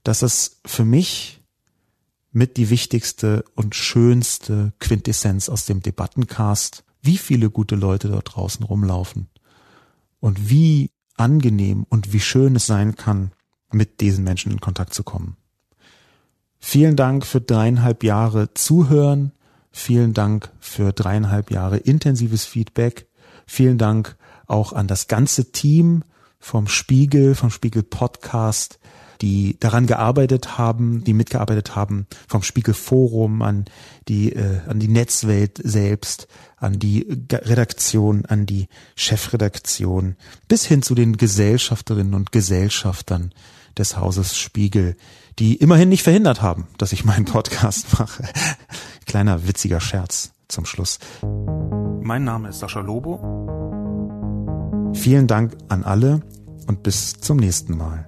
dass 0.03 0.21
es 0.21 0.59
für 0.65 0.85
mich 0.85 1.41
mit 2.31 2.57
die 2.57 2.69
wichtigste 2.69 3.43
und 3.55 3.75
schönste 3.75 4.73
Quintessenz 4.79 5.49
aus 5.49 5.65
dem 5.65 5.81
Debattencast, 5.81 6.83
wie 7.01 7.17
viele 7.17 7.49
gute 7.49 7.75
Leute 7.75 8.07
dort 8.09 8.35
draußen 8.35 8.63
rumlaufen 8.63 9.27
und 10.19 10.49
wie 10.49 10.91
angenehm 11.21 11.85
und 11.87 12.13
wie 12.13 12.19
schön 12.19 12.55
es 12.55 12.65
sein 12.65 12.95
kann, 12.95 13.31
mit 13.71 14.01
diesen 14.01 14.23
Menschen 14.23 14.51
in 14.51 14.59
Kontakt 14.59 14.93
zu 14.93 15.03
kommen. 15.03 15.37
Vielen 16.59 16.95
Dank 16.95 17.25
für 17.25 17.39
dreieinhalb 17.39 18.03
Jahre 18.03 18.53
Zuhören. 18.55 19.31
Vielen 19.71 20.13
Dank 20.13 20.51
für 20.59 20.91
dreieinhalb 20.91 21.51
Jahre 21.51 21.77
intensives 21.77 22.45
Feedback. 22.45 23.07
Vielen 23.45 23.77
Dank 23.77 24.17
auch 24.47 24.73
an 24.73 24.87
das 24.87 25.07
ganze 25.07 25.51
Team 25.51 26.03
vom 26.39 26.67
Spiegel, 26.67 27.35
vom 27.35 27.51
Spiegel 27.51 27.83
Podcast, 27.83 28.79
die 29.21 29.57
daran 29.59 29.85
gearbeitet 29.85 30.57
haben, 30.57 31.03
die 31.03 31.13
mitgearbeitet 31.13 31.75
haben, 31.75 32.07
vom 32.27 32.43
Spiegel 32.43 32.73
Forum 32.73 33.41
an 33.41 33.65
die, 34.07 34.33
äh, 34.33 34.61
an 34.67 34.79
die 34.79 34.87
Netzwelt 34.87 35.59
selbst, 35.63 36.27
an 36.57 36.79
die 36.79 37.07
Redaktion, 37.31 38.25
an 38.25 38.45
die 38.45 38.67
Chefredaktion, 38.95 40.15
bis 40.47 40.65
hin 40.65 40.81
zu 40.81 40.95
den 40.95 41.17
Gesellschafterinnen 41.17 42.13
und 42.13 42.31
Gesellschaftern 42.31 43.33
des 43.77 43.97
Hauses 43.97 44.37
Spiegel, 44.37 44.95
die 45.39 45.55
immerhin 45.55 45.89
nicht 45.89 46.03
verhindert 46.03 46.41
haben, 46.41 46.67
dass 46.77 46.91
ich 46.91 47.05
meinen 47.05 47.25
Podcast 47.25 47.87
mache. 47.99 48.23
Kleiner 49.05 49.47
witziger 49.47 49.79
Scherz 49.79 50.31
zum 50.47 50.65
Schluss. 50.65 50.99
Mein 52.01 52.23
Name 52.23 52.49
ist 52.49 52.59
Sascha 52.59 52.81
Lobo. 52.81 53.19
Vielen 54.93 55.27
Dank 55.27 55.55
an 55.69 55.83
alle 55.83 56.21
und 56.67 56.83
bis 56.83 57.13
zum 57.13 57.37
nächsten 57.37 57.77
Mal. 57.77 58.07